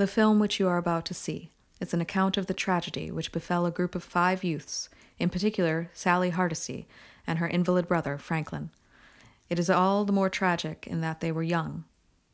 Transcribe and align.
The 0.00 0.06
film 0.06 0.38
which 0.38 0.58
you 0.58 0.66
are 0.66 0.78
about 0.78 1.04
to 1.04 1.12
see 1.12 1.50
is 1.78 1.92
an 1.92 2.00
account 2.00 2.38
of 2.38 2.46
the 2.46 2.54
tragedy 2.54 3.10
which 3.10 3.32
befell 3.32 3.66
a 3.66 3.70
group 3.70 3.94
of 3.94 4.02
five 4.02 4.42
youths, 4.42 4.88
in 5.18 5.28
particular 5.28 5.90
Sally 5.92 6.30
Hardesty 6.30 6.88
and 7.26 7.38
her 7.38 7.46
invalid 7.46 7.86
brother 7.86 8.16
Franklin. 8.16 8.70
It 9.50 9.58
is 9.58 9.68
all 9.68 10.06
the 10.06 10.12
more 10.14 10.30
tragic 10.30 10.86
in 10.86 11.02
that 11.02 11.20
they 11.20 11.30
were 11.30 11.42
young. 11.42 11.84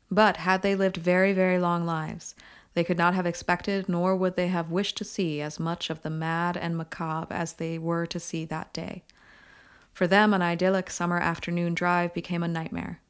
But 0.09 0.37
had 0.37 0.61
they 0.61 0.75
lived 0.75 0.95
very, 0.95 1.33
very 1.33 1.59
long 1.59 1.85
lives, 1.85 2.35
they 2.73 2.85
could 2.85 2.97
not 2.97 3.15
have 3.15 3.25
expected 3.25 3.89
nor 3.89 4.15
would 4.15 4.37
they 4.37 4.47
have 4.47 4.71
wished 4.71 4.95
to 4.99 5.03
see 5.03 5.41
as 5.41 5.59
much 5.59 5.89
of 5.89 6.03
the 6.03 6.09
mad 6.09 6.55
and 6.55 6.77
macabre 6.77 7.35
as 7.35 7.51
they 7.51 7.77
were 7.77 8.05
to 8.05 8.17
see 8.17 8.45
that 8.45 8.71
day. 8.71 9.03
For 9.91 10.07
them, 10.07 10.33
an 10.33 10.41
idyllic 10.41 10.89
summer 10.89 11.19
afternoon 11.19 11.73
drive 11.73 12.13
became 12.13 12.43
a 12.43 12.47
nightmare. 12.47 13.01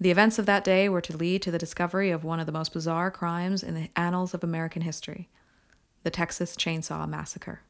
The 0.00 0.10
events 0.10 0.38
of 0.38 0.46
that 0.46 0.62
day 0.62 0.88
were 0.88 1.00
to 1.00 1.16
lead 1.16 1.42
to 1.42 1.50
the 1.50 1.58
discovery 1.58 2.10
of 2.10 2.22
one 2.22 2.38
of 2.38 2.46
the 2.46 2.52
most 2.52 2.72
bizarre 2.72 3.10
crimes 3.10 3.64
in 3.64 3.74
the 3.74 3.90
annals 3.96 4.32
of 4.34 4.44
American 4.44 4.82
history 4.82 5.28
the 6.04 6.10
Texas 6.10 6.56
Chainsaw 6.56 7.08
Massacre. 7.08 7.60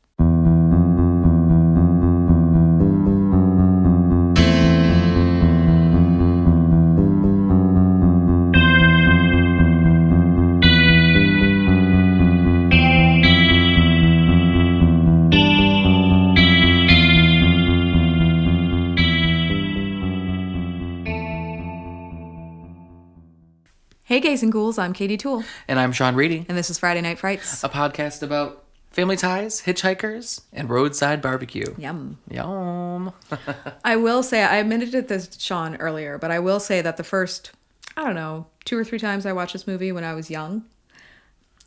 Hey, 24.18 24.22
gays 24.30 24.42
and 24.42 24.50
ghouls, 24.50 24.78
I'm 24.78 24.94
Katie 24.94 25.16
Toole, 25.16 25.44
And 25.68 25.78
I'm 25.78 25.92
Sean 25.92 26.16
Reedy, 26.16 26.44
and 26.48 26.58
this 26.58 26.70
is 26.70 26.78
Friday 26.80 27.00
Night 27.00 27.20
Frights. 27.20 27.62
a 27.62 27.68
podcast 27.68 28.20
about 28.20 28.64
family 28.90 29.14
ties, 29.16 29.62
hitchhikers, 29.62 30.40
and 30.52 30.68
roadside 30.68 31.22
barbecue. 31.22 31.72
Yum. 31.78 32.18
Yum. 32.28 33.12
I 33.84 33.94
will 33.94 34.24
say, 34.24 34.42
I 34.42 34.56
admitted 34.56 34.92
it 34.92 35.06
to 35.06 35.24
Sean 35.38 35.76
earlier, 35.76 36.18
but 36.18 36.32
I 36.32 36.40
will 36.40 36.58
say 36.58 36.82
that 36.82 36.96
the 36.96 37.04
first, 37.04 37.52
I 37.96 38.02
don't 38.02 38.16
know, 38.16 38.48
two 38.64 38.76
or 38.76 38.82
three 38.82 38.98
times 38.98 39.24
I 39.24 39.32
watched 39.32 39.52
this 39.52 39.68
movie 39.68 39.92
when 39.92 40.02
I 40.02 40.14
was 40.14 40.32
young, 40.32 40.64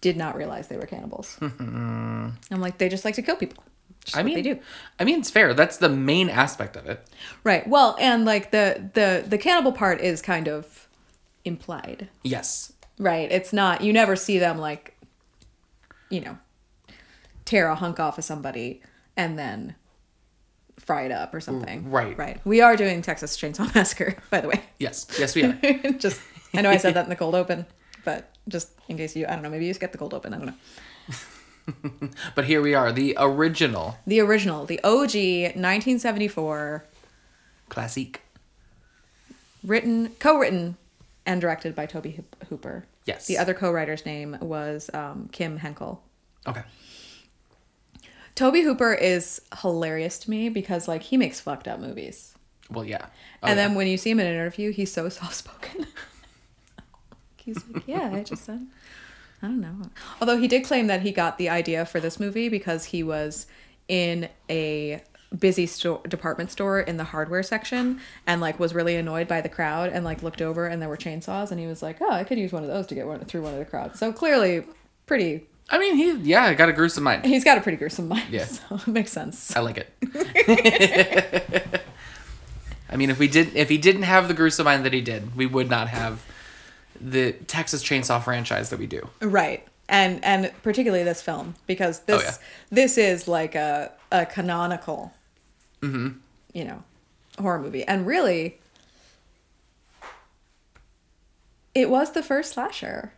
did 0.01 0.17
not 0.17 0.35
realize 0.35 0.67
they 0.67 0.75
were 0.75 0.85
cannibals. 0.85 1.37
I'm 1.41 2.35
like, 2.49 2.79
they 2.79 2.89
just 2.89 3.05
like 3.05 3.15
to 3.15 3.21
kill 3.21 3.37
people. 3.37 3.63
Just 4.03 4.17
I 4.17 4.23
mean, 4.23 4.35
they 4.35 4.41
do. 4.41 4.59
I 4.99 5.05
mean, 5.05 5.19
it's 5.19 5.31
fair. 5.31 5.53
That's 5.53 5.77
the 5.77 5.87
main 5.87 6.29
aspect 6.29 6.75
of 6.75 6.85
it. 6.85 7.07
Right. 7.45 7.65
Well, 7.65 7.95
and 7.97 8.25
like 8.25 8.51
the 8.51 8.89
the 8.93 9.23
the 9.25 9.37
cannibal 9.37 9.71
part 9.71 10.01
is 10.01 10.21
kind 10.21 10.49
of 10.49 10.80
implied. 11.45 12.09
Yes. 12.23 12.73
Right. 12.99 13.31
It's 13.31 13.51
not 13.53 13.81
you 13.81 13.93
never 13.93 14.15
see 14.15 14.37
them 14.39 14.57
like 14.57 14.95
you 16.09 16.21
know 16.21 16.37
tear 17.45 17.67
a 17.67 17.75
hunk 17.75 17.99
off 17.99 18.17
of 18.17 18.23
somebody 18.23 18.81
and 19.17 19.37
then 19.37 19.75
fry 20.79 21.03
it 21.03 21.11
up 21.11 21.33
or 21.33 21.39
something. 21.39 21.83
Mm, 21.85 21.91
right. 21.91 22.17
Right. 22.17 22.41
We 22.45 22.61
are 22.61 22.75
doing 22.75 23.01
Texas 23.01 23.37
Chainsaw 23.37 23.73
Massacre, 23.75 24.15
by 24.29 24.41
the 24.41 24.47
way. 24.47 24.61
Yes. 24.79 25.07
Yes, 25.19 25.35
we 25.35 25.43
are. 25.43 25.53
just 25.97 26.21
I 26.53 26.61
know 26.61 26.69
I 26.69 26.77
said 26.77 26.93
that 26.95 27.03
in 27.05 27.09
the 27.09 27.15
cold 27.15 27.35
open, 27.35 27.65
but 28.05 28.29
just 28.47 28.71
in 28.87 28.97
case 28.97 29.15
you 29.15 29.25
I 29.25 29.31
don't 29.33 29.41
know, 29.43 29.49
maybe 29.49 29.65
you 29.65 29.71
just 29.71 29.79
get 29.79 29.91
the 29.91 29.97
cold 29.97 30.13
open, 30.13 30.33
I 30.33 30.37
don't 30.37 30.47
know. 30.47 30.53
but 32.35 32.45
here 32.45 32.61
we 32.61 32.73
are, 32.73 32.91
the 32.91 33.15
original 33.19 33.97
The 34.07 34.19
original, 34.19 34.65
the 34.65 34.79
OG 34.83 35.13
1974 35.55 36.85
classique. 37.69 38.21
written 39.63 40.09
co-written 40.19 40.75
and 41.25 41.41
directed 41.41 41.75
by 41.75 41.85
Tobe 41.85 42.07
Hoop- 42.15 42.43
Hooper. 42.49 42.85
Yes. 43.05 43.27
The 43.27 43.37
other 43.37 43.53
co-writer's 43.53 44.05
name 44.05 44.37
was 44.41 44.89
um, 44.93 45.29
Kim 45.31 45.57
Henkel. 45.57 46.03
Okay. 46.47 46.63
Tobe 48.35 48.55
Hooper 48.63 48.93
is 48.93 49.41
hilarious 49.61 50.17
to 50.19 50.29
me 50.29 50.49
because 50.49 50.87
like 50.87 51.03
he 51.03 51.17
makes 51.17 51.39
fucked 51.39 51.67
up 51.67 51.79
movies. 51.79 52.35
Well, 52.69 52.85
yeah. 52.85 53.05
Oh, 53.43 53.47
and 53.47 53.57
yeah. 53.57 53.67
then 53.67 53.75
when 53.75 53.87
you 53.87 53.97
see 53.97 54.11
him 54.11 54.19
in 54.19 54.27
an 54.27 54.33
interview, 54.33 54.71
he's 54.71 54.91
so 54.91 55.09
soft 55.09 55.35
spoken. 55.35 55.85
he's 57.37 57.63
like, 57.69 57.87
Yeah, 57.87 58.11
I 58.13 58.23
just 58.23 58.45
said 58.45 58.65
I 59.41 59.47
don't 59.47 59.59
know. 59.59 59.75
Although 60.19 60.37
he 60.37 60.47
did 60.47 60.63
claim 60.63 60.87
that 60.87 61.01
he 61.01 61.11
got 61.11 61.37
the 61.37 61.49
idea 61.49 61.85
for 61.85 61.99
this 61.99 62.19
movie 62.19 62.47
because 62.47 62.85
he 62.85 63.01
was 63.01 63.47
in 63.87 64.29
a 64.49 65.01
busy 65.39 65.65
store 65.65 66.01
department 66.07 66.51
store 66.51 66.81
in 66.81 66.97
the 66.97 67.03
hardware 67.05 67.43
section 67.43 68.01
and 68.27 68.41
like 68.41 68.59
was 68.59 68.73
really 68.73 68.97
annoyed 68.97 69.27
by 69.27 69.39
the 69.39 69.47
crowd 69.49 69.89
and 69.93 70.03
like 70.03 70.21
looked 70.21 70.41
over 70.41 70.67
and 70.67 70.81
there 70.81 70.89
were 70.89 70.97
chainsaws 70.97 71.51
and 71.51 71.59
he 71.59 71.67
was 71.67 71.81
like, 71.81 71.97
Oh, 72.01 72.11
I 72.11 72.23
could 72.25 72.37
use 72.37 72.51
one 72.51 72.63
of 72.63 72.69
those 72.69 72.85
to 72.87 72.95
get 72.95 73.07
one 73.07 73.23
through 73.25 73.43
one 73.43 73.53
of 73.53 73.59
the 73.59 73.65
crowds. 73.65 73.97
So 73.99 74.11
clearly 74.11 74.65
pretty 75.05 75.45
I 75.69 75.77
mean, 75.79 75.95
he, 75.95 76.11
yeah, 76.29 76.53
got 76.53 76.67
a 76.67 76.73
gruesome 76.73 77.05
mind. 77.05 77.23
he's 77.25 77.45
got 77.45 77.57
a 77.57 77.61
pretty 77.61 77.77
gruesome 77.77 78.09
mind. 78.09 78.27
Yeah. 78.29 78.45
So 78.45 78.75
it 78.75 78.87
makes 78.87 79.11
sense. 79.13 79.55
I 79.55 79.61
like 79.61 79.77
it. 79.77 81.81
I 82.89 82.97
mean, 82.97 83.09
if 83.09 83.17
we 83.19 83.29
did, 83.29 83.55
if 83.55 83.69
he 83.69 83.77
didn't 83.77 84.03
have 84.03 84.27
the 84.27 84.33
gruesome 84.33 84.65
mind 84.65 84.83
that 84.83 84.91
he 84.91 84.99
did, 84.99 85.33
we 85.37 85.45
would 85.45 85.69
not 85.69 85.87
have 85.87 86.25
the 86.99 87.31
Texas 87.31 87.81
Chainsaw 87.83 88.21
franchise 88.21 88.69
that 88.69 88.79
we 88.79 88.85
do. 88.85 89.07
Right. 89.21 89.65
And 89.87 90.21
and 90.25 90.51
particularly 90.61 91.05
this 91.05 91.21
film 91.21 91.55
because 91.67 92.01
this 92.01 92.21
Oh, 92.21 92.25
yeah. 92.25 92.33
this 92.69 92.97
is 92.97 93.29
like 93.29 93.55
a 93.55 93.93
a 94.11 94.25
canonical 94.25 95.13
Mm-hmm. 95.81 96.09
you 96.53 96.65
know 96.65 96.83
horror 97.39 97.59
movie. 97.59 97.83
And 97.83 98.05
really 98.05 98.59
it 101.73 101.89
was 101.89 102.11
the 102.11 102.23
first 102.23 102.53
slasher. 102.53 103.13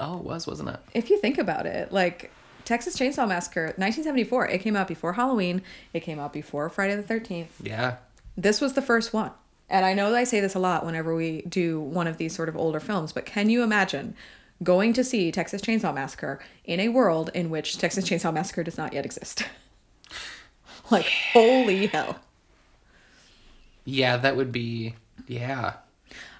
Oh, 0.00 0.18
it 0.18 0.24
was, 0.24 0.46
wasn't 0.46 0.68
it? 0.68 0.80
If 0.94 1.10
you 1.10 1.18
think 1.18 1.38
about 1.38 1.66
it, 1.66 1.92
like 1.92 2.30
Texas 2.64 2.96
Chainsaw 2.96 3.26
Massacre 3.26 3.62
1974, 3.76 4.48
it 4.48 4.58
came 4.58 4.76
out 4.76 4.86
before 4.86 5.14
Halloween, 5.14 5.62
it 5.92 6.00
came 6.00 6.20
out 6.20 6.32
before 6.32 6.68
Friday 6.68 6.94
the 6.94 7.02
13th. 7.02 7.48
Yeah. 7.62 7.96
This 8.36 8.60
was 8.60 8.74
the 8.74 8.82
first 8.82 9.12
one. 9.12 9.32
And 9.68 9.84
I 9.84 9.92
know 9.92 10.10
that 10.10 10.16
I 10.16 10.24
say 10.24 10.40
this 10.40 10.54
a 10.54 10.60
lot 10.60 10.86
whenever 10.86 11.14
we 11.14 11.42
do 11.42 11.80
one 11.80 12.06
of 12.06 12.16
these 12.16 12.34
sort 12.34 12.48
of 12.48 12.56
older 12.56 12.80
films, 12.80 13.12
but 13.12 13.26
can 13.26 13.50
you 13.50 13.62
imagine 13.62 14.14
going 14.62 14.92
to 14.92 15.04
see 15.04 15.30
Texas 15.32 15.60
Chainsaw 15.60 15.92
Massacre 15.92 16.40
in 16.64 16.80
a 16.80 16.88
world 16.88 17.30
in 17.34 17.50
which 17.50 17.76
Texas 17.76 18.08
Chainsaw 18.08 18.32
Massacre 18.32 18.62
does 18.62 18.78
not 18.78 18.92
yet 18.92 19.04
exist? 19.04 19.44
like, 20.90 21.06
holy 21.32 21.86
hell. 21.86 22.18
Yeah, 23.84 24.16
that 24.18 24.36
would 24.36 24.52
be. 24.52 24.94
Yeah. 25.26 25.74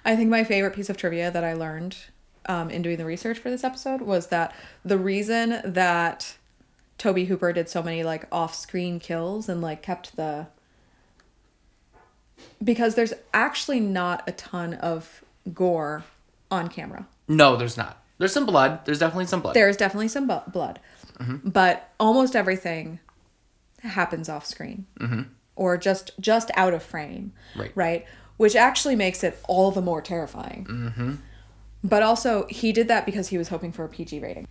I 0.05 0.15
think 0.15 0.29
my 0.29 0.43
favorite 0.43 0.73
piece 0.75 0.89
of 0.89 0.97
trivia 0.97 1.31
that 1.31 1.43
I 1.43 1.53
learned 1.53 1.97
um, 2.45 2.69
in 2.69 2.81
doing 2.81 2.97
the 2.97 3.05
research 3.05 3.37
for 3.37 3.49
this 3.49 3.63
episode 3.63 4.01
was 4.01 4.27
that 4.27 4.53
the 4.83 4.97
reason 4.97 5.61
that 5.63 6.37
Tobe 6.97 7.19
Hooper 7.27 7.53
did 7.53 7.69
so 7.69 7.83
many 7.83 8.03
like 8.03 8.25
off-screen 8.31 8.99
kills 8.99 9.49
and 9.49 9.61
like 9.61 9.81
kept 9.81 10.15
the 10.15 10.47
because 12.63 12.95
there's 12.95 13.13
actually 13.33 13.79
not 13.79 14.27
a 14.27 14.31
ton 14.31 14.73
of 14.75 15.23
gore 15.53 16.03
on 16.49 16.67
camera. 16.69 17.07
No, 17.27 17.55
there's 17.55 17.77
not. 17.77 18.01
There's 18.17 18.33
some 18.33 18.45
blood. 18.45 18.85
There's 18.85 18.99
definitely 18.99 19.27
some 19.27 19.41
blood. 19.41 19.55
There's 19.55 19.77
definitely 19.77 20.09
some 20.09 20.27
bu- 20.27 20.51
blood, 20.51 20.79
but 21.43 21.89
almost 21.99 22.35
everything 22.35 22.99
happens 23.83 24.29
off 24.29 24.45
screen 24.45 24.85
or 25.55 25.77
just 25.77 26.11
just 26.19 26.51
out 26.55 26.73
of 26.73 26.81
frame, 26.83 27.33
Right. 27.55 27.71
Right, 27.75 28.05
which 28.37 28.55
actually 28.55 28.95
makes 28.95 29.23
it 29.23 29.39
all 29.47 29.71
the 29.71 29.81
more 29.81 30.01
terrifying. 30.01 30.65
Mm-hmm. 30.69 31.13
But 31.83 32.03
also, 32.03 32.45
he 32.49 32.71
did 32.73 32.87
that 32.89 33.05
because 33.05 33.29
he 33.29 33.37
was 33.37 33.47
hoping 33.49 33.71
for 33.71 33.85
a 33.85 33.89
PG 33.89 34.19
rating. 34.19 34.47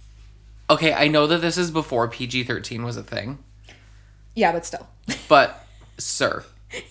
Okay, 0.70 0.92
I 0.92 1.08
know 1.08 1.26
that 1.26 1.38
this 1.42 1.56
is 1.58 1.70
before 1.70 2.08
PG 2.08 2.44
13 2.44 2.82
was 2.84 2.96
a 2.96 3.02
thing, 3.02 3.38
Yeah, 4.34 4.52
but 4.52 4.64
still, 4.66 4.86
but 5.28 5.64
sir, 5.98 6.44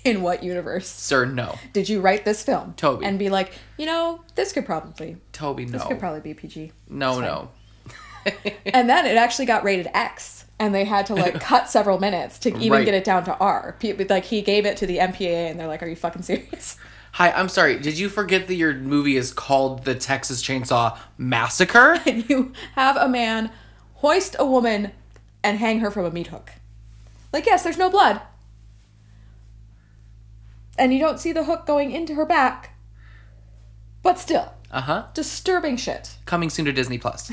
in 0.03 0.21
what 0.23 0.43
universe 0.43 0.87
sir, 0.87 1.25
no. 1.25 1.55
did 1.73 1.87
you 1.87 2.01
write 2.01 2.25
this 2.25 2.43
film, 2.43 2.73
Tobe. 2.75 3.03
and 3.03 3.19
be 3.19 3.29
like, 3.29 3.51
you 3.77 3.85
know, 3.85 4.21
this 4.35 4.51
could 4.51 4.65
probably 4.65 5.17
Tobe, 5.31 5.59
no. 5.59 5.65
this 5.65 5.83
could 5.83 5.99
probably 5.99 6.21
be 6.21 6.33
PG. 6.33 6.71
no, 6.89 7.19
no. 7.19 7.49
and 8.65 8.89
then 8.89 9.05
it 9.05 9.15
actually 9.15 9.45
got 9.45 9.63
rated 9.63 9.87
X, 9.93 10.45
and 10.59 10.73
they 10.73 10.85
had 10.85 11.05
to 11.07 11.15
like 11.15 11.39
cut 11.51 11.69
several 11.69 11.99
minutes 11.99 12.39
to 12.39 12.49
even 12.57 12.71
Right. 12.71 12.85
get 12.85 12.93
it 12.93 13.03
down 13.03 13.23
to 13.25 13.37
R. 13.37 13.75
Like 14.09 14.25
he 14.25 14.41
gave 14.41 14.65
it 14.65 14.77
to 14.77 14.87
the 14.87 14.97
MPAA, 14.97 15.49
and 15.51 15.59
they're 15.59 15.67
like, 15.67 15.83
"Are 15.83 15.87
you 15.87 15.95
fucking 15.95 16.21
serious?" 16.23 16.77
Hi, 17.13 17.31
I'm 17.31 17.49
sorry. 17.49 17.79
Did 17.79 17.97
you 17.97 18.09
forget 18.09 18.47
that 18.47 18.55
your 18.55 18.73
movie 18.75 19.17
is 19.17 19.31
called 19.33 19.85
The 19.85 19.95
Texas 19.95 20.43
Chainsaw 20.43 20.97
Massacre? 21.17 21.99
And 22.05 22.29
you 22.29 22.53
have 22.75 22.95
a 22.97 23.07
man 23.07 23.49
hoist 23.95 24.35
a 24.37 24.45
woman 24.45 24.91
and 25.43 25.57
hang 25.57 25.79
her 25.79 25.89
from 25.89 26.05
a 26.05 26.11
meat 26.11 26.27
hook. 26.27 26.51
Like, 27.33 27.45
yes, 27.47 27.63
there's 27.63 27.77
no 27.77 27.89
blood, 27.89 28.21
and 30.77 30.93
you 30.93 30.99
don't 30.99 31.19
see 31.19 31.31
the 31.31 31.45
hook 31.45 31.65
going 31.65 31.91
into 31.91 32.13
her 32.15 32.25
back, 32.25 32.71
but 34.03 34.19
still, 34.19 34.53
Uh 34.71 34.81
huh. 34.81 35.03
disturbing 35.13 35.75
shit. 35.77 36.17
Coming 36.25 36.49
soon 36.51 36.65
to 36.65 36.71
Disney 36.73 36.97
Plus. 36.99 37.31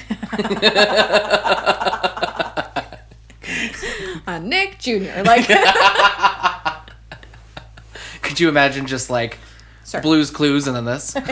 Uh, 4.26 4.38
Nick 4.38 4.78
Jr. 4.78 5.22
Like, 5.24 5.46
Could 8.22 8.40
you 8.40 8.48
imagine 8.48 8.86
just 8.86 9.10
like 9.10 9.38
Sir. 9.84 10.00
Blues 10.00 10.30
Clues 10.30 10.66
and 10.66 10.76
then 10.76 10.84
this? 10.84 11.14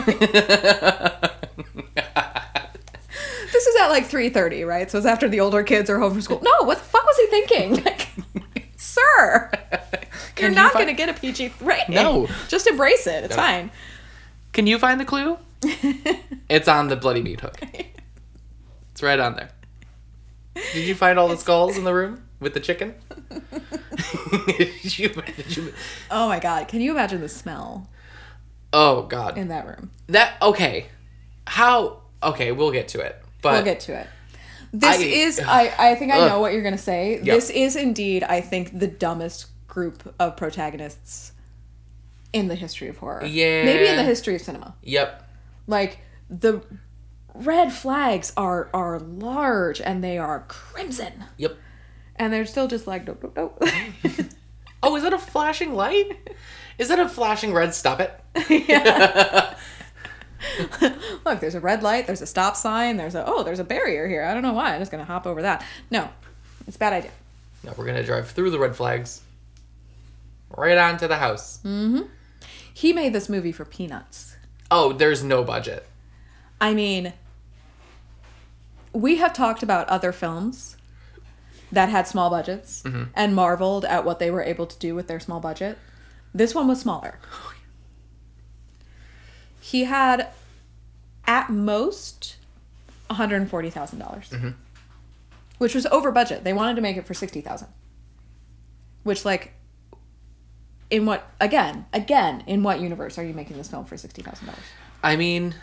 This 3.51 3.67
is 3.67 3.75
at 3.81 3.89
like 3.89 4.09
3.30, 4.09 4.67
right? 4.67 4.89
So 4.89 4.97
it's 4.97 5.05
after 5.07 5.27
the 5.29 5.39
older 5.39 5.63
kids 5.63 5.89
are 5.89 5.99
home 5.99 6.13
from 6.13 6.21
school. 6.21 6.41
No, 6.43 6.65
what 6.65 6.77
the 6.79 6.83
fuck 6.83 7.05
was 7.05 7.17
he 7.17 7.27
thinking? 7.27 7.83
Like, 7.83 8.07
sir, 8.77 9.51
you're 10.39 10.49
you 10.49 10.55
not 10.55 10.73
to 10.73 10.93
get 10.93 11.09
a 11.09 11.13
PG 11.13 11.53
rating. 11.61 11.95
No. 11.95 12.27
Just 12.47 12.65
embrace 12.67 13.05
it. 13.07 13.23
It's 13.25 13.35
No. 13.35 13.41
fine. 13.41 13.71
Can 14.53 14.65
you 14.67 14.77
find 14.79 14.99
the 14.99 15.05
clue? 15.05 15.37
it's 16.49 16.67
on 16.67 16.87
the 16.87 16.95
bloody 16.95 17.21
meat 17.21 17.41
hook. 17.41 17.59
It's 18.91 19.03
right 19.03 19.19
on 19.19 19.35
there. 19.35 19.49
Did 20.73 20.87
you 20.87 20.95
find 20.95 21.17
all 21.19 21.27
the 21.27 21.37
skulls 21.37 21.77
in 21.77 21.83
the 21.83 21.93
room 21.93 22.23
with 22.43 22.53
the 22.53 22.59
chicken? 22.59 22.93
You- 24.83 25.73
Oh 26.11 26.27
my 26.27 26.39
god, 26.39 26.67
can 26.67 26.81
you 26.81 26.91
imagine 26.91 27.21
the 27.21 27.29
smell 27.29 27.89
oh 28.71 29.03
god. 29.03 29.37
in 29.37 29.47
that 29.49 29.65
room? 29.65 29.91
That 30.07 30.33
okay. 30.41 30.87
How 31.47 32.01
okay, 32.21 32.51
we'll 32.51 32.71
get 32.71 32.89
to 32.89 32.99
it. 32.99 33.21
But 33.41 33.53
we'll 33.53 33.63
get 33.63 33.79
to 33.81 33.93
it. 33.99 34.07
This 34.73 34.97
I- 34.99 35.03
is 35.03 35.39
I 35.39 35.73
I 35.91 35.95
think 35.95 36.11
I 36.11 36.19
Ugh. 36.19 36.29
know 36.29 36.39
what 36.39 36.53
you're 36.53 36.69
to 36.69 36.77
say. 36.77 37.19
Yeah. 37.23 37.35
This 37.35 37.49
is 37.49 37.75
indeed 37.75 38.23
I 38.23 38.41
think 38.41 38.77
the 38.77 38.87
dumbest 38.87 39.47
group 39.67 40.13
of 40.19 40.35
protagonists 40.37 41.31
in 42.33 42.47
the 42.47 42.55
history 42.55 42.87
of 42.89 42.97
horror. 42.97 43.25
Yeah. 43.25 43.63
Maybe 43.65 43.87
in 43.87 43.95
the 43.95 44.03
history 44.03 44.35
of 44.35 44.41
cinema. 44.41 44.75
Yep. 44.83 45.23
Like 45.67 45.99
the 46.29 46.61
red 47.35 47.71
flags 47.71 48.33
are 48.37 48.69
are 48.73 48.99
large 48.99 49.79
and 49.81 50.03
they 50.03 50.17
are 50.17 50.45
crimson. 50.47 51.25
Yep. 51.37 51.57
And 52.15 52.31
they're 52.31 52.45
still 52.45 52.67
just 52.67 52.87
like 52.87 53.07
nope 53.07 53.23
nope 53.23 53.35
nope. 53.35 53.63
Oh, 54.83 54.97
is 54.97 55.03
that 55.03 55.13
a 55.13 55.17
flashing 55.17 55.73
light? 55.73 56.29
Is 56.77 56.89
that 56.89 56.99
a 56.99 57.07
flashing 57.07 57.53
red 57.53 57.73
stop 57.73 58.01
it? 58.01 58.11
Look, 61.25 61.39
there's 61.39 61.55
a 61.55 61.61
red 61.61 61.81
light, 61.81 62.05
there's 62.05 62.21
a 62.21 62.27
stop 62.27 62.57
sign, 62.57 62.97
there's 62.97 63.15
a 63.15 63.23
oh, 63.25 63.43
there's 63.43 63.59
a 63.59 63.63
barrier 63.63 64.09
here. 64.09 64.23
I 64.25 64.33
don't 64.33 64.43
know 64.43 64.51
why. 64.51 64.73
I'm 64.73 64.81
just 64.81 64.91
gonna 64.91 65.05
hop 65.05 65.25
over 65.25 65.41
that. 65.43 65.65
No. 65.89 66.09
It's 66.67 66.75
a 66.75 66.79
bad 66.79 66.91
idea. 66.91 67.11
No, 67.63 67.73
we're 67.77 67.85
gonna 67.85 68.03
drive 68.03 68.29
through 68.29 68.51
the 68.51 68.59
red 68.59 68.75
flags. 68.75 69.21
Right 70.49 70.77
onto 70.77 71.07
the 71.07 71.17
house. 71.17 71.59
Mm-hmm. 71.63 72.01
He 72.73 72.91
made 72.91 73.13
this 73.13 73.29
movie 73.29 73.53
for 73.53 73.63
peanuts. 73.63 74.35
Oh, 74.69 74.91
there's 74.91 75.23
no 75.23 75.43
budget. 75.45 75.87
I 76.59 76.73
mean, 76.73 77.13
we 78.91 79.17
have 79.17 79.33
talked 79.33 79.63
about 79.63 79.87
other 79.87 80.11
films 80.11 80.75
that 81.73 81.89
had 81.89 82.07
small 82.07 82.29
budgets 82.29 82.83
and 83.15 83.35
marveled 83.35 83.83
at 83.85 84.05
what 84.05 84.19
they 84.19 84.29
were 84.31 84.43
able 84.43 84.65
to 84.67 84.77
do 84.79 84.93
with 84.95 85.07
their 85.07 85.19
small 85.19 85.39
budget. 85.39 85.77
This 86.33 86.53
one 86.55 86.67
was 86.67 86.79
smaller. 86.81 87.19
He 89.59 89.85
had, 89.85 90.27
at 91.25 91.49
most, 91.49 92.35
$140,000, 93.09 93.97
dollars 93.99 94.31
which 95.59 95.73
was 95.75 95.85
over 95.87 96.11
budget. 96.11 96.43
They 96.43 96.51
wanted 96.53 96.75
to 96.75 96.81
make 96.81 96.97
it 96.97 97.05
for 97.07 97.13
60000 97.13 97.67
Which, 99.03 99.23
like, 99.23 99.53
in 100.89 101.05
what, 101.05 101.31
again, 101.39 101.85
again, 101.93 102.43
in 102.47 102.63
what 102.63 102.79
universe 102.81 103.17
are 103.17 103.23
you 103.23 103.33
making 103.33 103.57
this 103.57 103.69
film 103.69 103.85
for 103.85 103.95
$60,000? 103.95 104.53
I 105.01 105.15
mean, 105.15 105.55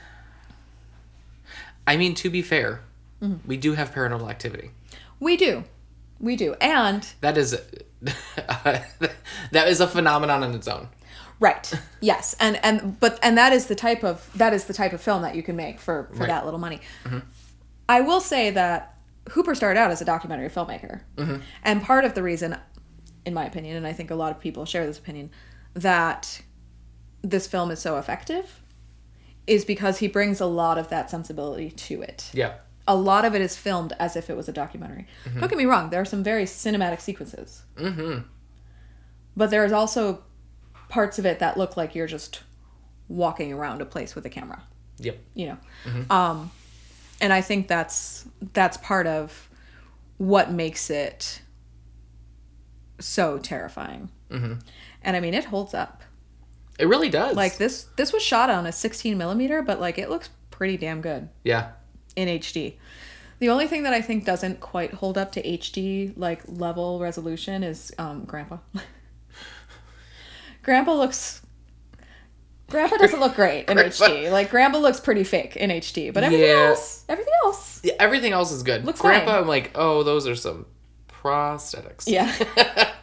I 1.87 1.97
mean 1.97 2.15
to 2.17 2.31
be 2.31 2.43
fair, 2.43 2.81
Mm-hmm. 3.23 3.47
we 3.47 3.59
do 3.59 3.75
have 3.75 3.93
paranormal 3.95 4.31
activity. 4.31 4.71
We 5.19 5.37
do. 5.37 5.65
We 6.21 6.37
do. 6.37 6.55
And 6.61 7.07
That 7.23 7.37
is 7.39 7.57
that 8.03 9.69
is 9.69 9.81
a 9.81 9.87
phenomenon 9.89 10.43
in 10.43 10.55
its 10.55 10.69
own. 10.69 10.89
right. 11.41 11.73
Yes. 12.01 12.35
And 12.41 12.59
and 12.65 12.99
but 13.01 13.19
and 13.23 13.37
that 13.39 13.53
is 13.53 13.67
the 13.67 13.75
type 13.75 14.05
of 14.05 14.29
that 14.37 14.53
is 14.53 14.65
the 14.65 14.75
type 14.75 14.93
of 14.93 15.01
film 15.01 15.23
that 15.23 15.35
you 15.35 15.43
can 15.43 15.57
make 15.57 15.81
for 15.81 16.09
for 16.13 16.21
Right. 16.21 16.29
that 16.29 16.45
little 16.45 16.61
money. 16.61 16.81
Mm-hmm. 17.05 17.21
I 17.89 18.01
will 18.03 18.21
say 18.21 18.51
that 18.51 18.97
Hooper 19.31 19.55
started 19.55 19.79
out 19.81 19.91
as 19.91 20.01
a 20.01 20.05
documentary 20.05 20.49
filmmaker. 20.49 21.01
Mm-hmm. 21.17 21.37
And 21.65 21.83
part 21.83 22.05
of 22.05 22.15
the 22.15 22.23
reason 22.23 22.57
in 23.27 23.35
my 23.35 23.45
opinion 23.45 23.77
and 23.77 23.87
I 23.87 23.93
think 23.93 24.11
a 24.11 24.15
lot 24.15 24.31
of 24.31 24.41
people 24.41 24.65
share 24.65 24.87
this 24.87 24.99
opinion 24.99 25.31
that 25.75 26.41
this 27.23 27.47
film 27.47 27.71
is 27.71 27.79
so 27.81 27.99
effective 27.99 28.63
is 29.47 29.65
because 29.65 29.99
he 29.99 30.09
brings 30.09 30.41
a 30.41 30.47
lot 30.47 30.79
of 30.79 30.89
that 30.89 31.11
sensibility 31.11 31.71
to 31.71 32.03
it. 32.03 32.31
Yeah. 32.33 32.55
A 32.89 32.95
lot 32.97 33.25
of 33.25 33.35
it 33.35 33.41
is 33.41 33.57
filmed 33.57 33.93
as 33.99 34.17
if 34.17 34.31
it 34.31 34.37
was 34.37 34.49
a 34.49 34.53
documentary. 34.53 35.07
Don't 35.39 35.49
get 35.49 35.59
me 35.59 35.65
wrong, 35.67 35.91
there 35.91 36.01
are 36.01 36.05
some 36.07 36.23
very 36.25 36.45
cinematic 36.45 37.01
sequences. 37.01 37.63
Mm-hmm. 37.77 38.21
But 39.37 39.51
there's 39.51 39.73
also 39.73 40.25
parts 40.89 41.19
of 41.19 41.27
it 41.27 41.39
that 41.39 41.57
look 41.57 41.77
like 41.77 41.95
you're 41.95 42.07
just 42.09 42.43
walking 43.09 43.53
around 43.53 43.81
a 43.81 43.85
place 43.87 44.15
with 44.15 44.25
a 44.27 44.31
camera, 44.31 44.63
Yep. 44.99 45.19
you 45.35 45.47
know. 45.47 46.05
Um 46.15 46.51
and 47.21 47.33
I 47.33 47.41
think 47.43 47.69
that's 47.69 48.25
that's 48.55 48.77
part 48.79 49.07
of 49.07 49.49
what 50.17 50.51
makes 50.51 50.91
it 50.91 51.43
so 52.99 53.39
terrifying. 53.39 54.11
Mm-hmm. 54.31 54.55
And 55.03 55.17
I 55.17 55.21
mean, 55.21 55.35
it 55.35 55.45
holds 55.47 55.75
up. 55.75 56.03
It 56.79 56.87
really 56.89 57.09
does. 57.11 57.37
Like 57.37 57.57
this 57.59 57.85
this 57.97 58.13
was 58.13 58.23
shot 58.23 58.51
on 58.51 58.67
a 58.67 58.73
16 58.73 59.17
millimeter, 59.19 59.63
but 59.63 59.81
like 59.81 59.99
it 59.99 60.09
looks 60.11 60.31
pretty 60.51 60.77
damn 60.77 61.01
good. 61.01 61.29
yeah. 61.45 61.73
In 62.21 62.29
HD. 62.41 62.75
The 63.39 63.49
only 63.49 63.67
thing 63.67 63.85
that 63.85 63.95
I 63.95 64.03
think 64.03 64.25
doesn't 64.27 64.61
quite 64.61 64.93
hold 64.95 65.17
up 65.17 65.33
to 65.33 65.43
HD 65.43 66.13
like 66.17 66.43
level 66.47 67.01
resolution 67.01 67.63
is 67.63 67.91
um, 67.99 68.25
Grandpa. 68.25 68.59
Grandpa 70.63 70.95
looks. 70.95 71.41
Grandpa 72.69 72.99
doesn't 72.99 73.19
look 73.19 73.35
great 73.35 73.69
in 73.69 73.75
Grandpa- 73.77 74.07
HD. 74.07 74.31
Like 74.31 74.51
Grandpa 74.51 74.79
looks 74.79 75.01
pretty 75.01 75.25
fake 75.25 75.57
in 75.57 75.71
HD, 75.71 76.13
but 76.15 76.23
everything 76.23 76.47
Yeah. 76.49 76.69
else, 76.69 77.05
everything 77.09 77.33
else, 77.45 77.81
Yeah, 77.83 77.95
everything 77.99 78.33
else 78.33 78.53
is 78.53 78.63
good. 78.63 78.85
Looks 78.85 79.01
Grandpa, 79.01 79.33
fine. 79.33 79.41
I'm 79.43 79.49
like, 79.49 79.73
oh, 79.75 80.03
those 80.05 80.27
are 80.29 80.37
some 80.37 80.67
prosthetics. 81.09 82.05
Yeah. 82.07 82.33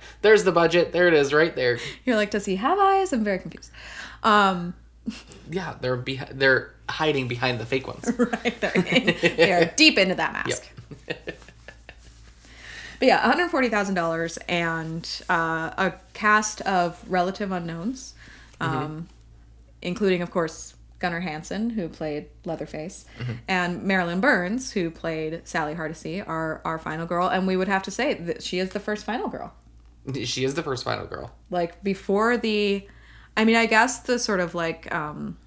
There's 0.22 0.44
the 0.46 0.52
budget. 0.54 0.94
There 0.94 1.08
it 1.08 1.14
is, 1.14 1.34
right 1.34 1.54
there. 1.56 1.80
you're 2.06 2.16
like, 2.16 2.32
does 2.32 2.46
he 2.46 2.56
have 2.56 2.80
eyes? 2.80 3.12
I'm 3.12 3.24
very 3.26 3.40
confused. 3.40 3.72
Um, 4.24 4.74
Yeah, 5.50 5.76
they're 5.80 5.98
behi- 5.98 6.38
they're 6.38 6.74
hiding 6.90 7.28
behind 7.28 7.60
the 7.60 7.66
fake 7.66 7.88
ones. 7.88 8.12
right, 8.18 8.60
they're 8.60 8.72
in, 8.74 9.16
they're 9.38 9.74
deep 9.78 9.98
into 9.98 10.16
that 10.16 10.34
mask. 10.34 10.68
But 13.00 13.08
yeah, 13.08 13.22
one 13.22 13.38
hundred 13.38 13.52
forty 13.52 13.70
thousand 13.70 13.96
dollars 13.96 14.38
and 14.50 15.08
uh, 15.30 15.72
a 15.78 15.94
cast 16.14 16.62
of 16.62 17.04
relative 17.08 17.52
unknowns, 17.52 18.16
um, 18.60 19.08
including, 19.82 20.22
of 20.24 20.32
course, 20.32 20.74
Gunnar 21.00 21.20
Hansen, 21.20 21.70
who 21.70 21.90
played 21.90 22.26
Leatherface, 22.44 23.06
and 23.48 23.84
Marilyn 23.84 24.20
Burns, 24.20 24.72
who 24.72 24.90
played 24.90 25.48
Sally 25.48 25.76
Hardesty, 25.76 26.22
our 26.22 26.60
our 26.66 26.80
final 26.80 27.06
girl. 27.06 27.28
And 27.28 27.46
we 27.46 27.56
would 27.56 27.68
have 27.68 27.84
to 27.84 27.92
say 27.92 28.16
that 28.16 28.42
she 28.42 28.58
is 28.58 28.72
the 28.72 28.80
first 28.80 29.06
final 29.06 29.28
girl. 29.30 29.54
She 30.24 30.44
is 30.44 30.56
the 30.56 30.64
first 30.64 30.84
final 30.84 31.06
girl. 31.06 31.32
Like 31.52 31.84
before 31.84 32.38
the, 32.38 32.88
I 33.38 33.46
mean, 33.46 33.56
I 33.56 33.68
guess 33.68 34.00
the 34.00 34.18
sort 34.20 34.40
of 34.40 34.56
like 34.56 34.94
um, 34.94 35.38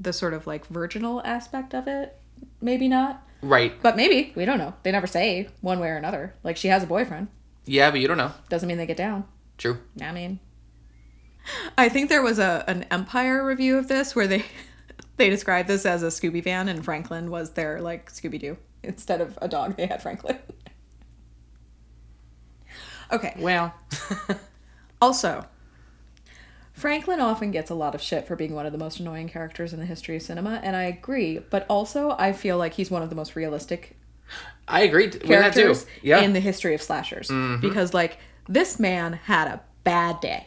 the 0.00 0.12
sort 0.12 0.34
of 0.34 0.46
like 0.46 0.66
virginal 0.66 1.22
aspect 1.24 1.74
of 1.74 1.86
it, 1.86 2.18
maybe 2.60 2.88
not. 2.88 3.22
Right. 3.42 3.80
But 3.82 3.96
maybe 3.96 4.32
we 4.34 4.44
don't 4.46 4.58
know. 4.58 4.74
They 4.82 4.90
never 4.90 5.06
say 5.06 5.48
one 5.60 5.78
way 5.78 5.88
or 5.88 5.96
another. 5.96 6.34
Like 6.42 6.56
she 6.56 6.68
has 6.68 6.82
a 6.82 6.86
boyfriend. 6.86 7.28
Yeah, 7.66 7.90
but 7.90 8.00
you 8.00 8.08
don't 8.08 8.18
know. 8.18 8.32
Doesn't 8.48 8.66
mean 8.66 8.78
they 8.78 8.86
get 8.86 8.96
down. 8.96 9.24
True. 9.58 9.78
I 10.02 10.10
mean, 10.12 10.40
I 11.76 11.88
think 11.88 12.08
there 12.08 12.22
was 12.22 12.38
a 12.38 12.64
an 12.66 12.86
Empire 12.90 13.44
review 13.44 13.76
of 13.76 13.88
this 13.88 14.16
where 14.16 14.26
they 14.26 14.44
they 15.18 15.28
described 15.28 15.68
this 15.68 15.84
as 15.84 16.02
a 16.02 16.06
Scooby 16.08 16.42
van 16.42 16.68
and 16.68 16.84
Franklin 16.84 17.30
was 17.30 17.50
their 17.50 17.80
like 17.80 18.10
Scooby 18.10 18.40
Doo 18.40 18.56
instead 18.82 19.20
of 19.20 19.38
a 19.42 19.48
dog. 19.48 19.76
They 19.76 19.86
had 19.86 20.02
Franklin. 20.02 20.38
okay. 23.12 23.34
Well, 23.38 23.74
Also, 25.02 25.46
Franklin 26.80 27.20
often 27.20 27.50
gets 27.50 27.70
a 27.70 27.74
lot 27.74 27.94
of 27.94 28.00
shit 28.00 28.26
for 28.26 28.36
being 28.36 28.54
one 28.54 28.64
of 28.64 28.72
the 28.72 28.78
most 28.78 29.00
annoying 29.00 29.28
characters 29.28 29.72
in 29.74 29.80
the 29.80 29.86
history 29.86 30.16
of 30.16 30.22
cinema, 30.22 30.60
and 30.62 30.74
I 30.74 30.84
agree. 30.84 31.38
But 31.38 31.66
also, 31.68 32.16
I 32.18 32.32
feel 32.32 32.56
like 32.56 32.72
he's 32.74 32.90
one 32.90 33.02
of 33.02 33.10
the 33.10 33.16
most 33.16 33.36
realistic 33.36 33.96
I 34.66 34.82
agree 34.82 35.06
with 35.06 35.12
that 35.14 35.22
too. 35.22 35.28
characters 35.28 35.86
Yeah. 36.02 36.16
Mm-hmm. 36.16 36.24
in 36.26 36.32
the 36.32 36.40
history 36.40 36.74
of 36.74 36.80
slashers 36.82 37.30
because 37.60 37.92
like 37.92 38.18
this 38.48 38.78
man 38.78 39.14
had 39.24 39.48
a 39.48 39.60
bad 39.84 40.20
day 40.20 40.46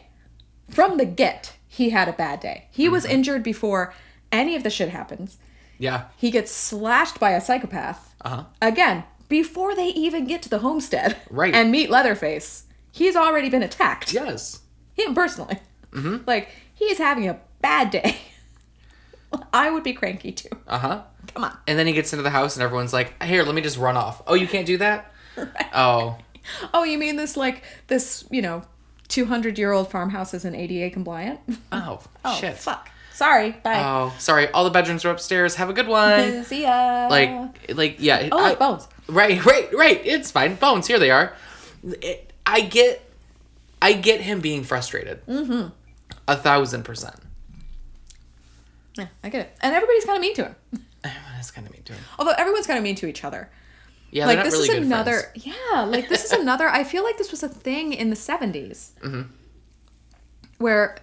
from 0.70 0.96
the 0.96 1.04
get 1.04 1.54
he 1.68 1.90
had 1.90 2.08
a 2.08 2.12
bad 2.14 2.40
day 2.40 2.66
he 2.70 2.88
was 2.88 3.04
Mm-hmm. 3.04 3.12
injured 3.14 3.42
before 3.42 3.92
any 4.32 4.56
of 4.56 4.62
the 4.62 4.70
shit 4.70 4.88
happens 4.88 5.36
yeah. 5.78 6.04
he 6.16 6.30
gets 6.30 6.50
slashed 6.50 7.20
by 7.20 7.32
a 7.32 7.40
psychopath 7.42 8.14
Uh-huh. 8.22 8.44
again 8.62 9.04
before 9.28 9.74
they 9.74 9.88
even 9.88 10.24
get 10.26 10.40
to 10.42 10.48
the 10.48 10.60
homestead 10.60 11.18
Right. 11.30 11.54
and 11.54 11.70
meet 11.70 11.90
leatherface 11.90 12.64
he's 12.90 13.14
already 13.16 13.50
been 13.50 13.62
attacked 13.62 14.14
Yes. 14.14 14.60
him 14.94 15.14
personally 15.14 15.58
Mm-hmm. 15.94 16.24
like 16.26 16.48
he's 16.74 16.98
having 16.98 17.28
a 17.28 17.38
bad 17.62 17.90
day 17.90 18.16
i 19.52 19.70
would 19.70 19.82
be 19.82 19.92
cranky 19.92 20.32
too 20.32 20.48
Uh 20.68 20.78
huh. 20.78 21.02
come 21.32 21.44
on 21.44 21.56
And 21.66 21.78
then 21.78 21.86
he 21.86 21.92
gets 21.92 22.12
into 22.12 22.22
the 22.22 22.30
house 22.30 22.56
and 22.56 22.62
everyone's 22.62 22.92
like, 22.92 23.20
"Here, 23.22 23.42
let 23.42 23.54
me 23.54 23.62
just 23.62 23.78
run 23.78 23.96
off." 23.96 24.22
Oh, 24.26 24.34
you 24.34 24.46
can't 24.46 24.66
do 24.66 24.78
that. 24.78 25.10
Oh, 25.74 26.18
Oh, 26.74 26.84
you 26.84 26.98
mean 26.98 27.16
this 27.16 27.36
like 27.36 27.62
this, 27.86 28.24
you 28.30 28.42
know, 28.42 28.62
200 29.08 29.58
year 29.58 29.72
old 29.72 29.90
farmhouse 29.90 30.34
isn't 30.34 30.54
ADA 30.54 30.90
compliant? 30.92 31.40
oh, 31.72 32.00
Oh, 32.24 32.36
shit. 32.38 32.56
fuck. 32.56 32.88
Sorry. 33.12 33.52
Bye. 33.52 33.82
Oh, 33.82 34.12
sorry. 34.18 34.48
All 34.50 34.64
the 34.64 34.70
bedrooms 34.70 35.04
are 35.04 35.10
upstairs. 35.10 35.54
Have 35.56 35.70
a 35.70 35.72
good 35.72 35.86
one. 35.88 36.44
See 36.44 36.62
ya. 36.62 37.06
like, 37.10 37.30
like, 37.74 37.96
yeah. 38.00 38.28
oh, 38.32 38.38
I- 38.44 38.54
bones. 38.56 38.86
Right, 39.08 39.42
right, 39.44 39.72
right. 39.74 40.00
It's 40.04 40.30
fine. 40.30 40.56
Bones, 40.56 40.86
here 40.86 40.98
they 40.98 41.10
are. 41.10 41.34
It, 41.84 42.32
I 42.46 42.60
get, 42.62 43.00
I 43.80 43.92
get 43.94 44.20
him 44.20 44.40
being 44.40 44.64
frustrated. 44.64 45.24
Mm-hmm. 45.26 45.68
A 46.28 46.36
thousand 46.36 46.84
percent. 46.84 47.16
Yeah, 48.96 49.08
I 49.22 49.28
get 49.28 49.40
it. 49.46 49.56
And 49.60 49.74
everybody's 49.74 50.04
kind 50.04 50.16
of 50.16 50.22
mean 50.22 50.34
to 50.36 50.44
him. 50.44 50.56
That's 51.02 51.50
kind 51.50 51.66
of 51.66 51.72
mean 51.72 51.82
to 51.82 51.92
him. 51.92 52.02
Although 52.18 52.32
everyone's 52.38 52.66
kind 52.66 52.78
of 52.78 52.84
mean 52.84 52.94
to 52.96 53.06
each 53.06 53.24
other. 53.24 53.50
Yeah, 54.10 54.26
like 54.26 54.44
this 54.44 54.52
really 54.54 54.68
is 54.78 54.86
another 54.86 55.20
friends. 55.32 55.46
yeah 55.46 55.80
like 55.82 56.08
this 56.08 56.24
is 56.24 56.30
another 56.40 56.68
i 56.68 56.84
feel 56.84 57.02
like 57.02 57.18
this 57.18 57.32
was 57.32 57.42
a 57.42 57.48
thing 57.48 57.92
in 57.92 58.10
the 58.10 58.16
70s 58.16 58.92
Mm-hmm. 59.00 59.22
where 60.58 60.98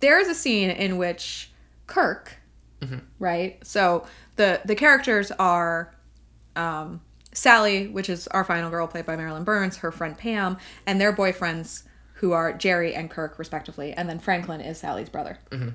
there's 0.00 0.28
a 0.28 0.34
scene 0.34 0.70
in 0.70 0.98
which 0.98 1.50
kirk 1.86 2.36
Mm-hmm. 2.82 2.98
right 3.18 3.66
so 3.66 4.04
the 4.36 4.60
the 4.66 4.74
characters 4.74 5.32
are 5.38 5.94
um, 6.56 7.00
sally 7.32 7.86
which 7.88 8.10
is 8.10 8.28
our 8.28 8.44
final 8.44 8.68
girl 8.68 8.86
played 8.86 9.06
by 9.06 9.16
marilyn 9.16 9.44
burns 9.44 9.78
her 9.78 9.90
friend 9.90 10.18
pam 10.18 10.58
and 10.86 11.00
their 11.00 11.14
boyfriends 11.14 11.84
who 12.20 12.32
are 12.32 12.52
jerry 12.52 12.94
and 12.94 13.10
kirk 13.10 13.38
respectively 13.38 13.92
and 13.92 14.08
then 14.08 14.18
franklin 14.18 14.60
is 14.60 14.78
sally's 14.78 15.08
brother 15.08 15.38
Mm-hmm. 15.50 15.68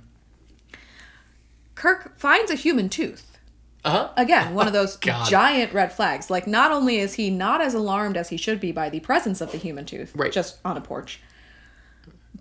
kirk 1.76 2.18
finds 2.18 2.52
a 2.52 2.56
human 2.56 2.90
tooth 2.90 3.38
Uh-huh. 3.84 4.10
again 4.18 4.54
one 4.54 4.68
of 4.68 4.74
those 4.74 4.98
God. 4.98 5.28
giant 5.28 5.74
red 5.74 5.92
flags 5.92 6.30
like 6.30 6.48
not 6.48 6.72
only 6.72 6.98
is 6.98 7.16
he 7.16 7.30
not 7.30 7.62
as 7.62 7.74
alarmed 7.74 8.18
as 8.18 8.30
he 8.30 8.38
should 8.38 8.60
be 8.60 8.72
by 8.72 8.90
the 8.90 9.00
presence 9.00 9.42
of 9.42 9.52
the 9.52 9.58
human 9.58 9.86
tooth 9.86 10.12
Right. 10.16 10.32
just 10.32 10.60
on 10.66 10.78
a 10.78 10.82
porch 10.82 11.20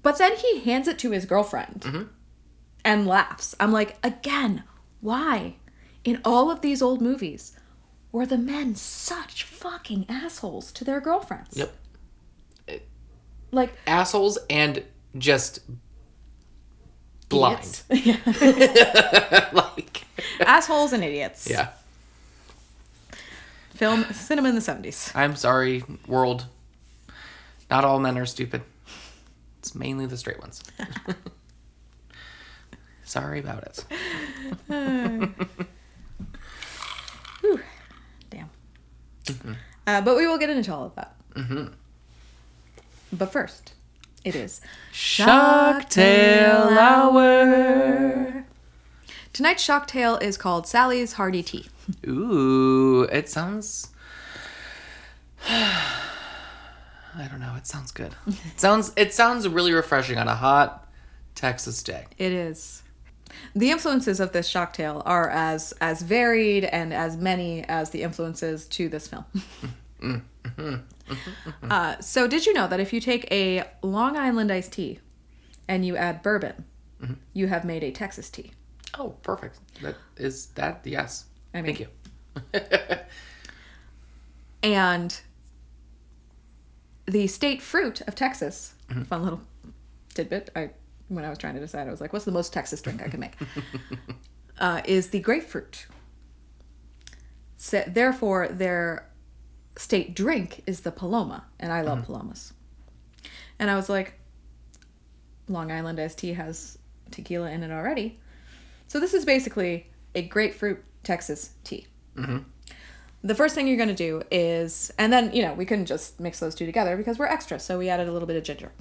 but 0.02 0.18
then 0.18 0.36
he 0.36 0.60
hands 0.60 0.88
it 0.88 0.98
to 1.00 1.10
his 1.10 1.24
girlfriend 1.26 1.80
Mm-hmm. 1.86 2.02
and 2.84 3.06
laughs 3.06 3.54
i'm 3.60 3.72
like 3.72 3.96
again 4.04 4.64
why 5.00 5.54
in 6.04 6.20
all 6.24 6.50
of 6.50 6.60
these 6.60 6.82
old 6.82 7.00
movies 7.00 7.56
were 8.12 8.26
the 8.26 8.38
men 8.38 8.74
such 8.74 9.44
fucking 9.44 10.04
assholes 10.08 10.72
to 10.72 10.84
their 10.84 11.00
girlfriends 11.00 11.56
Yep. 11.56 11.74
Like 13.52 13.72
Assholes 13.86 14.38
and 14.48 14.82
just 15.16 15.60
blind. 17.30 17.82
Yeah. 17.90 18.16
like, 19.52 20.04
assholes 20.40 20.92
and 20.92 21.02
idiots 21.02 21.48
yeah. 21.48 21.68
film 23.74 24.04
cinema 24.12 24.48
in 24.50 24.54
the 24.54 24.60
70s 24.60 25.14
I'm 25.14 25.36
sorry, 25.36 25.82
world. 26.06 26.46
Not 27.70 27.84
all 27.84 28.00
men 28.00 28.18
are 28.18 28.26
stupid. 28.26 28.62
It's 29.60 29.74
mainly 29.74 30.06
the 30.06 30.16
straight 30.16 30.40
ones. 30.40 30.62
sorry 33.04 33.38
about 33.40 33.62
it. 33.62 33.84
Whew. 37.40 37.60
Damn. 38.30 38.50
Uh, 39.86 40.00
but 40.00 40.16
we 40.16 40.26
will 40.26 40.38
get 40.38 40.50
into 40.50 40.74
all 40.74 40.84
of 40.84 40.94
that. 40.96 41.14
But 43.12 43.32
first, 43.32 43.74
it 44.24 44.34
is 44.36 44.60
Shocktail 44.92 46.76
Hour. 46.76 48.44
tonight's 49.32 49.66
shocktail 49.66 50.22
is 50.22 50.36
called 50.36 50.66
Sally's 50.66 51.14
Hearty 51.14 51.42
Tea. 51.42 51.66
Ooh, 52.06 53.02
it 53.10 53.28
sounds. 53.28 53.88
I 55.48 57.26
don't 57.28 57.40
know. 57.40 57.54
It 57.56 57.66
sounds 57.66 57.90
good. 57.90 58.14
It 58.26 58.36
sounds. 58.60 58.92
It 58.96 59.12
sounds 59.12 59.48
really 59.48 59.72
refreshing 59.72 60.18
on 60.18 60.28
a 60.28 60.34
hot 60.34 60.86
Texas 61.34 61.82
day. 61.82 62.06
It 62.18 62.32
is. 62.32 62.82
The 63.54 63.70
influences 63.70 64.20
of 64.20 64.32
this 64.32 64.48
shocktail 64.52 65.02
are 65.04 65.28
as 65.28 65.72
as 65.80 66.02
varied 66.02 66.64
and 66.64 66.92
as 66.94 67.16
many 67.16 67.64
as 67.64 67.90
the 67.90 68.02
influences 68.02 68.66
to 68.68 68.88
this 68.88 69.08
film. 69.08 69.24
Mm-hmm. 70.02 70.76
Uh, 71.70 71.98
so, 72.00 72.26
did 72.26 72.46
you 72.46 72.52
know 72.52 72.66
that 72.68 72.80
if 72.80 72.92
you 72.92 73.00
take 73.00 73.30
a 73.30 73.64
Long 73.82 74.16
Island 74.16 74.50
iced 74.52 74.72
tea 74.72 75.00
and 75.68 75.84
you 75.84 75.96
add 75.96 76.22
bourbon, 76.22 76.64
you 77.32 77.46
have 77.48 77.64
made 77.64 77.82
a 77.84 77.90
Texas 77.90 78.28
tea? 78.30 78.52
Oh, 78.98 79.10
perfect. 79.22 79.58
That 79.82 79.96
is 80.16 80.46
that. 80.56 80.80
Yes. 80.84 81.24
I 81.54 81.62
mean- 81.62 81.76
Thank 81.76 81.80
you. 81.80 82.60
And 84.62 85.18
the 87.06 87.26
state 87.26 87.62
fruit 87.62 88.02
of 88.02 88.14
Texas, 88.14 88.74
fun 89.06 89.22
little 89.22 89.40
tidbit. 90.14 90.50
I 90.54 90.70
when 91.08 91.24
I 91.24 91.28
was 91.30 91.38
trying 91.38 91.54
to 91.54 91.60
decide, 91.60 91.88
I 91.88 91.90
was 91.90 92.00
like, 92.00 92.12
"What's 92.12 92.24
the 92.26 92.30
most 92.32 92.52
Texas 92.52 92.82
drink 92.82 93.02
I 93.02 93.08
can 93.08 93.20
make?" 93.20 93.32
uh, 94.60 94.82
is 94.84 95.08
the 95.08 95.20
grapefruit. 95.20 95.86
So, 97.56 97.82
therefore, 97.86 98.48
their 98.48 99.09
state 99.76 100.14
drink 100.14 100.62
is 100.66 100.80
the 100.80 100.92
Paloma, 100.92 101.44
and 101.58 101.72
I 101.72 101.82
love 101.82 101.98
mm-hmm. 101.98 102.12
Palomas. 102.12 102.52
And 103.58 103.70
I 103.70 103.76
was 103.76 103.88
like, 103.88 104.14
Long 105.48 105.70
Island 105.70 106.00
iced 106.00 106.18
tea 106.18 106.32
has 106.32 106.78
tequila 107.10 107.50
in 107.50 107.62
it 107.62 107.70
already, 107.70 108.18
so 108.88 108.98
this 108.98 109.14
is 109.14 109.24
basically 109.24 109.86
a 110.14 110.22
grapefruit 110.22 110.82
Texas 111.04 111.50
tea. 111.64 111.86
Mm-hmm. 112.16 112.38
The 113.22 113.34
first 113.34 113.54
thing 113.54 113.68
you're 113.68 113.76
going 113.76 113.90
to 113.90 113.94
do 113.94 114.22
is 114.30 114.90
and 114.98 115.12
then 115.12 115.32
you 115.32 115.42
know 115.42 115.52
we 115.52 115.64
couldn't 115.66 115.86
just 115.86 116.18
mix 116.18 116.40
those 116.40 116.54
two 116.54 116.66
together 116.66 116.96
because 116.96 117.18
we're 117.18 117.26
extra 117.26 117.60
so 117.60 117.78
we 117.78 117.90
added 117.90 118.08
a 118.08 118.12
little 118.12 118.26
bit 118.26 118.36
of 118.36 118.44
ginger. 118.44 118.72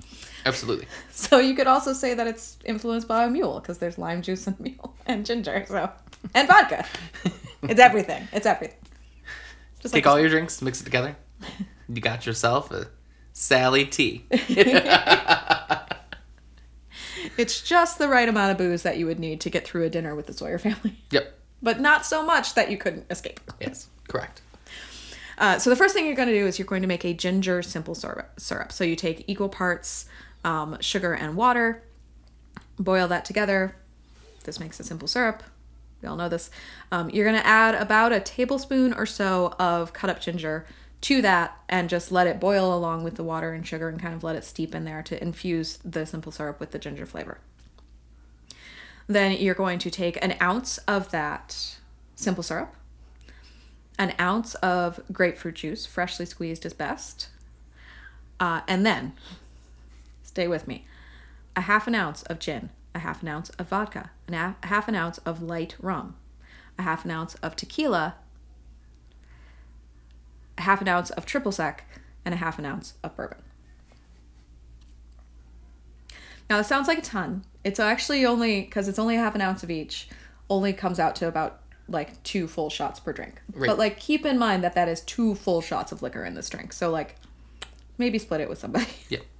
Absolutely. 0.45 0.87
so 1.11 1.39
you 1.39 1.55
could 1.55 1.67
also 1.67 1.93
say 1.93 2.13
that 2.13 2.25
it's 2.25 2.57
influenced 2.65 3.07
by 3.07 3.25
a 3.25 3.29
mule 3.29 3.59
because 3.59 3.77
there's 3.77 3.97
lime 3.97 4.21
juice 4.21 4.47
and 4.47 4.59
mule 4.61 4.95
and 5.05 5.25
ginger 5.25 5.65
so 5.67 5.91
and 6.33 6.47
vodka. 6.47 6.85
It's 7.63 7.79
everything. 7.79 8.27
It's 8.31 8.45
everything 8.45 8.78
just 9.79 9.93
Take 9.93 10.05
like 10.05 10.11
all 10.11 10.19
your 10.19 10.29
drinks, 10.29 10.61
mix 10.61 10.81
it 10.81 10.85
together. 10.85 11.15
You 11.91 12.01
got 12.01 12.27
yourself 12.27 12.69
a 12.69 12.87
Sally 13.33 13.83
tea. 13.83 14.23
it's 17.35 17.61
just 17.61 17.97
the 17.97 18.07
right 18.07 18.29
amount 18.29 18.51
of 18.51 18.59
booze 18.59 18.83
that 18.83 18.99
you 18.99 19.07
would 19.07 19.19
need 19.19 19.41
to 19.41 19.49
get 19.49 19.65
through 19.65 19.85
a 19.85 19.89
dinner 19.89 20.13
with 20.13 20.27
the 20.27 20.33
sawyer 20.33 20.59
family 20.59 20.95
yep. 21.09 21.33
but 21.63 21.79
not 21.79 22.05
so 22.05 22.23
much 22.23 22.53
that 22.53 22.69
you 22.69 22.77
couldn't 22.77 23.07
escape 23.09 23.39
Yes. 23.59 23.87
Correct. 24.07 24.41
Uh, 25.37 25.57
so 25.57 25.69
the 25.69 25.75
first 25.75 25.93
thing 25.93 26.05
you're 26.05 26.15
going 26.15 26.27
to 26.27 26.33
do 26.33 26.45
is 26.45 26.59
you're 26.59 26.65
going 26.65 26.81
to 26.81 26.87
make 26.87 27.05
a 27.05 27.13
ginger 27.13 27.61
simple 27.61 27.95
syrup. 27.95 28.39
syrup. 28.39 28.71
So 28.71 28.83
you 28.83 28.95
take 28.95 29.23
equal 29.27 29.49
parts 29.49 30.05
um, 30.43 30.77
sugar 30.81 31.13
and 31.13 31.35
water, 31.35 31.83
boil 32.77 33.07
that 33.07 33.25
together. 33.25 33.75
This 34.43 34.59
makes 34.59 34.79
a 34.79 34.83
simple 34.83 35.07
syrup. 35.07 35.43
We 36.01 36.07
all 36.07 36.15
know 36.15 36.29
this. 36.29 36.49
Um, 36.91 37.09
you're 37.09 37.29
to 37.31 37.45
add 37.45 37.75
about 37.75 38.11
a 38.11 38.19
tablespoon 38.19 38.93
or 38.93 39.05
so 39.05 39.53
of 39.59 39.93
cut 39.93 40.09
up 40.09 40.21
ginger 40.21 40.65
to 41.01 41.21
that 41.21 41.57
and 41.69 41.89
just 41.89 42.11
let 42.11 42.27
it 42.27 42.39
boil 42.39 42.73
along 42.73 43.03
with 43.03 43.15
the 43.15 43.23
water 43.23 43.53
and 43.53 43.65
sugar 43.65 43.87
and 43.87 44.01
kind 44.01 44.13
of 44.13 44.23
let 44.23 44.35
it 44.35 44.43
steep 44.43 44.75
in 44.75 44.85
there 44.85 45.01
to 45.03 45.21
infuse 45.21 45.77
the 45.83 46.05
simple 46.05 46.31
syrup 46.31 46.59
with 46.59 46.71
the 46.71 46.79
ginger 46.79 47.05
flavor. 47.05 47.39
Then 49.07 49.31
you're 49.31 49.55
going 49.55 49.79
to 49.79 49.89
take 49.89 50.23
an 50.23 50.35
ounce 50.41 50.77
of 50.79 51.11
that 51.11 51.77
simple 52.15 52.43
syrup, 52.43 52.75
an 53.97 54.13
ounce 54.19 54.55
of 54.55 54.99
grapefruit 55.11 55.55
juice, 55.55 55.85
freshly 55.85 56.25
squeezed 56.25 56.65
is 56.65 56.73
best. 56.73 57.29
Uh, 58.39 58.61
and 58.67 58.85
then, 58.85 59.13
stay 60.23 60.47
with 60.47 60.67
me, 60.67 60.85
a 61.55 61.61
half 61.61 61.87
an 61.87 61.95
ounce 61.95 62.23
of 62.23 62.39
gin, 62.39 62.69
a 62.99 63.01
half 63.01 63.21
an 63.21 63.29
ounce 63.29 63.49
of 63.51 63.69
vodka, 63.69 64.11
a 64.31 64.55
half 64.63 64.87
an 64.87 64.95
ounce 64.95 65.17
of 65.19 65.41
light 65.41 65.75
rum, 65.79 66.15
a 66.77 66.83
half 66.83 67.05
an 67.05 67.11
ounce 67.11 67.35
of 67.35 67.55
tequila, 67.55 68.15
a 70.57 70.61
half 70.61 70.81
an 70.81 70.87
ounce 70.87 71.09
of 71.11 71.25
triple 71.25 71.51
sec, 71.51 71.85
and 72.25 72.33
a 72.33 72.37
half 72.37 72.59
an 72.59 72.65
ounce 72.65 72.93
of 73.03 73.15
bourbon. 73.15 73.39
Now, 76.49 76.59
it 76.59 76.65
sounds 76.65 76.87
like 76.87 76.97
a 76.97 77.01
ton. 77.01 77.45
It's 77.63 77.79
actually 77.79 78.25
only, 78.25 78.61
because 78.61 78.87
it's 78.87 78.99
only 78.99 79.15
a 79.15 79.19
half 79.19 79.35
an 79.35 79.41
ounce 79.41 79.63
of 79.63 79.71
each, 79.71 80.09
only 80.49 80.73
comes 80.73 80.99
out 80.99 81.15
to 81.17 81.27
about 81.27 81.61
like 81.87 82.21
two 82.23 82.47
full 82.47 82.69
shots 82.69 82.99
per 82.99 83.13
drink. 83.13 83.41
Right. 83.53 83.67
But 83.67 83.77
like, 83.77 83.99
keep 83.99 84.25
in 84.25 84.37
mind 84.37 84.63
that 84.63 84.75
that 84.75 84.89
is 84.89 85.01
two 85.01 85.35
full 85.35 85.61
shots 85.61 85.91
of 85.91 86.01
liquor 86.01 86.25
in 86.25 86.33
this 86.33 86.49
drink. 86.49 86.73
So, 86.73 86.89
like, 86.89 87.15
maybe 87.97 88.17
split 88.19 88.41
it 88.41 88.49
with 88.49 88.59
somebody. 88.59 88.87
Yep. 89.09 89.21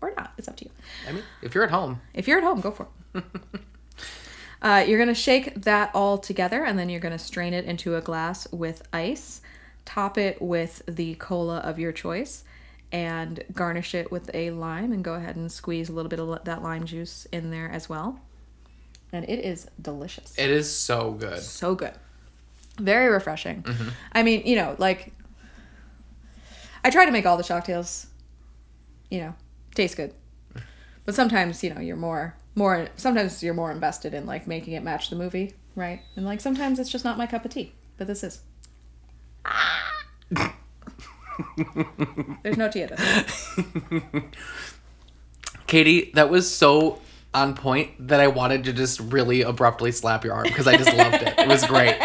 or 0.00 0.12
not. 0.16 0.32
It's 0.38 0.48
up 0.48 0.56
to 0.56 0.64
you. 0.64 0.70
I 1.08 1.12
mean, 1.12 1.22
if 1.42 1.54
you're 1.54 1.64
at 1.64 1.70
home, 1.70 2.00
If 2.14 2.28
you're 2.28 2.38
at 2.38 2.44
home, 2.44 2.60
go 2.60 2.70
for 2.70 2.88
it. 3.14 3.24
uh, 4.62 4.84
you're 4.86 4.98
going 4.98 5.08
to 5.08 5.14
shake 5.14 5.54
that 5.62 5.90
all 5.94 6.18
together 6.18 6.64
and 6.64 6.78
then 6.78 6.88
you're 6.88 7.00
going 7.00 7.16
to 7.16 7.18
strain 7.18 7.54
it 7.54 7.64
into 7.64 7.96
a 7.96 8.00
glass 8.00 8.50
with 8.52 8.86
ice. 8.92 9.40
Top 9.84 10.18
it 10.18 10.40
with 10.42 10.82
the 10.86 11.14
cola 11.14 11.58
of 11.58 11.78
your 11.78 11.92
choice 11.92 12.44
and 12.92 13.42
garnish 13.52 13.94
it 13.94 14.10
with 14.12 14.30
a 14.34 14.50
lime 14.50 14.92
and 14.92 15.02
go 15.04 15.14
ahead 15.14 15.36
and 15.36 15.50
squeeze 15.50 15.88
a 15.88 15.92
little 15.92 16.08
bit 16.08 16.20
of 16.20 16.44
that 16.44 16.62
lime 16.62 16.84
juice 16.86 17.26
in 17.32 17.50
there 17.50 17.70
as 17.70 17.88
well. 17.88 18.20
And 19.12 19.24
it 19.28 19.44
is 19.44 19.68
delicious. 19.80 20.34
it 20.36 20.50
is 20.50 20.70
so 20.70 21.12
good. 21.12 21.38
so 21.40 21.74
good. 21.74 21.92
Very 22.78 23.08
refreshing. 23.08 23.64
I 24.12 24.22
mean, 24.22 24.42
you 24.44 24.56
know, 24.56 24.76
like 24.78 25.12
I 26.84 26.90
try 26.90 27.06
to 27.06 27.10
make 27.12 27.24
all 27.24 27.36
the 27.36 27.42
shocktails, 27.42 28.06
you 29.10 29.20
know, 29.20 29.34
taste 29.76 29.96
good. 29.96 30.12
But 31.04 31.14
sometimes, 31.14 31.62
you 31.62 31.72
know, 31.72 31.80
you're 31.80 31.96
more 31.96 32.34
more 32.56 32.88
sometimes 32.96 33.42
you're 33.42 33.54
more 33.54 33.70
invested 33.70 34.14
in 34.14 34.26
like 34.26 34.46
making 34.46 34.72
it 34.72 34.82
match 34.82 35.10
the 35.10 35.16
movie, 35.16 35.54
right? 35.76 36.00
And 36.16 36.24
like 36.24 36.40
sometimes 36.40 36.78
it's 36.78 36.90
just 36.90 37.04
not 37.04 37.18
my 37.18 37.26
cup 37.26 37.44
of 37.44 37.52
tea, 37.52 37.72
but 37.98 38.06
this 38.06 38.24
is. 38.24 38.40
There's 42.42 42.56
no 42.56 42.68
tea 42.68 42.82
at 42.82 42.96
this. 42.96 43.54
Katie, 45.66 46.10
that 46.14 46.30
was 46.30 46.52
so 46.52 47.00
on 47.34 47.54
point 47.54 47.90
that 48.08 48.20
I 48.20 48.28
wanted 48.28 48.64
to 48.64 48.72
just 48.72 48.98
really 49.00 49.42
abruptly 49.42 49.92
slap 49.92 50.24
your 50.24 50.32
arm 50.32 50.44
because 50.44 50.66
I 50.66 50.76
just 50.76 50.94
loved 50.94 51.16
it. 51.16 51.34
It 51.38 51.46
was 51.46 51.66
great. 51.66 51.96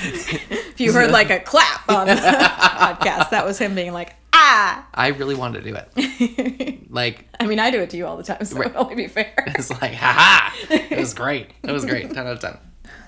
If 0.00 0.80
you 0.80 0.92
heard 0.92 1.10
like 1.10 1.28
a 1.30 1.40
clap 1.40 1.88
on 1.88 2.06
the 2.06 2.14
podcast, 2.14 3.30
that 3.30 3.44
was 3.44 3.58
him 3.58 3.74
being 3.74 3.92
like, 3.92 4.14
ah. 4.50 4.86
I 4.94 5.08
really 5.08 5.34
wanted 5.34 5.64
to 5.64 5.70
do 5.70 5.76
it. 5.76 6.74
Like, 6.90 7.26
I 7.38 7.46
mean, 7.46 7.58
I 7.58 7.70
do 7.70 7.80
it 7.80 7.90
to 7.90 7.98
you 7.98 8.06
all 8.06 8.16
the 8.16 8.22
time, 8.22 8.42
so 8.46 8.62
it 8.62 8.72
only 8.74 8.94
be 8.94 9.08
fair. 9.08 9.34
it's 9.48 9.70
like, 9.70 9.92
haha. 9.92 10.50
It 10.70 10.98
was 10.98 11.12
great. 11.12 11.50
It 11.62 11.70
was 11.70 11.84
great. 11.84 12.14
10 12.14 12.26
out 12.26 12.32
of 12.32 12.40
10. 12.40 12.56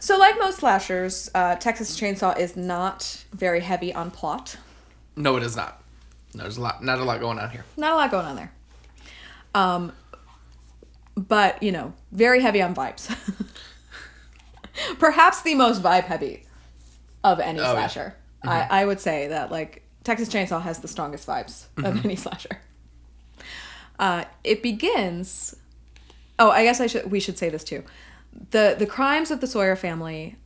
So, 0.01 0.19
like 0.19 0.39
most 0.39 0.59
slashers, 0.59 1.31
uh, 1.35 1.57
Texas 1.57 1.99
Chainsaw 1.99 2.39
is 2.39 2.57
not 2.57 3.25
very 3.33 3.61
heavy 3.61 3.95
on 3.95 4.11
plot. 4.11 4.59
No, 5.17 5.37
it 5.37 5.43
is 5.43 5.57
not. 5.57 5.83
No, 6.35 6.43
there's 6.43 6.59
a 6.59 6.61
lot, 6.61 6.85
not 6.85 6.99
a 6.99 7.05
lot 7.05 7.21
going 7.21 7.39
on 7.39 7.49
here. 7.51 7.65
Not 7.79 7.93
a 7.93 7.97
lot 7.97 8.11
going 8.11 8.27
on 8.27 8.37
there. 8.37 8.53
Um, 9.55 9.93
but 11.17 11.63
you 11.63 11.73
know, 11.73 11.95
very 12.13 12.41
heavy 12.43 12.61
on 12.61 12.75
vibes. 12.75 13.09
Perhaps 14.99 15.43
the 15.43 15.55
most 15.55 15.83
vibe 15.83 16.05
heavy 16.05 16.45
of 17.25 17.41
any 17.41 17.61
Oh, 17.61 17.63
yeah. 17.63 17.73
slasher. 17.73 18.15
I, 18.43 18.83
I 18.83 18.85
would 18.85 19.01
say 19.01 19.29
that 19.29 19.51
like 19.51 19.83
Texas 20.05 20.29
Chainsaw 20.29 20.63
has 20.63 20.79
the 20.81 20.89
strongest 20.89 21.27
vibes 21.27 21.67
of 21.79 22.05
any 22.05 22.17
slasher. 22.17 22.61
Uh, 23.99 24.25
it 24.45 24.63
begins. 24.63 25.55
Oh, 26.39 26.51
I 26.51 26.65
guess 26.65 26.81
I 26.81 26.87
should. 26.87 27.11
We 27.11 27.21
should 27.21 27.37
say 27.39 27.49
this 27.51 27.65
too. 27.65 27.85
the 28.51 28.75
The 28.79 28.87
crimes 28.87 29.31
of 29.31 29.41
the 29.41 29.47
Sawyer 29.47 29.77
family 29.77 30.37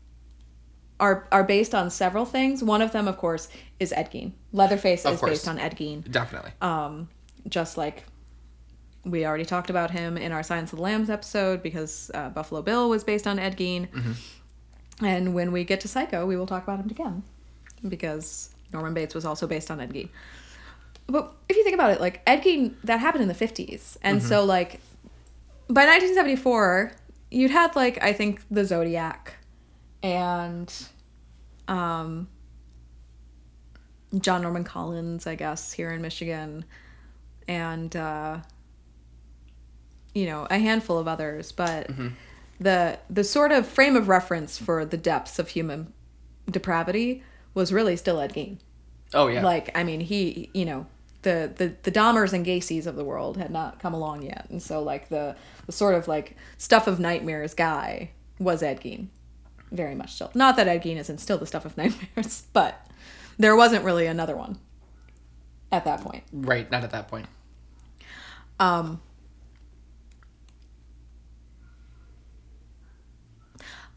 are 0.99 1.29
are 1.31 1.45
based 1.45 1.75
on 1.75 1.91
several 1.91 2.25
things. 2.25 2.63
One 2.65 2.83
of 2.83 2.93
them, 2.93 3.07
of 3.07 3.17
course, 3.17 3.49
is 3.79 3.93
Ed 3.93 4.11
Gein. 4.11 4.33
Leatherface 4.53 5.05
Of 5.05 5.15
is 5.15 5.21
course. 5.21 5.31
based 5.33 5.49
on 5.49 5.59
Ed 5.59 5.77
Gein 5.77 6.09
Definitely. 6.11 6.53
um, 6.61 7.09
just 7.49 7.77
like 7.77 8.05
we 9.05 9.27
already 9.27 9.45
talked 9.45 9.71
about 9.71 9.91
him 9.91 10.17
in 10.17 10.33
our 10.33 10.43
Silence 10.43 10.73
of 10.73 10.79
the 10.79 10.83
Lambs 10.83 11.11
episode 11.11 11.63
because 11.63 12.11
uh, 12.15 12.31
Buffalo 12.31 12.63
Bill 12.63 12.89
was 12.89 13.05
based 13.05 13.27
on 13.27 13.39
Ed 13.39 13.57
Gein. 13.59 13.89
And 15.03 15.35
when 15.35 15.51
we 15.53 15.65
get 15.65 15.81
to 15.81 15.89
Psycho, 15.89 16.25
we 16.25 16.37
will 16.37 16.47
talk 16.47 16.63
about 16.63 16.79
him 16.79 16.89
again 16.89 17.23
because 17.87 18.54
Norman 18.75 18.93
Bates 18.93 19.15
was 19.15 19.25
also 19.25 19.47
based 19.47 19.71
on 19.71 19.81
Ed 19.81 19.95
Gein. 19.95 20.11
But 21.07 21.33
if 21.49 21.57
you 21.57 21.65
think 21.65 21.75
about 21.75 21.91
it, 21.91 22.01
like 22.01 22.21
Ed 22.27 22.43
Gein, 22.43 22.75
that 22.85 23.01
happened 23.01 23.23
in 23.23 23.29
the 23.29 23.35
50s. 23.35 23.97
And 24.03 24.23
so, 24.23 24.45
like, 24.45 24.81
by 25.69 25.87
1974, 25.87 26.93
you'd 27.31 27.51
had, 27.51 27.75
like, 27.77 28.03
I 28.03 28.13
think 28.13 28.43
the 28.51 28.65
Zodiac 28.65 29.35
and 30.03 30.73
um, 31.69 32.29
John 34.19 34.43
Norman 34.43 34.65
Collins, 34.65 35.27
I 35.27 35.35
guess, 35.35 35.73
here 35.73 35.91
in 35.91 36.03
Michigan, 36.03 36.65
and 37.49 37.95
uh, 37.95 38.39
you 40.15 40.27
know 40.27 40.47
a 40.51 40.59
handful 40.59 40.99
of 40.99 41.09
others. 41.09 41.53
But 41.53 41.91
the 42.61 42.99
the 43.11 43.25
sort 43.25 43.53
of 43.53 43.67
frame 43.67 43.97
of 43.97 44.09
reference 44.09 44.59
for 44.59 44.85
the 44.85 44.97
depths 44.97 45.39
of 45.39 45.49
human 45.49 45.93
depravity 46.51 47.23
was 47.55 47.73
really 47.73 47.97
still 47.97 48.21
Ed 48.21 48.35
Gein. 48.35 48.59
oh, 49.15 49.29
yeah. 49.29 49.43
Like, 49.43 49.71
I 49.77 49.85
mean, 49.85 50.01
he, 50.01 50.51
you 50.53 50.65
know, 50.65 50.87
the 51.23 51.51
the 51.57 51.75
the 51.85 51.91
Dahmers 51.91 52.33
and 52.35 52.45
Gacy's 52.45 52.87
of 52.87 52.97
the 52.97 53.05
world 53.05 53.39
had 53.39 53.51
not 53.51 53.79
come 53.81 53.95
along 53.95 54.23
yet, 54.23 54.47
and 54.51 54.63
so 54.63 54.83
like 54.83 55.09
the 55.09 55.35
the 55.65 55.73
sort 55.73 55.95
of 55.95 56.07
like 56.07 56.37
stuff 56.59 56.87
of 56.87 57.01
nightmares 57.01 57.55
guy 57.55 58.11
was 58.39 58.63
Ed 58.63 58.81
Gein, 58.83 59.07
very 59.73 59.95
much 59.95 60.15
still. 60.15 60.31
Not 60.35 60.57
that 60.57 60.69
Ed 60.69 60.83
Gein 60.83 60.97
isn't 60.99 61.19
still 61.19 61.39
the 61.39 61.47
stuff 61.47 61.65
of 61.65 61.77
nightmares, 61.79 62.43
but 62.53 62.87
there 63.39 63.57
wasn't 63.57 63.85
really 63.85 64.07
another 64.07 64.37
one 64.37 64.59
at 65.73 65.85
that 65.87 66.03
point. 66.03 66.25
right. 66.33 66.71
Not 66.71 66.85
at 66.85 66.91
that 66.91 67.09
point. 67.09 67.27
Um, 68.61 69.01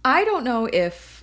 I 0.03 0.23
don't 0.23 0.43
know 0.43 0.65
if 0.71 1.16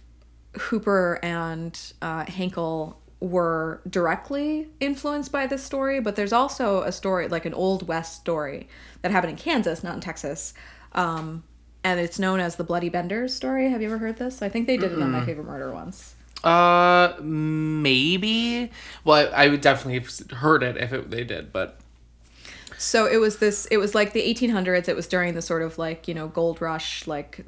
Hooper 0.59 1.19
and 1.23 1.79
uh, 2.03 2.25
Henkel 2.27 3.01
were 3.21 3.81
directly 3.89 4.69
influenced 4.81 5.33
by 5.33 5.47
this 5.47 5.63
story, 5.63 6.01
but 6.01 6.17
there's 6.17 6.33
also 6.33 6.83
a 6.83 6.93
story, 6.93 7.29
like 7.29 7.47
an 7.47 7.55
Old 7.55 7.87
West 7.89 8.17
story, 8.21 8.69
that 9.03 9.11
happened 9.11 9.31
in 9.31 9.37
Kansas, 9.37 9.83
not 9.83 9.95
in 9.95 10.01
Texas. 10.01 10.53
Um, 10.93 11.45
and 11.83 12.01
it's 12.01 12.19
known 12.19 12.41
as 12.41 12.57
the 12.57 12.65
Bloody 12.65 12.89
Benders 12.89 13.35
story. 13.35 13.71
Have 13.71 13.83
you 13.83 13.89
ever 13.89 13.99
heard 13.99 14.17
this? 14.17 14.43
I 14.43 14.49
think 14.49 14.67
they 14.67 14.77
did 14.77 14.93
it 14.93 15.01
on 15.01 15.11
My 15.11 15.25
Favorite 15.25 15.45
Murder 15.47 15.73
once. 15.73 16.15
Uh, 16.43 17.15
maybe. 17.23 18.71
Well, 19.05 19.29
I, 19.35 19.45
I 19.45 19.49
would 19.49 19.61
definitely 19.63 20.01
have 20.01 20.39
heard 20.41 20.63
it 20.63 20.77
if 20.77 20.93
it, 20.93 21.11
they 21.11 21.25
did, 21.25 21.53
but 21.53 21.79
So 22.79 23.07
it 23.07 23.17
was 23.19 23.39
this. 23.39 23.67
It 23.67 23.79
was 23.79 23.95
like 23.95 24.13
the 24.13 24.21
1800s. 24.23 24.89
It 24.89 24.97
was 24.97 25.07
during 25.07 25.35
the 25.35 25.43
sort 25.43 25.63
of 25.63 25.79
like 25.79 26.07
you 26.09 26.15
know 26.15 26.29
gold 26.29 26.61
rush, 26.61 27.07
like 27.07 27.47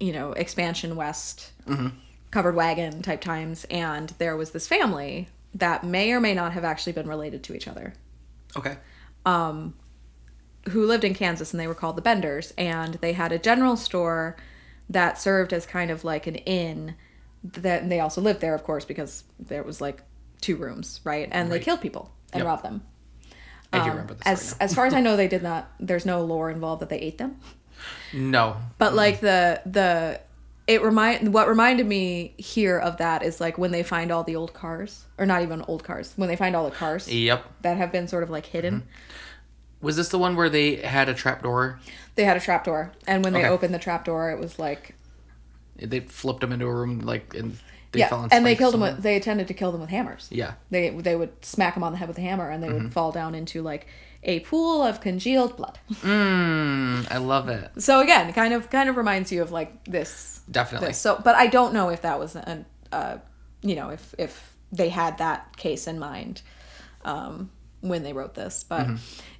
you 0.00 0.12
know 0.12 0.32
expansion 0.32 0.96
west, 0.96 1.52
covered 2.36 2.54
wagon 2.54 3.00
type 3.00 3.22
times, 3.22 3.64
and 3.70 4.10
there 4.18 4.36
was 4.36 4.50
this 4.50 4.68
family 4.68 5.26
that 5.54 5.82
may 5.82 6.12
or 6.12 6.20
may 6.20 6.34
not 6.34 6.52
have 6.52 6.64
actually 6.64 6.92
been 6.92 7.08
related 7.08 7.42
to 7.42 7.54
each 7.54 7.66
other, 7.66 7.94
okay. 8.54 8.76
who 10.70 10.84
lived 10.86 11.02
in 11.04 11.14
Kansas, 11.14 11.52
and 11.52 11.60
they 11.60 11.66
were 11.66 11.74
called 11.74 11.96
the 11.96 12.02
Benders, 12.02 12.52
and 12.58 12.94
they 12.94 13.12
had 13.14 13.32
a 13.32 13.38
general 13.38 13.76
store 13.76 14.36
that 14.90 15.18
served 15.18 15.52
as 15.54 15.64
kind 15.64 15.90
of 15.90 16.04
like 16.04 16.26
an 16.26 16.34
inn. 16.36 16.94
That 17.42 17.88
they 17.88 18.00
also 18.00 18.20
lived 18.20 18.40
there, 18.40 18.54
of 18.54 18.64
course, 18.64 18.84
because 18.84 19.24
there 19.38 19.62
was 19.62 19.80
like 19.80 20.02
two 20.40 20.56
rooms, 20.56 21.00
right? 21.04 21.28
And 21.30 21.50
they 21.50 21.60
killed 21.60 21.80
people 21.80 22.10
and 22.32 22.40
Yep. 22.40 22.46
robbed 22.46 22.64
them. 22.64 22.82
I 23.72 23.78
do 23.78 23.84
Um, 23.84 23.90
remember 23.90 24.14
this. 24.14 24.26
as 24.26 24.56
as 24.60 24.74
far 24.74 24.84
as 24.86 24.92
I 24.94 25.00
know, 25.00 25.16
they 25.22 25.28
did 25.28 25.42
not. 25.42 25.70
There's 25.78 26.04
no 26.04 26.22
lore 26.24 26.50
involved 26.50 26.82
that 26.82 26.88
they 26.88 26.98
ate 26.98 27.18
them. 27.18 27.38
no. 28.12 28.56
But 28.78 28.94
like 28.94 29.20
the 29.20 29.62
the 29.64 30.20
it 30.66 30.82
remind 30.82 31.32
what 31.32 31.48
reminded 31.48 31.86
me 31.86 32.34
here 32.38 32.78
of 32.78 32.96
that 32.96 33.22
is 33.22 33.40
like 33.40 33.56
when 33.58 33.70
they 33.70 33.82
find 33.82 34.10
all 34.10 34.24
the 34.24 34.34
old 34.36 34.52
cars 34.52 35.04
or 35.18 35.24
not 35.26 35.42
even 35.42 35.62
old 35.68 35.84
cars 35.84 36.12
when 36.16 36.28
they 36.28 36.36
find 36.36 36.56
all 36.56 36.64
the 36.64 36.74
cars 36.74 37.08
Yep. 37.12 37.44
that 37.62 37.76
have 37.76 37.92
been 37.92 38.08
sort 38.08 38.22
of 38.22 38.30
like 38.30 38.46
hidden. 38.46 38.82
Was 39.80 39.96
this 39.96 40.08
the 40.08 40.18
one 40.18 40.34
where 40.36 40.48
they 40.48 40.76
had 40.76 41.08
a 41.08 41.14
trap 41.14 41.42
door 41.42 41.78
They 42.16 42.24
had 42.24 42.36
a 42.36 42.40
trap 42.40 42.64
door 42.64 42.92
and 43.06 43.22
when 43.22 43.32
they 43.32 43.40
Okay. 43.40 43.48
opened 43.48 43.74
the 43.74 43.78
trap 43.78 44.04
door 44.04 44.30
it 44.30 44.38
was 44.40 44.58
like 44.58 44.94
They 45.76 46.00
flipped 46.00 46.40
them 46.40 46.52
into 46.52 46.66
a 46.66 46.74
room, 46.74 47.00
like, 47.00 47.34
and 47.34 47.58
they 47.92 48.00
yeah, 48.00 48.08
fell 48.08 48.26
and 48.32 48.44
they 48.44 48.56
killed 48.56 48.74
them. 48.74 48.80
With, 48.80 49.02
they 49.02 49.16
attended 49.16 49.46
to 49.48 49.54
kill 49.54 49.70
them 49.72 49.80
with 49.80 49.90
hammers. 49.90 50.28
Yeah. 50.30 50.54
They 50.70 50.90
they 50.90 51.14
would 51.14 51.44
smack 51.44 51.74
them 51.74 51.84
on 51.84 51.92
the 51.92 51.98
head 51.98 52.08
with 52.08 52.18
a 52.18 52.22
hammer, 52.22 52.50
and 52.50 52.62
they 52.62 52.68
Mm-hmm. 52.68 52.84
would 52.84 52.92
fall 52.92 53.12
down 53.12 53.34
into 53.34 53.62
like 53.62 53.86
a 54.26 54.40
pool 54.40 54.82
of 54.82 55.00
congealed 55.00 55.56
blood. 55.56 55.78
Mmm, 55.90 57.06
I 57.10 57.16
love 57.18 57.48
it. 57.48 57.70
so 57.78 58.00
again, 58.00 58.32
kind 58.34 58.52
of 58.52 58.68
kind 58.68 58.88
of 58.90 58.96
reminds 58.96 59.32
you 59.32 59.40
of 59.40 59.50
like 59.52 59.84
this 59.84 60.42
Definitely. 60.50 60.88
this. 60.88 60.98
So, 60.98 61.18
but 61.24 61.34
I 61.36 61.46
don't 61.46 61.72
know 61.72 61.88
if 61.88 62.02
that 62.02 62.18
was 62.18 62.36
an, 62.36 62.66
uh, 62.92 63.18
you 63.62 63.74
know, 63.76 63.88
if 63.90 64.14
if 64.18 64.54
they 64.72 64.88
had 64.90 65.18
that 65.18 65.56
case 65.56 65.86
in 65.86 65.98
mind 65.98 66.42
um, 67.04 67.50
when 67.80 68.02
they 68.02 68.12
wrote 68.12 68.34
this. 68.34 68.64
But 68.68 68.88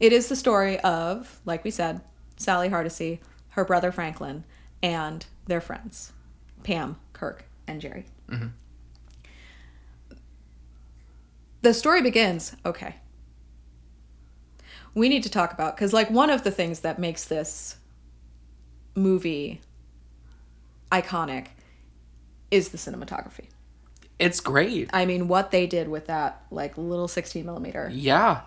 it 0.01 0.13
is 0.13 0.29
the 0.29 0.37
story 0.37 0.79
of, 0.81 1.41
like 1.45 1.65
we 1.65 1.71
said, 1.71 2.01
Sally 2.37 2.69
Hardesty, 2.69 3.21
her 3.51 3.65
brother 3.65 3.91
Franklin, 3.93 4.45
and 4.83 5.27
their 5.47 5.61
friends, 5.61 6.13
Pam, 6.63 6.97
Kirk, 7.13 7.45
and 7.67 7.81
Jerry. 7.81 8.07
The 11.63 11.75
story 11.75 12.03
begins 12.03 12.55
okay. 12.65 12.97
We 14.97 15.09
need 15.11 15.23
to 15.25 15.31
talk 15.31 15.53
about 15.53 15.77
because, 15.77 15.93
like, 15.93 16.11
one 16.11 16.31
of 16.31 16.43
the 16.43 16.51
things 16.51 16.81
that 16.81 16.99
makes 16.99 17.25
this 17.27 17.77
movie 18.95 19.61
iconic 20.91 21.49
is 22.51 22.71
the 22.71 22.79
cinematography. 22.79 23.45
It's 24.19 24.41
great. 24.41 24.89
I 24.95 25.05
mean, 25.05 25.29
what 25.29 25.51
they 25.51 25.67
did 25.67 25.89
with 25.89 26.07
that, 26.07 26.43
like, 26.51 26.79
little 26.79 27.09
16 27.09 27.45
millimeter 27.45 27.91
Yeah. 27.93 28.41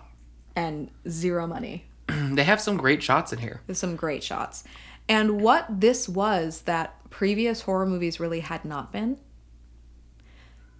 and 0.56 0.90
zero 1.08 1.46
money. 1.46 1.84
They 2.32 2.42
have 2.42 2.60
some 2.60 2.76
great 2.76 3.00
shots 3.02 3.32
in 3.32 3.38
here. 3.38 3.60
There's 3.68 3.78
some 3.78 3.94
great 3.94 4.24
shots. 4.24 4.64
And 5.08 5.40
what 5.40 5.66
this 5.80 6.08
was 6.08 6.62
that 6.62 6.94
previous 7.10 7.62
horror 7.62 7.86
movies 7.86 8.18
really 8.18 8.40
had 8.40 8.64
not 8.64 8.90
been, 8.92 9.18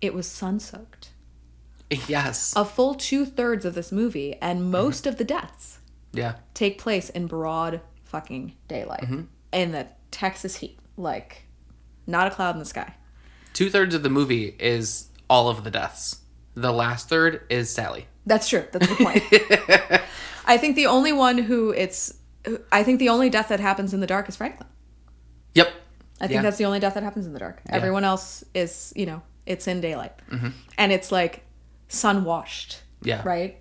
it 0.00 0.14
was 0.14 0.26
sun 0.26 0.58
soaked. 0.58 1.09
Yes. 2.08 2.52
A 2.56 2.64
full 2.64 2.94
two 2.94 3.26
thirds 3.26 3.64
of 3.64 3.74
this 3.74 3.90
movie 3.90 4.36
and 4.40 4.60
mm-hmm. 4.60 4.70
most 4.70 5.06
of 5.06 5.16
the 5.16 5.24
deaths 5.24 5.78
Yeah. 6.12 6.36
take 6.54 6.78
place 6.78 7.10
in 7.10 7.26
broad 7.26 7.80
fucking 8.04 8.54
daylight 8.68 9.02
mm-hmm. 9.02 9.22
in 9.52 9.72
the 9.72 9.88
Texas 10.10 10.56
heat. 10.56 10.78
Like, 10.96 11.44
not 12.06 12.26
a 12.26 12.30
cloud 12.30 12.54
in 12.54 12.58
the 12.58 12.64
sky. 12.64 12.94
Two 13.52 13.70
thirds 13.70 13.94
of 13.94 14.02
the 14.02 14.10
movie 14.10 14.54
is 14.58 15.08
all 15.28 15.48
of 15.48 15.64
the 15.64 15.70
deaths. 15.70 16.20
The 16.54 16.72
last 16.72 17.08
third 17.08 17.46
is 17.48 17.70
Sally. 17.70 18.06
That's 18.26 18.48
true. 18.48 18.64
That's 18.70 18.86
the 18.86 18.96
point. 18.96 20.02
I 20.46 20.56
think 20.58 20.76
the 20.76 20.86
only 20.86 21.12
one 21.12 21.38
who 21.38 21.70
it's 21.70 22.14
I 22.72 22.82
think 22.82 22.98
the 22.98 23.08
only 23.08 23.30
death 23.30 23.48
that 23.48 23.60
happens 23.60 23.92
in 23.94 24.00
the 24.00 24.06
dark 24.06 24.28
is 24.28 24.36
Franklin. 24.36 24.68
Yep. 25.54 25.68
I 26.20 26.26
think 26.26 26.36
Yeah. 26.36 26.42
that's 26.42 26.58
the 26.58 26.64
only 26.64 26.80
death 26.80 26.94
that 26.94 27.02
happens 27.02 27.26
in 27.26 27.32
the 27.32 27.38
dark. 27.38 27.60
Everyone 27.68 28.04
else 28.04 28.44
is, 28.54 28.92
you 28.96 29.06
know, 29.06 29.22
it's 29.46 29.66
in 29.66 29.80
daylight. 29.80 30.12
Mm-hmm. 30.30 30.48
And 30.78 30.92
it's 30.92 31.10
like 31.12 31.44
sun 31.90 32.24
washed. 32.24 32.82
Mm-hmm. 33.00 33.08
Yeah. 33.08 33.22
Right? 33.24 33.58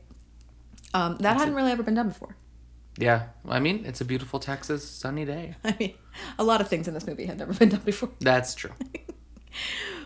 Um, 0.94 1.18
that 1.18 1.38
hadn't 1.38 1.56
really 1.56 1.72
ever 1.72 1.84
been 1.84 1.96
done 1.96 2.10
before. 2.10 2.36
Yeah. 2.98 3.28
I 3.48 3.60
mean, 3.60 3.84
it's 3.86 4.02
a 4.02 4.06
beautiful 4.06 4.40
Texas 4.40 4.88
sunny 4.88 5.26
day. 5.26 5.56
I 5.64 5.76
mean, 5.80 5.94
a 6.38 6.44
lot 6.44 6.62
of 6.62 6.68
things 6.68 6.88
in 6.88 6.94
this 6.94 7.06
movie 7.06 7.26
had 7.26 7.38
never 7.38 7.54
been 7.54 7.70
done 7.70 7.82
before. 7.82 8.10
That's 8.20 8.56
true. 8.56 8.72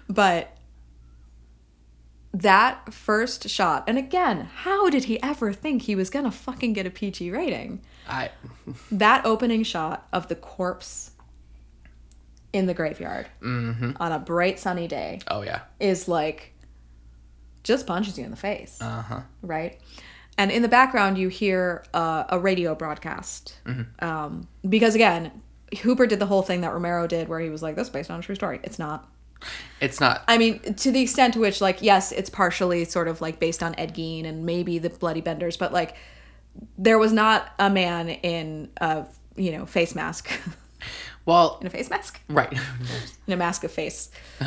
But 0.09 0.57
that 2.33 2.93
first 2.93 3.47
shot, 3.47 3.86
and 3.88 3.97
again, 3.97 4.49
how 4.53 4.89
did 4.89 5.05
he 5.05 5.21
ever 5.21 5.53
think 5.53 5.83
he 5.83 5.95
was 5.95 6.09
gonna 6.09 6.31
fucking 6.31 6.73
get 6.73 6.86
a 6.86 6.89
PG 6.89 7.31
rating? 7.31 7.81
I 8.07 8.31
That 8.91 9.25
opening 9.25 9.63
shot 9.63 10.07
of 10.12 10.27
the 10.27 10.36
corpse 10.36 11.12
in 12.51 12.65
the 12.67 12.73
graveyard 12.73 13.27
on 13.41 13.95
a 13.99 14.19
bright 14.19 14.59
sunny 14.59 14.88
day 14.88 15.19
oh 15.27 15.41
yeah. 15.41 15.62
is 15.79 16.07
like 16.07 16.53
just 17.63 17.88
punches 17.88 18.17
you 18.17 18.26
in 18.26 18.32
the 18.32 18.38
face, 18.38 18.78
Uh-huh. 18.82 19.21
right? 19.41 19.80
And 20.38 20.52
in 20.52 20.62
the 20.63 20.67
background, 20.67 21.17
you 21.17 21.28
hear 21.30 21.84
uh, 21.93 22.23
a 22.30 22.39
radio 22.39 22.73
broadcast. 22.76 23.56
Um, 23.99 24.47
because 24.67 24.95
again, 24.95 25.32
Hooper 25.84 26.08
did 26.08 26.19
the 26.19 26.26
whole 26.26 26.41
thing 26.41 26.62
that 26.62 26.73
Romero 26.73 27.06
did 27.08 27.28
where 27.30 27.39
he 27.39 27.49
was 27.49 27.62
like, 27.62 27.76
this 27.76 27.88
is 27.88 27.93
based 27.93 28.10
on 28.12 28.19
a 28.19 28.23
true 28.23 28.36
story. 28.36 28.60
It's 28.63 28.80
not. 28.80 29.08
It's 29.82 29.99
not 29.99 30.23
I 30.28 30.38
mean, 30.38 30.60
to 30.76 30.91
the 30.91 31.02
extent 31.02 31.34
to 31.34 31.39
which, 31.41 31.60
like, 31.62 31.82
yes, 31.82 32.12
it's 32.13 32.30
partially 32.30 32.86
sort 32.86 33.08
of 33.10 33.19
like 33.21 33.39
based 33.39 33.62
on 33.62 33.76
Ed 33.78 33.93
Gein 33.93 34.26
and 34.26 34.45
maybe 34.45 34.80
the 34.80 34.89
Bloody 34.89 35.19
Benders, 35.21 35.58
but 35.58 35.71
like, 35.73 35.95
there 36.78 36.97
was 36.97 37.12
not 37.12 37.52
a 37.60 37.69
man 37.69 38.10
in 38.10 38.69
a, 38.78 39.06
you 39.36 39.52
know, 39.52 39.65
face 39.65 39.93
mask. 39.95 40.32
well 41.26 41.58
in 41.62 41.67
a 41.67 41.69
face 41.69 41.89
mask? 41.89 42.21
right. 42.30 42.54
In 43.28 43.34
a 43.34 43.38
mask 43.38 43.63
of 43.63 43.71
face. 43.71 44.10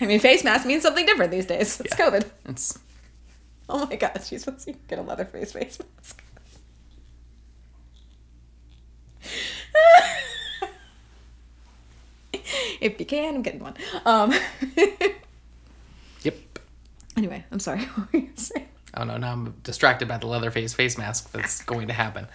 I 0.00 0.06
mean, 0.06 0.20
face 0.20 0.44
mask 0.44 0.66
means 0.66 0.82
something 0.82 1.06
different 1.06 1.30
these 1.30 1.46
days. 1.46 1.80
It's 1.80 1.94
COVID. 1.94 2.28
it's 2.46 2.78
Oh 3.68 3.86
my 3.86 3.96
gosh, 3.96 4.28
she's 4.28 4.44
supposed 4.44 4.64
to 4.66 4.72
get 4.88 4.98
a 4.98 5.02
leather 5.02 5.26
face 5.26 5.52
face 5.52 5.78
mask. 5.78 6.22
if 12.80 12.98
you 12.98 13.04
can, 13.04 13.34
I'm 13.36 13.42
getting 13.42 13.60
one. 13.60 13.74
Um, 14.06 14.32
yep. 16.22 16.34
anyway, 17.16 17.44
I'm 17.50 17.60
sorry. 17.60 17.80
What 17.94 18.12
were 18.12 18.20
you 18.20 18.30
saying? 18.36 18.68
Oh 18.94 19.04
no, 19.04 19.18
now 19.18 19.32
I'm 19.32 19.54
distracted 19.62 20.08
by 20.08 20.16
the 20.16 20.26
Leatherface 20.26 20.72
face 20.72 20.94
face 20.94 20.98
mask 20.98 21.30
that's 21.32 21.62
going 21.64 21.88
to 21.88 21.94
happen. 21.94 22.26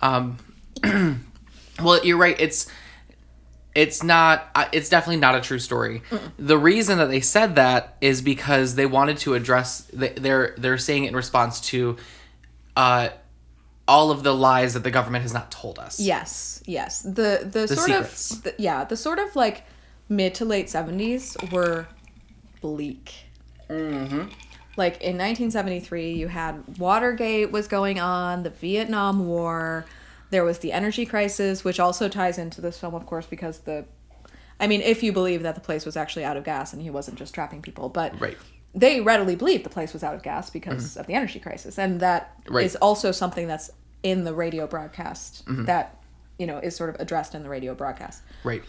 Um, 0.00 0.38
well, 1.82 2.04
you're 2.04 2.16
right. 2.16 2.36
It's 2.38 2.70
it's 3.74 4.02
not. 4.02 4.48
uh, 4.54 4.66
It's 4.72 4.88
definitely 4.88 5.20
not 5.20 5.34
a 5.36 5.40
true 5.40 5.58
story. 5.58 6.02
The 6.38 6.58
reason 6.58 6.98
that 6.98 7.06
they 7.08 7.20
said 7.20 7.54
that 7.56 7.96
is 8.00 8.20
because 8.22 8.74
they 8.74 8.86
wanted 8.86 9.18
to 9.18 9.34
address. 9.34 9.82
they- 9.92 10.08
They're 10.14 10.54
they're 10.58 10.78
saying 10.78 11.04
it 11.04 11.08
in 11.08 11.16
response 11.16 11.60
to, 11.72 11.96
uh, 12.76 13.10
all 13.88 14.10
of 14.10 14.22
the 14.22 14.34
lies 14.34 14.74
that 14.74 14.84
the 14.84 14.90
government 14.90 15.22
has 15.22 15.32
not 15.34 15.50
told 15.50 15.78
us. 15.78 15.98
Yes, 16.00 16.62
yes. 16.66 17.02
The 17.02 17.48
the, 17.50 17.66
sort 17.68 17.80
secrets. 17.86 18.30
of 18.32 18.42
the, 18.44 18.54
yeah, 18.58 18.84
the 18.84 18.96
sort 18.96 19.18
of 19.18 19.34
like 19.36 19.64
mid 20.08 20.34
to 20.36 20.44
late 20.44 20.66
70s 20.66 21.50
were 21.52 21.86
bleak. 22.60 23.12
Mm-hmm. 23.68 24.28
Like 24.76 24.94
in 25.02 25.18
1973, 25.18 26.12
you 26.12 26.28
had 26.28 26.62
Watergate 26.78 27.50
was 27.50 27.66
going 27.66 27.98
on, 28.00 28.42
the 28.44 28.50
Vietnam 28.50 29.26
War, 29.26 29.84
there 30.30 30.44
was 30.44 30.58
the 30.60 30.72
energy 30.72 31.04
crisis, 31.06 31.64
which 31.64 31.78
also 31.80 32.08
ties 32.08 32.38
into 32.38 32.60
this 32.60 32.78
film, 32.78 32.94
of 32.94 33.04
course, 33.06 33.26
because 33.26 33.60
the, 33.60 33.84
I 34.58 34.66
mean, 34.66 34.80
if 34.80 35.02
you 35.02 35.12
believe 35.12 35.42
that 35.42 35.54
the 35.54 35.60
place 35.60 35.84
was 35.84 35.96
actually 35.96 36.24
out 36.24 36.36
of 36.36 36.44
gas 36.44 36.72
and 36.72 36.80
he 36.82 36.90
wasn't 36.90 37.18
just 37.18 37.34
trapping 37.34 37.62
people, 37.62 37.88
but 37.88 38.18
Right. 38.20 38.36
they 38.74 39.00
readily 39.00 39.34
believed 39.36 39.64
the 39.64 39.70
place 39.70 39.92
was 39.92 40.04
out 40.04 40.14
of 40.14 40.22
gas 40.22 40.48
because 40.50 40.96
of 40.96 41.06
the 41.06 41.14
energy 41.14 41.40
crisis, 41.40 41.78
and 41.78 42.00
that 42.00 42.34
is 42.38 42.44
Mm-hmm. 42.46 42.54
Right. 42.54 42.76
also 42.80 43.10
something 43.12 43.46
that's 43.48 43.70
in 44.02 44.24
the 44.24 44.34
radio 44.34 44.66
broadcast 44.66 45.44
Mm-hmm. 45.46 45.64
that 45.66 45.96
you 46.38 46.46
know 46.46 46.58
is 46.58 46.74
sort 46.76 46.88
of 46.90 46.96
addressed 47.00 47.34
in 47.34 47.42
the 47.42 47.48
radio 47.50 47.74
broadcast. 47.74 48.22
Right. 48.44 48.62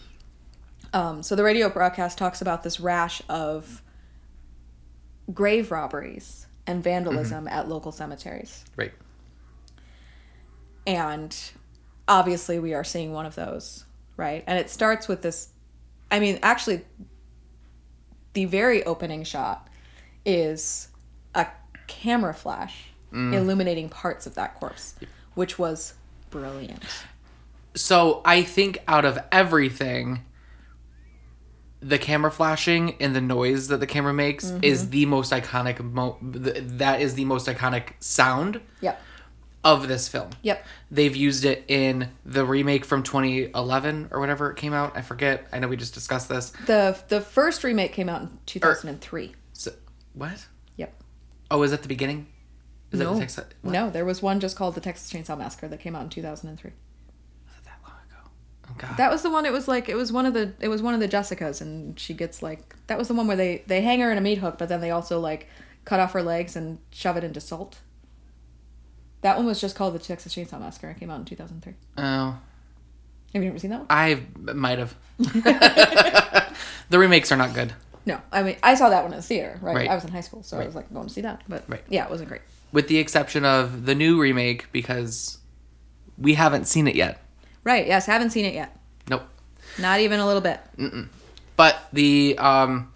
Um, 0.92 1.22
so 1.22 1.34
the 1.36 1.44
radio 1.44 1.70
broadcast 1.70 2.18
talks 2.18 2.42
about 2.42 2.62
this 2.64 2.80
rash 2.80 3.22
of 3.28 3.80
grave 5.32 5.70
robberies 5.70 6.46
and 6.66 6.82
vandalism 6.82 7.44
Mm-hmm. 7.46 7.54
at 7.56 7.68
local 7.68 7.92
cemeteries. 7.92 8.64
Right. 8.76 8.92
And 10.86 11.36
obviously, 12.08 12.58
we 12.58 12.74
are 12.74 12.84
seeing 12.84 13.12
one 13.12 13.26
of 13.26 13.34
those, 13.34 13.84
right? 14.16 14.42
And 14.46 14.58
it 14.58 14.70
starts 14.70 15.08
with 15.08 15.22
this. 15.22 15.48
I 16.10 16.18
mean, 16.20 16.38
actually, 16.42 16.82
the 18.34 18.44
very 18.46 18.82
opening 18.84 19.24
shot 19.24 19.68
is 20.24 20.88
a 21.34 21.46
camera 21.86 22.34
flash 22.34 22.84
Mm. 23.12 23.34
illuminating 23.34 23.90
parts 23.90 24.26
of 24.26 24.36
that 24.36 24.54
corpse, 24.54 24.94
which 25.34 25.58
was 25.58 25.92
brilliant. 26.30 26.82
So 27.74 28.22
I 28.24 28.42
think 28.42 28.78
out 28.88 29.04
of 29.04 29.18
everything, 29.30 30.24
the 31.80 31.98
camera 31.98 32.30
flashing 32.30 32.94
and 33.02 33.14
the 33.14 33.20
noise 33.20 33.68
that 33.68 33.80
the 33.80 33.86
camera 33.86 34.14
makes 34.14 34.46
Mm-hmm. 34.46 34.64
is 34.64 34.88
the 34.90 35.04
most 35.04 35.30
iconic. 35.30 35.80
Mo- 35.80 36.16
th- 36.32 36.56
that 36.78 37.02
is 37.02 37.14
the 37.14 37.26
most 37.26 37.46
iconic 37.48 37.88
sound 38.00 38.60
Yep. 38.80 38.98
Of 39.64 39.88
this 39.88 40.08
film. 40.08 40.30
Yep. 40.42 40.64
They've 40.90 41.14
used 41.14 41.44
it 41.44 41.64
in 41.68 42.08
the 42.24 42.44
remake 42.44 42.84
from 42.84 43.02
2011 43.02 44.08
or 44.10 44.20
whatever 44.20 44.50
it 44.50 44.56
came 44.56 44.72
out. 44.72 44.96
I 44.96 45.02
forget. 45.02 45.46
I 45.52 45.58
know 45.58 45.68
we 45.68 45.76
just 45.76 45.94
discussed 45.94 46.28
this. 46.28 46.52
The 46.66 46.98
the 47.08 47.20
first 47.20 47.62
remake 47.64 47.92
came 47.92 48.08
out 48.08 48.22
in 48.22 48.38
2003. 48.46 49.34
So, 49.52 49.72
what? 50.14 50.46
Yep. 50.76 50.94
Oh, 51.50 51.62
is 51.62 51.70
that 51.70 51.82
the 51.82 51.88
beginning? 51.88 52.26
Is 52.90 53.00
no. 53.00 53.06
that 53.06 53.14
the 53.14 53.20
text? 53.20 53.54
What? 53.62 53.72
No, 53.72 53.90
there 53.90 54.04
was 54.04 54.20
one 54.20 54.40
just 54.40 54.56
called 54.56 54.74
the 54.74 54.80
Texas 54.80 55.12
Chainsaw 55.12 55.38
Massacre 55.38 55.68
that 55.68 55.80
came 55.80 55.94
out 55.94 56.02
in 56.02 56.08
2003. 56.08 56.70
Was 56.70 57.64
that 57.64 57.78
long 57.84 57.96
ago? 58.08 58.30
Oh 58.68 58.74
God. 58.76 58.96
That 58.96 59.10
was 59.12 59.22
the 59.22 59.30
one. 59.30 59.46
It 59.46 59.52
was 59.52 59.68
like 59.68 59.88
it 59.88 59.96
was 59.96 60.12
one 60.12 60.26
of 60.26 60.34
the 60.34 60.52
it 60.60 60.68
was 60.68 60.82
one 60.82 60.94
of 60.94 61.00
the 61.00 61.08
Jessicas, 61.08 61.60
and 61.60 61.98
she 61.98 62.14
gets 62.14 62.42
like 62.42 62.74
that 62.88 62.98
was 62.98 63.06
the 63.06 63.14
one 63.14 63.28
where 63.28 63.36
they 63.36 63.62
they 63.68 63.80
hang 63.80 64.00
her 64.00 64.10
in 64.10 64.18
a 64.18 64.20
meat 64.20 64.38
hook, 64.38 64.58
but 64.58 64.68
then 64.68 64.80
they 64.80 64.90
also 64.90 65.20
like 65.20 65.48
cut 65.84 66.00
off 66.00 66.12
her 66.12 66.22
legs 66.22 66.56
and 66.56 66.78
shove 66.90 67.16
it 67.16 67.22
into 67.24 67.40
salt. 67.40 67.78
That 69.22 69.36
one 69.36 69.46
was 69.46 69.60
just 69.60 69.74
called 69.76 69.94
the 69.94 69.98
Texas 69.98 70.34
Chainsaw 70.34 70.60
Massacre. 70.60 70.90
It 70.90 70.98
came 71.00 71.10
out 71.10 71.18
in 71.20 71.24
2003. 71.24 71.74
oh, 71.98 72.38
Have 73.34 73.42
you 73.42 73.48
ever 73.48 73.58
seen 73.58 73.70
that 73.70 73.78
one? 73.80 73.86
I 73.90 74.22
might 74.52 74.78
have. 74.78 74.94
the 75.18 76.98
remakes 76.98 77.32
are 77.32 77.36
not 77.36 77.54
good. 77.54 77.72
No, 78.04 78.20
I 78.32 78.42
mean 78.42 78.56
I 78.62 78.74
saw 78.74 78.88
that 78.88 79.02
one 79.04 79.12
in 79.12 79.18
the 79.18 79.22
theater. 79.22 79.58
Right, 79.62 79.76
Right. 79.76 79.88
I 79.88 79.94
was 79.94 80.04
in 80.04 80.10
high 80.10 80.20
school, 80.22 80.42
so 80.42 80.58
I 80.58 80.66
was 80.66 80.74
like 80.74 80.92
going 80.92 81.06
to 81.06 81.12
see 81.12 81.20
that. 81.20 81.42
But 81.48 81.64
Right. 81.68 81.82
yeah, 81.88 82.04
it 82.04 82.10
wasn't 82.10 82.28
great. 82.28 82.42
with 82.72 82.88
the 82.88 82.98
exception 82.98 83.44
of 83.44 83.86
the 83.86 83.94
new 83.94 84.20
remake 84.20 84.70
because 84.72 85.38
we 86.18 86.34
haven't 86.34 86.66
seen 86.66 86.88
it 86.88 86.94
yet. 86.96 87.22
Right? 87.64 87.86
Yes, 87.86 88.06
haven't 88.06 88.30
seen 88.30 88.44
it 88.44 88.54
yet. 88.54 88.76
Nope. 89.08 89.22
Not 89.78 90.00
even 90.00 90.18
a 90.20 90.26
little 90.26 90.42
bit. 90.42 90.60
But 91.56 91.76
the 91.92 92.36
um 92.38 92.91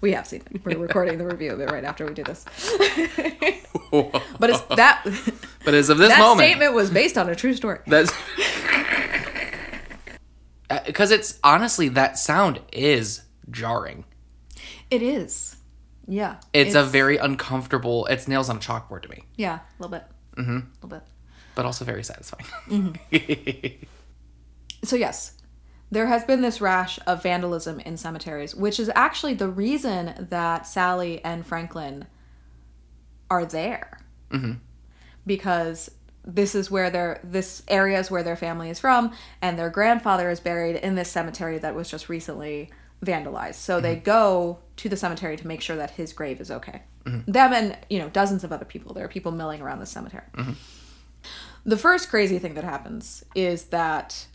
We 0.00 0.12
have 0.12 0.26
seen 0.26 0.42
it. 0.50 0.64
We're 0.64 0.78
recording 0.78 1.18
the 1.18 1.26
review 1.26 1.52
of 1.52 1.60
it 1.60 1.70
right 1.70 1.84
after 1.84 2.06
we 2.06 2.14
do 2.14 2.24
this. 2.24 2.44
but 3.90 4.50
it's 4.50 4.60
that 4.76 5.02
but 5.64 5.74
as 5.74 5.90
of 5.90 5.98
this 5.98 6.08
moment. 6.08 6.18
that 6.18 6.18
moment 6.18 6.48
statement 6.48 6.74
was 6.74 6.90
based 6.90 7.18
on 7.18 7.28
a 7.28 7.34
true 7.34 7.54
story. 7.54 7.80
that's 7.86 8.12
because 10.86 11.10
it's 11.10 11.38
honestly 11.44 11.88
that 11.90 12.18
sound 12.18 12.60
is 12.72 13.22
jarring. 13.50 14.04
It 14.90 15.02
is. 15.02 15.56
Yeah. 16.08 16.36
It's, 16.52 16.74
a 16.74 16.82
very 16.82 17.18
uncomfortable. 17.18 18.06
It's 18.06 18.26
nails 18.26 18.48
on 18.48 18.56
a 18.56 18.60
chalkboard 18.60 19.02
to 19.02 19.08
me, 19.08 19.24
yeah, 19.36 19.58
a 19.58 19.82
little 19.82 19.96
bit. 19.96 20.04
Mm-hmm. 20.36 20.56
A 20.56 20.86
little 20.86 20.88
bit. 20.88 21.02
but 21.54 21.66
also 21.66 21.84
very 21.84 22.02
satisfying. 22.02 22.46
Mm-hmm. 22.68 23.84
So 24.82 24.96
yes, 24.96 25.34
there 25.90 26.06
has 26.06 26.24
been 26.24 26.40
this 26.40 26.60
rash 26.60 26.98
of 27.06 27.22
vandalism 27.22 27.80
in 27.80 27.96
cemeteries, 27.96 28.54
which 28.54 28.78
is 28.78 28.90
actually 28.94 29.34
the 29.34 29.48
reason 29.48 30.28
that 30.30 30.66
Sally 30.66 31.24
and 31.24 31.44
Franklin 31.44 32.06
are 33.28 33.44
there. 33.44 34.00
Mm-hmm. 34.30 34.52
Because 35.26 35.90
this 36.24 36.54
is 36.54 36.70
where 36.70 36.90
their 36.90 37.20
this 37.24 37.62
area 37.68 37.98
is 37.98 38.10
where 38.10 38.22
their 38.22 38.36
family 38.36 38.70
is 38.70 38.78
from, 38.78 39.12
and 39.42 39.58
their 39.58 39.70
grandfather 39.70 40.30
is 40.30 40.40
buried 40.40 40.76
in 40.76 40.94
this 40.94 41.10
cemetery 41.10 41.58
that 41.58 41.74
was 41.74 41.90
just 41.90 42.08
recently 42.08 42.70
vandalized. 43.04 43.54
So 43.54 43.80
they 43.80 43.96
mm-hmm. 43.96 44.04
go 44.04 44.58
to 44.76 44.88
the 44.88 44.96
cemetery 44.96 45.36
to 45.36 45.46
make 45.46 45.60
sure 45.60 45.76
that 45.76 45.92
his 45.92 46.12
grave 46.12 46.40
is 46.40 46.50
okay. 46.50 46.82
Mm-hmm. 47.04 47.30
Them 47.30 47.52
and 47.52 47.78
you 47.88 47.98
know 47.98 48.08
dozens 48.10 48.44
of 48.44 48.52
other 48.52 48.64
people. 48.64 48.94
There 48.94 49.04
are 49.04 49.08
people 49.08 49.32
milling 49.32 49.60
around 49.60 49.80
the 49.80 49.86
cemetery. 49.86 50.24
Mm-hmm. 50.36 50.52
The 51.64 51.76
first 51.76 52.08
crazy 52.08 52.38
thing 52.38 52.54
that 52.54 52.64
happens 52.64 53.24
is 53.34 53.64
that 53.66 54.26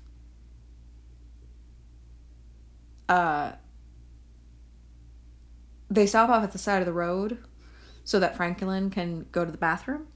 uh, 3.09 3.53
they 5.89 6.05
stop 6.05 6.29
off 6.29 6.43
at 6.43 6.51
the 6.51 6.57
side 6.57 6.81
of 6.81 6.85
the 6.85 6.93
road 6.93 7.37
so 8.03 8.19
that 8.19 8.35
Franklin 8.35 8.89
can 8.89 9.25
go 9.31 9.45
to 9.45 9.51
the 9.51 9.57
bathroom. 9.57 10.07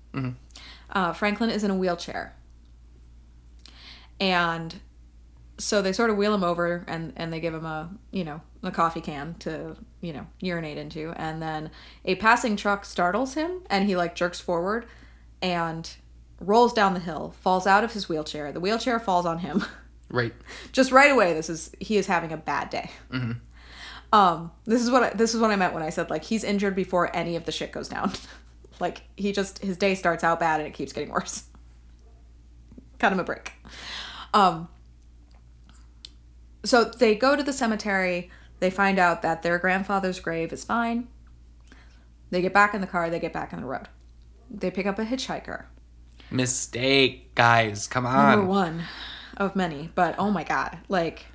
Uh, 0.92 1.14
Franklin 1.14 1.50
is 1.50 1.64
in 1.64 1.72
a 1.72 1.76
wheelchair. 1.76 2.36
And 4.20 4.80
so 5.58 5.82
they 5.82 5.94
sort 5.94 6.10
of 6.10 6.18
wheel 6.18 6.34
him 6.34 6.44
over 6.44 6.84
and, 6.88 7.14
and 7.16 7.32
they 7.32 7.40
give 7.40 7.54
him 7.54 7.66
a, 7.66 7.90
you 8.12 8.24
know, 8.24 8.42
a 8.64 8.72
coffee 8.72 9.02
can 9.02 9.36
to, 9.40 9.76
you 10.02 10.14
know, 10.14 10.28
urinate 10.40 10.78
into. 10.78 11.14
And 11.16 11.42
then 11.42 11.72
a 12.06 12.16
passing 12.16 12.56
truck 12.56 12.86
startles 12.86 13.34
him 13.34 13.62
and 13.70 13.88
he 13.88 13.96
like 13.96 14.16
jerks 14.16 14.40
forward 14.40 14.86
and 15.42 15.90
rolls 16.40 16.74
down 16.74 16.94
the 16.94 17.00
hill, 17.00 17.34
falls 17.40 17.68
out 17.68 17.84
of 17.84 17.94
his 17.94 18.10
wheelchair. 18.10 18.52
The 18.52 18.60
wheelchair 18.60 19.00
falls 19.00 19.26
on 19.26 19.40
him. 19.40 19.66
Right. 20.10 20.34
Just 20.72 20.92
right 20.92 21.12
away, 21.12 21.34
this 21.34 21.50
is 21.50 21.72
he 21.80 21.98
is 21.98 22.08
having 22.08 22.32
a 22.32 22.38
bad 22.38 22.70
day. 22.70 22.92
Um, 24.12 24.52
this 24.66 24.82
is 24.82 24.90
what 24.90 25.04
I, 25.04 25.10
this 25.12 25.36
is 25.36 25.42
what 25.42 25.52
I 25.52 25.56
meant 25.56 25.74
when 25.74 25.84
I 25.84 25.92
said 25.92 26.10
like 26.10 26.24
he's 26.24 26.44
injured 26.44 26.76
before 26.76 27.16
any 27.16 27.36
of 27.36 27.46
the 27.46 27.52
shit 27.52 27.72
goes 27.72 27.88
down. 27.88 28.12
like 28.80 29.04
he 29.16 29.32
just 29.32 29.60
his 29.60 29.78
day 29.78 29.96
starts 29.96 30.24
out 30.24 30.40
bad 30.40 30.60
and 30.60 30.68
it 30.68 30.74
keeps 30.74 30.94
getting 30.94 31.10
worse. 31.10 31.44
Cut 32.98 33.12
him 33.12 33.20
a 33.20 33.24
break. 33.24 33.54
Um, 34.34 34.68
so 36.66 36.86
they 36.86 37.16
go 37.16 37.36
to 37.36 37.44
the 37.44 37.54
cemetery. 37.54 38.32
They 38.60 38.70
find 38.70 39.00
out 39.00 39.22
that 39.22 39.42
their 39.42 39.58
grandfather's 39.58 40.20
grave 40.20 40.52
is 40.52 40.66
fine. 40.66 41.08
They 42.32 42.42
get 42.42 42.54
back 42.54 42.74
in 42.74 42.82
the 42.82 42.88
car. 42.88 43.10
They 43.10 43.20
get 43.20 43.32
back 43.32 43.54
on 43.54 43.62
the 43.62 43.66
road. 43.66 43.88
They 44.50 44.70
pick 44.70 44.86
up 44.86 45.00
a 45.00 45.06
hitchhiker. 45.06 45.66
Mistake, 46.30 47.34
guys. 47.36 47.88
Come 47.88 48.06
on. 48.06 48.30
Number 48.30 48.42
on. 48.42 48.48
one 48.48 48.84
of 49.40 49.56
many, 49.56 49.90
but 49.96 50.16
oh 50.20 50.30
my 50.30 50.44
god, 50.44 50.78
like, 50.90 51.26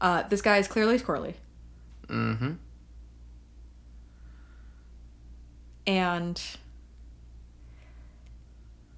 uh, 0.00 0.24
this 0.24 0.42
guy 0.42 0.58
is 0.58 0.68
clearly 0.68 0.98
squirrely, 0.98 1.34
Mm-hmm. 2.08 2.52
and 5.86 6.40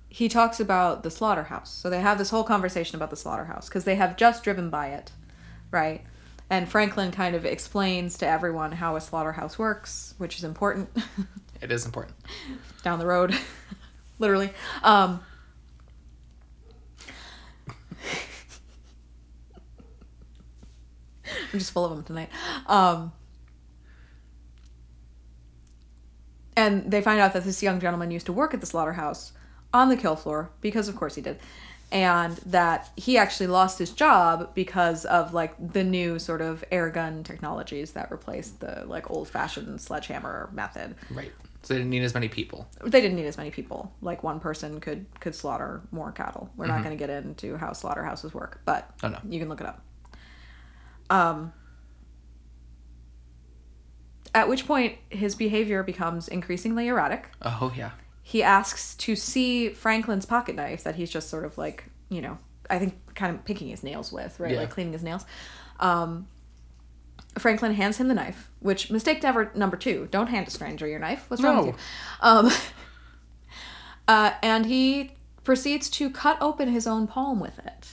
he 0.09 0.29
talks 0.29 0.61
about 0.61 1.03
the 1.03 1.11
slaughterhouse. 1.11 1.73
So 1.73 1.90
they 1.90 2.01
have 2.01 2.18
this 2.18 2.31
whole 2.31 2.44
conversation 2.44 2.97
about 2.97 3.11
the 3.11 3.16
slaughterhouse 3.16 3.68
because 3.68 3.85
they 3.85 3.97
have 3.97 4.16
just 4.16 4.44
driven 4.44 4.70
by 4.70 4.88
it, 4.88 5.11
right? 5.70 6.03
And 6.51 6.68
Franklin 6.68 7.11
kind 7.11 7.35
of 7.35 7.44
explains 7.44 8.16
to 8.18 8.27
everyone 8.27 8.73
how 8.73 8.97
a 8.97 9.01
slaughterhouse 9.01 9.59
works, 9.59 10.14
which 10.18 10.37
is 10.38 10.44
important 10.44 10.88
It 11.61 11.73
is 11.73 11.85
important. 11.87 12.14
down 12.83 12.99
the 12.99 13.07
road, 13.07 13.35
literally. 14.18 14.53
Um, 14.83 15.20
I'm 21.53 21.59
just 21.59 21.73
full 21.73 21.85
of 21.85 21.90
them 21.94 22.03
tonight. 22.05 22.29
Um, 22.66 23.12
and 26.57 26.90
they 26.90 27.03
find 27.03 27.20
out 27.20 27.33
that 27.33 27.44
this 27.44 27.62
young 27.62 27.81
gentleman 27.81 28.11
used 28.11 28.27
to 28.27 28.33
work 28.33 28.55
at 28.55 28.61
the 28.61 28.66
slaughterhouse 28.66 29.33
on 29.73 29.88
the 29.88 29.97
kill 29.97 30.16
floor 30.16 30.51
because, 30.61 30.88
of 30.88 30.94
course, 30.97 31.16
he 31.16 31.20
did, 31.23 31.38
and 31.90 32.37
that 32.47 32.90
he 32.97 33.18
actually 33.18 33.49
lost 33.49 33.79
his 33.79 33.90
job 33.90 34.55
because 34.55 35.05
of 35.05 35.35
like 35.35 35.55
the 35.73 35.83
new 35.83 36.18
sort 36.18 36.40
of 36.40 36.64
air 36.70 36.90
gun 36.90 37.25
technologies 37.25 37.92
that 37.92 38.11
replaced 38.11 38.61
the 38.61 38.85
like 38.87 39.11
old-fashioned 39.11 39.81
sledgehammer 39.81 40.49
method 40.53 40.94
Right. 41.11 41.33
So 41.62 41.73
they 41.73 41.81
didn't 41.81 41.90
need 41.90 42.03
as 42.03 42.12
many 42.12 42.29
people. 42.29 42.68
they 42.85 43.01
didn't 43.01 43.16
need 43.16 43.25
as 43.25 43.38
many 43.38 43.51
people. 43.51 43.90
Like 44.03 44.23
one 44.23 44.38
person 44.38 44.81
could 44.81 45.07
could 45.20 45.35
slaughter 45.35 45.81
more 45.92 46.12
cattle. 46.12 46.51
We're 46.57 46.66
not 46.66 46.85
going 46.85 46.97
to 46.97 46.99
get 46.99 47.09
into 47.09 47.57
how 47.57 47.73
slaughterhouses 47.73 48.35
work, 48.35 48.61
but 48.66 48.90
Oh, 49.03 49.09
no. 49.09 49.18
you 49.27 49.40
can 49.40 49.49
look 49.49 49.62
it 49.62 49.66
up. 49.66 49.83
Um, 51.11 51.53
at 54.35 54.49
which 54.49 54.67
point 54.67 54.99
his 55.11 55.35
behavior 55.35 55.83
becomes 55.83 56.29
increasingly 56.29 56.88
erratic. 56.88 57.29
Oh 57.43 57.73
yeah. 57.77 57.90
He 58.23 58.43
asks 58.43 58.95
to 58.97 59.14
see 59.17 59.69
Franklin's 59.69 60.27
pocket 60.27 60.57
knife 60.57 60.83
that 60.85 60.97
he's 60.97 61.11
just 61.11 61.29
sort 61.29 61.45
of 61.45 61.57
like, 61.59 61.85
you 62.09 62.21
know, 62.23 62.38
I 62.71 62.79
think 62.79 62.95
kind 63.14 63.35
of 63.35 63.45
picking 63.45 63.69
his 63.69 63.83
nails 63.83 64.11
with, 64.12 64.40
right? 64.40 64.53
Yeah. 64.53 64.61
Like 64.61 64.71
cleaning 64.71 64.93
his 64.95 65.03
nails. 65.03 65.25
Um, 65.79 66.27
Franklin 67.38 67.75
hands 67.75 67.99
him 67.99 68.09
the 68.09 68.14
knife, 68.14 68.51
which 68.61 68.90
mistake 68.90 69.23
never 69.23 69.51
number 69.55 69.77
two. 69.77 70.09
Don't 70.11 70.29
hand 70.29 70.49
a 70.49 70.51
stranger 70.51 70.87
your 70.87 70.99
knife. 71.01 71.27
What's 71.29 71.43
wrong 71.43 71.67
with 71.67 71.77
No. 72.23 72.43
you? 72.43 72.49
Um, 72.49 72.53
uh, 74.09 74.33
and 74.43 74.67
he 74.67 75.12
proceeds 75.43 75.90
to 75.90 76.09
cut 76.11 76.38
open 76.40 76.69
his 76.69 76.87
own 76.87 77.07
palm 77.07 77.40
with 77.40 77.59
it, 77.59 77.88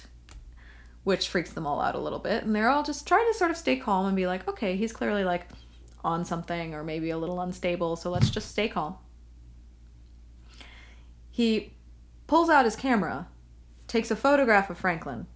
which 1.03 1.29
freaks 1.29 1.51
them 1.53 1.65
all 1.65 1.81
out 1.81 1.95
a 1.95 1.99
little 1.99 2.19
bit. 2.19 2.43
And 2.43 2.55
they're 2.55 2.69
all 2.69 2.83
just 2.83 3.07
trying 3.07 3.25
to 3.31 3.37
sort 3.37 3.51
of 3.51 3.57
stay 3.57 3.75
calm 3.77 4.05
and 4.05 4.15
be 4.15 4.27
like, 4.27 4.47
okay, 4.47 4.75
he's 4.75 4.93
clearly 4.93 5.23
like 5.23 5.47
on 6.03 6.25
something 6.25 6.73
or 6.73 6.83
maybe 6.83 7.09
a 7.09 7.17
little 7.17 7.41
unstable, 7.41 7.95
so 7.95 8.09
let's 8.09 8.29
just 8.29 8.49
stay 8.49 8.67
calm. 8.67 8.95
He 11.29 11.73
pulls 12.27 12.49
out 12.49 12.65
his 12.65 12.75
camera, 12.75 13.27
takes 13.87 14.11
a 14.11 14.15
photograph 14.15 14.69
of 14.69 14.77
Franklin, 14.77 15.27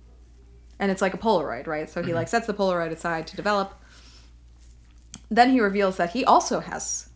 and 0.79 0.91
it's 0.91 1.01
like 1.01 1.13
a 1.13 1.17
Polaroid, 1.17 1.67
right? 1.67 1.89
So 1.89 2.03
he 2.03 2.13
like 2.13 2.27
sets 2.27 2.47
the 2.47 2.53
Polaroid 2.53 2.91
aside 2.91 3.27
to 3.27 3.35
develop. 3.35 3.79
Then 5.29 5.51
he 5.51 5.61
reveals 5.61 5.97
that 5.97 6.11
he 6.11 6.25
also 6.25 6.59
has 6.59 7.09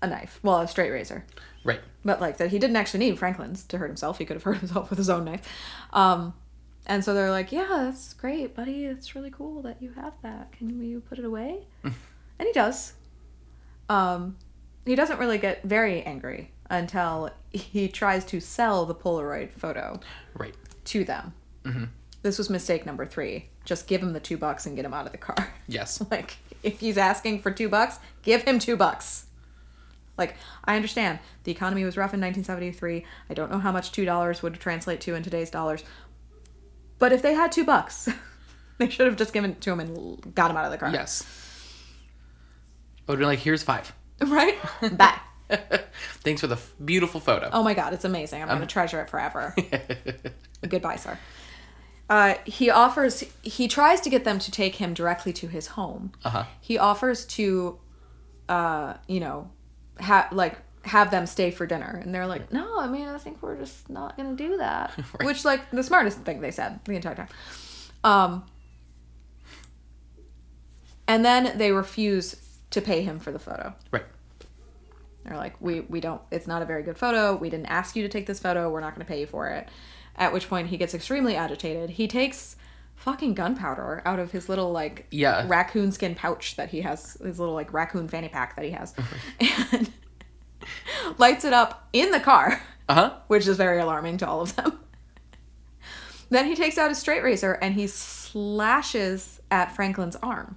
a 0.00 0.06
knife, 0.06 0.38
well, 0.42 0.60
a 0.60 0.68
straight 0.68 0.90
razor, 0.90 1.24
Right. 1.64 1.80
but 2.04 2.20
like 2.20 2.36
that 2.38 2.50
he 2.50 2.58
didn't 2.58 2.76
actually 2.76 3.00
need 3.00 3.18
Franklin's 3.18 3.64
to 3.64 3.78
hurt 3.78 3.88
himself. 3.88 4.18
He 4.18 4.24
could 4.24 4.36
have 4.36 4.42
hurt 4.44 4.58
himself 4.58 4.90
with 4.90 4.98
his 4.98 5.10
own 5.10 5.24
knife. 5.24 5.42
Um, 5.92 6.34
and 6.86 7.04
so 7.04 7.14
they're 7.14 7.30
like, 7.30 7.52
"Yeah, 7.52 7.66
that's 7.70 8.14
great, 8.14 8.54
buddy. 8.54 8.84
It's 8.84 9.14
really 9.14 9.30
cool 9.30 9.62
that 9.62 9.80
you 9.82 9.92
have 9.92 10.12
that. 10.22 10.52
Can 10.52 10.82
you 10.82 11.00
put 11.00 11.18
it 11.18 11.24
away?" 11.24 11.66
and 11.84 11.94
he 12.46 12.52
does. 12.52 12.94
Um, 13.88 14.36
he 14.84 14.94
doesn't 14.94 15.18
really 15.18 15.38
get 15.38 15.62
very 15.62 16.02
angry 16.02 16.50
until 16.70 17.30
he 17.50 17.88
tries 17.88 18.24
to 18.26 18.40
sell 18.40 18.86
the 18.86 18.94
Polaroid 18.94 19.52
photo 19.52 20.00
Right. 20.34 20.54
to 20.86 21.04
them. 21.04 21.32
This 22.22 22.38
was 22.38 22.48
mistake 22.50 22.84
number 22.86 23.04
three. 23.06 23.48
Just 23.64 23.86
give 23.86 24.02
him 24.02 24.12
the 24.14 24.20
two 24.20 24.36
bucks 24.38 24.64
and 24.66 24.74
get 24.76 24.84
him 24.84 24.94
out 24.94 25.06
of 25.06 25.12
the 25.12 25.18
car. 25.18 25.52
Yes. 25.66 26.02
like, 26.10 26.36
if 26.62 26.80
he's 26.80 26.98
asking 26.98 27.40
for 27.40 27.50
two 27.50 27.68
bucks, 27.70 27.98
give 28.22 28.42
him 28.42 28.58
two 28.58 28.76
bucks. 28.76 29.26
Like, 30.16 30.36
I 30.64 30.76
understand 30.76 31.18
the 31.44 31.52
economy 31.52 31.84
was 31.84 31.96
rough 31.96 32.14
in 32.14 32.20
1973. 32.20 33.04
I 33.30 33.34
don't 33.34 33.50
know 33.50 33.58
how 33.58 33.72
much 33.72 33.92
two 33.92 34.04
dollars 34.04 34.42
would 34.42 34.54
translate 34.60 35.00
to 35.02 35.14
in 35.14 35.22
today's 35.22 35.50
dollars. 35.50 35.82
But 37.04 37.12
if 37.12 37.20
they 37.20 37.34
had 37.34 37.52
two 37.52 37.64
bucks, 37.66 38.08
they 38.78 38.88
should 38.88 39.06
have 39.06 39.16
just 39.16 39.34
given 39.34 39.50
it 39.50 39.60
to 39.60 39.70
him 39.70 39.78
and 39.78 40.34
got 40.34 40.50
him 40.50 40.56
out 40.56 40.64
of 40.64 40.70
the 40.70 40.78
car. 40.78 40.88
Yes. 40.88 41.22
I 43.06 43.12
would 43.12 43.18
be 43.18 43.26
like, 43.26 43.40
here's 43.40 43.62
five. 43.62 43.92
Right? 44.24 44.56
Bye. 44.96 45.18
Thanks 46.22 46.40
for 46.40 46.46
the 46.46 46.54
f- 46.54 46.72
beautiful 46.82 47.20
photo. 47.20 47.50
Oh 47.52 47.62
my 47.62 47.74
god, 47.74 47.92
it's 47.92 48.06
amazing. 48.06 48.40
I'm 48.40 48.48
going 48.48 48.60
to 48.62 48.66
treasure 48.66 49.02
it 49.02 49.10
forever. 49.10 49.54
Goodbye, 50.66 50.96
sir. 50.96 51.18
Uh, 52.08 52.36
he 52.46 52.70
offers, 52.70 53.22
he 53.42 53.68
tries 53.68 54.00
to 54.00 54.08
get 54.08 54.24
them 54.24 54.38
to 54.38 54.50
take 54.50 54.76
him 54.76 54.94
directly 54.94 55.34
to 55.34 55.46
his 55.48 55.66
home. 55.66 56.12
Uh-huh. 56.24 56.44
He 56.58 56.78
offers 56.78 57.26
to, 57.26 57.78
uh, 58.48 58.94
you 59.08 59.20
know, 59.20 59.50
have 60.00 60.32
like 60.32 60.56
have 60.84 61.10
them 61.10 61.26
stay 61.26 61.50
for 61.50 61.66
dinner, 61.66 62.00
and 62.02 62.14
they're 62.14 62.26
like, 62.26 62.52
"No, 62.52 62.78
I 62.78 62.86
mean, 62.86 63.08
I 63.08 63.18
think 63.18 63.42
we're 63.42 63.56
just 63.56 63.88
not 63.90 64.16
gonna 64.16 64.34
do 64.36 64.56
that." 64.58 64.92
Right. 65.18 65.26
Which, 65.26 65.44
like, 65.44 65.70
the 65.70 65.82
smartest 65.82 66.18
thing 66.20 66.40
they 66.40 66.50
said 66.50 66.80
the 66.84 66.96
entire 66.96 67.14
time. 67.14 67.28
Um, 68.04 68.44
and 71.06 71.24
then 71.24 71.56
they 71.58 71.72
refuse 71.72 72.36
to 72.70 72.80
pay 72.80 73.02
him 73.02 73.18
for 73.18 73.30
the 73.32 73.38
photo. 73.38 73.74
Right. 73.90 74.04
They're 75.24 75.36
like, 75.36 75.54
we 75.60 75.80
we 75.80 76.00
don't. 76.00 76.20
It's 76.30 76.46
not 76.46 76.62
a 76.62 76.64
very 76.66 76.82
good 76.82 76.98
photo. 76.98 77.34
We 77.36 77.48
didn't 77.50 77.66
ask 77.66 77.96
you 77.96 78.02
to 78.02 78.08
take 78.08 78.26
this 78.26 78.40
photo. 78.40 78.68
We're 78.70 78.80
not 78.80 78.94
going 78.94 79.06
to 79.06 79.10
pay 79.10 79.20
you 79.20 79.26
for 79.26 79.48
it. 79.48 79.68
At 80.16 80.32
which 80.32 80.48
point 80.48 80.68
he 80.68 80.76
gets 80.76 80.94
extremely 80.94 81.34
agitated. 81.34 81.90
He 81.90 82.06
takes 82.06 82.56
fucking 82.96 83.34
gunpowder 83.34 84.00
out 84.04 84.18
of 84.18 84.30
his 84.32 84.48
little 84.48 84.70
like 84.70 85.06
Yeah. 85.10 85.44
raccoon 85.48 85.92
skin 85.92 86.14
pouch 86.14 86.56
that 86.56 86.68
he 86.70 86.82
has. 86.82 87.14
His 87.22 87.38
little 87.40 87.54
like 87.54 87.72
raccoon 87.72 88.06
fanny 88.08 88.28
pack 88.28 88.54
that 88.56 88.64
he 88.64 88.70
has, 88.72 88.94
and 89.72 89.90
lights 91.18 91.44
it 91.44 91.52
up 91.52 91.88
in 91.92 92.10
the 92.10 92.20
car, 92.20 92.60
Uh 92.88 92.94
huh. 92.94 93.14
which 93.28 93.46
is 93.46 93.56
very 93.56 93.80
alarming 93.80 94.18
to 94.18 94.28
all 94.28 94.40
of 94.40 94.54
them. 94.56 94.78
then 96.30 96.46
he 96.46 96.54
takes 96.54 96.78
out 96.78 96.90
a 96.90 96.94
straight 96.94 97.22
razor 97.22 97.52
and 97.52 97.74
he 97.74 97.86
slashes 97.86 99.40
at 99.50 99.74
Franklin's 99.74 100.16
arm. 100.16 100.56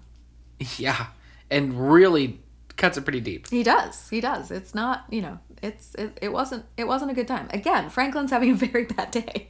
Yeah. 0.78 1.08
And 1.50 1.92
really 1.92 2.40
cuts 2.76 2.98
it 2.98 3.02
pretty 3.02 3.22
deep. 3.22 3.50
He 3.50 3.64
does. 3.64 4.10
He 4.10 4.22
does. 4.22 4.52
It's 4.52 4.74
not, 4.76 5.06
you 5.10 5.22
know, 5.22 5.40
it's 5.62 5.96
it, 5.96 6.18
it 6.22 6.32
wasn't 6.32 6.66
it 6.78 6.88
wasn't 6.88 7.12
a 7.12 7.14
good 7.14 7.28
time. 7.28 7.48
Again, 7.52 7.90
Franklin's 7.90 8.32
having 8.32 8.52
a 8.52 8.56
very 8.56 8.86
bad 8.86 9.12
day. 9.12 9.50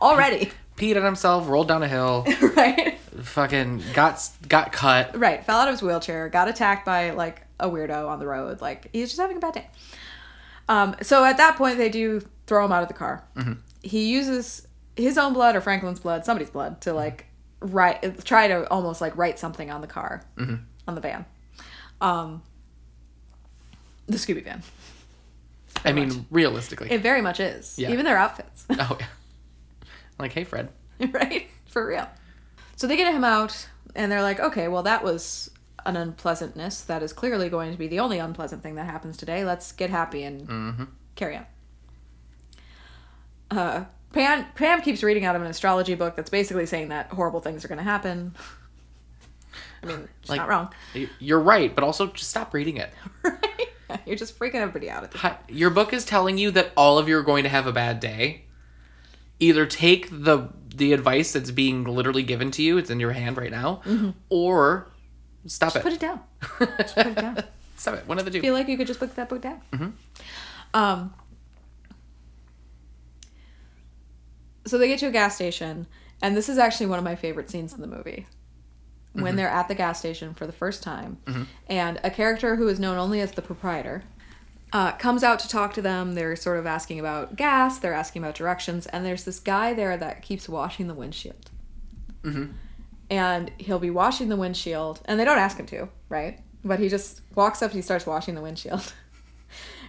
Already. 0.00 0.50
Peed 0.76 0.96
on 0.96 1.04
himself, 1.04 1.48
rolled 1.48 1.68
down 1.68 1.82
a 1.82 1.88
hill, 1.88 2.26
right? 2.56 2.98
fucking 3.22 3.82
got 3.94 4.20
got 4.46 4.72
cut. 4.72 5.18
Right. 5.18 5.42
Fell 5.44 5.58
out 5.58 5.68
of 5.68 5.72
his 5.74 5.82
wheelchair, 5.82 6.28
got 6.28 6.48
attacked 6.48 6.84
by 6.84 7.10
like 7.10 7.42
a 7.58 7.68
weirdo 7.68 8.08
on 8.08 8.18
the 8.18 8.26
road. 8.26 8.60
Like 8.60 8.90
he's 8.92 9.08
just 9.08 9.20
having 9.20 9.38
a 9.38 9.40
bad 9.40 9.54
day. 9.54 9.68
Um 10.68 10.96
so 11.02 11.24
at 11.24 11.36
that 11.36 11.56
point 11.56 11.78
they 11.78 11.88
do 11.88 12.22
throw 12.46 12.64
him 12.64 12.72
out 12.72 12.82
of 12.82 12.88
the 12.88 12.94
car. 12.94 13.24
He 13.82 14.06
uses 14.10 14.66
his 14.96 15.18
own 15.18 15.32
blood 15.32 15.54
or 15.56 15.60
Franklin's 15.60 16.00
blood, 16.00 16.24
somebody's 16.24 16.50
blood 16.50 16.80
to 16.82 16.92
like 16.92 17.26
write 17.60 18.24
try 18.24 18.48
to 18.48 18.68
almost 18.70 19.00
like 19.00 19.16
write 19.16 19.38
something 19.38 19.70
on 19.70 19.80
the 19.80 19.86
car. 19.86 20.22
On 20.38 20.94
the 20.94 21.00
van. 21.00 21.24
Um 22.00 22.42
the 24.06 24.16
Scooby 24.16 24.44
van. 24.44 24.62
I 25.84 25.92
much. 25.92 26.08
mean, 26.08 26.26
realistically. 26.30 26.90
It 26.90 27.00
very 27.00 27.20
much 27.20 27.40
is. 27.40 27.78
Yeah. 27.78 27.90
Even 27.90 28.04
their 28.04 28.16
outfits. 28.16 28.64
oh 28.70 28.96
yeah. 28.98 29.06
Like, 30.18 30.32
hey, 30.32 30.44
Fred. 30.44 30.70
right? 31.12 31.46
For 31.66 31.86
real. 31.86 32.08
So 32.76 32.86
they 32.86 32.96
get 32.96 33.12
him 33.12 33.24
out, 33.24 33.68
and 33.94 34.10
they're 34.10 34.22
like, 34.22 34.40
okay, 34.40 34.68
well, 34.68 34.82
that 34.84 35.04
was 35.04 35.50
an 35.86 35.96
unpleasantness. 35.96 36.80
That 36.82 37.02
is 37.02 37.12
clearly 37.12 37.48
going 37.48 37.72
to 37.72 37.78
be 37.78 37.88
the 37.88 38.00
only 38.00 38.18
unpleasant 38.18 38.62
thing 38.62 38.74
that 38.76 38.84
happens 38.86 39.16
today. 39.16 39.44
Let's 39.44 39.72
get 39.72 39.90
happy 39.90 40.22
and 40.24 40.48
Mm-hmm. 40.48 40.84
carry 41.14 41.36
on. 41.36 41.46
Uh, 43.50 43.84
Pam, 44.12 44.46
Pam 44.54 44.82
keeps 44.82 45.02
reading 45.02 45.24
out 45.24 45.36
of 45.36 45.42
an 45.42 45.48
astrology 45.48 45.94
book 45.94 46.16
that's 46.16 46.30
basically 46.30 46.66
saying 46.66 46.88
that 46.88 47.08
horrible 47.10 47.40
things 47.40 47.64
are 47.64 47.68
going 47.68 47.78
to 47.78 47.84
happen. 47.84 48.34
I 49.82 49.86
mean, 49.86 50.08
she's 50.22 50.30
Like- 50.30 50.38
not 50.38 50.48
wrong. 50.48 50.68
You're 51.18 51.40
right, 51.40 51.74
but 51.74 51.84
also 51.84 52.08
just 52.08 52.30
stop 52.30 52.52
reading 52.54 52.76
it. 52.78 52.90
right? 53.22 54.00
You're 54.04 54.16
just 54.16 54.38
freaking 54.38 54.56
everybody 54.56 54.90
out 54.90 55.04
at 55.04 55.12
this 55.12 55.20
Hi- 55.20 55.38
Your 55.48 55.70
book 55.70 55.92
is 55.92 56.04
telling 56.04 56.38
you 56.38 56.50
that 56.52 56.72
all 56.76 56.98
of 56.98 57.08
you 57.08 57.16
are 57.18 57.22
going 57.22 57.44
to 57.44 57.48
have 57.48 57.66
a 57.66 57.72
bad 57.72 58.00
day. 58.00 58.42
Either 59.38 59.66
take 59.66 60.08
the 60.10 60.48
the 60.74 60.92
advice 60.92 61.32
that's 61.32 61.50
being 61.50 61.84
literally 61.84 62.22
given 62.22 62.50
to 62.50 62.62
you, 62.62 62.76
it's 62.78 62.90
in 62.90 63.00
your 63.00 63.12
hand 63.12 63.36
right 63.38 63.50
now, 63.50 63.80
or 64.28 64.88
stop 65.48 65.72
Just 65.72 65.76
it. 65.76 65.82
put 65.82 65.92
it 65.92 66.00
down. 66.00 66.20
Just 66.78 66.94
put 66.94 67.06
it 67.06 67.14
down. 67.16 67.42
stop 67.76 67.94
it. 67.94 68.06
One 68.06 68.18
of 68.18 68.24
the 68.24 68.30
two. 68.30 68.40
feel 68.40 68.54
like 68.54 68.68
you 68.68 68.76
could 68.76 68.86
just 68.86 68.98
put 69.00 69.14
that 69.16 69.28
book 69.28 69.42
down. 69.42 69.60
Um, 70.74 71.14
so 74.66 74.78
they 74.78 74.88
get 74.88 74.98
to 75.00 75.06
a 75.06 75.10
gas 75.10 75.34
station, 75.36 75.86
and 76.22 76.36
this 76.36 76.48
is 76.48 76.58
actually 76.58 76.86
one 76.86 76.98
of 76.98 77.04
my 77.04 77.14
favorite 77.14 77.50
scenes 77.50 77.72
in 77.74 77.80
the 77.80 77.86
movie. 77.86 78.26
When 79.12 79.34
they're 79.36 79.48
at 79.48 79.68
the 79.68 79.74
gas 79.74 79.98
station 79.98 80.34
for 80.34 80.46
the 80.46 80.52
first 80.52 80.82
time, 80.82 81.16
and 81.68 81.98
a 82.04 82.10
character 82.10 82.56
who 82.56 82.68
is 82.68 82.78
known 82.78 82.98
only 82.98 83.22
as 83.22 83.32
the 83.32 83.40
proprietor 83.40 84.02
uh, 84.74 84.92
comes 84.92 85.24
out 85.24 85.38
to 85.38 85.48
talk 85.48 85.72
to 85.74 85.80
them. 85.80 86.12
They're 86.14 86.36
sort 86.36 86.58
of 86.58 86.66
asking 86.66 87.00
about 87.00 87.34
gas, 87.34 87.78
they're 87.78 87.94
asking 87.94 88.22
about 88.22 88.34
directions, 88.34 88.84
and 88.86 89.06
there's 89.06 89.24
this 89.24 89.40
guy 89.40 89.72
there 89.72 89.96
that 89.96 90.20
keeps 90.20 90.50
washing 90.50 90.86
the 90.86 90.92
windshield. 90.92 91.50
And 93.08 93.52
he'll 93.58 93.78
be 93.78 93.90
washing 93.90 94.28
the 94.28 94.36
windshield, 94.36 95.00
and 95.04 95.18
they 95.20 95.24
don't 95.24 95.38
ask 95.38 95.56
him 95.58 95.66
to, 95.66 95.88
right? 96.08 96.40
But 96.64 96.80
he 96.80 96.88
just 96.88 97.20
walks 97.34 97.62
up 97.62 97.70
and 97.70 97.76
he 97.76 97.82
starts 97.82 98.06
washing 98.06 98.34
the 98.34 98.42
windshield. 98.42 98.92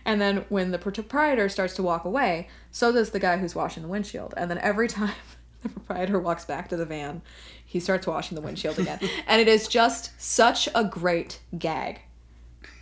And 0.08 0.22
then 0.22 0.46
when 0.48 0.72
the 0.72 0.78
proprietor 0.80 1.50
starts 1.50 1.76
to 1.76 1.84
walk 1.84 2.06
away, 2.06 2.48
so 2.72 2.94
does 2.94 3.10
the 3.10 3.20
guy 3.20 3.38
who's 3.38 3.54
washing 3.54 3.84
the 3.84 3.90
windshield. 3.90 4.34
And 4.38 4.50
then 4.50 4.58
every 4.60 4.88
time 5.00 5.14
the 5.64 5.70
proprietor 5.70 6.18
walks 6.18 6.46
back 6.46 6.70
to 6.70 6.78
the 6.78 6.86
van, 6.86 7.22
he 7.66 7.82
starts 7.82 8.08
washing 8.08 8.36
the 8.36 8.42
windshield 8.42 8.80
again. 8.80 9.00
and 9.28 9.42
it 9.42 9.50
is 9.50 9.68
just 9.68 10.12
such 10.20 10.70
a 10.74 10.86
great 10.86 11.42
gag 11.60 12.00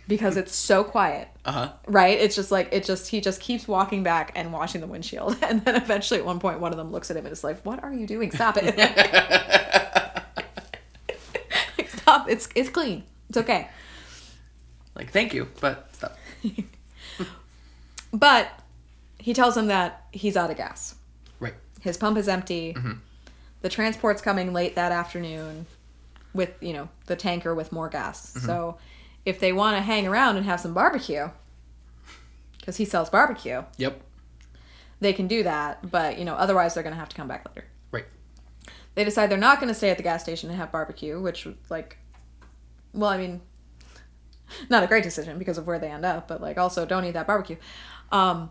because 0.06 0.36
it's 0.36 0.54
so 0.54 0.84
quiet. 0.84 1.26
Uh 1.44 1.52
huh. 1.52 1.72
Right? 1.88 2.16
It's 2.20 2.36
just 2.36 2.52
like 2.52 2.68
it 2.70 2.84
just 2.84 3.08
he 3.08 3.20
just 3.20 3.40
keeps 3.40 3.66
walking 3.66 4.04
back 4.04 4.30
and 4.36 4.52
washing 4.52 4.80
the 4.80 4.86
windshield. 4.86 5.36
And 5.42 5.64
then 5.64 5.74
eventually 5.74 6.20
at 6.20 6.26
one 6.26 6.38
point 6.38 6.60
one 6.60 6.70
of 6.72 6.78
them 6.78 6.92
looks 6.92 7.10
at 7.10 7.16
him 7.16 7.26
and 7.26 7.32
is 7.32 7.42
like, 7.42 7.60
What 7.66 7.82
are 7.82 7.92
you 7.92 8.06
doing? 8.06 8.30
Stop 8.30 8.56
it. 8.58 8.76
It's 12.28 12.48
it's 12.54 12.68
clean. 12.68 13.04
It's 13.28 13.38
okay. 13.38 13.68
Like, 14.94 15.10
thank 15.10 15.34
you, 15.34 15.48
but 15.60 15.88
stop. 15.94 16.16
But 18.12 18.48
he 19.18 19.34
tells 19.34 19.56
him 19.56 19.66
that 19.66 20.06
he's 20.12 20.36
out 20.36 20.50
of 20.50 20.56
gas. 20.56 20.94
Right. 21.40 21.54
His 21.80 21.96
pump 21.96 22.16
is 22.16 22.28
empty. 22.28 22.72
Mm-hmm. 22.74 22.92
The 23.60 23.68
transport's 23.68 24.22
coming 24.22 24.52
late 24.52 24.74
that 24.76 24.92
afternoon 24.92 25.66
with, 26.32 26.50
you 26.60 26.72
know, 26.72 26.88
the 27.06 27.16
tanker 27.16 27.54
with 27.54 27.72
more 27.72 27.88
gas. 27.88 28.32
Mm-hmm. 28.32 28.46
So 28.46 28.78
if 29.24 29.40
they 29.40 29.52
want 29.52 29.76
to 29.76 29.82
hang 29.82 30.06
around 30.06 30.36
and 30.36 30.46
have 30.46 30.60
some 30.60 30.72
barbecue, 30.72 31.28
because 32.58 32.76
he 32.76 32.84
sells 32.84 33.10
barbecue, 33.10 33.64
Yep. 33.76 34.00
they 35.00 35.12
can 35.12 35.26
do 35.26 35.42
that. 35.42 35.90
But, 35.90 36.18
you 36.18 36.24
know, 36.24 36.34
otherwise 36.34 36.74
they're 36.74 36.82
going 36.82 36.94
to 36.94 37.00
have 37.00 37.08
to 37.10 37.16
come 37.16 37.28
back 37.28 37.46
later. 37.48 37.66
Right. 37.90 38.06
They 38.94 39.04
decide 39.04 39.30
they're 39.30 39.36
not 39.38 39.58
going 39.58 39.68
to 39.68 39.74
stay 39.74 39.90
at 39.90 39.96
the 39.96 40.02
gas 40.02 40.22
station 40.22 40.48
and 40.48 40.58
have 40.58 40.72
barbecue, 40.72 41.20
which, 41.20 41.46
like, 41.68 41.98
well, 42.96 43.10
I 43.10 43.18
mean, 43.18 43.40
not 44.68 44.82
a 44.82 44.86
great 44.86 45.04
decision 45.04 45.38
because 45.38 45.58
of 45.58 45.66
where 45.66 45.78
they 45.78 45.90
end 45.90 46.04
up, 46.04 46.28
but, 46.28 46.40
like, 46.40 46.58
also 46.58 46.86
don't 46.86 47.04
eat 47.04 47.12
that 47.12 47.26
barbecue. 47.26 47.56
Um, 48.10 48.50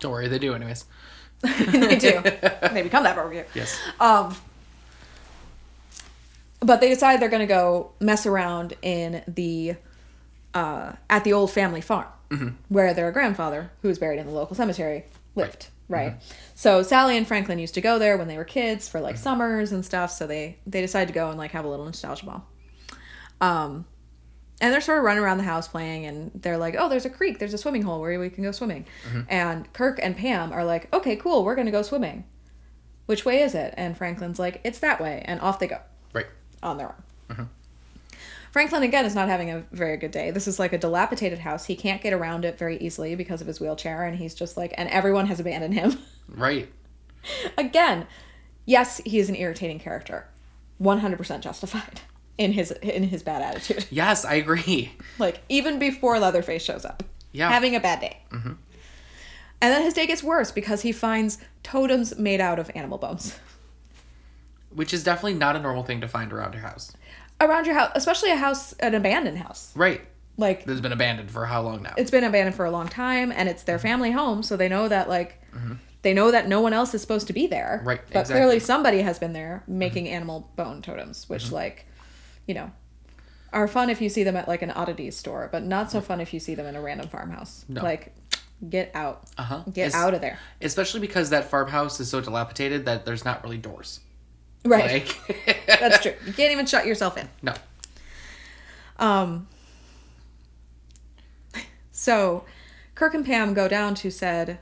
Don't 0.00 0.12
worry, 0.12 0.28
they 0.28 0.38
do 0.38 0.54
anyways. 0.54 0.84
they 1.42 1.96
do. 1.96 2.20
they 2.72 2.82
become 2.82 3.04
that 3.04 3.16
barbecue. 3.16 3.44
Yes. 3.54 3.78
Um, 4.00 4.34
but 6.60 6.80
they 6.80 6.88
decide 6.88 7.20
they're 7.20 7.28
going 7.28 7.40
to 7.40 7.46
go 7.46 7.92
mess 8.00 8.24
around 8.26 8.74
in 8.82 9.22
the 9.28 9.76
uh, 10.54 10.92
at 11.10 11.24
the 11.24 11.32
old 11.32 11.50
family 11.50 11.80
farm 11.80 12.06
where 12.68 12.94
their 12.94 13.12
grandfather, 13.12 13.70
who 13.82 13.88
was 13.88 13.98
buried 13.98 14.18
in 14.18 14.26
the 14.26 14.32
local 14.32 14.56
cemetery, 14.56 15.04
lived. 15.36 15.68
Right. 15.88 16.14
So 16.54 16.82
Sally 16.82 17.16
and 17.16 17.28
Franklin 17.28 17.58
used 17.58 17.74
to 17.74 17.80
go 17.80 17.98
there 17.98 18.16
when 18.16 18.26
they 18.26 18.38
were 18.38 18.44
kids 18.44 18.88
for 18.88 19.00
like 19.00 19.16
summers 19.18 19.70
and 19.70 19.84
stuff. 19.84 20.10
So 20.10 20.26
they 20.26 20.58
they 20.66 20.80
decided 20.80 21.08
to 21.08 21.14
go 21.14 21.28
and 21.28 21.38
like 21.38 21.50
have 21.50 21.64
a 21.64 21.68
little 21.68 21.84
nostalgia 21.84 22.24
ball. 22.24 22.46
Um, 23.44 23.84
and 24.60 24.72
they're 24.72 24.80
sort 24.80 24.98
of 24.98 25.04
running 25.04 25.22
around 25.22 25.38
the 25.38 25.44
house 25.44 25.66
playing, 25.68 26.06
and 26.06 26.30
they're 26.34 26.56
like, 26.58 26.76
"Oh, 26.78 26.88
there's 26.88 27.04
a 27.04 27.10
creek. 27.10 27.38
There's 27.38 27.54
a 27.54 27.58
swimming 27.58 27.82
hole 27.82 28.00
where 28.00 28.18
we 28.20 28.30
can 28.30 28.44
go 28.44 28.52
swimming." 28.52 28.86
And 29.28 29.70
Kirk 29.72 29.98
and 30.02 30.16
Pam 30.16 30.52
are 30.52 30.64
like, 30.64 30.92
"Okay, 30.94 31.16
cool. 31.16 31.44
We're 31.44 31.56
gonna 31.56 31.70
go 31.72 31.82
swimming." 31.82 32.24
Which 33.06 33.24
way 33.24 33.42
is 33.42 33.54
it? 33.54 33.74
And 33.76 33.96
Franklin's 33.96 34.38
like, 34.38 34.60
"It's 34.64 34.78
that 34.78 35.00
way," 35.00 35.22
and 35.26 35.40
off 35.40 35.58
they 35.58 35.66
go 35.66 35.78
Right. 36.12 36.26
on 36.62 36.78
their 36.78 36.94
own. 37.30 37.48
Franklin 38.52 38.84
again 38.84 39.04
is 39.04 39.16
not 39.16 39.26
having 39.28 39.50
a 39.50 39.64
very 39.72 39.96
good 39.96 40.12
day. 40.12 40.30
This 40.30 40.46
is 40.46 40.60
like 40.60 40.72
a 40.72 40.78
dilapidated 40.78 41.40
house. 41.40 41.64
He 41.64 41.74
can't 41.74 42.00
get 42.00 42.12
around 42.12 42.44
it 42.44 42.56
very 42.56 42.76
easily 42.78 43.16
because 43.16 43.40
of 43.40 43.48
his 43.48 43.58
wheelchair, 43.60 44.04
and 44.04 44.16
he's 44.16 44.32
just 44.32 44.56
like, 44.56 44.72
and 44.78 44.88
everyone 44.90 45.26
has 45.26 45.40
abandoned 45.40 45.74
him. 45.74 45.98
Right. 46.28 46.68
again, 47.58 48.06
yes, 48.64 48.98
he 49.04 49.18
is 49.18 49.28
an 49.28 49.34
irritating 49.36 49.78
character, 49.80 50.26
one 50.78 51.00
hundred 51.00 51.18
percent 51.18 51.42
justified 51.42 52.00
in 52.38 52.52
his 52.52 52.70
in 52.72 53.04
his 53.04 53.22
bad 53.22 53.42
attitude. 53.42 53.86
Yes, 53.90 54.24
I 54.24 54.34
agree. 54.34 54.92
Like 55.18 55.40
even 55.48 55.78
before 55.78 56.18
Leatherface 56.18 56.62
shows 56.62 56.84
up, 56.84 57.02
Yeah. 57.32 57.50
having 57.50 57.76
a 57.76 57.80
bad 57.80 58.00
day. 58.00 58.18
Mm-hmm. 58.30 58.52
And 59.60 59.72
then 59.72 59.82
his 59.82 59.94
day 59.94 60.06
gets 60.06 60.22
worse 60.22 60.50
because 60.52 60.82
he 60.82 60.92
finds 60.92 61.38
totems 61.62 62.18
made 62.18 62.40
out 62.40 62.58
of 62.58 62.70
animal 62.74 62.98
bones 62.98 63.38
Which 64.74 64.92
is 64.92 65.02
definitely 65.04 65.34
not 65.34 65.56
a 65.56 65.60
normal 65.60 65.84
thing 65.84 66.00
to 66.00 66.08
find 66.08 66.32
around 66.32 66.52
your 66.52 66.62
house. 66.62 66.92
around 67.40 67.66
your 67.66 67.74
house, 67.76 67.92
especially 67.94 68.30
a 68.30 68.36
house, 68.36 68.72
an 68.74 68.94
abandoned 68.94 69.38
house. 69.38 69.72
Right. 69.76 70.00
Like 70.36 70.64
That's 70.64 70.80
been 70.80 70.92
abandoned 70.92 71.30
for 71.30 71.46
how 71.46 71.62
long 71.62 71.82
now? 71.82 71.94
it's 71.96 72.10
been 72.10 72.24
abandoned 72.24 72.56
for 72.56 72.64
a 72.64 72.70
long 72.70 72.88
time, 72.88 73.30
and 73.30 73.48
it's 73.48 73.62
their 73.62 73.76
mm-hmm. 73.78 73.86
family 73.86 74.10
home, 74.10 74.42
so 74.42 74.56
they 74.56 74.68
know 74.68 74.88
that 74.88 75.08
like 75.08 75.40
mm-hmm. 75.52 75.74
they 76.02 76.12
know 76.12 76.32
that 76.32 76.48
no 76.48 76.60
one 76.60 76.72
else 76.72 76.92
is 76.92 77.00
supposed 77.00 77.28
to 77.28 77.32
be 77.32 77.46
there. 77.46 77.80
Right, 77.84 78.00
But 78.12 78.22
exactly. 78.22 78.34
clearly 78.34 78.58
somebody 78.58 79.00
has 79.02 79.20
been 79.20 79.32
there 79.32 79.62
making 79.68 80.08
animal 80.08 80.50
bone 80.56 80.82
totems, 80.82 81.28
which 81.28 81.52
like, 81.52 81.86
you 82.46 82.54
know, 82.54 82.70
are 83.52 83.68
fun 83.68 83.88
if 83.90 84.00
you 84.00 84.08
see 84.08 84.24
them 84.24 84.36
at 84.36 84.48
like 84.48 84.62
an 84.62 84.70
oddities 84.70 85.16
store, 85.16 85.48
but 85.52 85.62
not 85.64 85.90
so 85.90 86.00
fun 86.00 86.20
if 86.20 86.32
you 86.34 86.40
see 86.40 86.54
them 86.54 86.66
in 86.66 86.76
a 86.76 86.80
random 86.80 87.08
farmhouse. 87.08 87.64
No. 87.68 87.82
Like, 87.82 88.14
get 88.68 88.90
out. 88.94 89.24
Uh-huh. 89.38 89.62
Get 89.72 89.88
It's- 89.88 89.94
out 89.94 90.14
of 90.14 90.20
there. 90.20 90.38
Especially 90.60 91.00
because 91.00 91.30
that 91.30 91.44
farmhouse 91.50 92.00
is 92.00 92.08
so 92.10 92.20
dilapidated 92.20 92.84
that 92.86 93.04
there's 93.04 93.24
not 93.24 93.42
really 93.44 93.58
doors. 93.58 94.00
Right. 94.64 95.06
Like, 95.26 95.66
That's 95.66 96.00
true. 96.00 96.14
You 96.26 96.32
can't 96.32 96.50
even 96.52 96.66
shut 96.66 96.86
yourself 96.86 97.16
in. 97.18 97.28
No. 97.42 97.54
Um. 98.98 99.46
So, 101.92 102.44
Kirk 102.94 103.14
and 103.14 103.24
Pam 103.24 103.54
go 103.54 103.68
down 103.68 103.94
to 103.96 104.10
said 104.10 104.58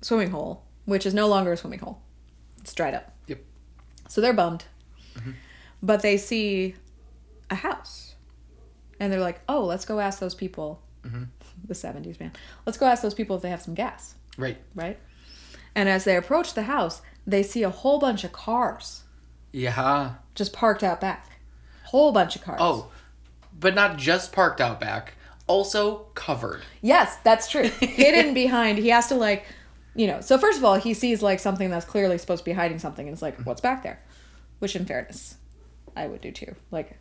swimming 0.00 0.30
hole, 0.30 0.62
which 0.84 1.04
is 1.06 1.12
no 1.14 1.26
longer 1.28 1.52
a 1.52 1.56
swimming 1.56 1.80
hole. 1.80 2.00
It's 2.60 2.72
dried 2.74 2.94
up. 2.94 3.12
Yep. 3.26 3.40
So 4.08 4.20
they're 4.20 4.32
bummed. 4.32 4.64
But 5.82 6.02
they 6.02 6.16
see 6.16 6.74
a 7.50 7.54
house. 7.54 8.14
And 8.98 9.12
they're 9.12 9.20
like, 9.20 9.40
oh, 9.48 9.64
let's 9.64 9.84
go 9.84 10.00
ask 10.00 10.18
those 10.18 10.34
people, 10.34 10.82
mm-hmm. 11.02 11.24
the 11.66 11.74
70s 11.74 12.18
man, 12.20 12.32
let's 12.64 12.78
go 12.78 12.86
ask 12.86 13.02
those 13.02 13.14
people 13.14 13.36
if 13.36 13.42
they 13.42 13.50
have 13.50 13.62
some 13.62 13.74
gas, 13.74 14.14
Right. 14.38 14.58
right? 14.74 14.98
And 15.74 15.88
as 15.88 16.04
they 16.04 16.16
approach 16.16 16.54
the 16.54 16.62
house, 16.64 17.02
they 17.26 17.42
see 17.42 17.62
a 17.62 17.70
whole 17.70 17.98
bunch 17.98 18.24
of 18.24 18.32
cars 18.32 19.04
Yeah. 19.52 20.14
just 20.34 20.52
parked 20.52 20.82
out 20.82 21.00
back. 21.00 21.28
Whole 21.84 22.12
bunch 22.12 22.36
of 22.36 22.42
cars. 22.42 22.58
Oh, 22.60 22.90
but 23.58 23.74
not 23.74 23.96
just 23.96 24.32
parked 24.32 24.60
out 24.60 24.80
back, 24.80 25.14
also 25.46 26.06
covered. 26.14 26.62
Yes, 26.82 27.16
that's 27.22 27.48
true. 27.48 27.62
Hidden 27.80 28.34
behind, 28.34 28.78
he 28.78 28.88
has 28.88 29.06
to 29.08 29.14
like, 29.14 29.44
you 29.94 30.06
know. 30.06 30.20
So 30.20 30.36
first 30.38 30.58
of 30.58 30.64
all, 30.64 30.74
he 30.76 30.94
sees 30.94 31.22
like 31.22 31.38
something 31.40 31.70
that's 31.70 31.86
clearly 31.86 32.18
supposed 32.18 32.40
to 32.40 32.44
be 32.44 32.52
hiding 32.52 32.78
something, 32.78 33.06
and 33.06 33.12
it's 33.14 33.22
like, 33.22 33.34
mm-hmm. 33.34 33.44
what's 33.44 33.60
back 33.60 33.82
there? 33.82 34.02
Which, 34.58 34.74
in 34.76 34.84
fairness, 34.84 35.36
I 35.94 36.06
would 36.06 36.20
do 36.20 36.32
too. 36.32 36.54
Like, 36.70 36.98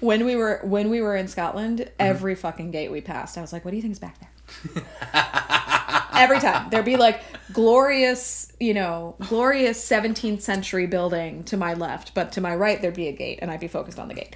when 0.00 0.24
we 0.24 0.36
were 0.36 0.60
when 0.62 0.90
we 0.90 1.00
were 1.00 1.16
in 1.16 1.28
Scotland, 1.28 1.80
mm-hmm. 1.80 1.90
every 1.98 2.34
fucking 2.34 2.70
gate 2.70 2.90
we 2.90 3.00
passed, 3.00 3.38
I 3.38 3.40
was 3.40 3.52
like, 3.52 3.64
what 3.64 3.70
do 3.70 3.76
you 3.76 3.82
think 3.82 3.92
is 3.92 3.98
back 3.98 4.18
there? 4.20 4.84
every 6.16 6.40
time 6.40 6.70
there'd 6.70 6.84
be 6.84 6.96
like 6.96 7.20
glorious, 7.52 8.52
you 8.58 8.74
know, 8.74 9.16
glorious 9.28 9.84
17th 9.88 10.40
century 10.40 10.86
building 10.86 11.44
to 11.44 11.56
my 11.56 11.74
left, 11.74 12.14
but 12.14 12.32
to 12.32 12.40
my 12.40 12.54
right 12.54 12.80
there'd 12.80 12.94
be 12.94 13.08
a 13.08 13.12
gate, 13.12 13.38
and 13.42 13.50
I'd 13.50 13.60
be 13.60 13.68
focused 13.68 13.98
on 13.98 14.08
the 14.08 14.14
gate. 14.14 14.34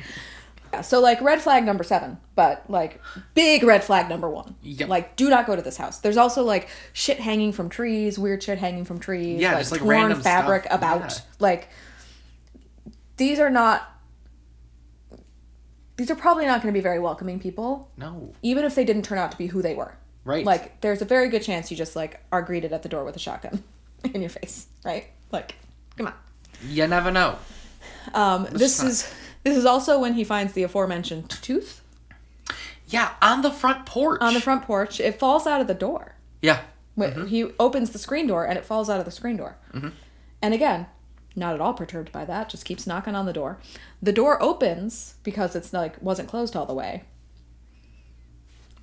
Yeah, 0.72 0.82
so 0.82 1.00
like 1.00 1.20
red 1.20 1.40
flag 1.40 1.64
number 1.64 1.82
seven, 1.82 2.18
but 2.36 2.64
like 2.68 3.00
big 3.34 3.64
red 3.64 3.82
flag 3.82 4.08
number 4.08 4.28
one. 4.28 4.54
Yep. 4.62 4.88
Like 4.88 5.16
do 5.16 5.28
not 5.28 5.46
go 5.46 5.56
to 5.56 5.62
this 5.62 5.76
house. 5.76 5.98
There's 5.98 6.16
also 6.16 6.44
like 6.44 6.68
shit 6.92 7.18
hanging 7.18 7.52
from 7.52 7.68
trees, 7.68 8.18
weird 8.18 8.42
shit 8.42 8.58
hanging 8.58 8.84
from 8.84 9.00
trees. 9.00 9.40
Yeah, 9.40 9.52
like, 9.52 9.58
just, 9.60 9.72
like, 9.72 9.80
torn 9.80 9.90
random 9.90 10.20
fabric 10.20 10.64
stuff. 10.64 10.78
about. 10.78 11.10
Yeah. 11.10 11.18
Like 11.40 11.68
these 13.16 13.40
are 13.40 13.50
not. 13.50 13.86
These 16.00 16.10
are 16.10 16.14
probably 16.16 16.46
not 16.46 16.62
going 16.62 16.72
to 16.72 16.78
be 16.78 16.82
very 16.82 16.98
welcoming 16.98 17.38
people, 17.38 17.90
No. 17.98 18.32
even 18.40 18.64
if 18.64 18.74
they 18.74 18.86
didn't 18.86 19.02
turn 19.02 19.18
out 19.18 19.32
to 19.32 19.36
be 19.36 19.48
who 19.48 19.60
they 19.60 19.74
were. 19.74 19.92
Right. 20.24 20.46
Like 20.46 20.80
there's 20.80 21.02
a 21.02 21.04
very 21.04 21.28
good 21.28 21.42
chance 21.42 21.70
you 21.70 21.76
just 21.76 21.94
like 21.94 22.24
are 22.32 22.40
greeted 22.40 22.72
at 22.72 22.82
the 22.82 22.88
door 22.88 23.04
with 23.04 23.16
a 23.16 23.18
shotgun 23.18 23.62
in 24.14 24.22
your 24.22 24.30
face, 24.30 24.66
right? 24.82 25.08
Like, 25.30 25.56
come 25.98 26.06
on. 26.06 26.14
You 26.66 26.86
never 26.86 27.10
know. 27.10 27.36
Um, 28.14 28.48
this 28.50 28.82
is 28.82 29.12
this 29.44 29.54
is 29.58 29.66
also 29.66 29.98
when 30.00 30.14
he 30.14 30.24
finds 30.24 30.54
the 30.54 30.62
aforementioned 30.62 31.28
tooth 31.28 31.82
Yeah, 32.88 33.10
on 33.20 33.42
the 33.42 33.50
front 33.50 33.84
porch. 33.84 34.22
on 34.22 34.32
the 34.32 34.40
front 34.40 34.62
porch. 34.62 35.00
It 35.00 35.18
falls 35.18 35.46
out 35.46 35.60
of 35.60 35.66
the 35.66 35.74
door. 35.74 36.14
Yeah. 36.40 36.62
Wh- 36.98 37.26
He 37.28 37.44
opens 37.58 37.90
the 37.90 37.98
screen 37.98 38.26
door 38.26 38.46
and 38.46 38.56
it 38.56 38.64
falls 38.64 38.88
out 38.88 39.00
of 39.00 39.04
the 39.04 39.10
screen 39.10 39.36
door. 39.36 39.58
And 40.40 40.54
again, 40.54 40.86
not 41.36 41.54
at 41.54 41.60
all 41.60 41.74
perturbed 41.74 42.10
by 42.12 42.24
that. 42.24 42.48
Just 42.48 42.64
keeps 42.64 42.86
knocking 42.86 43.14
on 43.14 43.26
the 43.26 43.32
door. 43.32 43.58
The 44.02 44.12
door 44.12 44.42
opens 44.42 45.14
because 45.22 45.54
it's 45.54 45.72
like 45.72 46.00
wasn't 46.02 46.28
closed 46.28 46.56
all 46.56 46.66
the 46.66 46.74
way. 46.74 47.04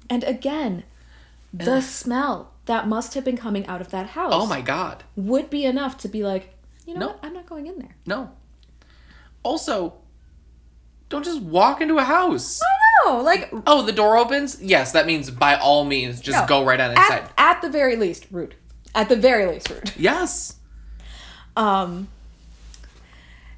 And 0.09 0.23
again, 0.23 0.83
the 1.53 1.81
smell 1.81 2.53
that 2.65 2.87
must 2.87 3.13
have 3.13 3.23
been 3.25 3.37
coming 3.37 3.65
out 3.67 3.81
of 3.81 3.89
that 3.91 4.07
house 4.09 4.31
Oh 4.35 4.45
my 4.45 4.61
god. 4.61 5.03
would 5.15 5.49
be 5.49 5.65
enough 5.65 5.97
to 5.99 6.07
be 6.07 6.23
like, 6.23 6.53
you 6.85 6.93
know 6.93 6.99
No. 6.99 7.07
what? 7.07 7.19
I'm 7.23 7.33
not 7.33 7.45
going 7.45 7.67
in 7.67 7.79
there. 7.79 7.95
No. 8.05 8.31
Also, 9.43 9.95
don't 11.09 11.23
just 11.25 11.41
walk 11.41 11.81
into 11.81 11.97
a 11.97 12.03
house. 12.03 12.61
I 12.61 13.09
know, 13.09 13.21
like 13.21 13.49
Oh, 13.65 13.81
the 13.81 13.91
door 13.93 14.17
opens? 14.17 14.61
Yes, 14.61 14.91
that 14.93 15.05
means 15.05 15.29
by 15.31 15.55
all 15.55 15.85
means 15.85 16.19
just 16.21 16.39
no. 16.41 16.47
go 16.47 16.65
right 16.65 16.79
on 16.79 16.91
inside. 16.91 17.29
At, 17.37 17.55
at 17.57 17.61
the 17.61 17.69
very 17.69 17.95
least, 17.95 18.27
rude. 18.31 18.55
At 18.95 19.09
the 19.09 19.15
very 19.15 19.45
least, 19.45 19.69
rude. 19.69 19.93
yes. 19.97 20.55
Um, 21.55 22.07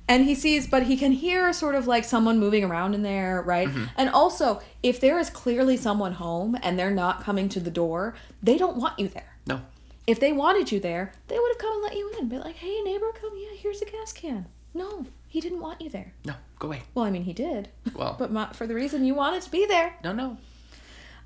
and 0.10 0.26
he 0.26 0.34
sees, 0.34 0.66
but 0.66 0.84
he 0.84 0.98
can 0.98 1.12
hear 1.12 1.54
sort 1.54 1.76
of 1.76 1.86
like 1.86 2.04
someone 2.04 2.40
moving 2.40 2.64
around 2.64 2.96
in 2.96 3.04
there, 3.04 3.44
right? 3.44 3.68
Mm-hmm. 3.70 3.86
And 3.96 4.10
also, 4.10 4.60
if 4.82 5.00
there 5.00 5.20
is 5.20 5.30
clearly 5.30 5.78
someone 5.78 6.14
home 6.14 6.58
and 6.64 6.80
they're 6.80 6.90
not 6.90 7.24
coming 7.24 7.48
to 7.50 7.60
the 7.60 7.70
door, 7.70 8.16
they 8.42 8.58
don't 8.58 8.76
want 8.76 8.98
you 8.98 9.08
there. 9.08 9.36
No. 9.46 9.62
If 10.08 10.20
they 10.20 10.34
wanted 10.34 10.72
you 10.72 10.80
there, 10.80 11.14
they 11.28 11.38
would 11.38 11.52
have 11.52 11.60
come 11.60 11.74
and 11.74 11.84
let 11.84 11.96
you 11.96 12.12
in. 12.20 12.28
Be 12.28 12.40
like, 12.40 12.56
hey, 12.56 12.82
neighbor, 12.82 13.12
come. 13.22 13.34
Yeah, 13.38 13.56
here's 13.56 13.84
a 13.84 13.86
gas 13.86 14.12
can. 14.12 14.48
No, 14.74 15.06
he 15.28 15.40
didn't 15.40 15.60
want 15.60 15.80
you 15.80 15.92
there. 15.92 16.12
No. 16.26 16.34
Go 16.58 16.70
away. 16.70 16.82
Well, 16.96 17.06
I 17.06 17.12
mean, 17.12 17.24
he 17.24 17.34
did. 17.34 17.70
Well. 17.94 18.16
but 18.20 18.32
not 18.32 18.56
for 18.56 18.66
the 18.66 18.74
reason 18.74 19.06
you 19.06 19.14
wanted 19.14 19.44
to 19.44 19.52
be 19.52 19.68
there. 19.68 19.96
No, 20.04 20.12
no. 20.12 20.38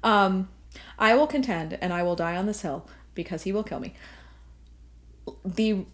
Um, 0.03 0.49
I 0.99 1.15
will 1.15 1.27
contend, 1.27 1.77
and 1.81 1.93
I 1.93 2.03
will 2.03 2.17
die 2.17 2.35
on 2.35 2.47
this 2.47 2.61
hill 2.61 2.85
because 3.15 3.43
he 3.43 3.53
will 3.53 3.63
kill 3.63 3.79
me. 3.79 3.93
The 5.45 5.85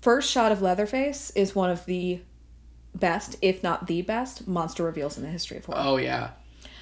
first 0.00 0.30
shot 0.30 0.52
of 0.52 0.62
Leatherface 0.62 1.30
is 1.30 1.56
one 1.56 1.70
of 1.70 1.84
the 1.86 2.20
best, 2.98 3.36
if 3.42 3.62
not 3.62 3.86
the 3.86 4.02
best, 4.02 4.46
monster 4.48 4.82
reveals 4.82 5.16
in 5.16 5.22
the 5.24 5.30
history 5.30 5.58
of 5.58 5.64
horror. 5.66 5.78
Oh 5.80 5.96
yeah. 5.96 6.30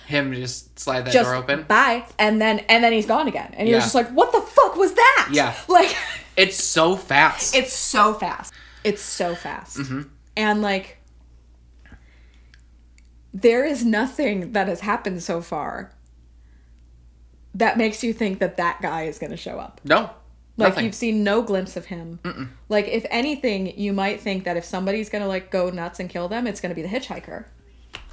Him 0.07 0.33
just 0.35 0.79
slide 0.79 1.07
that 1.07 1.13
just 1.13 1.25
door 1.31 1.35
open. 1.37 1.63
bye, 1.63 2.07
and 2.19 2.41
then 2.41 2.59
and 2.69 2.85
then 2.85 2.93
he's 2.93 3.07
gone 3.07 3.27
again, 3.29 3.55
and 3.57 3.69
you're 3.69 3.79
Yeah. 3.79 3.85
just 3.85 3.95
like, 3.95 4.11
what 4.11 4.33
the 4.33 4.41
fuck 4.41 4.77
was 4.77 4.93
that? 4.95 5.29
Yeah. 5.33 5.55
like 5.69 5.95
It's 6.37 6.63
so 6.63 6.95
fast. 6.97 7.55
it's 7.61 7.73
so 7.73 8.13
fast. 8.15 8.53
It's 8.85 9.01
so 9.03 9.35
fast, 9.35 9.79
Mm-hmm. 9.79 10.03
and 10.37 10.61
like 10.63 10.99
there 13.33 13.65
is 13.65 13.85
nothing 13.85 14.53
that 14.53 14.69
has 14.69 14.81
happened 14.81 15.23
so 15.23 15.41
far 15.41 15.93
that 17.55 17.77
makes 17.79 18.05
you 18.05 18.13
think 18.13 18.39
that 18.41 18.57
that 18.59 18.81
guy 18.83 19.05
is 19.05 19.19
going 19.19 19.31
to 19.31 19.37
show 19.37 19.59
up. 19.59 19.81
no. 19.85 20.11
Like 20.57 20.69
nothing. 20.71 20.85
you've 20.85 20.95
seen 20.95 21.25
no 21.25 21.43
glimpse 21.43 21.77
of 21.77 21.87
him. 21.87 22.21
Like 22.69 22.87
if 22.89 23.05
anything, 23.11 23.77
you 23.79 23.93
might 23.93 24.21
think 24.21 24.45
that 24.45 24.57
if 24.57 24.65
somebody's 24.65 25.09
gonna 25.11 25.27
like 25.27 25.51
go 25.51 25.71
nuts 25.71 25.99
and 26.01 26.09
kill 26.09 26.29
them, 26.29 26.47
it's 26.47 26.61
gonna 26.61 26.75
be 26.77 26.83
the 26.83 26.89
hitchhiker, 26.89 27.47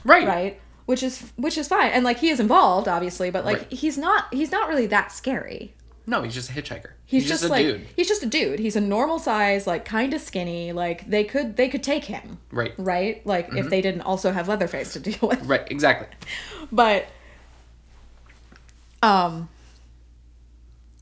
right. 0.03 0.27
right? 0.27 0.61
Which 0.87 1.03
is 1.03 1.31
which 1.35 1.57
is 1.57 1.67
fine, 1.67 1.91
and 1.91 2.03
like 2.03 2.17
he 2.17 2.29
is 2.29 2.39
involved, 2.39 2.87
obviously, 2.87 3.29
but 3.29 3.45
like 3.45 3.57
Right. 3.57 3.71
he's 3.73 3.97
not 3.97 4.33
he's 4.33 4.51
not 4.51 4.67
really 4.69 4.87
that 4.87 5.11
scary. 5.11 5.75
No, 6.07 6.23
he's 6.23 6.33
just 6.33 6.49
a 6.49 6.53
hitchhiker. 6.53 6.93
He's, 7.05 7.27
just, 7.27 7.43
a 7.43 7.47
like 7.47 7.63
dude. 7.63 7.87
he's 7.95 8.07
just 8.07 8.23
a 8.23 8.25
dude. 8.25 8.57
He's 8.57 8.75
a 8.75 8.81
normal 8.81 9.19
size, 9.19 9.67
like 9.67 9.85
kind 9.85 10.13
of 10.15 10.19
skinny. 10.19 10.73
Like 10.73 11.07
they 11.07 11.23
could 11.23 11.55
they 11.57 11.69
could 11.69 11.83
take 11.83 12.05
him, 12.05 12.39
Right. 12.51 12.73
right? 12.79 13.25
Like 13.25 13.49
Mm-hmm. 13.49 13.57
if 13.59 13.69
they 13.69 13.81
didn't 13.81 14.01
also 14.01 14.31
have 14.31 14.47
Leatherface 14.47 14.93
to 14.93 14.99
deal 15.11 15.19
with. 15.29 15.45
Right. 15.45 15.65
Exactly. 15.69 16.07
but 16.71 17.05
um 19.03 19.47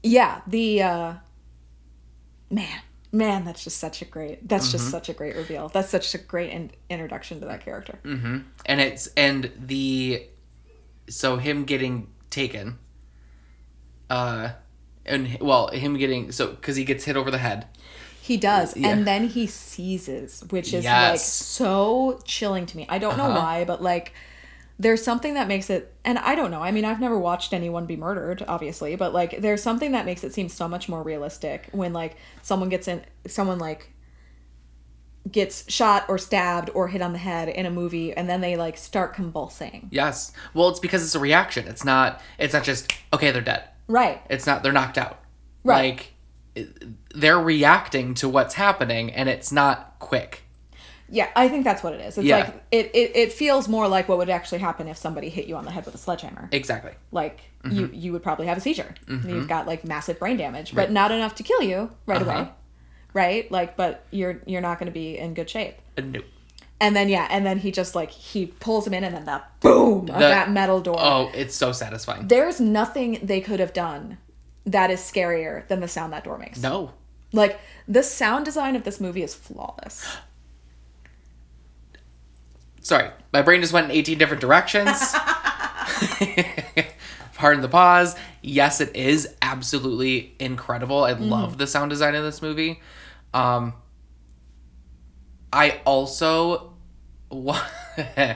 yeah 0.04 0.42
the 0.48 0.82
uh 0.84 1.14
man. 2.50 2.80
Man 3.12 3.44
that's 3.44 3.64
just 3.64 3.78
such 3.78 4.02
a 4.04 4.06
great 4.06 4.48
that's 4.48 4.66
Mm-hmm. 4.68 4.72
just 4.74 4.92
such 4.92 5.10
a 5.10 5.14
great 5.14 5.36
reveal. 5.36 5.68
That's 5.70 5.90
such 5.90 6.14
a 6.14 6.20
great 6.20 6.52
in- 6.52 6.72
introduction 6.90 7.40
to 7.40 7.48
that 7.48 7.64
character. 7.66 7.98
And 8.04 8.82
it's 8.82 9.08
and 9.18 9.52
the 9.58 10.28
so 11.10 11.38
him 11.38 11.64
getting 11.66 12.10
taken 12.30 12.78
uh 14.12 14.50
and 15.06 15.38
well 15.42 15.70
him 15.70 15.98
getting 15.98 16.32
so 16.32 16.52
because 16.52 16.76
he 16.76 16.84
gets 16.84 17.04
hit 17.06 17.16
over 17.18 17.32
the 17.32 17.40
head. 17.40 17.66
He 18.22 18.38
does. 18.38 18.78
Yeah. 18.78 18.90
and 18.90 19.08
then 19.08 19.28
he 19.28 19.48
seizes 19.48 20.44
which 20.52 20.72
is 20.72 20.86
like 20.86 21.20
so 21.20 22.20
chilling 22.26 22.68
to 22.68 22.78
me. 22.78 22.86
I 22.90 23.00
don't 23.00 23.18
know 23.18 23.24
Uh-huh. 23.26 23.40
why 23.40 23.64
but 23.66 23.82
like 23.82 24.14
there's 24.80 25.04
something 25.04 25.34
that 25.34 25.48
makes 25.48 25.70
it 25.70 25.94
and 26.06 26.18
i 26.20 26.34
don't 26.34 26.52
know 26.52 26.62
i 26.62 26.72
mean 26.72 26.86
i've 26.86 27.00
never 27.00 27.20
watched 27.20 27.54
anyone 27.54 27.86
be 27.86 27.98
murdered 27.98 28.44
obviously 28.48 28.96
but 28.96 29.14
like 29.14 29.42
there's 29.42 29.62
something 29.62 29.92
that 29.92 30.06
makes 30.06 30.24
it 30.24 30.34
seem 30.34 30.48
so 30.48 30.68
much 30.68 30.88
more 30.88 31.04
realistic 31.04 31.68
when 31.74 31.94
like 31.94 32.16
someone 32.42 32.70
gets 32.70 32.88
in 32.88 33.04
someone 33.28 33.60
like 33.60 33.92
gets 35.32 35.70
shot 35.72 36.06
or 36.08 36.18
stabbed 36.18 36.70
or 36.74 36.88
hit 36.88 37.02
on 37.02 37.14
the 37.14 37.20
head 37.20 37.50
in 37.50 37.66
a 37.66 37.70
movie 37.72 38.14
and 38.14 38.30
then 38.30 38.42
they 38.42 38.56
like 38.56 38.78
start 38.78 39.14
convulsing. 39.14 39.88
Yes. 39.92 40.32
Well 40.54 40.70
it's 40.70 40.80
because 40.80 41.04
it's 41.04 41.16
a 41.16 41.20
reaction. 41.20 41.68
It's 41.68 41.84
not 41.84 42.22
it's 42.38 42.54
not 42.54 42.64
just 42.64 42.92
okay 43.14 43.32
they're 43.32 43.42
dead. 43.42 43.64
Right. 43.88 44.22
It's 44.30 44.46
not 44.46 44.64
they're 44.64 44.72
knocked 44.72 44.98
out. 44.98 45.20
Right. 45.64 46.12
like 46.56 46.66
they're 47.14 47.40
reacting 47.40 48.14
to 48.16 48.30
what's 48.30 48.56
happening 48.56 49.12
and 49.12 49.30
it's 49.30 49.52
not 49.52 49.96
quick 50.00 50.44
yeah 51.12 51.30
i 51.36 51.48
think 51.50 51.64
that's 51.64 51.82
what 51.84 51.94
it 51.94 52.02
is. 52.02 52.18
It's 52.18 52.26
Yeah. 52.28 52.38
like 52.38 52.64
it, 52.72 52.92
it 52.94 53.12
it 53.16 53.34
feels 53.34 53.68
more 53.68 53.88
like 53.88 54.08
what 54.10 54.18
would 54.20 54.30
actually 54.30 54.60
happen 54.60 54.88
if 54.88 54.98
somebody 54.98 55.30
hit 55.30 55.48
you 55.48 55.56
on 55.56 55.66
the 55.66 55.72
head 55.72 55.86
with 55.86 55.96
a 55.96 55.98
sledgehammer. 55.98 56.50
Exactly. 56.52 56.92
Like 57.12 57.42
Mm-hmm. 57.64 57.76
you 57.78 57.90
you 57.94 58.12
would 58.14 58.24
probably 58.24 58.48
have 58.48 58.58
a 58.58 58.62
seizure. 58.62 58.94
You've 59.08 59.50
got 59.50 59.68
like 59.68 59.84
massive 59.84 60.18
brain 60.20 60.38
damage 60.38 60.74
but 60.74 60.92
not 60.92 61.12
enough 61.12 61.36
to 61.36 61.44
kill 61.44 61.62
you 61.62 61.92
right 62.06 62.22
Uh-huh. 62.22 62.32
away. 62.32 62.50
Right? 63.14 63.52
Like 63.52 63.76
but 63.76 64.06
you're 64.12 64.40
you're 64.46 64.62
not 64.62 64.80
going 64.80 64.86
to 64.88 64.94
be 64.94 65.18
in 65.18 65.34
good 65.34 65.50
shape. 65.50 65.76
Uh, 65.98 66.02
no. 66.04 66.22
and 66.80 66.96
then 66.96 67.10
yeah 67.10 67.28
and 67.30 67.46
then 67.46 67.58
he 67.60 67.72
just 67.72 67.96
like 67.96 68.12
he 68.12 68.46
pulls 68.46 68.88
him 68.88 68.94
in 68.94 69.04
and 69.04 69.14
then 69.16 69.26
the 69.26 69.42
boom 69.60 70.10
of 70.10 70.20
that 70.20 70.52
metal 70.52 70.80
door. 70.80 70.96
Oh 71.00 71.32
it's 71.34 71.56
so 71.56 71.72
satisfying. 71.72 72.28
There's 72.28 72.62
nothing 72.62 73.20
they 73.22 73.42
could 73.42 73.60
have 73.60 73.74
done 73.74 74.18
that 74.66 74.90
is 74.92 75.00
scarier 75.02 75.68
than 75.68 75.80
the 75.82 75.88
sound 75.88 76.14
that 76.14 76.24
door 76.24 76.38
makes. 76.38 76.62
No. 76.62 76.94
Like 77.34 77.60
the 77.88 78.04
sound 78.04 78.46
design 78.46 78.76
of 78.76 78.84
this 78.84 79.00
movie 79.02 79.24
is 79.24 79.34
flawless 79.36 80.06
sorry 82.90 83.12
my 83.32 83.44
brain 83.44 83.62
just 83.62 83.72
went 83.72 83.86
in 83.86 83.92
18 83.92 84.18
different 84.18 84.42
directions. 84.42 84.98
Pardon 87.36 87.62
the 87.62 87.70
pause. 87.70 88.16
Yes 88.42 88.82
it 88.82 88.96
is 88.96 89.36
absolutely 89.44 90.36
incredible. 90.40 91.04
I 91.04 91.14
love 91.14 91.58
the 91.60 91.68
sound 91.68 91.92
design 91.92 92.16
of 92.16 92.24
this 92.24 92.42
movie. 92.42 92.82
Um 93.34 93.74
i 95.54 95.80
also 95.86 96.74
wa- 97.32 97.62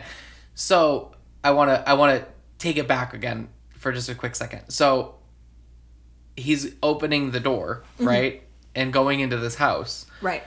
so 0.56 1.12
i 1.44 1.52
want 1.52 1.70
to 1.70 1.88
i 1.88 1.94
want 1.94 2.20
to 2.20 2.28
take 2.58 2.78
it 2.78 2.88
back 2.88 3.14
again 3.14 3.50
for 3.78 3.92
just 3.92 4.08
a 4.08 4.16
quick 4.16 4.36
second. 4.36 4.70
So 4.70 5.16
he's 6.38 6.74
opening 6.82 7.32
the 7.32 7.40
door 7.40 7.84
right 8.00 8.44
and 8.76 8.94
going 8.94 9.20
into 9.20 9.38
this 9.38 9.56
house. 9.56 10.06
Right 10.22 10.44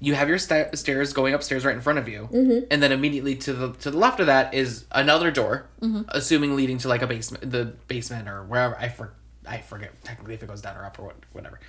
you 0.00 0.14
have 0.14 0.28
your 0.28 0.38
sta- 0.38 0.74
stairs 0.74 1.12
going 1.12 1.32
upstairs 1.34 1.64
right 1.64 1.74
in 1.74 1.80
front 1.80 1.98
of 1.98 2.08
you, 2.08 2.28
and 2.70 2.82
then 2.82 2.92
immediately 2.92 3.36
to 3.36 3.52
the 3.52 3.72
to 3.74 3.90
the 3.90 3.96
left 3.98 4.20
of 4.20 4.26
that 4.26 4.52
is 4.54 4.84
another 4.92 5.30
door, 5.30 5.66
assuming 6.08 6.56
leading 6.56 6.78
to 6.78 6.88
like 6.88 7.02
a 7.02 7.06
basement, 7.06 7.50
the 7.50 7.64
basement 7.88 8.28
or 8.28 8.44
wherever. 8.44 8.76
I 8.78 8.88
for 8.88 9.14
I 9.46 9.58
forget 9.58 9.92
technically 10.04 10.34
if 10.34 10.42
it 10.42 10.46
goes 10.48 10.60
down 10.62 10.76
or 10.76 10.84
up 10.84 10.98
or 10.98 11.06
what, 11.06 11.16
whatever. 11.32 11.60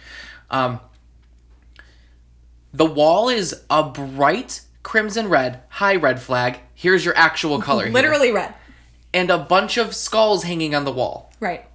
Um, 0.49 0.79
the 2.73 2.85
wall 2.85 3.29
is 3.29 3.63
a 3.69 3.83
bright 3.83 4.61
crimson 4.83 5.29
red. 5.29 5.61
High 5.69 5.95
red 5.95 6.21
flag. 6.21 6.59
Here's 6.73 7.05
your 7.05 7.15
actual 7.17 7.61
color. 7.69 7.85
here. 7.85 7.93
literally 7.93 8.31
red 8.31 8.53
and 9.13 9.29
a 9.29 9.37
bunch 9.37 9.77
of 9.77 9.95
skulls 9.95 10.43
hanging 10.43 10.75
on 10.75 10.83
the 10.83 10.91
wall. 10.91 11.31
right 11.39 11.65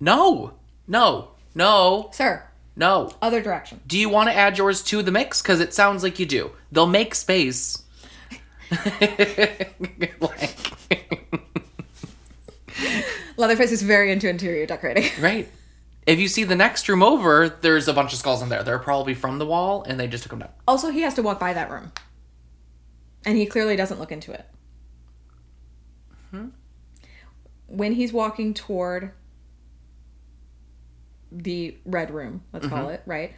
No, 0.00 0.54
no, 0.88 1.32
no, 1.54 2.08
sir 2.12 2.44
no. 2.80 3.12
other 3.20 3.42
direction 3.42 3.80
Do 3.86 3.98
you 3.98 4.08
want 4.08 4.30
to 4.30 4.34
add 4.34 4.58
yours 4.58 4.82
to 4.84 5.02
the 5.02 5.12
mix? 5.12 5.42
Because 5.42 5.60
it 5.60 5.74
sounds 5.74 6.02
like 6.02 6.18
you 6.18 6.26
do. 6.26 6.50
They'll 6.72 6.86
make 6.86 7.14
space. 7.14 7.82
like, 10.20 10.72
Leatherface 13.36 13.72
is 13.72 13.82
very 13.82 14.10
into 14.10 14.28
interior 14.28 14.66
decorating. 14.66 15.04
right. 15.20 15.48
If 16.06 16.18
you 16.18 16.28
see 16.28 16.44
the 16.44 16.56
next 16.56 16.88
room 16.88 17.02
over, 17.02 17.48
there's 17.48 17.86
a 17.86 17.92
bunch 17.92 18.12
of 18.12 18.18
skulls 18.18 18.42
in 18.42 18.48
there. 18.48 18.62
They're 18.62 18.78
probably 18.78 19.14
from 19.14 19.38
the 19.38 19.46
wall, 19.46 19.84
and 19.84 20.00
they 20.00 20.06
just 20.06 20.24
took 20.24 20.30
them 20.30 20.40
down. 20.40 20.50
Also, 20.66 20.90
he 20.90 21.02
has 21.02 21.14
to 21.14 21.22
walk 21.22 21.38
by 21.38 21.52
that 21.52 21.70
room. 21.70 21.92
And 23.24 23.36
he 23.36 23.46
clearly 23.46 23.76
doesn't 23.76 24.00
look 24.00 24.10
into 24.10 24.32
it. 24.32 24.46
Hmm. 26.30 26.48
When 27.66 27.92
he's 27.92 28.12
walking 28.12 28.54
toward 28.54 29.12
the 31.32 31.76
red 31.84 32.10
room, 32.10 32.42
let's 32.52 32.66
call 32.66 32.88
it, 32.88 33.02
right? 33.06 33.32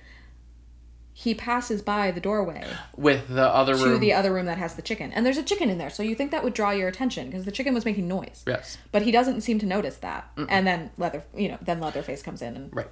He 1.14 1.34
passes 1.34 1.82
by 1.82 2.10
the 2.10 2.20
doorway 2.20 2.64
With 2.96 3.28
the 3.28 3.46
other 3.46 3.74
to 3.76 3.84
room. 3.84 4.00
the 4.00 4.14
other 4.14 4.32
room 4.32 4.46
that 4.46 4.56
has 4.56 4.74
the 4.76 4.82
chicken. 4.82 5.12
And 5.12 5.26
there's 5.26 5.36
a 5.36 5.42
chicken 5.42 5.68
in 5.68 5.76
there, 5.76 5.90
so 5.90 6.02
you 6.02 6.14
think 6.14 6.30
that 6.30 6.42
would 6.42 6.54
draw 6.54 6.70
your 6.70 6.88
attention 6.88 7.26
because 7.26 7.44
the 7.44 7.50
chicken 7.52 7.74
was 7.74 7.84
making 7.84 8.08
noise. 8.08 8.42
yes. 8.46 8.78
But 8.92 9.02
he 9.02 9.10
doesn't 9.10 9.42
seem 9.42 9.58
to 9.58 9.66
notice 9.66 9.96
that. 9.96 10.30
And 10.48 10.66
then 10.66 10.90
leather, 10.96 11.22
you 11.36 11.48
know, 11.48 11.58
then 11.60 11.80
Leatherface 11.80 12.22
comes 12.22 12.40
in 12.40 12.56
and 12.56 12.74
Right. 12.74 12.88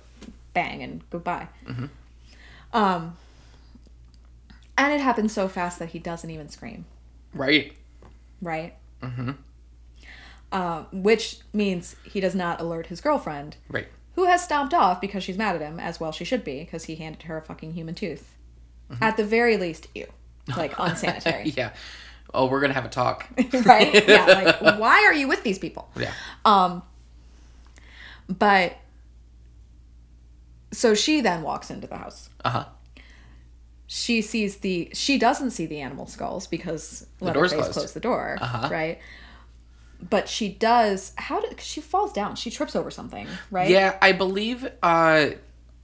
bang 0.53 0.82
and 0.82 1.03
goodbye. 1.09 1.48
Um, 2.74 3.16
and 4.76 4.92
it 4.92 5.01
happens 5.01 5.32
so 5.32 5.48
fast 5.48 5.78
that 5.78 5.88
he 5.90 5.98
doesn't 5.98 6.28
even 6.30 6.48
scream, 6.51 6.84
Right. 7.34 7.72
right? 8.42 8.74
Mm-hmm. 9.03 9.30
Uh, 10.53 10.82
which 10.92 11.38
means 11.55 11.96
he 12.05 12.20
does 12.20 12.34
not 12.34 12.61
alert 12.61 12.88
his 12.88 13.01
girlfriend, 13.01 13.57
Right. 13.68 13.88
Who 14.20 14.26
has 14.26 14.44
stomped 14.44 14.74
off 14.74 15.00
because 15.00 15.22
she's 15.24 15.38
mad 15.38 15.54
at 15.56 15.62
him, 15.62 15.80
as 15.80 15.98
well 15.98 16.12
she 16.12 16.24
should 16.24 16.44
be, 16.44 16.60
because 16.60 16.84
he 16.84 16.96
handed 16.96 17.22
her 17.22 17.38
a 17.38 17.42
fucking 17.42 17.72
human 17.72 17.94
tooth. 17.94 18.36
At 19.00 19.16
the 19.16 19.24
very 19.24 19.56
least, 19.56 19.86
ew. 19.94 20.06
Like, 20.56 20.74
unsanitary. 20.78 21.50
yeah. 21.56 21.70
Oh, 22.34 22.46
we're 22.46 22.60
gonna 22.60 22.74
have 22.74 22.84
a 22.84 22.88
talk. 22.90 23.26
right? 23.64 24.06
Yeah, 24.06 24.26
like, 24.60 24.60
why 24.78 25.04
are 25.06 25.14
you 25.14 25.26
with 25.26 25.42
these 25.42 25.58
people? 25.58 25.88
Yeah. 25.96 26.12
Um, 26.44 26.82
but 28.28 28.76
so 30.72 30.94
she 30.94 31.20
then 31.20 31.42
walks 31.42 31.70
into 31.70 31.86
the 31.86 31.96
house. 31.96 32.28
Uh 32.44 32.50
huh. 32.50 32.64
She 33.86 34.22
sees 34.22 34.58
the. 34.58 34.90
She 34.92 35.18
doesn't 35.18 35.50
see 35.50 35.66
the 35.66 35.80
animal 35.80 36.06
skulls 36.06 36.46
because 36.46 37.06
The 37.18 37.32
door's 37.32 37.52
Leatherface 37.52 37.74
closed. 37.74 37.94
the 37.94 38.00
door, 38.00 38.38
Uh-huh. 38.40 38.68
right? 38.70 38.98
But 40.09 40.28
she 40.28 40.48
does. 40.48 41.12
How 41.16 41.40
did 41.40 41.61
she 41.61 41.80
falls 41.80 42.12
down? 42.12 42.36
She 42.36 42.51
trips 42.51 42.74
over 42.74 42.90
something, 42.90 43.26
right? 43.51 43.68
Yeah, 43.68 43.96
I 44.01 44.12
believe 44.12 44.68
uh 44.82 45.30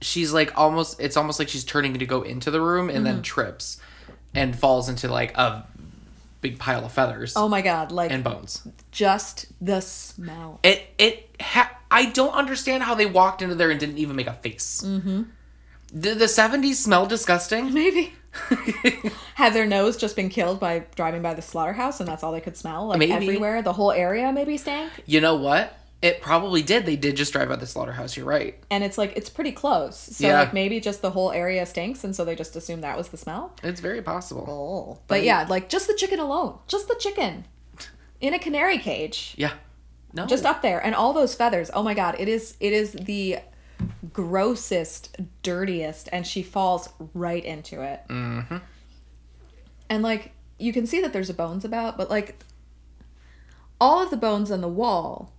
she's 0.01 0.31
like 0.33 0.57
almost 0.57 0.99
it's 0.99 1.17
almost 1.17 1.39
like 1.39 1.49
she's 1.49 1.63
turning 1.63 1.93
to 1.97 2.05
go 2.05 2.21
into 2.21 2.51
the 2.51 2.61
room 2.61 2.89
and 2.89 2.97
Mm-hmm. 2.99 3.05
then 3.05 3.21
trips 3.21 3.79
and 4.35 4.57
falls 4.57 4.89
into 4.89 5.07
like 5.07 5.35
a 5.37 5.65
big 6.41 6.59
pile 6.59 6.85
of 6.85 6.91
feathers 6.91 7.33
Oh 7.35 7.47
my 7.49 7.61
god! 7.61 7.91
Like 7.91 8.11
and 8.11 8.23
bones. 8.23 8.67
just 8.91 9.47
the 9.61 9.81
smell. 9.81 10.59
It 10.63 10.85
it 10.97 11.29
ha- 11.41 11.71
I 11.89 12.07
don't 12.11 12.33
understand 12.33 12.83
how 12.83 12.95
they 12.95 13.05
walked 13.05 13.41
into 13.41 13.55
there 13.55 13.71
and 13.71 13.79
didn't 13.79 13.97
even 13.97 14.15
make 14.15 14.27
a 14.27 14.33
face. 14.33 14.83
Mm-hmm. 14.85 15.23
Did 15.97 16.19
the 16.19 16.25
70s 16.25 16.75
smell 16.75 17.05
disgusting? 17.05 17.73
Maybe. 17.73 18.13
Had 19.35 19.53
their 19.53 19.65
nose 19.65 19.97
just 19.97 20.15
been 20.15 20.29
killed 20.29 20.59
by 20.59 20.85
driving 20.95 21.21
by 21.21 21.33
the 21.33 21.41
slaughterhouse 21.41 21.99
and 21.99 22.07
that's 22.07 22.23
all 22.23 22.31
they 22.31 22.41
could 22.41 22.57
smell? 22.57 22.87
Like 22.87 22.99
Maybe. 22.99 23.13
everywhere? 23.13 23.61
The 23.61 23.73
whole 23.73 23.91
area 23.91 24.31
maybe 24.31 24.57
stank? 24.57 24.91
You 25.05 25.21
know 25.21 25.35
what? 25.35 25.77
It 26.01 26.21
probably 26.21 26.61
did. 26.61 26.85
They 26.85 26.95
did 26.95 27.15
just 27.15 27.33
drive 27.33 27.49
by 27.49 27.55
the 27.55 27.65
slaughterhouse. 27.65 28.15
You're 28.15 28.27
right. 28.27 28.55
And 28.69 28.83
it's 28.83 28.97
like, 28.99 29.13
it's 29.17 29.29
pretty 29.29 29.51
close. 29.51 29.97
So, 29.97 30.27
Yeah. 30.27 30.41
like, 30.41 30.53
maybe 30.53 30.79
just 30.79 31.01
the 31.01 31.09
whole 31.09 31.31
area 31.31 31.65
stinks 31.65 32.03
and 32.03 32.15
so 32.15 32.23
they 32.23 32.35
just 32.35 32.55
assumed 32.55 32.83
that 32.83 32.97
was 32.97 33.07
the 33.09 33.17
smell? 33.17 33.53
It's 33.63 33.79
very 33.81 34.01
possible. 34.03 34.45
Oh. 34.47 34.99
But 35.07 35.23
yeah, 35.23 35.47
like, 35.49 35.69
just 35.69 35.87
the 35.87 35.95
chicken 35.95 36.19
alone. 36.19 36.59
Just 36.67 36.87
the 36.87 36.95
chicken. 36.99 37.45
In 38.21 38.33
a 38.35 38.39
canary 38.39 38.77
cage. 38.77 39.33
Yeah. 39.37 39.53
No. 40.13 40.27
Just 40.27 40.45
up 40.45 40.61
there. 40.61 40.79
And 40.85 40.93
all 40.93 41.13
those 41.13 41.33
feathers. 41.33 41.71
Oh 41.73 41.81
my 41.81 41.93
god. 41.95 42.15
It 42.19 42.27
is, 42.27 42.55
it 42.59 42.73
is 42.73 42.91
the 42.91 43.39
grossest, 44.13 45.17
dirtiest. 45.43 46.09
And 46.11 46.25
she 46.25 46.43
falls 46.43 46.89
right 47.13 47.43
into 47.43 47.81
it. 47.81 48.01
Mm-hmm. 48.09 48.57
And 49.89 50.03
like 50.03 50.31
you 50.59 50.73
can 50.73 50.87
see 50.87 51.01
that 51.01 51.13
there's 51.13 51.29
a 51.29 51.33
bones 51.33 51.63
about, 51.63 51.97
but 51.97 52.09
like 52.09 52.43
all 53.79 54.01
of 54.01 54.09
the 54.09 54.17
bones 54.17 54.51
on 54.51 54.61
the 54.61 54.67
wall 54.67 55.31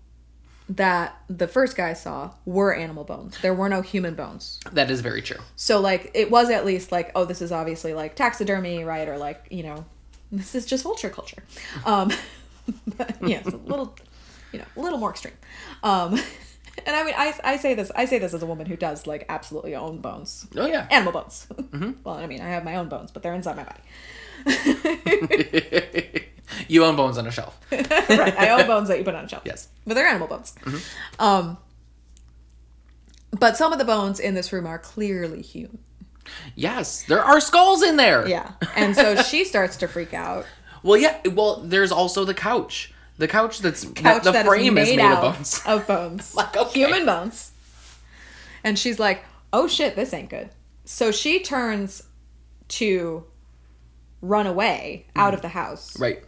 that 0.68 1.18
the 1.28 1.49
first 1.49 1.76
guy 1.76 1.95
saw 1.95 2.32
were 2.45 2.74
animal 2.74 3.03
bones. 3.05 3.39
There 3.41 3.55
were 3.55 3.68
no 3.68 3.80
human 3.80 4.14
bones. 4.14 4.61
that 4.72 4.91
is 4.91 5.01
very 5.01 5.22
true. 5.22 5.41
So 5.57 5.80
like 5.80 6.11
it 6.14 6.30
was 6.30 6.51
at 6.51 6.66
least 6.66 6.93
like, 6.93 7.11
oh, 7.14 7.24
this 7.24 7.41
is 7.41 7.51
obviously 7.53 7.95
like 7.95 8.14
taxidermy, 8.14 8.84
right? 8.84 9.09
Or 9.09 9.16
like, 9.16 9.47
you 9.51 9.62
know, 9.62 9.86
this 10.30 10.55
is 10.55 10.66
just 10.66 10.84
vulture 10.84 11.11
culture. 11.11 11.43
Um 11.84 12.12
but, 12.99 13.16
yeah, 13.22 13.39
it's 13.39 13.49
a 13.49 13.57
little 13.57 13.97
you 14.53 14.59
know, 14.59 14.66
a 14.76 14.80
little 14.80 14.99
more 14.99 15.11
extreme. 15.11 15.34
Um 15.82 16.20
and 16.87 16.97
I 16.97 17.05
mean 17.05 17.14
I 17.16 17.35
I 17.45 17.57
say 17.57 17.74
this 17.74 17.91
I 17.95 18.05
say 18.05 18.18
this 18.18 18.35
as 18.35 18.43
a 18.43 18.47
woman 18.47 18.66
who 18.66 18.76
does 18.76 19.07
like 19.07 19.24
absolutely 19.29 19.74
own 19.74 19.99
bones. 19.99 20.47
Oh 20.57 20.66
yeah. 20.66 20.87
Animal 20.91 21.12
bones. 21.12 21.47
well, 22.05 22.16
I 22.16 22.26
mean, 22.26 22.41
I 22.41 22.49
have 22.49 22.64
my 22.64 22.76
own 22.76 22.89
bones, 22.89 23.11
but 23.11 23.22
they're 23.22 23.35
inside 23.35 23.57
my 23.57 23.64
body. 23.64 23.81
you 26.68 26.85
own 26.85 26.97
bones 26.97 27.18
on 27.18 27.26
a 27.26 27.31
shelf. 27.31 27.59
right. 27.72 28.39
I 28.39 28.51
own 28.51 28.66
bones 28.66 28.89
that 28.89 28.99
you 28.99 29.05
put 29.05 29.14
on 29.14 29.24
a 29.24 29.29
shelf. 29.29 29.43
Yes. 29.45 29.68
But 29.87 29.95
they're 29.95 30.07
animal 30.07 30.29
bones. 30.29 30.55
Um, 31.18 31.59
but 33.31 33.57
some 33.57 33.72
of 33.72 33.79
the 33.79 33.85
bones 33.85 34.20
in 34.20 34.35
this 34.35 34.53
room 34.53 34.66
are 34.66 34.79
clearly 34.79 35.43
human. 35.43 35.79
Yes, 36.55 37.05
there 37.05 37.22
are 37.22 37.41
skulls 37.41 37.83
in 37.83 37.97
there. 37.97 38.29
Yeah. 38.29 38.53
And 38.76 38.95
so 38.95 39.22
she 39.22 39.45
starts 39.45 39.79
to 39.79 39.89
freak 39.89 40.12
out. 40.12 40.47
Well, 40.83 40.99
yeah. 40.99 41.20
Well, 41.26 41.61
there's 41.61 41.93
also 41.93 42.24
the 42.24 42.35
couch. 42.35 42.93
The 43.19 43.29
couch 43.29 43.59
that's 43.59 43.85
Couch 43.85 44.23
the 44.23 44.33
that 44.33 44.47
is 44.47 44.49
frame 44.49 44.79
is 44.79 44.89
made, 44.89 45.01
out 45.01 45.25
of 45.25 45.35
bones. 45.35 45.62
Of 45.66 45.87
bones. 45.87 46.35
Like, 46.37 46.57
okay. 46.57 46.81
Human 46.81 47.05
bones. 47.05 47.53
And 48.64 48.79
she's 48.79 48.99
like, 48.99 49.25
oh 49.53 49.69
shit, 49.69 49.97
this 49.97 50.12
ain't 50.12 50.31
good. 50.31 50.51
So 50.85 51.11
she 51.11 51.41
turns 51.41 52.03
to 52.69 53.25
run 54.21 54.47
away 54.47 55.07
out 55.14 55.35
of 55.35 55.43
the 55.43 55.49
house. 55.49 55.99
Right. 55.99 56.23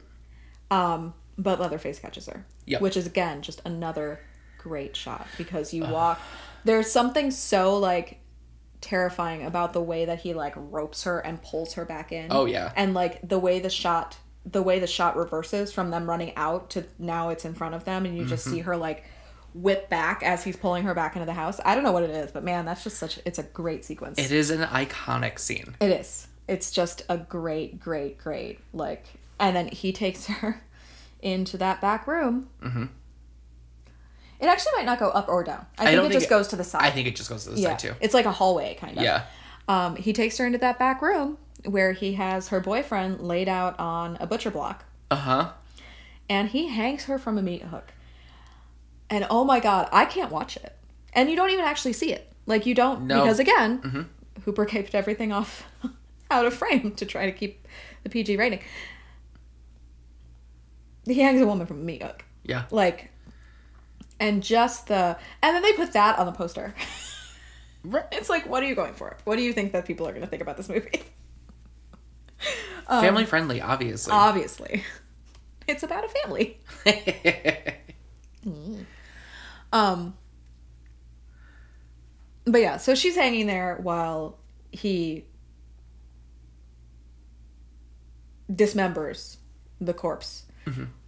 Um, 0.71 1.15
but 1.39 1.61
Leatherface 1.61 1.99
catches 1.99 2.27
her. 2.27 2.45
Yep. 2.67 2.81
Which 2.81 2.97
is 2.97 3.07
again 3.07 3.43
just 3.43 3.63
another 3.65 4.21
great 4.59 4.95
shot 4.95 5.27
because 5.39 5.73
you 5.73 5.85
walk. 5.85 6.21
There's 6.65 6.91
something 6.91 7.31
so 7.31 7.79
like 7.79 8.19
terrifying 8.81 9.45
about 9.45 9.73
the 9.73 9.81
way 9.81 10.05
that 10.05 10.21
he 10.21 10.35
like 10.35 10.55
ropes 10.57 11.05
her 11.05 11.19
and 11.21 11.43
pulls 11.43 11.75
her 11.75 11.85
back 11.85 12.13
in. 12.13 12.29
Oh, 12.31 12.45
yeah. 12.45 12.73
And 12.77 12.95
like 12.95 13.27
the 13.27 13.39
way 13.39 13.59
the 13.61 13.71
shot, 13.71 14.19
the 14.47 14.63
way 14.63 14.79
the 14.79 14.87
shot 14.87 15.17
reverses 15.17 15.73
from 15.73 15.91
them 15.91 16.09
running 16.09 16.35
out 16.37 16.71
to 16.71 16.85
now 16.99 17.29
it's 17.29 17.45
in 17.45 17.55
front 17.55 17.75
of 17.75 17.85
them, 17.85 18.05
and 18.07 18.17
you 18.17 18.25
just 18.25 18.47
Mm-hmm. 18.47 18.55
see 18.57 18.61
her 18.63 18.77
like 18.77 19.05
whip 19.53 19.89
back 19.91 20.23
as 20.23 20.45
he's 20.45 20.57
pulling 20.57 20.85
her 20.85 20.95
back 20.95 21.17
into 21.17 21.27
the 21.27 21.33
house. 21.35 21.61
I 21.65 21.75
don't 21.75 21.83
know 21.85 21.93
what 21.93 22.05
it 22.05 22.11
is, 22.11 22.31
but 22.31 22.45
man, 22.45 22.65
that's 22.65 22.83
just 22.85 22.97
such. 22.99 23.19
It's 23.25 23.39
a 23.39 23.43
great 23.43 23.85
sequence. 23.85 24.19
It 24.19 24.31
is 24.33 24.51
an 24.51 24.61
iconic 24.69 25.39
scene. 25.39 25.75
It 25.81 25.91
is. 25.91 26.29
It's 26.49 26.71
just 26.71 27.03
a 27.09 27.19
great, 27.19 27.79
great, 27.81 28.17
great 28.19 28.61
like. 28.73 29.05
And 29.39 29.55
then 29.57 29.69
he 29.69 29.93
takes 29.93 30.27
her 30.27 30.63
into 31.21 31.57
that 31.59 31.81
back 31.81 32.07
room. 32.07 32.49
Mm-hmm. 32.63 32.85
It 34.41 34.47
actually 34.47 34.73
might 34.77 34.87
not 34.87 34.99
go 34.99 35.11
up 35.11 35.29
or 35.29 35.45
down. 35.45 35.67
I 35.79 35.85
think 35.85 35.97
don't 35.97 36.07
it 36.07 36.09
think 36.09 36.13
just 36.15 36.27
it- 36.27 36.31
goes 36.31 36.49
to 36.49 36.57
the 36.57 36.65
side. 36.65 36.83
I 36.83 36.91
think 36.91 37.07
it 37.07 37.15
just 37.17 37.29
goes 37.29 37.45
to 37.45 37.51
the 37.51 37.61
yeah, 37.61 37.71
side 37.71 37.79
too. 37.79 37.95
it's 38.01 38.15
like 38.15 38.25
a 38.25 38.33
hallway 38.33 38.75
kind 38.75 38.97
of. 38.97 39.05
Yeah. 39.05 39.25
Um, 39.69 39.97
he 39.97 40.13
takes 40.13 40.39
her 40.39 40.47
into 40.47 40.59
that 40.59 40.79
back 40.79 41.03
room 41.03 41.37
where 41.65 41.93
he 41.93 42.15
has 42.15 42.49
her 42.49 42.61
boyfriend 42.61 43.21
laid 43.21 43.49
out 43.49 43.79
on 43.79 44.17
a 44.21 44.27
butcher 44.27 44.51
block, 44.51 44.85
Uh 45.11 45.17
huh. 45.17 45.51
and 46.29 46.49
he 46.51 46.69
hangs 46.69 47.05
her 47.05 47.19
from 47.19 47.37
a 47.39 47.43
meat 47.43 47.63
hook. 47.63 47.93
And 49.09 49.27
oh 49.31 49.45
my 49.45 49.61
god, 49.61 49.89
I 49.93 50.05
can't 50.05 50.31
watch 50.31 50.57
it. 50.57 50.77
And 51.13 51.29
you 51.29 51.37
don't 51.37 51.51
even 51.51 51.65
actually 51.65 51.93
see 51.95 52.13
it. 52.13 52.33
Like 52.47 52.65
you 52.67 52.75
don't 52.75 53.03
No. 53.07 53.23
because 53.23 53.39
again, 53.39 54.09
Hooper 54.45 54.65
kept 54.65 54.95
everything 54.95 55.33
off 55.33 55.65
out 56.31 56.47
of 56.47 56.55
frame 56.55 56.93
to 56.93 57.05
try 57.05 57.27
to 57.27 57.33
keep 57.33 57.67
the 58.05 58.09
PG 58.09 58.37
rating. 58.37 58.61
He 61.07 61.21
hangs 61.21 61.41
a 61.41 61.47
woman 61.47 61.67
from 61.67 61.81
a 61.81 61.85
meat 61.85 62.03
hook. 62.03 62.25
Yeah. 62.45 62.65
Like 62.71 63.11
and 64.19 64.43
just 64.43 64.87
the 64.89 65.17
and 65.43 65.55
then 65.57 65.63
they 65.63 65.73
put 65.73 65.93
that 65.93 66.19
on 66.19 66.27
the 66.27 66.33
poster. 66.33 66.75
It's 68.13 68.29
like, 68.29 68.47
what 68.47 68.63
are 68.63 68.67
you 68.67 68.75
going 68.75 68.93
for? 68.93 69.17
What 69.25 69.37
do 69.37 69.43
you 69.43 69.55
think 69.55 69.73
that 69.73 69.87
people 69.87 70.07
are 70.07 70.11
going 70.11 70.21
to 70.21 70.29
think 70.29 70.43
about 70.43 70.59
this 70.59 70.69
movie? 70.69 71.03
Um, 72.87 73.03
Family 73.03 73.25
friendly, 73.25 73.61
obviously. 73.61 74.13
Obviously, 74.13 74.83
it's 75.69 75.83
about 75.83 76.05
a 76.05 76.09
family. 76.09 76.59
Um, 79.73 80.15
but 82.45 82.61
yeah, 82.61 82.77
so 82.79 82.97
she's 82.97 83.15
hanging 83.15 83.47
there 83.47 83.77
while 83.81 84.39
he 84.73 85.27
dismembers 88.53 89.37
the 89.81 89.95
corpse, 89.95 90.45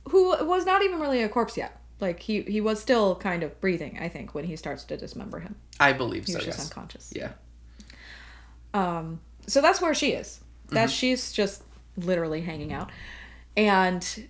who 0.08 0.28
was 0.46 0.64
not 0.64 0.82
even 0.82 1.00
really 1.00 1.22
a 1.22 1.28
corpse 1.28 1.56
yet. 1.56 1.80
Like 2.00 2.20
he 2.20 2.42
he 2.42 2.60
was 2.60 2.80
still 2.80 3.16
kind 3.16 3.42
of 3.42 3.60
breathing, 3.60 3.98
I 4.00 4.08
think, 4.08 4.34
when 4.34 4.44
he 4.44 4.56
starts 4.56 4.84
to 4.84 4.96
dismember 4.96 5.40
him. 5.40 5.54
I 5.80 5.92
believe 5.92 6.26
He 6.26 6.32
so. 6.32 6.38
was 6.38 6.44
just 6.46 6.58
Yes. 6.58 6.68
unconscious. 6.70 7.12
Yeah. 7.14 7.32
Um, 8.74 9.20
so 9.46 9.60
that's 9.60 9.80
where 9.80 9.94
she 9.94 10.12
is. 10.12 10.40
That 10.72 10.88
mm-hmm. 10.88 10.94
she's 10.94 11.32
just 11.32 11.62
literally 11.96 12.40
hanging 12.40 12.72
out. 12.72 12.90
and 13.56 14.28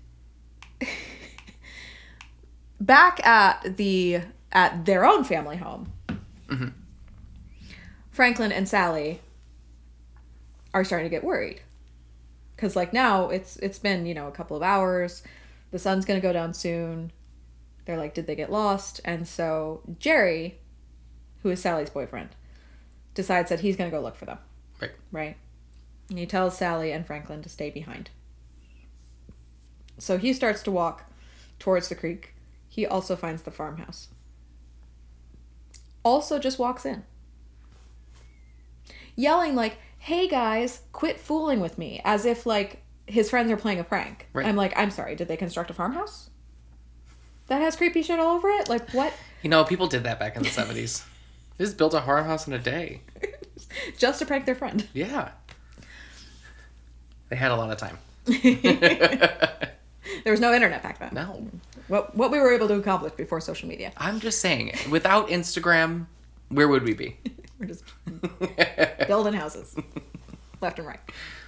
back 2.80 3.24
at 3.26 3.76
the 3.76 4.20
at 4.51 4.84
their 4.84 5.05
own 5.05 5.24
family 5.24 5.57
home, 5.57 5.93
mm-hmm. 6.49 6.68
Franklin 8.11 8.53
and 8.53 8.68
Sally 8.68 9.20
are 10.74 10.84
starting 10.84 11.07
to 11.07 11.11
get 11.11 11.24
worried 11.24 11.61
because 12.57 12.76
like 12.76 12.93
now 12.93 13.28
it's 13.28 13.57
it's 13.57 13.78
been 13.78 14.07
you 14.07 14.14
know 14.14 14.28
a 14.28 14.32
couple 14.32 14.57
of 14.57 14.62
hours, 14.62 15.22
the 15.70 15.78
sun's 15.78 16.05
gonna 16.05 16.20
go 16.20 16.32
down 16.32 16.55
soon. 16.55 17.11
They're 17.84 17.99
like, 17.99 18.14
did 18.14 18.28
they 18.28 18.36
get 18.36 18.53
lost? 18.53 19.01
And 19.05 19.26
so 19.26 19.82
Jerry, 19.99 20.59
who 21.43 21.51
is 21.51 21.61
Sally's 21.61 21.90
boyfriend, 21.90 22.30
decides 23.14 23.49
that 23.51 23.61
he's 23.61 23.76
gonna 23.76 23.90
go 23.90 24.01
look 24.01 24.14
for 24.14 24.26
them 24.26 24.38
Right. 24.80 24.93
right? 25.11 25.36
And 26.09 26.18
he 26.18 26.26
tells 26.26 26.57
Sally 26.57 26.92
and 26.92 27.07
Franklin 27.07 27.42
to 27.42 27.48
stay 27.48 27.70
behind. 27.70 28.11
So 29.98 30.18
he 30.18 30.32
starts 30.32 30.62
to 30.64 30.70
walk 30.70 31.05
towards 31.59 31.88
the 31.88 31.94
creek. 31.94 32.34
He 32.68 32.86
also 32.86 33.16
finds 33.16 33.42
the 33.42 33.50
farmhouse. 33.50 34.09
Also 36.03 36.38
just 36.38 36.59
walks 36.59 36.84
in. 36.84 37.05
Yelling 39.14 39.55
like, 39.55 39.76
"Hey 39.98 40.26
guys, 40.26 40.82
quit 40.92 41.20
fooling 41.20 41.61
with 41.61 41.78
me." 41.78 42.00
As 42.05 42.24
if 42.24 42.46
like 42.46 42.82
his 43.07 43.30
friends 43.30 43.50
are 43.53 43.57
playing 43.57 43.78
a 43.78 43.84
prank. 43.84 44.26
Right. 44.32 44.46
I'm 44.46 44.57
like, 44.57 44.72
"I'm 44.76 44.90
sorry, 44.90 45.14
did 45.14 45.28
they 45.28 45.36
construct 45.36 45.70
a 45.70 45.74
farmhouse?" 45.74 46.30
That 47.46 47.61
has 47.61 47.76
creepy 47.76 48.03
shit 48.03 48.18
all 48.18 48.36
over 48.36 48.48
it? 48.50 48.68
Like 48.68 48.90
what? 48.90 49.12
You 49.42 49.50
know, 49.50 49.64
people 49.64 49.86
did 49.86 50.05
that 50.05 50.18
back 50.18 50.36
in 50.36 50.42
the 50.42 50.48
70s. 50.48 51.05
They 51.59 51.66
just 51.66 51.76
built 51.76 51.92
a 51.92 52.00
farmhouse 52.00 52.46
in 52.46 52.55
a 52.55 52.59
day. 52.59 53.03
just 53.98 54.18
to 54.20 54.26
prank 54.26 54.46
their 54.46 54.55
friend. 54.55 54.88
Yeah. 54.94 55.32
They 57.32 57.36
had 57.36 57.50
a 57.50 57.56
lot 57.56 57.70
of 57.70 57.78
time. 57.78 57.96
There 60.24 60.32
was 60.32 60.40
no 60.40 60.52
internet 60.52 60.82
back 60.82 60.98
then. 60.98 61.10
No. 61.14 61.48
What 61.88 62.14
what 62.14 62.30
we 62.30 62.38
were 62.38 62.52
able 62.52 62.68
to 62.68 62.74
accomplish 62.74 63.14
before 63.14 63.40
social 63.40 63.70
media. 63.70 63.90
I'm 63.96 64.20
just 64.20 64.40
saying, 64.40 64.76
without 64.90 65.28
Instagram, 65.28 66.08
where 66.50 66.68
would 66.68 66.82
we 66.82 66.92
be? 66.92 67.16
We're 67.58 67.68
just 67.68 67.84
building 69.08 69.32
houses 69.32 69.74
left 70.60 70.78
and 70.78 70.86
right. 70.86 71.00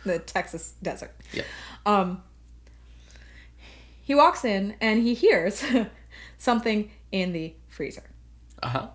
The 0.07 0.20
Texas 0.20 0.72
desert. 0.82 1.14
Yeah. 1.35 1.43
Um, 1.85 2.22
he 4.03 4.14
walks 4.14 4.43
in 4.43 4.76
and 4.80 5.03
he 5.03 5.12
hears 5.12 5.62
something 6.39 6.91
in 7.12 7.32
the 7.35 7.53
freezer. 7.68 8.05
Uh 8.62 8.68
huh. 8.68 8.87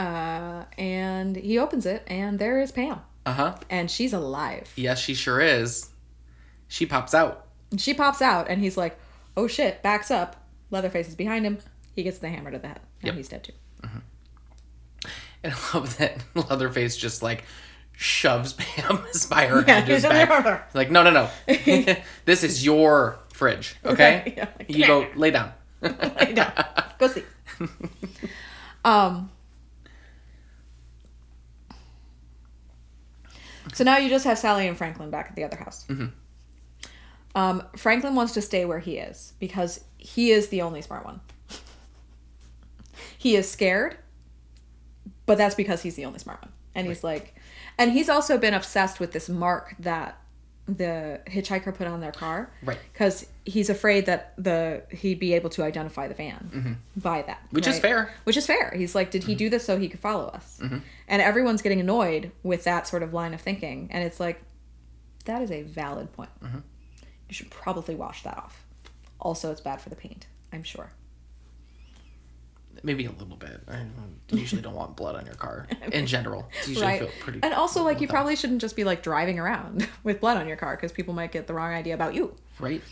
Uh, 0.00 0.64
and 0.78 1.34
he 1.34 1.58
opens 1.58 1.84
it 1.84 2.04
and 2.06 2.38
there 2.38 2.60
is 2.60 2.70
Pam. 2.70 3.00
Uh 3.26 3.32
huh. 3.32 3.56
And 3.70 3.90
she's 3.90 4.12
alive. 4.12 4.72
Yes, 4.76 5.00
she 5.00 5.14
sure 5.14 5.40
is. 5.40 5.88
She 6.68 6.86
pops 6.86 7.14
out. 7.14 7.46
She 7.78 7.94
pops 7.94 8.20
out 8.22 8.48
and 8.48 8.60
he's 8.60 8.76
like, 8.76 8.98
oh 9.36 9.46
shit, 9.46 9.82
backs 9.82 10.10
up. 10.10 10.36
Leatherface 10.70 11.08
is 11.08 11.14
behind 11.14 11.44
him. 11.46 11.58
He 11.94 12.02
gets 12.02 12.18
the 12.18 12.28
hammer 12.28 12.50
to 12.50 12.58
the 12.58 12.68
head. 12.68 12.80
And 13.00 13.06
Yep. 13.08 13.14
he's 13.16 13.28
dead 13.28 13.44
too. 13.44 13.52
And 15.42 15.52
I 15.52 15.56
love 15.76 15.96
that 15.98 16.24
Leatherface 16.34 16.96
just 16.96 17.22
like 17.22 17.44
shoves 17.92 18.52
Pam 18.58 19.02
by 19.30 19.46
her 19.46 19.60
Yeah, 19.66 19.80
head 19.80 19.86
just 19.86 20.08
back. 20.08 20.74
Like, 20.74 20.90
no, 20.90 21.02
no, 21.02 21.10
no. 21.10 21.28
this 22.24 22.42
is 22.42 22.64
your 22.64 23.18
fridge, 23.32 23.76
okay? 23.84 24.22
Right, 24.26 24.34
yeah, 24.36 24.48
like, 24.58 24.70
you 24.70 24.86
go 24.86 25.06
lay 25.16 25.30
down. 25.30 25.52
Lay 25.82 26.32
down. 26.34 26.52
Go 26.98 27.08
see. 27.08 27.22
um. 28.84 29.30
So 33.74 33.82
now 33.82 33.98
you 33.98 34.08
just 34.08 34.24
have 34.24 34.38
Sally 34.38 34.68
and 34.68 34.78
Franklin 34.78 35.10
back 35.10 35.26
at 35.28 35.36
the 35.36 35.44
other 35.44 35.56
house. 35.56 35.84
Um, 37.34 37.64
Franklin 37.76 38.14
wants 38.14 38.32
to 38.34 38.42
stay 38.42 38.64
where 38.64 38.78
he 38.78 38.98
is 38.98 39.32
because 39.40 39.84
he 39.98 40.30
is 40.30 40.48
the 40.48 40.62
only 40.62 40.80
smart 40.80 41.04
one. 41.04 41.20
he 43.18 43.34
is 43.34 43.50
scared, 43.50 43.98
but 45.26 45.36
that's 45.36 45.56
because 45.56 45.82
he's 45.82 45.96
the 45.96 46.04
only 46.04 46.20
smart 46.20 46.40
one. 46.40 46.52
And 46.76 46.86
he's 46.86 47.02
like, 47.02 47.34
and 47.76 47.90
he's 47.90 48.08
also 48.08 48.38
been 48.38 48.54
obsessed 48.54 49.00
with 49.00 49.10
this 49.10 49.28
mark 49.28 49.74
that 49.80 50.20
the 50.66 51.20
hitchhiker 51.26 51.74
put 51.74 51.86
on 51.86 52.00
their 52.00 52.12
car. 52.12 52.50
Right. 52.62 52.78
because 52.92 53.26
he's 53.44 53.68
afraid 53.68 54.06
that 54.06 54.32
the 54.38 54.82
he'd 54.90 55.18
be 55.18 55.34
able 55.34 55.50
to 55.50 55.62
identify 55.62 56.08
the 56.08 56.14
van 56.14 56.50
mm-hmm. 56.52 56.72
by 56.96 57.22
that 57.22 57.42
Which 57.50 57.66
is 57.66 57.78
fair. 57.78 58.14
which 58.24 58.36
is 58.36 58.46
fair. 58.46 58.72
He's 58.74 58.94
like 58.94 59.10
did 59.10 59.24
he 59.24 59.34
do 59.34 59.46
mm-hmm. 59.46 59.52
this 59.52 59.64
so 59.64 59.78
he 59.78 59.88
could 59.88 60.00
follow 60.00 60.26
us? 60.28 60.58
Mm-hmm. 60.62 60.78
And 61.08 61.22
everyone's 61.22 61.62
getting 61.62 61.80
annoyed 61.80 62.32
with 62.42 62.64
that 62.64 62.86
sort 62.86 63.02
of 63.02 63.12
line 63.12 63.34
of 63.34 63.40
thinking. 63.40 63.88
And 63.90 64.02
it's 64.04 64.18
like 64.20 64.42
that 65.26 65.42
is 65.42 65.50
a 65.50 65.62
valid 65.62 66.12
point. 66.12 66.30
You 66.42 67.34
should 67.34 67.50
probably 67.50 67.94
wash 67.94 68.22
that 68.22 68.36
off. 68.36 68.64
Also 69.20 69.50
it's 69.50 69.60
bad 69.60 69.80
for 69.80 69.88
the 69.88 69.96
paint 69.96 70.26
i'm 70.54 70.62
sure 70.62 70.90
Maybe 72.82 73.04
a 73.06 73.10
little 73.12 73.36
bit. 73.36 73.60
I 73.68 73.76
don't- 73.76 74.14
usually 74.30 74.62
don't 74.62 74.74
want 74.74 74.96
blood 74.96 75.14
on 75.16 75.26
your 75.26 75.34
car 75.36 75.66
in 75.92 76.06
general. 76.06 76.48
It's 76.58 76.68
usually 76.68 76.86
right 76.86 76.98
feel 77.00 77.10
pretty. 77.20 77.40
and 77.42 77.54
also 77.54 77.82
like 77.84 78.00
you 78.00 78.06
done. 78.06 78.14
probably 78.14 78.36
shouldn't 78.36 78.60
just 78.60 78.74
be 78.74 78.82
like 78.84 79.02
driving 79.02 79.38
around 79.38 79.86
with 80.02 80.20
blood 80.20 80.36
on 80.38 80.48
your 80.48 80.56
car 80.56 80.74
because 80.76 80.90
people 80.92 81.14
might 81.14 81.30
get 81.30 81.46
the 81.46 81.54
wrong 81.54 81.72
idea 81.72 81.94
about 81.94 82.14
you 82.14 82.34
Right. 82.58 82.82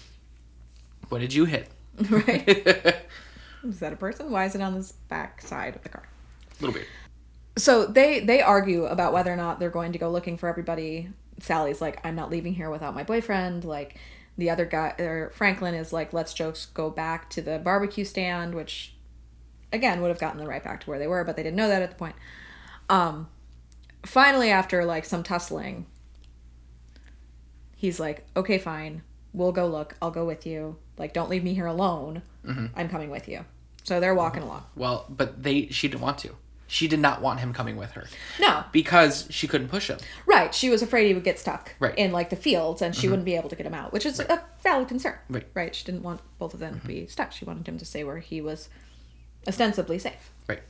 What 1.09 1.20
did 1.20 1.33
you 1.35 1.45
hit? 1.47 1.68
right 2.11 2.97
is 3.64 3.80
that 3.80 3.93
a 3.93 3.97
person 3.97 4.30
why 4.30 4.45
is 4.47 4.55
it 4.55 4.61
on 4.62 4.74
this 4.74 4.93
back 5.09 5.43
side 5.43 5.76
of 5.76 5.83
the 5.83 5.89
car 5.91 6.03
A 6.59 6.64
little 6.64 6.74
bit. 6.78 6.87
so 7.57 7.87
they 7.87 8.20
they 8.20 8.41
argue 8.41 8.87
about 8.87 9.12
whether 9.12 9.30
or 9.33 9.37
not 9.37 9.61
they're 9.61 9.68
going 9.70 9.93
to 9.93 9.99
go 9.99 10.11
looking 10.11 10.37
for 10.39 10.49
everybody 10.49 11.11
sally's 11.41 11.80
like 11.83 12.01
i'm 12.07 12.14
not 12.14 12.30
leaving 12.30 12.55
here 12.55 12.70
without 12.70 12.95
my 12.95 13.03
boyfriend 13.03 13.64
like 13.64 13.99
the 14.39 14.49
other 14.49 14.64
guy 14.64 14.95
or 14.99 15.30
franklin 15.35 15.74
is 15.74 15.93
like 15.93 16.12
let's 16.14 16.33
just 16.33 16.72
go 16.72 16.89
back 16.89 17.28
to 17.28 17.43
the 17.43 17.59
barbecue 17.59 18.05
stand 18.07 18.55
which 18.55 18.91
again 19.73 20.01
would 20.01 20.09
have 20.09 20.18
gotten 20.18 20.39
them 20.39 20.49
right 20.49 20.64
back 20.64 20.81
to 20.81 20.91
where 20.91 20.99
they 20.99 21.07
were 21.07 21.25
but 21.25 21.37
they 21.37 21.43
didn't 21.43 21.57
know 21.57 21.68
that 21.68 21.83
at 21.83 21.91
the 21.91 21.97
point 21.97 22.14
um 22.89 23.29
finally 24.05 24.51
after 24.51 24.85
like 24.85 25.05
some 25.05 25.23
tussling 25.23 25.87
he's 27.77 27.99
like 28.01 28.27
okay 28.37 28.59
fine 28.59 29.03
we'll 29.33 29.53
go 29.53 29.66
look 29.66 29.97
i'll 30.03 30.11
go 30.11 30.25
with 30.25 30.47
you 30.47 30.77
like 30.99 31.12
don't 31.12 31.31
leave 31.31 31.45
me 31.45 31.55
here 31.55 31.66
alone 31.66 32.23
mm-hmm. 32.45 32.66
i'm 32.77 32.89
coming 32.89 33.11
with 33.11 33.29
you 33.29 33.45
so 33.83 34.01
they're 34.01 34.14
walking 34.14 34.43
mm-hmm. 34.43 34.51
along 34.51 34.64
Well, 34.77 35.07
but 35.09 35.43
they 35.43 35.66
she 35.68 35.89
didn't 35.89 36.03
want 36.03 36.18
to. 36.18 36.37
She 36.66 36.89
did 36.89 37.01
not 37.01 37.20
want 37.20 37.41
him 37.41 37.53
coming 37.53 37.77
with 37.77 37.91
her 37.93 38.07
no 38.41 38.64
because 38.73 39.27
she 39.29 39.47
couldn't 39.47 39.68
push 39.68 39.89
him. 39.89 39.99
Right. 40.25 40.55
She 40.55 40.70
was 40.70 40.81
afraid 40.81 41.07
he 41.07 41.14
would 41.14 41.25
get 41.25 41.39
stuck 41.39 41.75
Right. 41.79 41.97
in 41.99 42.12
like 42.12 42.31
the 42.31 42.37
fields 42.37 42.81
and 42.81 42.95
she 42.95 43.03
mm-hmm. 43.03 43.11
wouldn't 43.11 43.27
be 43.27 43.35
able 43.35 43.51
to 43.51 43.57
get 43.57 43.66
him 43.66 43.75
out, 43.75 43.93
which 43.93 44.07
is 44.07 44.20
a 44.20 44.43
valid 44.62 44.89
concern. 44.89 45.18
Right. 45.29 45.47
Right. 45.53 45.75
She 45.75 45.85
didn't 45.85 46.03
want 46.03 46.23
both 46.39 46.55
of 46.55 46.61
them 46.61 46.81
to 46.81 46.87
be 46.87 47.07
stuck. 47.09 47.33
She 47.33 47.45
wanted 47.45 47.68
him 47.68 47.77
to 47.79 47.85
stay 47.85 48.05
where 48.05 48.18
he 48.18 48.41
was 48.41 48.70
ostensibly 49.47 49.99
safe. 49.99 50.30
Right. 50.49 50.62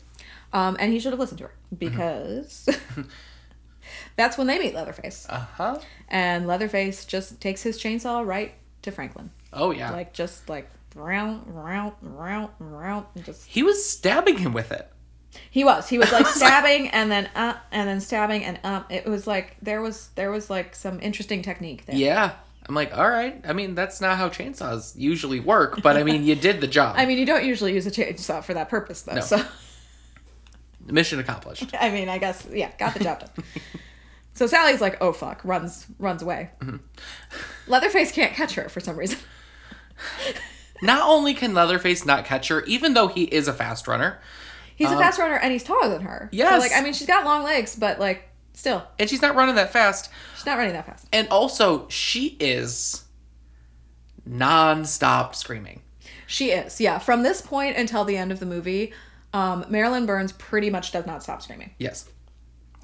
Um, 0.52 0.76
and 0.80 0.92
he 0.92 0.98
should 1.00 1.12
have 1.12 1.20
listened 1.20 1.38
to 1.38 1.44
her 1.44 1.54
because 1.76 2.68
that's 4.16 4.38
when 4.38 4.46
they 4.46 4.58
meet 4.58 4.74
Leatherface. 4.74 5.26
Uh 5.28 5.46
huh. 5.56 5.78
And 6.08 6.46
Leatherface 6.46 7.04
just 7.04 7.40
takes 7.40 7.62
his 7.62 7.80
chainsaw 7.80 8.26
right 8.26 8.54
to 8.82 8.90
Franklin. 8.90 9.30
Oh 9.52 9.70
yeah. 9.70 9.90
Like, 9.90 10.12
just 10.12 10.48
like, 10.48 10.70
round, 10.94 11.42
round, 11.46 11.92
round, 12.00 12.50
round, 12.58 13.06
just. 13.24 13.46
he 13.46 13.62
was 13.62 13.84
stabbing 13.84 14.38
him 14.38 14.52
with 14.52 14.72
it. 14.72 14.88
He 15.50 15.64
was. 15.64 15.88
He 15.88 15.98
was 15.98 16.12
like 16.12 16.24
was 16.24 16.40
like- 16.40 16.50
stabbing 16.50 16.88
and 16.88 17.10
then 17.10 17.30
uh 17.34 17.54
and 17.70 17.88
then 17.88 18.00
stabbing 18.00 18.44
and 18.44 18.58
um. 18.64 18.84
It 18.90 19.06
was 19.06 19.26
like 19.26 19.56
there 19.62 19.80
was 19.80 20.08
there 20.14 20.30
was 20.30 20.50
like 20.50 20.74
some 20.74 21.00
interesting 21.00 21.42
technique 21.42 21.86
there. 21.86 21.96
Yeah. 21.96 22.32
I'm 22.72 22.74
like, 22.74 22.96
all 22.96 23.10
right. 23.10 23.38
I 23.46 23.52
mean, 23.52 23.74
that's 23.74 24.00
not 24.00 24.16
how 24.16 24.30
chainsaws 24.30 24.94
usually 24.96 25.40
work, 25.40 25.82
but 25.82 25.98
I 25.98 26.04
mean, 26.04 26.24
you 26.24 26.34
did 26.34 26.62
the 26.62 26.66
job. 26.66 26.94
I 26.98 27.04
mean, 27.04 27.18
you 27.18 27.26
don't 27.26 27.44
usually 27.44 27.74
use 27.74 27.86
a 27.86 27.90
chainsaw 27.90 28.42
for 28.42 28.54
that 28.54 28.70
purpose, 28.70 29.02
though. 29.02 29.16
No. 29.16 29.20
So, 29.20 29.44
Mission 30.86 31.20
accomplished. 31.20 31.74
I 31.78 31.90
mean, 31.90 32.08
I 32.08 32.16
guess, 32.16 32.48
yeah, 32.50 32.70
got 32.78 32.94
the 32.94 33.04
job 33.04 33.20
done. 33.20 33.44
so 34.32 34.46
Sally's 34.46 34.80
like, 34.80 34.96
"Oh 35.02 35.12
fuck," 35.12 35.44
runs 35.44 35.86
runs 35.98 36.22
away. 36.22 36.48
Mm-hmm. 36.60 36.78
Leatherface 37.66 38.10
can't 38.10 38.32
catch 38.32 38.54
her 38.54 38.70
for 38.70 38.80
some 38.80 38.96
reason. 38.96 39.18
Not 40.80 41.06
only 41.06 41.34
can 41.34 41.52
Leatherface 41.52 42.06
not 42.06 42.24
catch 42.24 42.48
her, 42.48 42.64
even 42.64 42.94
though 42.94 43.08
he 43.08 43.24
is 43.24 43.48
a 43.48 43.52
fast 43.52 43.86
runner, 43.86 44.18
He's 44.76 44.90
a 44.90 44.96
fast 44.96 45.18
runner 45.18 45.34
and 45.34 45.52
he's 45.52 45.62
taller 45.62 45.90
than 45.90 46.02
her. 46.02 46.30
So, 46.32 46.38
like, 46.58 46.72
I 46.74 46.80
mean, 46.80 46.94
she's 46.94 47.06
got 47.06 47.26
long 47.26 47.44
legs, 47.44 47.76
but 47.76 48.00
like, 48.00 48.30
still, 48.53 48.84
and 48.98 49.09
she's 49.09 49.22
not 49.22 49.34
running 49.34 49.55
that 49.57 49.72
fast. 49.72 50.11
she's 50.36 50.46
not 50.46 50.59
running 50.59 50.72
that 50.72 50.86
fast. 50.86 51.07
And 51.12 51.28
also, 51.28 51.88
she 51.88 52.36
is 52.40 53.05
non-stop 54.24 55.34
screaming. 55.34 55.82
She 56.26 56.50
is, 56.50 56.80
yeah. 56.80 56.98
From 56.98 57.22
this 57.22 57.42
point 57.42 57.76
until 57.76 58.05
the 58.05 58.16
end 58.16 58.32
of 58.32 58.40
the 58.40 58.46
movie, 58.46 58.92
um, 59.32 59.64
Marilyn 59.68 60.07
Burns 60.07 60.32
pretty 60.32 60.70
much 60.70 60.92
does 60.92 61.07
not 61.07 61.22
stop 61.22 61.42
screaming. 61.42 61.74
Yes. 61.78 62.09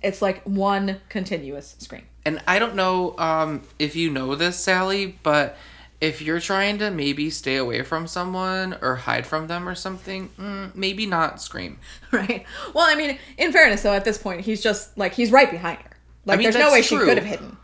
It's 0.02 0.22
like 0.22 0.42
one 0.44 1.00
continuous 1.08 1.76
scream. 1.78 2.04
And 2.24 2.42
I 2.46 2.58
don't 2.58 2.74
know 2.74 3.16
um, 3.18 3.62
if 3.78 3.96
you 3.96 4.10
know 4.10 4.34
this, 4.34 4.58
Sally, 4.58 5.18
but 5.22 5.56
if 6.00 6.22
you're 6.22 6.38
trying 6.40 6.78
to 6.78 6.90
maybe 6.90 7.28
stay 7.30 7.56
away 7.56 7.82
from 7.82 8.06
someone 8.06 8.76
or 8.80 8.94
hide 8.96 9.26
from 9.26 9.48
them 9.48 9.68
or 9.68 9.74
something, 9.74 10.28
mm, 10.38 10.74
maybe 10.74 11.06
not 11.06 11.40
scream. 11.42 11.78
Right. 12.12 12.44
Well, 12.72 12.86
I 12.88 12.94
mean, 12.94 13.18
in 13.36 13.52
fairness, 13.52 13.82
though, 13.82 13.92
at 13.92 14.04
this 14.04 14.16
point, 14.16 14.40
he's 14.42 14.62
just 14.62 14.96
like 14.96 15.12
he's 15.14 15.30
right 15.30 15.50
behind 15.50 15.78
her. 15.80 15.90
Like, 16.24 16.38
mean, 16.38 16.44
there's 16.50 16.56
no 16.64 16.70
way 16.72 16.82
she 16.82 16.96
could 16.96 17.18
have 17.18 17.26
hidden. 17.26 17.56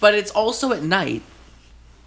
but 0.00 0.14
it's 0.14 0.30
also 0.30 0.72
at 0.72 0.82
night, 0.82 1.22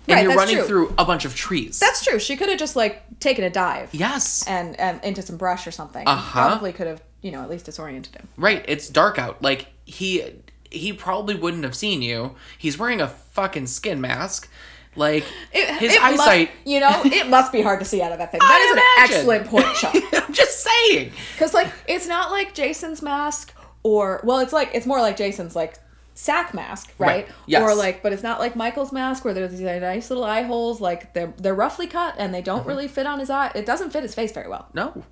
and 0.08 0.16
Right, 0.16 0.24
you're 0.24 0.34
running 0.36 0.58
true. 0.58 0.66
through 0.68 0.94
a 0.98 1.06
bunch 1.06 1.26
of 1.26 1.36
trees. 1.36 1.80
That's 1.80 2.04
true. 2.04 2.20
She 2.20 2.36
could 2.36 2.50
have 2.50 2.60
just 2.60 2.76
like 2.76 3.04
taken 3.20 3.44
a 3.44 3.50
dive 3.50 3.90
yes, 3.94 4.46
and, 4.48 4.80
and 4.80 5.04
into 5.04 5.22
some 5.22 5.38
brush 5.38 5.66
or 5.68 5.72
something. 5.72 6.08
Uh-huh. 6.08 6.48
Probably 6.50 6.74
could 6.74 6.88
have, 6.88 7.02
you 7.22 7.32
know, 7.32 7.42
at 7.42 7.50
least 7.50 7.66
disoriented 7.66 8.16
him. 8.16 8.28
right. 8.38 8.64
It's 8.68 8.90
dark 8.90 9.18
out. 9.18 9.42
Like 9.42 9.68
he 9.86 10.24
he 10.70 10.94
probably 10.94 11.36
wouldn't 11.36 11.64
have 11.64 11.76
seen 11.76 12.02
you. 12.02 12.36
He's 12.58 12.78
wearing 12.78 13.02
a 13.02 13.08
fucking 13.08 13.68
skin 13.68 14.00
mask. 14.02 14.50
Like 14.96 15.24
It- 15.54 15.80
his 15.80 15.94
it 15.94 16.02
must- 16.02 16.20
eyesight. 16.22 16.52
you 16.66 16.80
know, 16.80 17.02
it 17.06 17.28
must 17.30 17.52
be 17.52 17.62
hard 17.62 17.80
to 17.80 17.86
see 17.86 18.02
out 18.02 18.12
of 18.12 18.18
that 18.18 18.32
thing. 18.32 18.40
That 18.40 18.62
is 18.62 18.78
an 18.78 19.18
excellent 19.18 19.48
point, 19.48 19.66
Sean. 19.78 19.92
I'm 20.14 20.34
just 20.34 20.62
saying. 20.64 21.12
Because 21.34 21.54
like 21.54 21.72
it's 21.88 22.08
not 22.08 22.32
like 22.32 22.54
Jason's 22.54 23.02
mask 23.02 23.54
or 23.84 24.22
well, 24.24 24.40
it's 24.40 24.54
like 24.54 24.72
it's 24.74 24.86
more 24.86 25.00
like 25.00 25.16
Jason's 25.18 25.56
like 25.56 25.76
sack 26.14 26.54
mask, 26.54 26.94
right? 27.00 27.26
Right, 27.26 27.36
yes. 27.48 27.62
Or 27.64 27.74
like, 27.74 28.04
but 28.04 28.12
it's 28.14 28.22
not 28.22 28.40
like 28.40 28.56
Michael's 28.56 28.92
mask 28.92 29.24
where 29.26 29.34
there's 29.34 29.52
these 29.52 29.62
nice 29.62 30.10
little 30.10 30.26
eye 30.26 30.44
holes. 30.44 30.82
Like 30.82 31.14
they're 31.14 31.34
they're 31.38 31.56
roughly 31.56 31.88
cut 31.88 32.16
and 32.18 32.34
they 32.34 32.40
Mm-hmm. 32.40 32.46
don't 32.46 32.68
really 32.68 32.88
fit 32.90 33.06
on 33.08 33.20
his 33.20 33.30
eye. 33.30 33.52
It 33.56 33.66
doesn't 33.66 33.92
fit 33.92 34.04
his 34.04 34.14
face 34.14 34.32
very 34.34 34.50
well 34.50 34.68
No, 34.74 35.04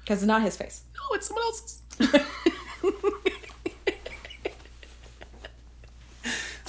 because 0.00 0.18
it's 0.18 0.26
not 0.26 0.42
his 0.42 0.56
face. 0.56 0.82
no, 0.96 1.14
it's 1.16 1.26
someone 1.28 1.44
else's. 1.44 1.82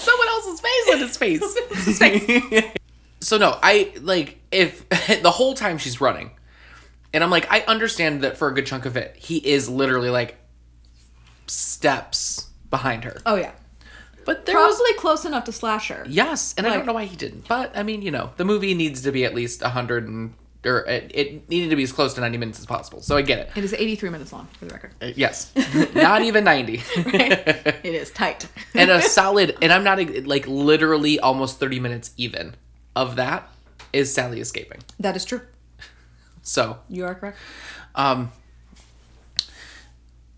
Someone 0.04 0.28
else's 0.28 0.60
face 0.62 0.90
on 0.92 1.00
his 1.00 1.18
face. 1.98 2.64
so 3.22 3.38
no, 3.38 3.58
I 3.64 3.94
like 4.02 4.40
if 4.52 4.88
the 5.22 5.32
whole 5.32 5.54
time 5.54 5.78
she's 5.78 6.00
running, 6.02 6.32
and 7.14 7.24
I'm 7.24 7.30
like, 7.32 7.52
I 7.52 7.62
understand 7.62 8.22
that 8.24 8.38
for 8.38 8.48
a 8.48 8.54
good 8.54 8.66
chunk 8.66 8.86
of 8.86 8.96
it, 8.98 9.16
he 9.18 9.38
is 9.38 9.70
literally 9.70 10.10
like 10.10 10.38
steps 11.48 12.50
behind 12.70 13.04
her. 13.04 13.18
Oh 13.26 13.36
yeah, 13.36 13.52
But 14.26 14.46
there 14.46 14.56
was 14.58 14.76
probably 14.78 14.94
close 14.94 15.26
enough 15.26 15.44
to 15.46 15.52
slash 15.52 15.90
her. 15.90 16.06
yes, 16.08 16.54
and 16.58 16.66
I 16.66 16.74
don't 16.74 16.86
know 16.86 16.94
why 16.94 17.06
he 17.06 17.16
didn't. 17.16 17.48
But 17.48 17.72
I 17.78 17.84
mean, 17.84 18.02
you 18.02 18.12
know, 18.12 18.32
the 18.38 18.46
movie 18.46 18.74
needs 18.74 19.02
to 19.04 19.12
be 19.12 19.26
at 19.26 19.34
least 19.34 19.62
hundred 19.62 20.08
and 20.08 20.34
or 20.66 20.80
it, 20.86 21.12
it 21.14 21.50
needed 21.50 21.70
to 21.70 21.76
be 21.76 21.84
as 21.84 21.92
close 21.92 22.14
to 22.16 22.22
ninety 22.22 22.38
minutes 22.38 22.60
as 22.60 22.66
possible. 22.66 23.02
So 23.02 23.18
I 23.18 23.22
get 23.22 23.40
it. 23.40 23.50
It 23.56 23.64
is 23.64 23.74
83 23.74 24.10
minutes 24.10 24.32
long 24.34 24.48
for 24.60 24.66
the 24.66 24.74
record. 24.74 24.92
Uh, 25.02 25.12
Yes, 25.16 25.52
not 25.96 26.22
even 26.22 26.44
ninety. 26.44 26.82
It 26.96 27.86
is 27.86 28.12
tight. 28.12 28.48
and 28.76 28.90
a 28.90 29.02
solid, 29.02 29.58
and 29.62 29.72
I'm 29.74 29.84
not 29.84 30.00
like 30.26 30.48
literally 30.48 31.20
almost 31.20 31.60
thirty 31.60 31.80
minutes 31.80 32.12
even 32.18 32.56
of 32.96 33.16
that 33.18 33.50
is 33.92 34.14
Sally 34.14 34.40
escaping. 34.40 34.80
that 35.00 35.16
is 35.16 35.26
true. 35.26 35.42
So, 36.42 36.80
You 36.90 37.06
are 37.06 37.16
correct. 37.16 37.38
um, 37.96 38.32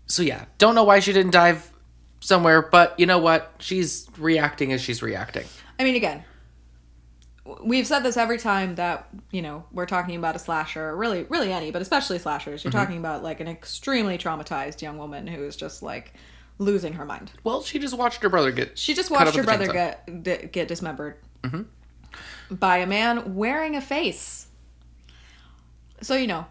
so 0.06 0.22
yeah, 0.22 0.44
don't 0.58 0.74
know 0.74 0.84
why 0.84 1.00
she 1.00 1.12
didn't 1.12 1.32
dive 1.32 1.70
somewhere, 2.20 2.62
but 2.62 2.98
you 2.98 3.06
know 3.06 3.18
what? 3.18 3.52
She's 3.58 4.06
reacting 4.18 4.72
as 4.72 4.80
she's 4.80 5.02
reacting. 5.02 5.46
I 5.78 5.84
mean, 5.84 5.96
again, 5.96 6.24
we've 7.62 7.86
said 7.86 8.00
this 8.00 8.16
every 8.16 8.38
time 8.38 8.74
that 8.76 9.08
you 9.30 9.42
know 9.42 9.64
we're 9.72 9.86
talking 9.86 10.16
about 10.16 10.36
a 10.36 10.38
slasher, 10.38 10.96
really, 10.96 11.24
really 11.24 11.52
any, 11.52 11.70
but 11.70 11.82
especially 11.82 12.18
slashers. 12.18 12.64
You're 12.64 12.70
mm-hmm. 12.70 12.80
talking 12.80 12.98
about 12.98 13.22
like 13.22 13.40
an 13.40 13.48
extremely 13.48 14.18
traumatized 14.18 14.82
young 14.82 14.98
woman 14.98 15.26
who 15.26 15.42
is 15.44 15.56
just 15.56 15.82
like 15.82 16.14
losing 16.58 16.94
her 16.94 17.04
mind. 17.04 17.32
Well, 17.44 17.62
she 17.62 17.78
just 17.78 17.96
watched 17.96 18.22
her 18.22 18.28
brother 18.28 18.50
get. 18.50 18.78
She 18.78 18.94
just 18.94 19.10
watched 19.10 19.36
her 19.36 19.42
brother 19.42 19.72
get 19.72 20.22
d- 20.22 20.48
get 20.50 20.68
dismembered 20.68 21.16
mm-hmm. 21.42 22.54
by 22.54 22.78
a 22.78 22.86
man 22.86 23.34
wearing 23.34 23.76
a 23.76 23.80
face. 23.80 24.46
So 26.02 26.14
you 26.14 26.26
know, 26.26 26.46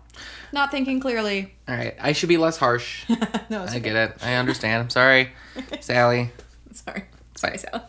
not 0.52 0.72
thinking 0.72 1.00
clearly. 1.00 1.54
All 1.68 1.76
right, 1.76 1.96
I 2.00 2.14
should 2.14 2.30
be 2.30 2.38
less 2.38 2.58
harsh. 2.58 3.08
no, 3.50 3.62
I 3.62 3.66
okay. 3.66 3.80
get 3.80 3.96
it. 3.96 4.18
I 4.24 4.36
understand. 4.36 4.84
I'm 4.84 4.90
sorry, 4.90 5.32
Sally. 5.82 6.32
Sorry, 6.72 7.04
sorry, 7.36 7.58
Sally. 7.58 7.82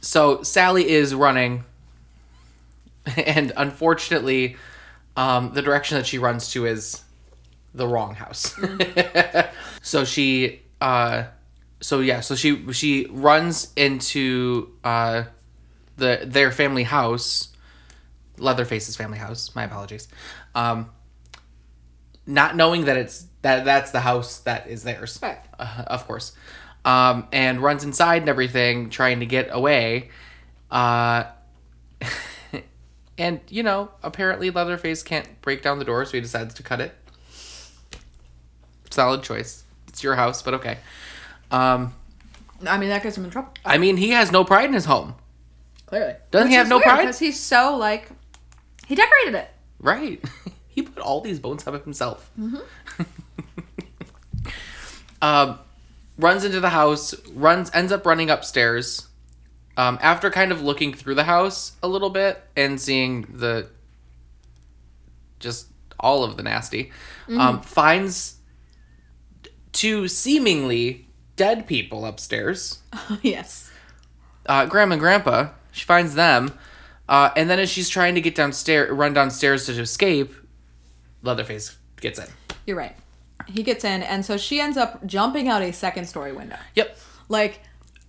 So 0.00 0.42
Sally 0.42 0.88
is 0.88 1.14
running, 1.14 1.64
and 3.16 3.52
unfortunately, 3.56 4.56
um, 5.16 5.52
the 5.54 5.62
direction 5.62 5.96
that 5.98 6.06
she 6.06 6.18
runs 6.18 6.50
to 6.52 6.66
is 6.66 7.02
the 7.74 7.86
wrong 7.86 8.14
house. 8.14 8.54
so 9.82 10.04
she, 10.04 10.62
uh, 10.80 11.24
so 11.80 12.00
yeah, 12.00 12.20
so 12.20 12.34
she 12.34 12.72
she 12.72 13.06
runs 13.10 13.72
into 13.76 14.70
uh, 14.84 15.24
the 15.96 16.20
their 16.24 16.50
family 16.50 16.84
house, 16.84 17.48
Leatherface's 18.38 18.96
family 18.96 19.18
house. 19.18 19.54
My 19.54 19.64
apologies. 19.64 20.08
Um, 20.54 20.90
not 22.26 22.56
knowing 22.56 22.84
that 22.84 22.96
it's 22.96 23.26
that 23.42 23.64
that's 23.64 23.90
the 23.90 24.00
house 24.00 24.40
that 24.40 24.68
is 24.68 24.82
theirs 24.82 25.18
Right. 25.22 25.38
uh, 25.58 25.84
of 25.86 26.06
course, 26.06 26.32
um, 26.84 27.26
and 27.32 27.60
runs 27.60 27.84
inside 27.84 28.22
and 28.22 28.28
everything, 28.28 28.90
trying 28.90 29.20
to 29.20 29.26
get 29.26 29.48
away. 29.50 30.10
Uh, 30.70 31.24
and 33.18 33.40
you 33.48 33.62
know, 33.62 33.90
apparently 34.02 34.50
Leatherface 34.50 35.02
can't 35.02 35.40
break 35.42 35.62
down 35.62 35.78
the 35.78 35.84
door, 35.84 36.04
so 36.04 36.12
he 36.12 36.20
decides 36.20 36.54
to 36.54 36.62
cut 36.62 36.80
it. 36.80 36.94
Solid 38.90 39.22
choice. 39.22 39.64
It's 39.88 40.02
your 40.02 40.14
house, 40.14 40.40
but 40.40 40.54
okay. 40.54 40.78
Um, 41.50 41.94
I 42.66 42.78
mean, 42.78 42.88
that 42.88 43.02
gets 43.02 43.18
him 43.18 43.24
in 43.24 43.30
trouble. 43.30 43.52
I 43.64 43.78
mean, 43.78 43.96
he 43.96 44.10
has 44.10 44.32
no 44.32 44.44
pride 44.44 44.66
in 44.66 44.72
his 44.72 44.84
home, 44.84 45.14
Clearly, 45.86 46.14
Doesn't 46.30 46.48
he 46.50 46.54
have 46.54 46.68
no 46.68 46.80
pride? 46.80 47.02
Because 47.02 47.18
he's 47.18 47.40
so 47.40 47.76
like, 47.76 48.08
he 48.86 48.94
decorated 48.94 49.34
it. 49.34 49.50
right? 49.80 50.22
he 50.68 50.82
put 50.82 51.02
all 51.02 51.20
these 51.20 51.40
bones 51.40 51.66
up 51.66 51.84
himself. 51.84 52.30
um, 55.22 55.58
runs 56.18 56.44
into 56.44 56.60
the 56.60 56.70
house, 56.70 57.14
runs, 57.30 57.70
ends 57.74 57.92
up 57.92 58.06
running 58.06 58.30
upstairs. 58.30 59.07
Um, 59.78 59.96
after 60.02 60.28
kind 60.28 60.50
of 60.50 60.60
looking 60.60 60.92
through 60.92 61.14
the 61.14 61.24
house 61.24 61.76
a 61.84 61.88
little 61.88 62.10
bit 62.10 62.42
and 62.56 62.80
seeing 62.80 63.22
the 63.32 63.70
just 65.38 65.68
all 66.00 66.24
of 66.24 66.36
the 66.36 66.42
nasty, 66.42 66.90
um, 67.28 67.60
finds 67.60 68.38
two 69.72 70.08
seemingly 70.08 71.08
dead 71.36 71.68
people 71.68 72.04
upstairs. 72.04 72.82
yes. 73.22 73.70
Uh, 74.46 74.66
Grandma 74.66 74.94
and 74.94 75.00
Grandpa. 75.00 75.50
She 75.70 75.84
finds 75.84 76.16
them, 76.16 76.58
uh, 77.08 77.30
and 77.36 77.48
then 77.48 77.60
as 77.60 77.70
she's 77.70 77.88
trying 77.88 78.16
to 78.16 78.20
get 78.20 78.34
downstairs, 78.34 78.90
run 78.90 79.12
downstairs 79.12 79.66
to 79.66 79.80
escape, 79.80 80.34
Leatherface 81.22 81.76
gets 82.00 82.18
in. 82.18 82.26
You're 82.66 82.76
right. 82.76 82.96
He 83.46 83.62
gets 83.62 83.84
in, 83.84 84.02
and 84.02 84.24
so 84.24 84.36
she 84.36 84.60
ends 84.60 84.76
up 84.76 85.06
jumping 85.06 85.48
out 85.48 85.62
a 85.62 85.72
second 85.72 86.06
story 86.06 86.32
window. 86.32 86.56
Yep. 86.74 86.98
Like, 87.28 87.60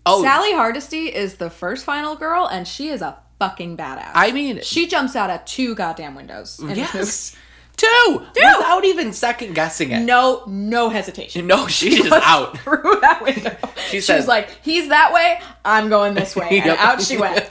Oh. 0.09 0.23
Sally 0.23 0.53
Hardesty 0.53 1.07
is 1.13 1.35
the 1.35 1.49
first 1.49 1.85
final 1.85 2.15
girl, 2.15 2.47
and 2.47 2.67
she 2.67 2.89
is 2.89 3.01
a 3.01 3.17
fucking 3.39 3.77
badass. 3.77 4.11
I 4.13 4.31
mean, 4.31 4.61
she 4.61 4.87
jumps 4.87 5.15
out 5.15 5.29
at 5.29 5.45
two 5.47 5.75
goddamn 5.75 6.15
windows. 6.15 6.59
yes, 6.63 7.35
two, 7.77 8.21
without 8.35 8.83
even 8.85 9.13
second 9.13 9.53
guessing 9.55 9.91
it. 9.91 10.01
No, 10.01 10.43
no 10.47 10.89
hesitation. 10.89 11.47
No, 11.47 11.67
she 11.67 12.03
is 12.03 12.11
out. 12.11 12.57
through 12.59 12.97
that 13.01 13.21
window. 13.23 13.55
She 13.89 13.97
She, 13.97 14.01
said- 14.01 14.17
was 14.17 14.27
like, 14.27 14.49
"He's 14.61 14.89
that 14.89 15.13
way. 15.13 15.39
I'm 15.63 15.87
going 15.89 16.13
this 16.15 16.35
way," 16.35 16.47
and 16.51 16.65
Yep. 16.65 16.77
out 16.79 17.01
she 17.01 17.17
went. 17.17 17.49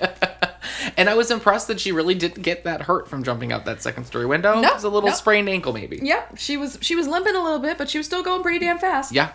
and 0.98 1.08
I 1.08 1.14
was 1.14 1.30
impressed 1.30 1.68
that 1.68 1.80
she 1.80 1.92
really 1.92 2.14
didn't 2.14 2.42
get 2.42 2.64
that 2.64 2.82
hurt 2.82 3.08
from 3.08 3.22
jumping 3.24 3.52
out 3.52 3.64
that 3.64 3.80
second 3.82 4.04
story 4.04 4.26
window. 4.26 4.60
No, 4.60 4.68
it 4.68 4.74
was 4.74 4.84
a 4.84 4.88
little 4.90 5.08
no. 5.08 5.14
sprained 5.14 5.48
ankle, 5.48 5.72
maybe. 5.72 5.98
Yep, 6.02 6.36
she 6.36 6.56
was 6.58 6.78
she 6.82 6.94
was 6.94 7.08
limping 7.08 7.34
a 7.34 7.42
little 7.42 7.58
bit, 7.60 7.78
but 7.78 7.88
she 7.88 7.96
was 7.98 8.06
still 8.06 8.22
going 8.22 8.42
pretty 8.42 8.58
damn 8.58 8.78
fast. 8.78 9.12
Yeah. 9.12 9.32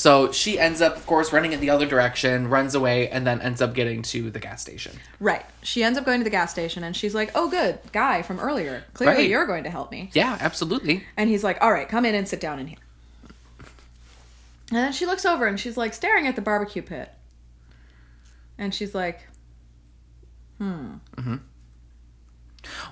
So 0.00 0.32
she 0.32 0.58
ends 0.58 0.80
up, 0.80 0.96
of 0.96 1.06
course, 1.06 1.30
running 1.30 1.52
in 1.52 1.60
the 1.60 1.68
other 1.68 1.84
direction, 1.84 2.48
runs 2.48 2.74
away, 2.74 3.10
and 3.10 3.26
then 3.26 3.42
ends 3.42 3.60
up 3.60 3.74
getting 3.74 4.00
to 4.04 4.30
the 4.30 4.38
gas 4.40 4.62
station. 4.62 4.92
Right. 5.20 5.44
She 5.62 5.84
ends 5.84 5.98
up 5.98 6.06
going 6.06 6.20
to 6.20 6.24
the 6.24 6.30
gas 6.30 6.50
station, 6.50 6.82
and 6.84 6.96
she's 6.96 7.14
like, 7.14 7.30
"Oh, 7.34 7.50
good, 7.50 7.78
guy 7.92 8.22
from 8.22 8.40
earlier. 8.40 8.84
Clearly, 8.94 9.16
Right. 9.16 9.28
you're 9.28 9.44
going 9.46 9.64
to 9.64 9.70
help 9.70 9.90
me." 9.90 10.08
Yeah, 10.14 10.38
absolutely. 10.40 11.04
And 11.18 11.28
he's 11.28 11.44
like, 11.44 11.58
"All 11.60 11.70
right, 11.70 11.86
come 11.86 12.06
in 12.06 12.14
and 12.14 12.26
sit 12.26 12.40
down 12.40 12.58
in 12.58 12.68
here." 12.68 12.78
And 14.70 14.78
then 14.78 14.92
she 14.92 15.04
looks 15.04 15.26
over 15.26 15.46
and 15.46 15.58
she's 15.60 15.76
like 15.76 15.92
staring 15.92 16.26
at 16.26 16.34
the 16.36 16.42
barbecue 16.42 16.80
pit. 16.82 17.10
And 18.56 18.72
she's 18.74 18.94
like, 18.94 19.20
Hmm. 20.58 20.94
Hmm. 21.18 21.36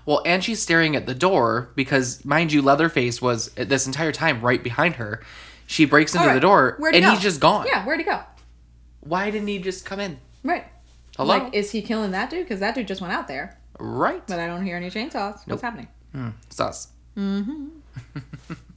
Well, 0.06 0.22
and 0.26 0.42
she's 0.42 0.60
staring 0.62 0.96
at 0.96 1.06
the 1.06 1.14
door 1.14 1.70
because, 1.74 2.24
mind 2.24 2.52
you, 2.52 2.62
Leatherface 2.62 3.20
was 3.22 3.48
this 3.54 3.86
entire 3.86 4.10
time 4.12 4.40
right 4.40 4.62
behind 4.62 4.96
her. 4.96 5.22
She 5.68 5.84
breaks 5.84 6.14
into 6.14 6.26
"All 6.26 6.34
the 6.34 6.40
door, 6.40 6.76
where'd 6.78 6.94
he 6.94 7.00
and 7.00 7.06
go?" 7.06 7.12
he's 7.12 7.22
just 7.22 7.40
gone. 7.40 7.66
Yeah, 7.68 7.84
where'd 7.84 8.00
he 8.00 8.04
go? 8.04 8.20
Why 9.00 9.30
didn't 9.30 9.48
he 9.48 9.58
just 9.58 9.84
come 9.84 10.00
in? 10.00 10.18
Right. 10.42 10.64
Hello? 11.16 11.38
Like, 11.38 11.54
is 11.54 11.70
he 11.70 11.82
killing 11.82 12.10
that 12.12 12.30
dude? 12.30 12.44
Because 12.44 12.60
that 12.60 12.74
dude 12.74 12.88
just 12.88 13.00
went 13.00 13.12
out 13.12 13.28
there, 13.28 13.58
right. 13.78 14.26
but 14.26 14.40
I 14.40 14.46
don't 14.46 14.64
hear 14.64 14.76
any 14.76 14.90
chainsaws. 14.90 15.46
Nope. 15.46 15.46
What's 15.46 15.62
happening? 15.62 15.88
Mm, 16.14 16.32
sus. 16.50 16.88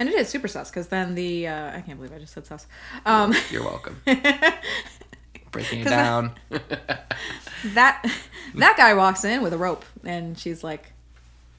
And 0.00 0.08
it 0.08 0.14
is 0.14 0.28
super 0.28 0.46
sus 0.46 0.70
because 0.70 0.88
then 0.88 1.14
the 1.14 1.48
uh, 1.48 1.76
I 1.76 1.80
can't 1.80 1.98
believe 1.98 2.12
I 2.12 2.18
just 2.18 2.32
said 2.32 2.46
sus. 2.46 2.66
Um, 3.04 3.34
You're 3.50 3.64
welcome. 3.64 4.00
Breaking 5.50 5.80
it 5.80 5.84
down. 5.84 6.32
that 7.74 8.04
that 8.54 8.76
guy 8.76 8.94
walks 8.94 9.24
in 9.24 9.42
with 9.42 9.52
a 9.52 9.58
rope 9.58 9.84
and 10.04 10.38
she's 10.38 10.62
like 10.62 10.92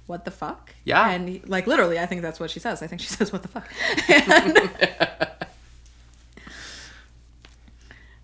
what 0.10 0.26
the 0.26 0.32
fuck 0.32 0.74
Yeah. 0.84 1.08
and 1.10 1.30
he- 1.30 1.42
like 1.46 1.68
literally 1.68 1.98
i 2.00 2.06
think 2.06 2.22
that's 2.24 2.40
what 2.40 2.50
she 2.52 2.60
says 2.60 2.82
i 2.82 2.88
think 2.88 3.00
she 3.02 3.08
says 3.20 3.32
what 3.32 3.42
the 3.44 3.48
fuck 3.48 3.68
and, 4.10 5.30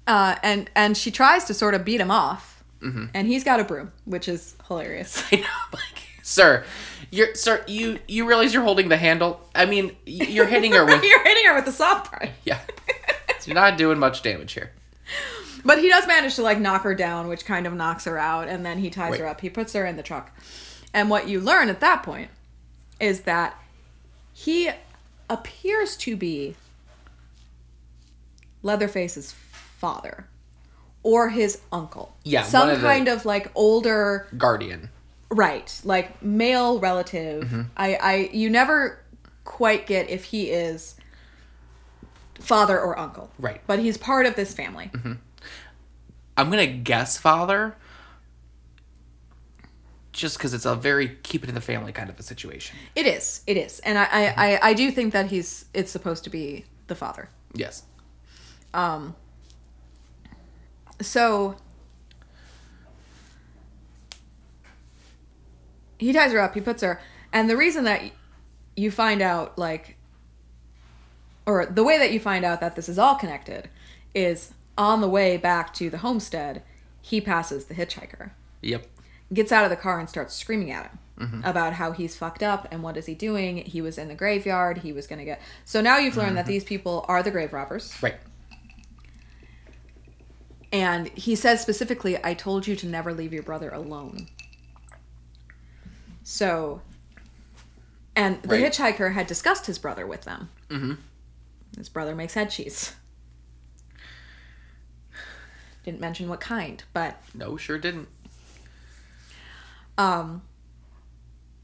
Uh, 0.08 0.36
and 0.44 0.70
and 0.76 0.96
she 0.96 1.10
tries 1.10 1.46
to 1.46 1.54
sort 1.54 1.74
of 1.74 1.84
beat 1.84 2.00
him 2.02 2.12
off, 2.12 2.64
Mm-hmm. 2.82 3.06
and 3.16 3.26
he's 3.28 3.44
got 3.44 3.60
a 3.60 3.64
broom, 3.64 3.92
which 4.04 4.28
is 4.28 4.56
hilarious. 4.68 5.24
I 5.32 5.38
know, 5.38 5.44
like, 5.74 6.04
sir, 6.22 6.64
you're 7.10 7.34
sir, 7.34 7.64
you 7.68 7.98
you 8.08 8.28
realize 8.28 8.54
you're 8.54 8.62
holding 8.64 8.90
the 8.90 8.98
handle. 8.98 9.42
I 9.56 9.66
mean, 9.66 9.96
you're 10.06 10.46
hitting 10.46 10.74
her 10.74 10.86
with 10.86 11.04
You're 11.04 11.24
hitting 11.24 11.46
her 11.48 11.56
with 11.56 11.66
the 11.66 11.72
soft 11.72 12.12
part. 12.12 12.30
yeah. 12.44 12.60
So 13.40 13.48
you're 13.48 13.56
not 13.56 13.78
doing 13.80 13.98
much 13.98 14.22
damage 14.22 14.54
here. 14.54 14.72
But 15.64 15.80
he 15.80 15.90
does 15.90 16.06
manage 16.06 16.36
to 16.36 16.44
like 16.44 16.60
knock 16.60 16.84
her 16.84 16.94
down, 16.94 17.28
which 17.28 17.44
kind 17.46 17.66
of 17.66 17.74
knocks 17.74 18.06
her 18.06 18.20
out, 18.20 18.48
and 18.48 18.64
then 18.64 18.78
he 18.78 18.92
ties 18.92 19.12
Wait. 19.14 19.22
her 19.22 19.28
up. 19.28 19.42
He 19.42 19.50
puts 19.50 19.74
her 19.74 19.88
in 19.88 19.96
the 19.98 20.04
truck. 20.04 20.30
And 20.96 21.10
what 21.10 21.28
you 21.28 21.42
learn 21.42 21.68
at 21.70 21.82
that 21.82 22.04
point 22.04 22.30
is 23.02 23.22
that 23.22 23.62
he 24.34 24.70
appears 25.30 25.98
to 25.98 26.16
be 26.16 26.56
Leatherface's 28.64 29.32
father 29.34 30.26
or 31.04 31.30
his 31.30 31.60
uncle. 31.72 32.16
Yeah, 32.24 32.44
Some 32.44 32.70
of 32.70 32.80
kind 32.80 33.08
of 33.10 33.26
like 33.26 33.52
older 33.54 34.28
Guardian. 34.38 34.90
right, 35.30 35.80
like 35.84 36.22
male 36.24 36.80
relative. 36.80 37.44
Mm-hmm. 37.44 37.62
I 37.78 37.96
I 37.96 38.30
you 38.32 38.50
never 38.50 39.00
quite 39.44 39.86
get 39.86 40.10
if 40.10 40.24
he 40.24 40.50
is 40.50 40.96
father 42.40 42.80
or 42.80 42.98
uncle. 42.98 43.30
Right. 43.38 43.62
But 43.68 43.80
he's 43.80 43.98
part 43.98 44.26
of 44.26 44.36
this 44.36 44.54
family. 44.54 44.90
I'm 46.38 46.50
gonna 46.50 46.66
guess 46.68 47.18
father. 47.18 47.76
Just 50.16 50.38
because 50.38 50.54
it's 50.54 50.66
a 50.66 50.76
very 50.76 51.18
keep 51.24 51.44
it 51.44 51.50
in 51.50 51.56
the 51.56 51.62
family 51.62 51.92
kind 51.92 52.10
of 52.10 52.18
a 52.18 52.24
situation. 52.24 52.78
It 52.96 53.06
is. 53.06 53.42
It 53.46 53.58
is, 53.58 53.80
and 53.80 53.98
I, 53.98 54.06
I, 54.06 54.34
I, 54.38 54.60
I 54.70 54.74
do 54.74 54.90
think 54.90 55.12
that 55.12 55.30
he's. 55.30 55.66
It's 55.74 55.92
supposed 55.92 56.24
to 56.24 56.30
be 56.30 56.64
the 56.88 56.96
father. 56.96 57.28
Yes. 57.54 57.84
Um. 58.74 59.14
So 61.02 61.58
he 65.98 66.14
ties 66.14 66.32
her 66.32 66.40
up. 66.40 66.54
He 66.54 66.62
puts 66.62 66.82
her, 66.82 67.02
and 67.34 67.50
the 67.50 67.58
reason 67.58 67.84
that 67.84 68.02
you 68.78 68.92
find 68.92 69.22
out, 69.22 69.58
like, 69.58 69.98
or 71.46 71.66
the 71.66 71.84
way 71.84 71.98
that 71.98 72.14
you 72.14 72.22
find 72.22 72.46
out 72.46 72.62
that 72.62 72.78
this 72.78 72.88
is 72.88 72.98
all 72.98 73.16
connected, 73.16 73.70
is 74.14 74.54
on 74.78 75.02
the 75.02 75.10
way 75.10 75.36
back 75.36 75.74
to 75.74 75.90
the 75.90 75.98
homestead. 75.98 76.64
He 77.02 77.20
passes 77.20 77.66
the 77.66 77.76
hitchhiker. 77.76 78.32
Yep. 78.62 78.88
Gets 79.34 79.52
out 79.52 79.64
of 79.64 79.70
the 79.70 79.76
car 79.76 80.00
and 80.00 80.08
starts 80.10 80.34
screaming 80.36 80.72
at 80.72 80.92
him 81.18 81.42
about 81.46 81.74
how 81.74 81.92
he's 81.94 82.16
fucked 82.16 82.44
up 82.44 82.68
and 82.72 82.84
what 82.84 82.98
is 82.98 83.06
he 83.06 83.14
doing. 83.16 83.58
He 83.58 83.82
was 83.82 83.98
in 83.98 84.10
the 84.10 84.16
graveyard. 84.16 84.80
He 84.80 84.92
was 84.92 85.08
going 85.08 85.20
to 85.20 85.26
get. 85.26 85.42
So 85.64 85.80
now 85.82 85.98
you've 85.98 86.18
learned 86.18 86.36
that 86.38 86.46
these 86.46 86.64
people 86.66 87.06
are 87.08 87.24
the 87.24 87.32
grave 87.32 87.54
robbers. 87.54 87.96
Right. 88.02 88.16
And 90.74 91.08
he 91.10 91.36
says 91.36 91.62
specifically, 91.62 92.18
I 92.24 92.34
told 92.34 92.68
you 92.68 92.76
to 92.76 92.86
never 92.86 93.14
leave 93.14 93.32
your 93.32 93.44
brother 93.44 93.70
alone. 93.70 94.28
So. 96.24 96.82
And 98.18 98.42
the 98.44 98.50
Right. 98.50 98.64
hitchhiker 98.74 99.14
had 99.14 99.28
discussed 99.28 99.66
his 99.68 99.78
brother 99.78 100.06
with 100.08 100.22
them. 100.24 100.50
Mm-hmm. 100.70 100.94
His 101.78 101.88
brother 101.90 102.14
makes 102.16 102.34
head 102.34 102.50
cheese. 102.50 102.94
Didn't 105.84 106.00
mention 106.00 106.28
what 106.30 106.40
kind, 106.40 106.84
but 106.94 107.22
No, 107.34 107.58
sure 107.58 107.78
didn't. 107.78 108.08
Um, 109.98 110.42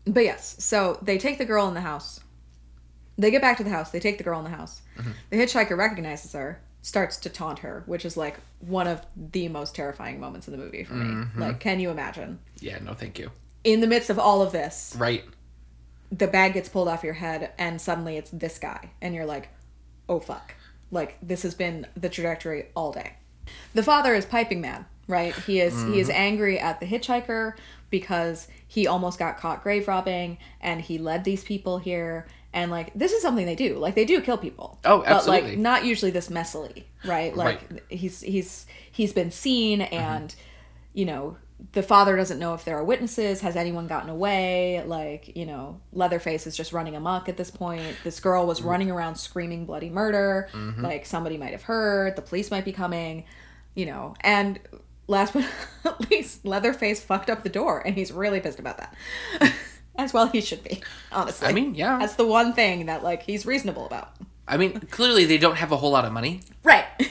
but 0.05 0.23
yes, 0.23 0.55
so 0.63 0.97
they 1.01 1.17
take 1.17 1.37
the 1.37 1.45
girl 1.45 1.67
in 1.67 1.73
the 1.73 1.81
house. 1.81 2.19
They 3.17 3.29
get 3.29 3.41
back 3.41 3.57
to 3.57 3.63
the 3.63 3.69
house. 3.69 3.91
They 3.91 3.99
take 3.99 4.17
the 4.17 4.23
girl 4.23 4.39
in 4.39 4.45
the 4.45 4.55
house. 4.57 4.81
Mm-hmm. 4.97 5.11
The 5.29 5.37
hitchhiker 5.37 5.77
recognizes 5.77 6.33
her, 6.33 6.61
starts 6.81 7.17
to 7.17 7.29
taunt 7.29 7.59
her, 7.59 7.83
which 7.85 8.05
is 8.05 8.17
like 8.17 8.39
one 8.59 8.87
of 8.87 9.05
the 9.15 9.47
most 9.47 9.75
terrifying 9.75 10.19
moments 10.19 10.47
in 10.47 10.53
the 10.53 10.57
movie 10.57 10.83
for 10.83 10.93
me. 10.93 11.05
Mm-hmm. 11.05 11.41
Like, 11.41 11.59
can 11.59 11.79
you 11.79 11.91
imagine? 11.91 12.39
Yeah, 12.59 12.79
no, 12.81 12.93
thank 12.93 13.19
you. 13.19 13.31
In 13.63 13.81
the 13.81 13.87
midst 13.87 14.09
of 14.09 14.17
all 14.17 14.41
of 14.41 14.51
this, 14.51 14.95
Right. 14.97 15.23
the 16.11 16.27
bag 16.27 16.53
gets 16.53 16.67
pulled 16.67 16.87
off 16.87 17.03
your 17.03 17.13
head, 17.13 17.51
and 17.59 17.79
suddenly 17.79 18.17
it's 18.17 18.31
this 18.31 18.57
guy, 18.57 18.91
and 19.01 19.13
you're 19.13 19.25
like, 19.25 19.49
oh 20.09 20.19
fuck. 20.19 20.55
Like, 20.89 21.17
this 21.21 21.43
has 21.43 21.53
been 21.53 21.87
the 21.95 22.09
trajectory 22.09 22.65
all 22.75 22.91
day. 22.91 23.13
The 23.73 23.83
father 23.83 24.13
is 24.15 24.25
piping 24.25 24.61
mad, 24.61 24.85
right? 25.07 25.33
He 25.33 25.61
is 25.61 25.73
he 25.83 25.99
is 25.99 26.07
mm-hmm. 26.09 26.17
angry 26.17 26.59
at 26.59 26.79
the 26.79 26.85
hitchhiker 26.85 27.53
because 27.91 28.47
he 28.67 28.87
almost 28.87 29.19
got 29.19 29.37
caught 29.37 29.61
grave 29.61 29.87
robbing 29.87 30.39
and 30.59 30.81
he 30.81 30.97
led 30.97 31.23
these 31.23 31.43
people 31.43 31.77
here. 31.77 32.25
And 32.53 32.71
like 32.71 32.91
this 32.95 33.11
is 33.11 33.21
something 33.21 33.45
they 33.45 33.55
do. 33.55 33.77
Like 33.77 33.93
they 33.93 34.05
do 34.05 34.19
kill 34.21 34.37
people. 34.37 34.79
Oh, 34.83 35.03
absolutely. 35.05 35.41
But 35.41 35.49
like 35.49 35.59
not 35.59 35.85
usually 35.85 36.11
this 36.11 36.29
messily, 36.29 36.85
right? 37.05 37.35
Like 37.35 37.89
he's 37.91 38.21
he's 38.21 38.65
he's 38.91 39.13
been 39.13 39.31
seen 39.31 39.81
uh-huh. 39.81 39.95
and 39.95 40.35
you 40.93 41.05
know 41.05 41.37
the 41.73 41.83
father 41.83 42.15
doesn't 42.17 42.39
know 42.39 42.55
if 42.55 42.65
there 42.65 42.75
are 42.77 42.83
witnesses. 42.83 43.41
Has 43.41 43.55
anyone 43.55 43.87
gotten 43.87 44.09
away? 44.09 44.83
Like 44.85 45.35
you 45.37 45.45
know 45.45 45.79
leatherface 45.93 46.47
is 46.47 46.57
just 46.57 46.73
running 46.73 46.95
amok 46.95 47.29
at 47.29 47.37
this 47.37 47.51
point. 47.51 47.95
This 48.03 48.19
girl 48.19 48.47
was 48.47 48.61
mm. 48.61 48.65
running 48.65 48.89
around 48.91 49.15
screaming 49.15 49.65
bloody 49.65 49.89
murder. 49.89 50.49
Mm-hmm. 50.51 50.83
Like 50.83 51.05
somebody 51.05 51.37
might 51.37 51.51
have 51.51 51.63
heard. 51.63 52.15
The 52.15 52.21
police 52.21 52.51
might 52.51 52.65
be 52.65 52.73
coming 52.73 53.25
you 53.75 53.85
know. 53.85 54.15
And 54.21 54.59
last 55.11 55.33
but 55.33 55.45
not 55.85 56.09
least 56.09 56.45
leatherface 56.45 57.03
fucked 57.03 57.29
up 57.29 57.43
the 57.43 57.49
door 57.49 57.81
and 57.85 57.95
he's 57.95 58.11
really 58.11 58.39
pissed 58.39 58.59
about 58.59 58.77
that 58.77 58.95
as 59.97 60.13
well 60.13 60.27
he 60.27 60.41
should 60.41 60.63
be 60.63 60.81
honestly 61.11 61.47
I 61.47 61.53
mean, 61.53 61.75
yeah. 61.75 61.99
that's 61.99 62.15
the 62.15 62.25
one 62.25 62.53
thing 62.53 62.87
that 62.87 63.03
like 63.03 63.23
he's 63.23 63.45
reasonable 63.45 63.85
about 63.85 64.15
I 64.47 64.57
mean, 64.57 64.79
clearly 64.89 65.25
they 65.25 65.37
don't 65.37 65.55
have 65.57 65.71
a 65.71 65.77
whole 65.77 65.91
lot 65.91 66.05
of 66.05 66.11
money. 66.11 66.41
right 66.63 66.85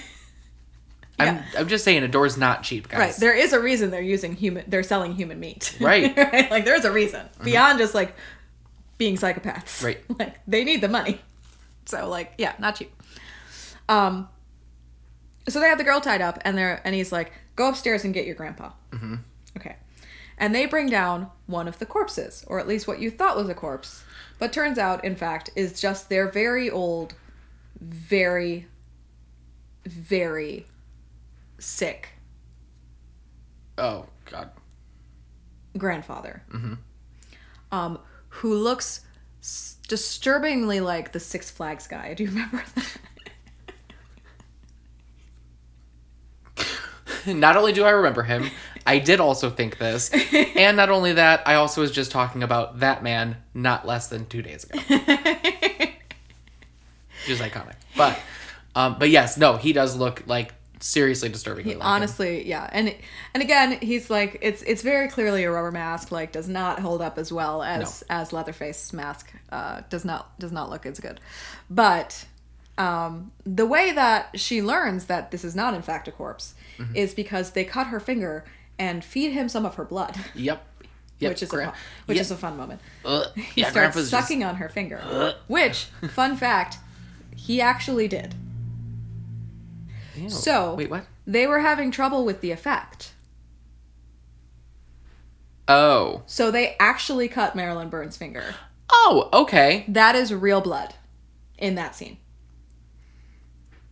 I'm, 1.20 1.42
I'm 1.56 1.68
just 1.68 1.84
saying 1.84 2.02
a 2.02 2.08
door's 2.08 2.38
not 2.38 2.62
cheap, 2.62 2.88
guys. 2.88 2.98
Right. 2.98 3.14
There 3.16 3.34
is 3.34 3.52
a 3.52 3.60
reason 3.60 3.90
they're 3.90 4.00
using 4.00 4.34
human. 4.34 4.64
They're 4.66 4.82
selling 4.82 5.14
human 5.14 5.38
meat. 5.38 5.76
Right. 5.78 6.16
right. 6.16 6.50
Like 6.50 6.64
there's 6.64 6.86
a 6.86 6.90
reason 6.90 7.28
beyond 7.44 7.78
just 7.78 7.94
like 7.94 8.14
being 8.96 9.16
psychopaths. 9.16 9.84
Right. 9.84 9.98
Like 10.18 10.40
they 10.46 10.64
need 10.64 10.80
the 10.80 10.88
money. 10.88 11.20
So 11.84 12.08
like 12.08 12.34
yeah, 12.38 12.54
not 12.58 12.76
cheap. 12.76 12.90
Um. 13.88 14.28
So 15.48 15.58
they 15.58 15.68
have 15.68 15.78
the 15.78 15.84
girl 15.84 16.00
tied 16.00 16.20
up, 16.20 16.38
and 16.42 16.56
they're 16.56 16.80
and 16.84 16.94
he's 16.94 17.12
like, 17.12 17.32
"Go 17.56 17.68
upstairs 17.68 18.04
and 18.04 18.14
get 18.14 18.26
your 18.26 18.34
grandpa." 18.34 18.70
Mm-hmm. 18.90 19.16
Okay. 19.56 19.76
And 20.38 20.54
they 20.54 20.64
bring 20.66 20.88
down 20.88 21.28
one 21.46 21.68
of 21.68 21.78
the 21.78 21.86
corpses, 21.86 22.44
or 22.46 22.58
at 22.58 22.66
least 22.66 22.86
what 22.88 22.98
you 23.00 23.10
thought 23.10 23.36
was 23.36 23.48
a 23.50 23.54
corpse, 23.54 24.02
but 24.38 24.52
turns 24.52 24.78
out, 24.78 25.04
in 25.04 25.14
fact, 25.16 25.50
is 25.54 25.78
just 25.80 26.08
their 26.08 26.30
very 26.30 26.70
old, 26.70 27.14
very, 27.80 28.66
very 29.84 30.66
sick 31.58 32.10
Oh 33.76 34.06
God. 34.30 34.50
grandfather, 35.76 36.42
um, 37.70 37.98
who 38.28 38.54
looks 38.54 39.02
s- 39.42 39.76
disturbingly 39.88 40.80
like 40.80 41.12
the 41.12 41.20
Six 41.20 41.50
Flags 41.50 41.86
guy. 41.86 42.14
Do 42.14 42.24
you 42.24 42.30
remember 42.30 42.62
that? 42.76 42.96
Not 47.26 47.56
only 47.56 47.72
do 47.72 47.84
I 47.84 47.90
remember 47.90 48.22
him, 48.22 48.50
I 48.86 48.98
did 48.98 49.20
also 49.20 49.50
think 49.50 49.78
this, 49.78 50.10
and 50.56 50.76
not 50.76 50.90
only 50.90 51.14
that, 51.14 51.42
I 51.46 51.54
also 51.56 51.80
was 51.82 51.90
just 51.90 52.10
talking 52.10 52.42
about 52.42 52.80
that 52.80 53.02
man 53.02 53.36
not 53.54 53.86
less 53.86 54.08
than 54.08 54.26
two 54.26 54.42
days 54.42 54.64
ago. 54.64 54.78
Just 57.26 57.42
is 57.42 57.46
iconic, 57.46 57.74
but, 57.98 58.18
um, 58.74 58.96
but 58.98 59.10
yes, 59.10 59.36
no, 59.36 59.58
he 59.58 59.74
does 59.74 59.94
look 59.94 60.22
like 60.26 60.54
seriously 60.80 61.28
disturbingly. 61.28 61.74
like 61.74 61.82
him. 61.82 61.86
Honestly, 61.86 62.48
yeah, 62.48 62.68
and 62.72 62.94
and 63.34 63.42
again, 63.42 63.78
he's 63.80 64.10
like 64.10 64.38
it's 64.40 64.62
it's 64.62 64.82
very 64.82 65.08
clearly 65.08 65.44
a 65.44 65.50
rubber 65.50 65.70
mask. 65.70 66.10
Like, 66.10 66.32
does 66.32 66.48
not 66.48 66.80
hold 66.80 67.02
up 67.02 67.18
as 67.18 67.32
well 67.32 67.62
as 67.62 68.02
as 68.08 68.32
Leatherface's 68.32 68.92
mask. 68.92 69.32
Uh, 69.50 69.82
does 69.90 70.04
not 70.04 70.38
does 70.38 70.52
not 70.52 70.70
look 70.70 70.86
as 70.86 70.98
good, 70.98 71.20
but 71.68 72.24
um, 72.78 73.32
the 73.44 73.66
way 73.66 73.92
that 73.92 74.38
she 74.38 74.62
learns 74.62 75.06
that 75.06 75.30
this 75.30 75.44
is 75.44 75.54
not 75.54 75.74
in 75.74 75.82
fact 75.82 76.08
a 76.08 76.12
corpse 76.12 76.54
Mm-hmm. 76.78 76.96
is 76.96 77.12
because 77.12 77.50
they 77.50 77.64
cut 77.64 77.88
her 77.88 78.00
finger 78.00 78.42
and 78.78 79.04
feed 79.04 79.32
him 79.32 79.50
some 79.50 79.66
of 79.66 79.74
her 79.74 79.84
blood. 79.84 80.16
Yep. 80.34 80.66
Yep. 81.18 81.30
which 81.32 81.42
is 81.42 81.50
gra- 81.50 81.62
a 81.64 81.66
fun, 81.66 81.74
which 82.06 82.16
yeah, 82.16 82.22
is 82.22 82.30
a 82.30 82.36
fun 82.38 82.56
moment. 82.56 82.80
uh, 83.04 83.24
He 83.34 83.60
yeah, 83.60 83.68
starts 83.70 83.74
grandpa's 83.94 84.10
just- 84.10 84.28
sucking 84.28 84.42
on 84.42 84.54
her 84.56 84.70
finger, 84.70 85.34
which 85.48 85.84
fun 86.12 86.34
fact, 86.38 86.78
he 87.36 87.60
actually 87.60 88.08
did. 88.08 88.34
Ew. 90.16 90.30
So 90.30 90.74
wait, 90.76 90.88
what? 90.88 91.04
They 91.26 91.46
were 91.46 91.58
having 91.58 91.90
trouble 91.90 92.24
with 92.24 92.40
the 92.40 92.50
effect, 92.52 93.12
Oh, 95.68 96.22
so 96.26 96.50
they 96.50 96.74
actually 96.80 97.28
cut 97.28 97.54
Marilyn 97.54 97.90
Burns' 97.90 98.16
finger. 98.16 98.54
oh, 98.90 99.28
okay. 99.32 99.84
That 99.88 100.16
is 100.16 100.32
real 100.34 100.60
blood 100.62 100.94
in 101.58 101.74
that 101.76 101.94
scene. 101.94 102.16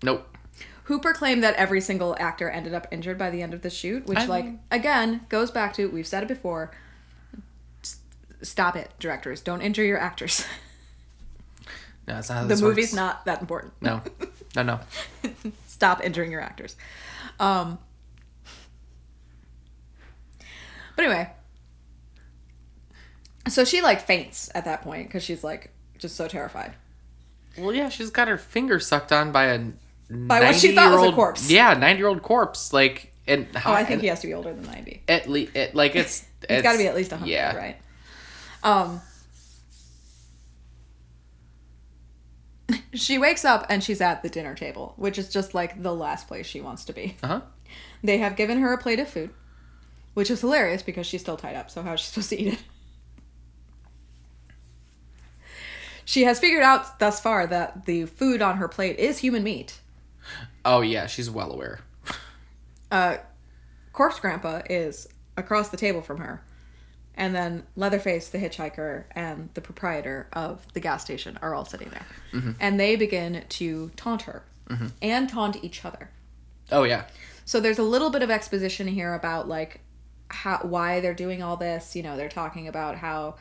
Nope. 0.02 0.36
Hooper 0.84 1.12
claimed 1.12 1.42
that 1.42 1.54
every 1.56 1.80
single 1.80 2.16
actor 2.18 2.48
ended 2.48 2.72
up 2.72 2.86
injured 2.90 3.18
by 3.18 3.28
the 3.30 3.42
end 3.42 3.52
of 3.52 3.60
the 3.62 3.68
shoot, 3.70 4.06
which, 4.06 4.18
I 4.18 4.24
like, 4.26 4.44
mean- 4.44 4.60
again, 4.70 5.20
goes 5.28 5.50
back 5.50 5.74
to 5.74 5.88
we've 5.90 6.06
said 6.06 6.22
it 6.22 6.28
before. 6.28 6.70
S- 7.84 7.98
Stop 8.42 8.74
it, 8.76 8.90
directors! 8.98 9.40
Don't 9.42 9.60
injure 9.60 9.84
your 9.84 9.98
actors. 9.98 10.44
No, 12.06 12.14
that's 12.14 12.30
not 12.30 12.34
how 12.36 12.42
the 12.44 12.48
this 12.48 12.62
movie's 12.62 12.84
works. 12.86 12.94
not 12.94 13.24
that 13.26 13.42
important. 13.42 13.74
No, 13.82 14.00
no, 14.56 14.62
no. 14.62 14.80
Stop 15.66 16.02
injuring 16.02 16.32
your 16.32 16.40
actors. 16.40 16.74
Um, 17.38 17.78
but 20.96 21.04
anyway, 21.04 21.30
so 23.46 23.62
she 23.64 23.82
like 23.82 24.00
faints 24.00 24.50
at 24.54 24.64
that 24.64 24.80
point 24.80 25.08
because 25.08 25.22
she's 25.22 25.44
like 25.44 25.70
just 25.98 26.16
so 26.16 26.26
terrified. 26.28 26.72
Well, 27.58 27.74
yeah, 27.74 27.90
she's 27.90 28.08
got 28.08 28.26
her 28.28 28.38
finger 28.38 28.80
sucked 28.80 29.12
on 29.12 29.30
by 29.30 29.44
a 29.46 29.60
By 30.10 30.40
what 30.40 30.54
she 30.56 30.74
thought 30.74 30.98
was 30.98 31.08
a 31.10 31.12
corpse. 31.14 31.50
Yeah, 31.50 31.74
ninety-year-old 31.74 32.22
corpse. 32.22 32.72
Like, 32.72 33.12
and 33.26 33.46
Oh, 33.64 33.72
I 33.72 33.84
think 33.84 34.00
he 34.00 34.06
has 34.08 34.20
to 34.20 34.26
be 34.26 34.34
older 34.34 34.54
than 34.54 34.64
ninety. 34.64 35.02
at 35.06 35.28
least 35.28 35.54
it, 35.54 35.74
like 35.74 35.94
it's 35.96 36.24
He's 36.48 36.62
got 36.62 36.72
to 36.72 36.78
be 36.78 36.86
at 36.86 36.94
least 36.96 37.10
hundred, 37.10 37.28
yeah. 37.28 37.54
right? 37.56 37.76
Um. 38.62 39.00
She 42.94 43.16
wakes 43.18 43.44
up 43.44 43.64
and 43.70 43.82
she's 43.82 44.00
at 44.00 44.22
the 44.22 44.28
dinner 44.28 44.54
table, 44.54 44.92
which 44.96 45.18
is 45.18 45.30
just 45.30 45.54
like 45.54 45.82
the 45.82 45.94
last 45.94 46.26
place 46.28 46.46
she 46.46 46.60
wants 46.60 46.84
to 46.86 46.92
be. 46.92 47.16
Uh 47.22 47.26
huh. 47.26 47.40
They 48.02 48.18
have 48.18 48.36
given 48.36 48.58
her 48.60 48.72
a 48.72 48.78
plate 48.78 48.98
of 49.00 49.08
food, 49.08 49.30
which 50.14 50.30
is 50.30 50.40
hilarious 50.40 50.82
because 50.82 51.06
she's 51.06 51.20
still 51.20 51.36
tied 51.36 51.56
up. 51.56 51.70
So 51.70 51.82
how 51.82 51.94
is 51.94 52.00
she 52.00 52.06
supposed 52.10 52.30
to 52.30 52.40
eat 52.40 52.52
it? 52.54 52.62
She 56.04 56.24
has 56.24 56.38
figured 56.40 56.62
out 56.62 56.98
thus 56.98 57.20
far 57.20 57.46
that 57.46 57.84
the 57.84 58.06
food 58.06 58.40
on 58.42 58.56
her 58.56 58.68
plate 58.68 58.98
is 58.98 59.18
human 59.18 59.42
meat. 59.42 59.80
Oh 60.68 60.82
yeah, 60.82 61.06
she's 61.06 61.30
well 61.30 61.50
aware. 61.50 61.80
Uh, 62.90 63.16
Corpse 63.92 64.20
Grandpa 64.20 64.60
is 64.68 65.08
across 65.36 65.70
the 65.70 65.76
table 65.78 66.02
from 66.02 66.18
her. 66.18 66.42
And 67.14 67.34
then 67.34 67.64
Leatherface, 67.74 68.28
the 68.28 68.38
hitchhiker, 68.38 69.04
and 69.12 69.48
the 69.54 69.60
proprietor 69.60 70.28
of 70.32 70.64
the 70.74 70.80
gas 70.80 71.02
station 71.02 71.38
are 71.42 71.54
all 71.54 71.64
sitting 71.64 71.88
there. 71.88 72.06
And 72.60 72.78
they 72.78 72.96
begin 72.96 73.44
to 73.48 73.90
taunt 73.96 74.22
her 74.22 74.44
and 75.02 75.28
taunt 75.28 75.64
each 75.64 75.84
other. 75.84 76.10
Oh 76.70 76.84
yeah. 76.84 77.04
So 77.46 77.60
there's 77.60 77.78
a 77.78 77.82
little 77.82 78.10
bit 78.10 78.22
of 78.22 78.30
exposition 78.30 78.86
here 78.86 79.14
about 79.14 79.48
like 79.48 79.80
how 80.28 80.58
why 80.58 81.00
they're 81.00 81.14
doing 81.14 81.42
all 81.42 81.56
this. 81.56 81.96
You 81.96 82.02
know, 82.02 82.16
they're 82.16 82.28
talking 82.28 82.68
about 82.68 82.96
how 82.96 83.36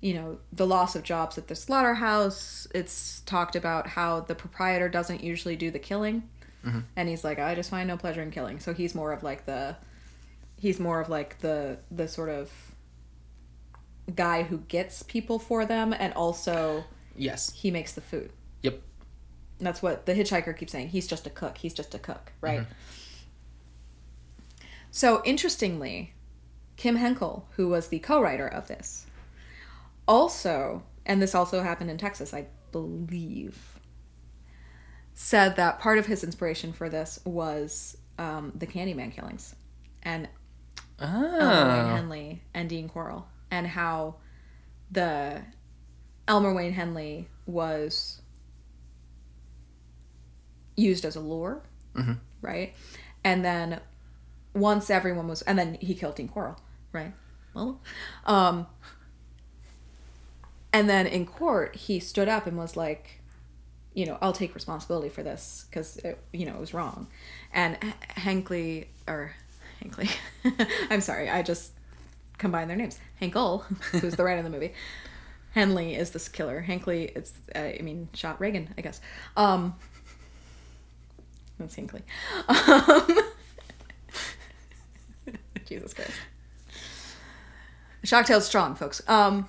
you 0.00 0.14
know 0.14 0.38
the 0.50 0.66
loss 0.66 0.96
of 0.96 1.02
jobs 1.02 1.36
at 1.36 1.48
the 1.48 1.54
slaughterhouse. 1.54 2.66
It's 2.74 3.20
talked 3.26 3.54
about 3.54 3.86
how 3.86 4.20
the 4.20 4.34
proprietor 4.34 4.88
doesn't 4.88 5.22
usually 5.22 5.56
do 5.56 5.70
the 5.70 5.78
killing, 5.78 6.22
Mm-hmm. 6.64 6.80
and 6.96 7.08
he's 7.08 7.24
like, 7.24 7.38
I 7.38 7.54
just 7.54 7.70
find 7.70 7.88
no 7.88 7.96
pleasure 7.96 8.20
in 8.22 8.30
killing. 8.30 8.60
So 8.60 8.74
he's 8.74 8.94
more 8.94 9.12
of 9.12 9.22
like 9.22 9.46
the 9.46 9.76
he's 10.58 10.78
more 10.78 11.00
of 11.00 11.08
like 11.08 11.38
the 11.40 11.78
the 11.90 12.06
sort 12.06 12.28
of 12.28 12.50
guy 14.14 14.42
who 14.42 14.58
gets 14.58 15.02
people 15.02 15.38
for 15.38 15.64
them, 15.64 15.94
and 15.96 16.12
also 16.14 16.84
Yes. 17.16 17.52
he 17.52 17.70
makes 17.70 17.92
the 17.92 18.00
food. 18.00 18.32
Yep. 18.62 18.80
That's 19.58 19.82
what 19.82 20.04
the 20.06 20.14
hitchhiker 20.14 20.56
keeps 20.56 20.72
saying. 20.72 20.88
He's 20.88 21.06
just 21.06 21.26
a 21.26 21.30
cook. 21.30 21.58
He's 21.58 21.74
just 21.74 21.94
a 21.94 21.98
cook, 21.98 22.32
right? 22.40 22.60
Mm-hmm. 22.60 22.72
So 24.90 25.22
interestingly, 25.24 26.14
Kim 26.76 26.96
Henkel, 26.96 27.46
who 27.56 27.68
was 27.68 27.88
the 27.88 27.98
co-writer 28.00 28.46
of 28.48 28.68
this, 28.68 29.06
also, 30.08 30.82
and 31.06 31.22
this 31.22 31.34
also 31.34 31.62
happened 31.62 31.90
in 31.90 31.98
Texas, 31.98 32.34
I 32.34 32.46
believe, 32.72 33.69
said 35.22 35.54
that 35.56 35.78
part 35.78 35.98
of 35.98 36.06
his 36.06 36.24
inspiration 36.24 36.72
for 36.72 36.88
this 36.88 37.18
was 37.26 37.94
um, 38.18 38.52
the 38.54 38.66
Candyman 38.66 39.12
killings 39.12 39.54
and 40.02 40.26
Elmer 40.98 41.28
Wayne 41.28 41.84
Oh. 41.84 41.88
Henley 41.94 42.42
and 42.54 42.70
Dean 42.70 42.88
Corll, 42.88 43.26
and 43.50 43.66
how 43.66 44.14
the 44.90 45.42
Elmer 46.26 46.54
Wayne 46.54 46.72
Henley 46.72 47.28
was 47.44 48.22
used 50.76 51.04
as 51.04 51.16
a 51.16 51.20
lure, 51.20 51.62
Mhm. 51.94 52.18
right? 52.40 52.74
And 53.22 53.44
then 53.44 53.80
once 54.54 54.88
everyone 54.88 55.28
was, 55.28 55.42
and 55.42 55.58
then 55.58 55.74
he 55.74 55.94
killed 55.94 56.14
Dean 56.16 56.28
Corll, 56.28 56.56
right? 56.92 57.12
Well, 57.52 57.80
um, 58.24 58.66
and 60.72 60.88
then 60.88 61.06
in 61.06 61.26
court 61.26 61.76
he 61.76 62.00
stood 62.00 62.28
up 62.28 62.46
and 62.46 62.56
was 62.56 62.74
like, 62.76 63.19
you 63.94 64.06
know, 64.06 64.18
I'll 64.20 64.32
take 64.32 64.54
responsibility 64.54 65.08
for 65.08 65.22
this 65.22 65.66
because 65.68 66.00
you 66.32 66.46
know 66.46 66.54
it 66.54 66.60
was 66.60 66.72
wrong, 66.74 67.06
and 67.52 67.76
H- 67.82 67.94
Hankley 68.16 68.88
or 69.08 69.32
Hankley, 69.82 70.08
I'm 70.90 71.00
sorry, 71.00 71.28
I 71.28 71.42
just 71.42 71.72
combined 72.38 72.70
their 72.70 72.76
names. 72.76 72.98
Henkel, 73.18 73.58
who's 73.92 74.16
the 74.16 74.24
writer 74.24 74.38
of 74.38 74.44
the 74.44 74.50
movie, 74.50 74.72
Henley 75.52 75.94
is 75.94 76.10
this 76.10 76.28
killer. 76.28 76.60
Hankley, 76.60 77.12
it's 77.16 77.32
uh, 77.54 77.58
I 77.58 77.80
mean 77.82 78.08
shot 78.14 78.40
Reagan, 78.40 78.72
I 78.78 78.80
guess. 78.80 79.00
Um, 79.36 79.74
that's 81.58 81.74
Hinckley. 81.74 82.02
Um, 82.48 83.18
Jesus 85.66 85.94
Christ. 85.94 86.12
Shocktail's 88.04 88.46
strong, 88.46 88.74
folks. 88.74 89.02
Um, 89.08 89.46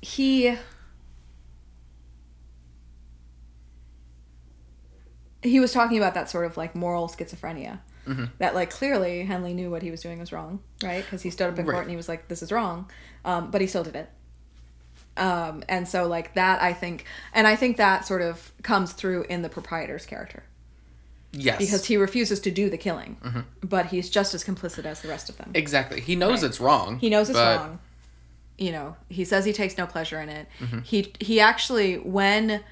he 0.00 0.56
he 5.46 5.60
was 5.60 5.72
talking 5.72 5.96
about 5.98 6.14
that 6.14 6.28
sort 6.30 6.46
of 6.46 6.56
like 6.56 6.74
moral 6.74 7.08
schizophrenia. 7.08 7.78
That 8.38 8.54
like 8.54 8.70
clearly 8.70 9.24
Henley 9.24 9.52
knew 9.52 9.68
what 9.68 9.82
he 9.82 9.90
was 9.90 10.00
doing 10.00 10.20
was 10.20 10.30
wrong, 10.32 10.60
right? 10.80 11.02
Because 11.04 11.22
he 11.22 11.30
stood 11.30 11.48
up 11.52 11.58
in 11.58 11.64
court 11.64 11.82
and 11.82 11.90
he 11.90 11.96
was 11.96 12.08
like, 12.08 12.28
"This 12.28 12.40
is 12.40 12.52
wrong," 12.52 12.88
um, 13.24 13.50
but 13.50 13.60
he 13.60 13.66
still 13.66 13.82
did 13.82 13.96
it. 13.96 14.08
Um, 15.16 15.64
and 15.68 15.88
so 15.88 16.06
like 16.06 16.34
that, 16.34 16.62
I 16.62 16.72
think, 16.72 17.04
and 17.32 17.46
I 17.46 17.56
think 17.56 17.78
that 17.78 18.06
sort 18.06 18.22
of 18.22 18.52
comes 18.62 18.92
through 18.92 19.24
in 19.24 19.42
the 19.42 19.48
proprietor's 19.48 20.04
character 20.06 20.44
Yes. 21.32 21.58
because 21.58 21.86
he 21.86 21.96
refuses 21.96 22.38
to 22.40 22.50
do 22.50 22.68
the 22.70 22.76
killing, 22.78 23.16
but 23.62 23.86
he's 23.86 24.08
just 24.10 24.34
as 24.34 24.44
complicit 24.44 24.84
as 24.84 25.00
the 25.00 25.08
rest 25.08 25.28
of 25.28 25.36
them. 25.38 25.50
exactly. 25.54 26.00
He 26.00 26.14
knows 26.16 26.42
Right. 26.42 26.48
it's 26.50 26.60
wrong. 26.60 26.98
He 26.98 27.08
knows 27.10 27.28
it's 27.30 27.38
but- 27.38 27.58
wrong. 27.58 27.78
You 28.58 28.72
know, 28.72 28.96
he 29.08 29.24
says 29.26 29.44
he 29.44 29.52
takes 29.52 29.76
no 29.76 29.86
pleasure 29.86 30.20
in 30.20 30.28
it. 30.30 30.46
Mm-hmm. 30.60 30.78
He 30.80 31.12
he 31.20 31.40
actually 31.40 31.96
when 31.98 32.62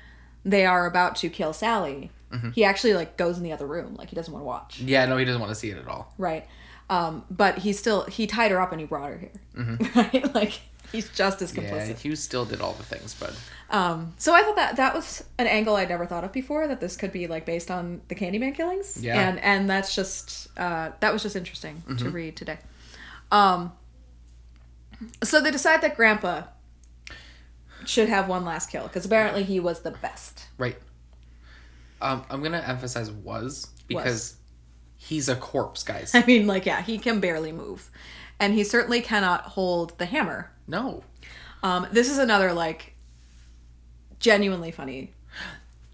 they 0.45 0.65
are 0.65 0.87
about 0.87 1.17
to 1.17 1.29
kill 1.29 1.53
Sally, 1.53 2.11
Mm-hmm. 2.35 2.51
he 2.51 2.65
actually 2.65 2.95
like 2.95 3.17
goes 3.17 3.37
in 3.39 3.45
the 3.45 3.53
other 3.53 3.67
room, 3.67 3.95
like 3.95 4.11
he 4.11 4.17
doesn't 4.17 4.33
want 4.33 4.43
to 4.43 4.47
watch. 4.47 4.81
Yeah, 4.81 5.07
no, 5.07 5.17
he 5.17 5.25
doesn't 5.25 5.41
want 5.41 5.51
to 5.51 5.55
see 5.55 5.71
it 5.71 5.79
at 5.79 5.87
all. 5.89 6.13
Right. 6.19 6.47
Um, 6.91 7.25
but 7.31 7.59
he 7.59 7.73
still 7.73 8.05
he 8.05 8.27
tied 8.27 8.51
her 8.51 8.61
up 8.61 8.73
and 8.73 8.81
he 8.81 8.87
brought 8.87 9.11
her 9.11 9.19
here. 9.19 9.79
Right? 9.95 10.35
Like 10.35 10.61
he's 10.93 11.09
just 11.11 11.41
as 11.43 11.53
Mm-hmm. 11.53 11.63
Yeah, 11.63 11.71
complicit. 11.89 11.99
Hughes 12.01 12.21
still 12.23 12.45
did 12.45 12.61
all 12.61 12.73
the 12.75 12.83
things, 12.83 13.15
but 13.19 13.35
Um, 13.71 14.13
so 14.19 14.35
I 14.35 14.43
thought 14.43 14.57
that 14.57 14.77
that 14.77 14.95
was 14.95 15.25
an 15.39 15.47
angle 15.47 15.77
I'd 15.77 15.89
never 15.89 16.05
thought 16.07 16.25
of 16.25 16.33
before. 16.33 16.67
That 16.69 16.81
this 16.81 16.97
could 16.97 17.13
be 17.13 17.27
like 17.27 17.47
based 17.47 17.71
on 17.71 18.03
the 18.09 18.15
Candyman 18.15 18.55
killings. 18.55 19.03
Yeah. 19.03 19.19
And 19.29 19.39
and 19.41 19.71
that's 19.71 19.95
just 19.95 20.49
uh, 20.59 20.91
that 21.01 21.13
was 21.13 21.23
just 21.23 21.37
interesting 21.37 21.83
to 21.99 22.11
read 22.11 22.37
today. 22.37 22.59
Um, 23.33 23.73
so 25.23 25.41
they 25.41 25.51
decide 25.51 25.81
that 25.83 25.97
Grandpa 25.97 26.43
should 27.87 28.09
have 28.09 28.29
one 28.29 28.45
last 28.45 28.71
kill 28.71 28.85
because 28.85 29.05
apparently 29.05 29.43
he 29.43 29.59
was 29.61 29.81
the 29.81 29.91
best. 29.91 30.47
right. 30.59 30.77
Um, 32.05 32.25
I'm 32.31 32.43
gonna 32.43 32.63
emphasize 32.67 33.11
was 33.11 33.67
because 33.89 34.37
he's 34.97 35.29
a 35.29 35.37
corpse, 35.37 35.83
guys. 35.83 36.13
I 36.15 36.25
mean, 36.27 36.47
like 36.47 36.67
yeah, 36.67 36.83
he 36.83 36.99
can 36.99 37.19
barely 37.21 37.51
move, 37.53 37.91
and 38.39 38.53
he 38.55 38.63
certainly 38.63 39.01
cannot 39.01 39.43
hold 39.43 39.99
the 39.99 40.07
hammer. 40.07 40.51
no. 40.67 41.03
Um, 41.63 41.87
this 41.93 42.11
is 42.11 42.19
another 42.19 42.53
like 42.53 42.95
genuinely 44.21 44.71
funny 44.71 45.13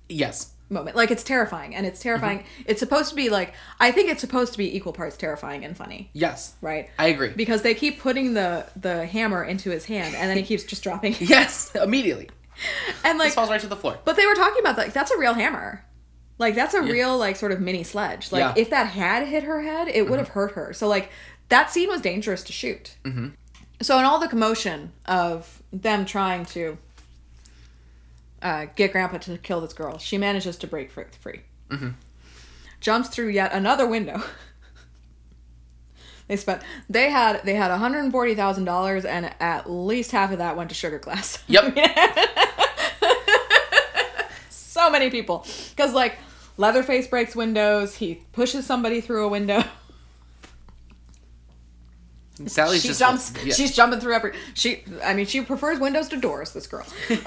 Yes. 0.09 0.53
moment. 0.69 0.97
Like 0.97 1.13
it's 1.13 1.23
terrifying, 1.23 1.75
and 1.77 1.87
it's 1.87 2.01
terrifying. 2.01 2.45
It's 2.67 2.81
supposed 2.81 3.11
to 3.11 3.15
be 3.15 3.29
like 3.29 3.55
I 3.79 3.93
think 3.93 4.11
it's 4.11 4.21
supposed 4.21 4.51
to 4.53 4.59
be 4.59 4.75
equal 4.77 4.93
parts 4.93 5.17
terrifying 5.17 5.65
and 5.65 5.77
funny, 5.77 6.11
Yes. 6.13 6.55
right? 6.61 6.91
I 6.99 7.07
agree. 7.07 7.29
Because 7.29 7.63
they 7.63 7.75
keep 7.75 8.01
putting 8.01 8.35
the 8.35 8.67
the 8.75 9.07
hammer 9.07 9.45
into 9.45 9.71
his 9.71 9.85
hand, 9.85 10.15
and 10.17 10.29
then 10.29 10.37
he 10.37 10.43
keeps 10.43 10.65
just 10.65 10.83
dropping. 10.83 11.15
yes. 11.21 11.73
Immediately. 11.77 12.31
and 13.05 13.17
like, 13.19 13.29
This 13.29 13.35
falls 13.37 13.49
right 13.51 13.61
to 13.61 13.69
the 13.69 13.77
floor. 13.77 13.99
but 14.05 14.17
they 14.17 14.27
were 14.27 14.35
talking 14.35 14.61
about 14.61 14.77
like 14.77 14.93
that's 14.93 15.13
a 15.13 15.19
real 15.19 15.35
hammer. 15.35 15.85
Like 16.41 16.55
that's 16.55 16.73
a 16.73 16.81
real 16.81 17.19
like 17.19 17.37
sort 17.37 17.53
of 17.53 17.61
mini 17.61 17.85
sledge. 17.85 18.33
Like 18.33 18.41
Yeah. 18.41 18.49
Mm-hmm. 18.49 18.59
if 18.61 18.71
that 18.71 18.85
had 18.85 19.29
hit 19.29 19.43
her 19.45 19.61
head, 19.61 19.89
it 19.89 20.09
would 20.09 20.19
have 20.19 20.29
hurt 20.29 20.53
her. 20.53 20.73
So 20.73 20.89
like 20.89 21.11
that 21.51 21.71
scene 21.71 21.91
was 21.91 22.01
dangerous 22.01 22.43
to 22.45 22.53
shoot. 22.53 22.97
Mm-hmm. 23.05 23.29
So 23.83 23.99
in 23.99 24.07
all 24.07 24.19
the 24.19 24.27
commotion 24.27 24.93
of 25.05 25.63
them 25.71 26.07
trying 26.07 26.47
to 26.47 26.79
uh, 28.41 28.67
get 28.75 28.93
Grandpa 28.93 29.19
to 29.19 29.37
kill 29.37 29.61
this 29.61 29.75
girl, 29.75 29.99
she 29.99 30.17
manages 30.17 30.57
to 30.57 30.67
break 30.67 30.91
fr- 30.91 31.03
free. 31.21 31.41
Mm-hmm. 31.69 31.91
Jumps 32.81 33.11
through 33.11 33.29
yet 33.29 33.53
another 33.53 33.87
window. 33.87 34.23
they 36.27 36.37
spent 36.37 36.63
they 36.89 37.11
had 37.11 37.43
they 37.45 37.55
had 37.55 37.69
one 37.71 37.79
hundred 37.79 37.99
and 38.05 38.13
forty 38.13 38.35
thousand 38.35 38.65
dollars, 38.65 39.05
and 39.05 39.31
at 39.41 39.71
least 39.71 40.13
half 40.13 40.33
of 40.33 40.39
that 40.39 40.57
went 40.57 40.71
to 40.71 40.75
sugar 40.75 40.99
glass. 40.99 41.45
Yep. 41.49 41.77
so 44.49 44.89
many 44.89 45.11
people 45.11 45.45
because 45.77 45.93
like 45.93 46.17
leatherface 46.61 47.07
breaks 47.07 47.35
windows 47.35 47.97
he 47.97 48.17
pushes 48.33 48.67
somebody 48.67 49.01
through 49.01 49.25
a 49.25 49.29
window 49.29 49.63
Sally's 52.47 52.81
she 52.83 52.89
just 52.89 53.01
jumps 53.01 53.33
yeah. 53.45 53.53
she's 53.53 53.75
jumping 53.77 54.01
through 54.01 54.15
every 54.15 54.33
she 54.55 54.83
i 55.05 55.13
mean 55.15 55.27
she 55.27 55.41
prefers 55.43 55.79
windows 55.79 56.09
to 56.09 56.17
doors 56.19 56.53
this 56.53 56.67
girl 56.67 56.87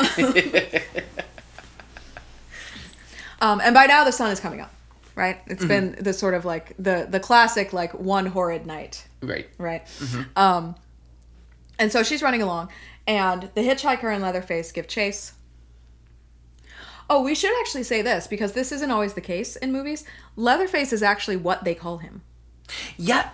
Um, 3.42 3.60
and 3.62 3.74
by 3.74 3.88
now 3.88 4.06
the 4.06 4.12
sun 4.14 4.32
is 4.32 4.40
coming 4.40 4.62
up, 4.62 4.72
right? 5.16 5.38
It's 5.48 5.66
Mm-hmm. 5.66 5.68
been 5.96 6.04
the 6.04 6.14
sort 6.14 6.34
of 6.34 6.46
like 6.46 6.74
the 6.80 7.08
the 7.10 7.20
classic 7.20 7.74
like 7.74 7.94
one 7.94 8.26
horrid 8.26 8.66
night, 8.66 9.06
Right. 9.22 9.50
right? 9.58 9.86
Um, 10.38 10.76
and 11.78 11.92
so 11.92 12.04
she's 12.04 12.22
running 12.22 12.42
along, 12.42 12.70
and 13.06 13.50
the 13.54 13.60
hitchhiker 13.62 14.06
and 14.14 14.24
Leatherface 14.24 14.72
give 14.72 14.88
chase. 14.88 15.34
Oh, 17.10 17.22
we 17.22 17.36
should 17.36 17.52
actually 17.60 17.84
say 17.84 18.02
this 18.02 18.28
because 18.28 18.54
this 18.54 18.72
isn't 18.72 18.90
always 18.92 19.14
the 19.14 19.22
case 19.22 19.56
in 19.56 19.72
movies. 19.72 20.04
Leatherface 20.36 20.94
is 20.94 21.04
actually 21.04 21.38
what 21.38 21.64
they 21.64 21.76
call 21.76 21.98
him. 21.98 22.22
Yeah. 22.98 23.30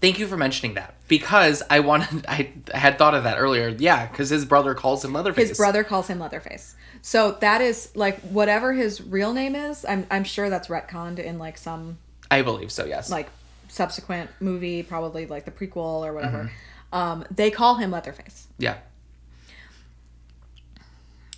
Thank 0.00 0.18
you 0.20 0.28
for 0.28 0.36
mentioning 0.36 0.74
that 0.74 0.94
because 1.08 1.62
I 1.68 1.80
wanted 1.80 2.24
I 2.28 2.52
had 2.72 2.98
thought 2.98 3.14
of 3.14 3.24
that 3.24 3.38
earlier. 3.38 3.68
Yeah, 3.68 4.06
because 4.06 4.30
his 4.30 4.44
brother 4.44 4.74
calls 4.74 5.04
him 5.04 5.12
Leatherface. 5.12 5.48
His 5.48 5.58
brother 5.58 5.82
calls 5.82 6.06
him 6.08 6.20
Leatherface. 6.20 6.76
So 7.02 7.32
that 7.40 7.60
is 7.60 7.90
like 7.96 8.20
whatever 8.20 8.72
his 8.72 9.00
real 9.02 9.32
name 9.32 9.56
is. 9.56 9.84
I'm 9.84 10.06
I'm 10.10 10.24
sure 10.24 10.48
that's 10.50 10.68
retconned 10.68 11.18
in 11.18 11.38
like 11.38 11.58
some 11.58 11.98
I 12.30 12.42
believe 12.42 12.70
so. 12.70 12.84
Yes. 12.84 13.10
like 13.10 13.28
subsequent 13.68 14.30
movie, 14.40 14.82
probably 14.82 15.26
like 15.26 15.44
the 15.44 15.50
prequel 15.50 16.06
or 16.06 16.12
whatever. 16.12 16.44
Mm-hmm. 16.92 16.96
Um, 16.98 17.24
they 17.30 17.50
call 17.50 17.74
him 17.76 17.90
Leatherface. 17.90 18.46
yeah. 18.58 18.78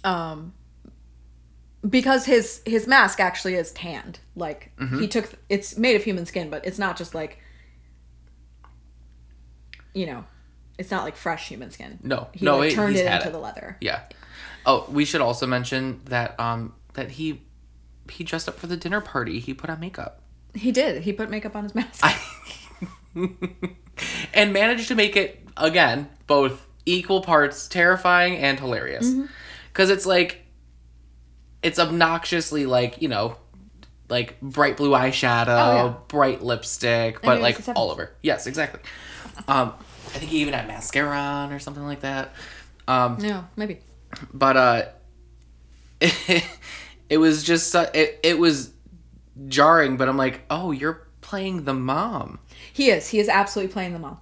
Um, 0.04 0.52
because 1.88 2.26
his 2.26 2.60
his 2.66 2.86
mask 2.86 3.20
actually 3.20 3.54
is 3.54 3.72
tanned. 3.72 4.18
Like 4.36 4.72
Mm-hmm. 4.78 5.00
he 5.00 5.08
took 5.08 5.32
it's 5.48 5.76
made 5.78 5.96
of 5.96 6.04
human 6.04 6.26
skin, 6.26 6.50
but 6.50 6.66
it's 6.66 6.78
not 6.78 6.96
just 6.96 7.14
like 7.14 7.38
you 9.94 10.06
know, 10.06 10.24
it's 10.78 10.90
not 10.90 11.04
like 11.04 11.16
fresh 11.16 11.48
human 11.48 11.70
skin. 11.70 11.98
No. 12.02 12.28
he 12.32 12.44
no. 12.44 12.58
like, 12.58 12.72
it- 12.72 12.74
turned 12.74 12.96
it 12.96 13.06
into 13.06 13.28
it. 13.28 13.32
the 13.32 13.38
leather. 13.38 13.76
Yeah. 13.80 14.02
Oh, 14.66 14.86
we 14.90 15.04
should 15.04 15.20
also 15.20 15.46
mention 15.46 16.00
that 16.06 16.38
um 16.38 16.74
that 16.94 17.12
he 17.12 17.42
he 18.10 18.24
dressed 18.24 18.48
up 18.48 18.58
for 18.58 18.66
the 18.66 18.76
dinner 18.76 19.00
party. 19.00 19.40
He 19.40 19.54
put 19.54 19.70
on 19.70 19.80
makeup. 19.80 20.22
He 20.54 20.72
did. 20.72 21.02
He 21.02 21.12
put 21.12 21.30
makeup 21.30 21.54
on 21.56 21.62
his 21.64 21.74
mask. 21.74 22.04
and 24.34 24.52
managed 24.52 24.88
to 24.88 24.94
make 24.94 25.16
it 25.16 25.46
again 25.56 26.08
both 26.26 26.66
equal 26.86 27.22
parts 27.22 27.68
terrifying 27.68 28.36
and 28.36 28.58
hilarious 28.58 29.06
Mm-hmm. 29.10 29.26
because 29.72 29.90
it's 29.90 30.06
like 30.06 30.44
it's 31.62 31.78
obnoxiously 31.78 32.66
like 32.66 33.00
you 33.02 33.08
know 33.08 33.36
like 34.08 34.40
bright 34.40 34.76
blue 34.76 34.90
eyeshadow 34.90 35.48
Oh, 35.48 35.74
yeah. 35.86 35.94
bright 36.08 36.42
lipstick 36.42 37.22
but 37.22 37.40
like 37.40 37.56
the 37.56 37.62
70s. 37.62 37.72
all 37.76 37.90
over 37.90 38.10
yes 38.22 38.46
exactly 38.46 38.80
um 39.48 39.72
i 40.06 40.18
think 40.18 40.30
he 40.30 40.38
even 40.40 40.54
had 40.54 40.66
mascara 40.66 41.16
on 41.16 41.52
or 41.52 41.58
something 41.58 41.84
like 41.84 42.00
that 42.00 42.32
um 42.88 43.18
no, 43.20 43.46
maybe. 43.56 43.78
but 44.34 44.56
uh 44.56 44.82
it, 47.08 47.18
was 47.18 47.42
just 47.44 47.70
su- 47.70 47.86
it, 47.94 48.18
it 48.22 48.38
was 48.38 48.72
jarring 49.48 49.96
but 49.96 50.08
i'm 50.08 50.16
like 50.16 50.40
oh 50.50 50.70
you're 50.72 51.06
playing 51.20 51.64
the 51.64 51.74
mom 51.74 52.38
He 52.72 52.90
is. 52.90 53.08
He 53.08 53.18
is 53.20 53.28
absolutely 53.28 53.72
playing 53.72 53.92
the 53.92 53.98
mom. 53.98 54.18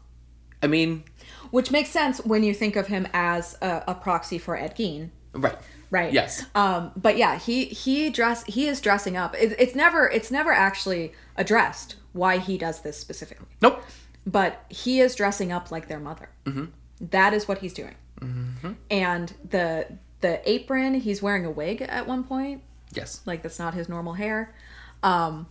i 0.62 0.66
mean 0.66 1.04
Which 1.50 1.70
makes 1.70 1.88
sense 1.90 2.18
when 2.24 2.42
you 2.42 2.52
think 2.52 2.76
of 2.76 2.88
him 2.88 3.06
as 3.14 3.56
a, 3.62 3.84
a 3.88 3.94
proxy 3.94 4.38
for 4.38 4.56
Ed 4.56 4.76
Gein, 4.76 5.10
right 5.32 5.56
right? 5.90 6.12
Yes. 6.12 6.44
Um, 6.54 6.92
but 6.96 7.16
yeah, 7.16 7.38
he 7.38 7.66
he 7.66 8.10
dress 8.10 8.44
he 8.44 8.68
is 8.68 8.80
dressing 8.80 9.16
up. 9.16 9.34
It, 9.34 9.54
it's 9.58 9.74
never 9.74 10.08
it's 10.08 10.30
never 10.30 10.52
actually 10.52 11.12
addressed 11.36 11.96
why 12.12 12.38
he 12.38 12.58
does 12.58 12.80
this 12.80 12.98
specifically. 12.98 13.46
nope 13.60 13.82
But 14.26 14.64
he 14.68 15.00
is 15.00 15.14
dressing 15.14 15.52
up 15.52 15.70
like 15.70 15.88
their 15.88 16.00
mother. 16.00 16.30
Mm-hmm. 16.44 16.66
That 17.00 17.32
is 17.34 17.46
what 17.46 17.58
he's 17.58 17.72
doing. 17.72 17.94
Mm-hmm. 18.20 18.72
And 18.90 19.32
the 19.48 19.86
the 20.20 20.48
apron, 20.50 20.94
he's 20.94 21.22
wearing 21.22 21.44
a 21.44 21.50
wig 21.50 21.82
at 21.82 22.06
one 22.06 22.24
point. 22.24 22.62
yes 22.92 23.20
Like 23.24 23.42
that's 23.42 23.58
not 23.58 23.74
his 23.74 23.88
normal 23.88 24.14
hair. 24.14 24.54
Um, 25.02 25.46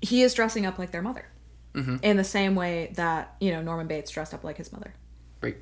he 0.00 0.22
is 0.22 0.32
dressing 0.32 0.64
up 0.64 0.78
like 0.78 0.92
their 0.92 1.02
mother. 1.02 1.26
In 2.02 2.16
the 2.16 2.24
same 2.24 2.56
way 2.56 2.90
that, 2.96 3.36
you 3.40 3.52
know, 3.52 3.62
Norman 3.62 3.86
Bates 3.86 4.10
dressed 4.10 4.34
up 4.34 4.42
like 4.42 4.56
his 4.56 4.72
mother. 4.72 4.92
right 5.40 5.56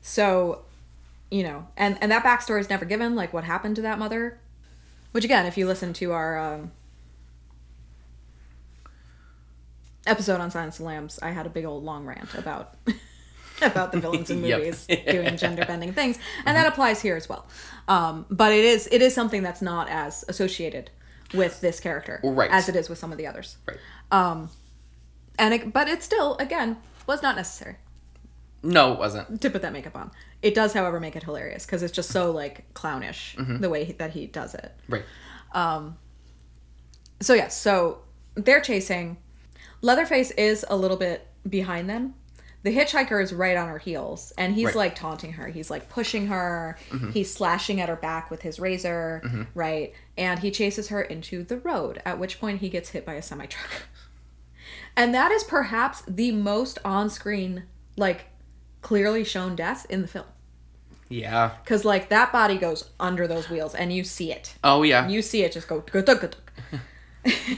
So, 0.00 0.62
you 1.30 1.42
know, 1.42 1.66
and 1.76 1.96
and 2.00 2.10
that 2.12 2.24
backstory 2.24 2.60
is 2.60 2.68
never 2.70 2.84
given, 2.84 3.14
like 3.14 3.32
what 3.32 3.44
happened 3.44 3.76
to 3.76 3.82
that 3.82 3.98
mother. 3.98 4.38
Which 5.12 5.24
again, 5.24 5.46
if 5.46 5.56
you 5.58 5.66
listen 5.66 5.92
to 5.94 6.12
our 6.12 6.38
um, 6.38 6.70
episode 10.06 10.40
on 10.40 10.50
Silence 10.50 10.76
of 10.76 10.80
the 10.80 10.86
Lambs, 10.86 11.18
I 11.22 11.30
had 11.30 11.46
a 11.46 11.50
big 11.50 11.64
old 11.64 11.84
long 11.84 12.06
rant 12.06 12.34
about 12.34 12.74
about 13.62 13.92
the 13.92 14.00
villains 14.00 14.30
in 14.30 14.42
Yep. 14.44 14.58
movies 14.58 14.86
doing 14.86 15.36
gender 15.36 15.64
bending 15.66 15.92
things, 15.92 16.18
and 16.46 16.56
that 16.56 16.66
applies 16.66 17.02
here 17.02 17.16
as 17.16 17.28
well. 17.28 17.46
Um, 17.88 18.26
but 18.30 18.52
it 18.52 18.64
is 18.64 18.88
it 18.90 19.02
is 19.02 19.14
something 19.14 19.42
that's 19.42 19.62
not 19.62 19.88
as 19.88 20.24
associated 20.28 20.90
with 21.34 21.60
this 21.60 21.78
character 21.80 22.20
Right. 22.24 22.50
as 22.50 22.68
it 22.68 22.74
is 22.76 22.88
with 22.88 22.98
some 22.98 23.12
of 23.12 23.18
the 23.18 23.26
others. 23.26 23.56
right 23.66 23.78
Um, 24.10 24.50
And 25.38 25.54
it, 25.54 25.72
but 25.72 25.86
it 25.88 26.02
still 26.02 26.36
again 26.38 26.76
was 27.06 27.22
not 27.22 27.36
necessary. 27.36 27.76
no 28.62 28.92
it 28.94 28.98
wasn't 28.98 29.40
to 29.40 29.50
put 29.50 29.62
that 29.62 29.72
makeup 29.72 29.96
on. 29.96 30.10
It 30.42 30.54
does, 30.54 30.72
however, 30.72 31.00
make 31.00 31.16
it 31.16 31.22
hilarious 31.22 31.66
because 31.66 31.82
it's 31.82 31.92
just 31.92 32.10
so 32.10 32.30
like 32.30 32.72
clownish 32.74 33.36
mm-hmm. 33.36 33.58
the 33.58 33.68
way 33.68 33.84
he, 33.84 33.92
that 33.94 34.12
he 34.12 34.26
does 34.26 34.54
it. 34.54 34.74
right 34.88 35.04
um, 35.52 35.96
So 37.20 37.34
yes, 37.34 37.60
so 37.60 37.98
they're 38.34 38.60
chasing. 38.60 39.18
Leatherface 39.82 40.30
is 40.32 40.64
a 40.68 40.76
little 40.76 40.96
bit 40.96 41.26
behind 41.48 41.88
them. 41.90 42.14
The 42.62 42.76
hitchhiker 42.76 43.22
is 43.22 43.32
right 43.32 43.56
on 43.56 43.68
her 43.68 43.78
heels, 43.78 44.34
and 44.36 44.54
he's 44.54 44.66
Right. 44.66 44.76
like 44.76 44.94
taunting 44.94 45.32
her. 45.34 45.48
He's 45.48 45.70
like 45.70 45.88
pushing 45.88 46.26
her. 46.26 46.78
Mm-hmm. 46.90 47.10
He's 47.12 47.32
slashing 47.32 47.80
at 47.80 47.88
her 47.88 47.96
back 47.96 48.30
with 48.30 48.42
his 48.42 48.60
razor, 48.60 49.22
mm-hmm. 49.24 49.42
right? 49.54 49.94
And 50.18 50.40
he 50.40 50.50
chases 50.50 50.88
her 50.88 51.00
into 51.00 51.42
the 51.42 51.56
road. 51.56 52.02
At 52.04 52.18
which 52.18 52.38
point 52.38 52.60
he 52.60 52.68
gets 52.68 52.90
hit 52.90 53.06
by 53.06 53.14
a 53.14 53.22
semi 53.22 53.46
truck. 53.46 53.70
And 54.96 55.14
that 55.14 55.30
is 55.30 55.44
perhaps 55.44 56.02
the 56.06 56.32
most 56.32 56.78
on-screen, 56.84 57.62
like, 57.96 58.26
clearly 58.82 59.24
shown 59.24 59.54
death 59.56 59.86
in 59.90 60.02
the 60.02 60.08
film. 60.08 60.26
yeah 61.08 61.52
Because, 61.64 61.84
like, 61.84 62.08
that 62.08 62.32
body 62.32 62.56
goes 62.58 62.90
under 62.98 63.26
those 63.26 63.48
wheels 63.50 63.74
and 63.74 63.92
you 63.92 64.04
see 64.04 64.32
it. 64.32 64.54
oh 64.64 64.82
yeah 64.82 65.06
You 65.08 65.22
see 65.22 65.42
it 65.42 65.52
just 65.52 65.68
go, 65.68 65.82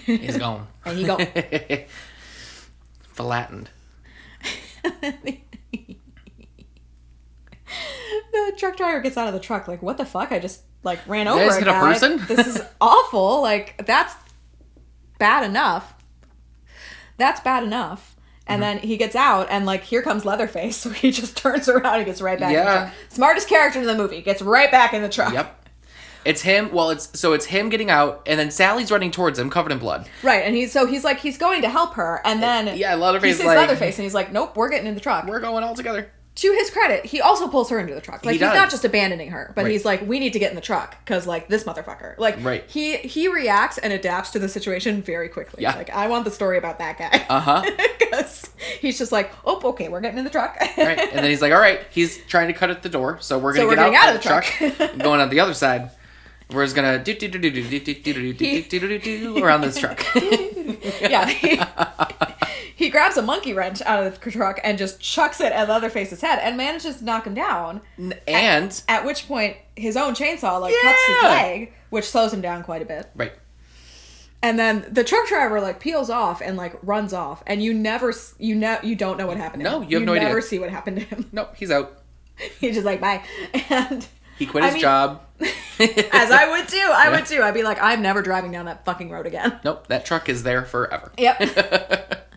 he's 0.07 0.37
gone 0.39 0.67
and 0.85 0.99
he 0.99 1.05
go, 1.05 1.19
flattened 3.13 3.71
the 8.33 8.53
truck 8.57 8.77
driver 8.77 9.01
gets 9.01 9.17
out 9.17 9.29
of 9.29 9.35
the 9.35 9.41
truck, 9.41 9.69
like, 9.69 9.83
what 9.83 9.97
the 9.97 10.05
fuck? 10.05 10.33
I 10.33 10.39
just, 10.39 10.63
like, 10.83 11.07
ran 11.07 11.29
over 11.29 11.41
a 11.43 11.55
hit 11.55 11.63
a 11.63 11.67
guy. 11.67 11.81
person? 11.81 12.21
this 12.27 12.47
is 12.47 12.61
awful. 12.81 13.41
Like, 13.43 13.85
that's 13.87 14.15
bad 15.19 15.45
enough. 15.45 15.95
That's 17.19 17.41
bad 17.41 17.63
enough. 17.63 18.12
And 18.53 18.63
Mm-hmm. 18.63 18.79
then 18.79 18.89
he 18.89 18.97
gets 18.97 19.17
out, 19.17 19.49
and 19.51 19.65
like 19.67 19.83
here 19.85 20.03
comes 20.03 20.25
Leatherface, 20.25 20.77
so 20.83 20.91
he 20.91 21.11
just 21.11 21.37
turns 21.37 21.69
around 21.69 21.97
and 21.97 22.05
gets 22.07 22.21
right 22.21 22.39
back. 22.39 22.51
in 22.51 22.57
the 22.57 22.63
Yeah. 22.63 22.79
truck. 22.85 22.95
Smartest 23.09 23.49
character 23.49 23.81
in 23.81 23.87
the 23.87 23.95
movie 23.97 24.23
gets 24.23 24.43
right 24.43 24.71
back 24.71 24.93
in 24.95 25.03
the 25.03 25.09
truck. 25.09 25.33
Yep. 25.33 25.59
It's 26.25 26.43
him. 26.43 26.71
Well, 26.73 26.91
it's 26.91 27.19
so 27.19 27.33
it's 27.33 27.47
him 27.47 27.69
getting 27.69 27.91
out, 27.91 28.23
and 28.27 28.39
then 28.39 28.53
Sally's 28.53 28.93
running 28.93 29.11
towards 29.11 29.39
him, 29.41 29.51
covered 29.51 29.73
in 29.73 29.79
blood. 29.79 30.09
Right, 30.23 30.45
and 30.45 30.55
he's 30.55 30.71
so 30.71 30.87
he's 30.87 31.03
like 31.03 31.19
he's 31.19 31.37
going 31.37 31.63
to 31.63 31.69
help 31.69 31.95
her, 31.95 32.21
and 32.25 32.41
then 32.41 32.77
Yeah, 32.79 32.95
Leatherface 32.95 33.33
he 33.33 33.39
sees 33.39 33.47
like- 33.47 33.57
Leatherface, 33.59 33.97
and 33.99 34.05
he's 34.05 34.15
like, 34.15 34.31
"Nope, 34.31 34.57
we're 34.57 34.69
getting 34.69 34.87
in 34.87 34.95
the 34.95 35.01
truck." 35.01 35.27
We're 35.27 35.41
going 35.41 35.65
all 35.65 35.75
together. 35.75 36.13
To 36.35 36.53
his 36.53 36.71
credit, 36.71 37.05
he 37.05 37.21
also 37.21 37.47
pulls 37.47 37.69
her 37.69 37.79
into 37.79 37.95
the 37.95 38.01
truck. 38.01 38.25
Like 38.25 38.33
He 38.35 38.39
he's 38.39 38.49
does. 38.49 38.55
not 38.57 38.71
just 38.71 38.85
abandoning 38.87 39.31
her, 39.33 39.53
but 39.55 39.65
Right. 39.65 39.71
he's 39.73 39.85
like, 39.85 40.07
"We 40.07 40.19
need 40.19 40.33
to 40.33 40.39
get 40.39 40.51
in 40.51 40.55
the 40.57 40.63
truck 40.63 40.97
because 41.05 41.27
like 41.27 41.49
this 41.49 41.65
motherfucker." 41.65 42.17
Like 42.19 42.37
Right. 42.43 42.65
he 42.69 42.97
he 42.97 43.29
reacts 43.29 43.77
and 43.79 43.93
adapts 43.93 44.31
to 44.31 44.39
the 44.39 44.49
situation 44.49 45.03
very 45.03 45.29
quickly. 45.29 45.63
Yeah. 45.63 45.75
like 45.77 45.91
I 45.91 46.09
want 46.09 46.25
the 46.25 46.31
story 46.31 46.57
about 46.59 46.79
that 46.79 46.99
guy. 46.99 47.27
Uh 47.29 47.41
huh. 47.41 47.71
Because 47.99 48.51
he's 48.81 48.99
just 48.99 49.13
like, 49.13 49.31
"Oh, 49.45 49.61
okay, 49.71 49.89
we're 49.89 50.01
getting 50.01 50.19
in 50.19 50.25
the 50.25 50.31
truck." 50.31 50.57
right, 50.61 50.99
and 50.99 51.13
then 51.19 51.25
he's 51.25 51.43
like, 51.43 51.53
"All 51.53 51.61
right." 51.61 51.81
He's 51.91 52.19
trying 52.27 52.49
to 52.49 52.53
cut 52.55 52.71
at 52.71 52.83
the 52.83 52.89
door, 52.89 53.19
so 53.21 53.39
we're 53.39 53.53
gonna 53.55 53.65
So 53.65 53.69
we're 53.69 53.77
get 53.77 53.95
out, 53.95 54.09
out 54.09 54.17
of 54.17 54.23
the 54.23 54.69
the 54.69 54.89
truck, 54.89 54.99
going 54.99 55.21
on 55.21 55.29
the 55.31 55.41
other 55.41 55.55
side. 55.55 55.91
We're 56.51 56.65
just 56.65 56.77
gonna 56.77 56.99
do 57.03 57.15
do 57.15 57.29
do 57.29 57.39
do 57.39 57.51
do 57.51 57.63
do 57.63 57.79
do 57.79 57.95
do 57.95 58.33
do 58.33 58.33
do 58.35 58.63
do 58.81 58.99
do 58.99 58.99
do 58.99 59.45
around 59.45 59.63
this 59.63 59.79
truck. 59.79 60.03
yeah. 61.01 61.27
He, 61.29 61.61
he 62.77 62.89
grabs 62.91 63.17
a 63.17 63.23
monkey 63.23 63.53
wrench 63.53 63.81
out 63.83 64.07
of 64.07 64.21
the 64.21 64.31
truck 64.31 64.59
and 64.65 64.77
just 64.79 65.01
chucks 65.01 65.41
it 65.41 65.53
at 65.53 65.69
Leatherface's 65.69 66.21
head 66.21 66.39
and 66.43 66.57
manages 66.57 66.97
to 66.99 67.05
knock 67.05 67.27
him 67.27 67.35
down. 67.35 67.81
and 68.27 68.83
At 68.89 69.05
which 69.05 69.29
point, 69.29 69.57
his 69.77 69.97
own 69.97 70.15
chainsaw 70.15 70.61
like 70.61 70.75
cuts 70.83 71.07
his 71.07 71.23
leg, 71.23 71.73
which 71.91 72.05
slows 72.07 72.33
him 72.33 72.41
down 72.41 72.63
quite 72.65 72.83
a 72.83 72.87
bit. 72.87 73.11
right, 73.15 73.33
And 74.43 74.59
then 74.59 74.85
the 74.91 75.05
truck 75.05 75.29
driver 75.29 75.61
like 75.61 75.79
peels 75.81 76.11
off 76.11 76.41
and 76.41 76.57
like 76.57 76.77
runs 76.83 77.13
off, 77.13 77.43
and 77.47 77.63
you 77.63 77.73
never, 77.73 78.13
you 78.39 78.55
know, 78.57 78.79
you 78.83 78.97
don't 78.97 79.17
know 79.17 79.27
what 79.27 79.37
happened. 79.37 79.63
To 79.65 79.71
No, 79.71 79.81
him. 79.81 79.91
you 79.91 79.99
have 79.99 80.07
no 80.07 80.15
idea. 80.15 80.29
never 80.29 80.41
see 80.41 80.59
what 80.59 80.71
happened 80.71 80.97
to 80.99 81.05
him. 81.05 81.29
nope, 81.33 81.55
he's 81.57 81.71
out. 81.71 81.99
He's 82.59 82.75
just 82.75 82.87
like 82.87 83.01
bye, 83.01 83.23
and 83.71 84.07
He 84.39 84.47
quit 84.47 84.65
I 84.65 84.67
his 84.67 84.75
mean- 84.75 84.83
job. 84.83 85.23
as 85.41 86.31
I 86.31 86.49
would 86.51 86.69
too, 86.69 86.77
I 86.93 87.05
Yeah. 87.05 87.11
would 87.17 87.27
too. 87.27 87.43
I'd 87.43 87.55
be 87.55 87.63
like, 87.65 87.79
I'm 87.83 88.01
never 88.03 88.23
driving 88.23 88.53
down 88.53 88.67
that 88.67 88.85
fucking 88.85 89.11
road 89.11 89.27
again. 89.27 89.59
Nope, 89.65 89.89
that 89.89 90.05
truck 90.07 90.29
is 90.29 90.43
there 90.45 90.65
forever. 90.65 91.11
Yep. 91.19 91.41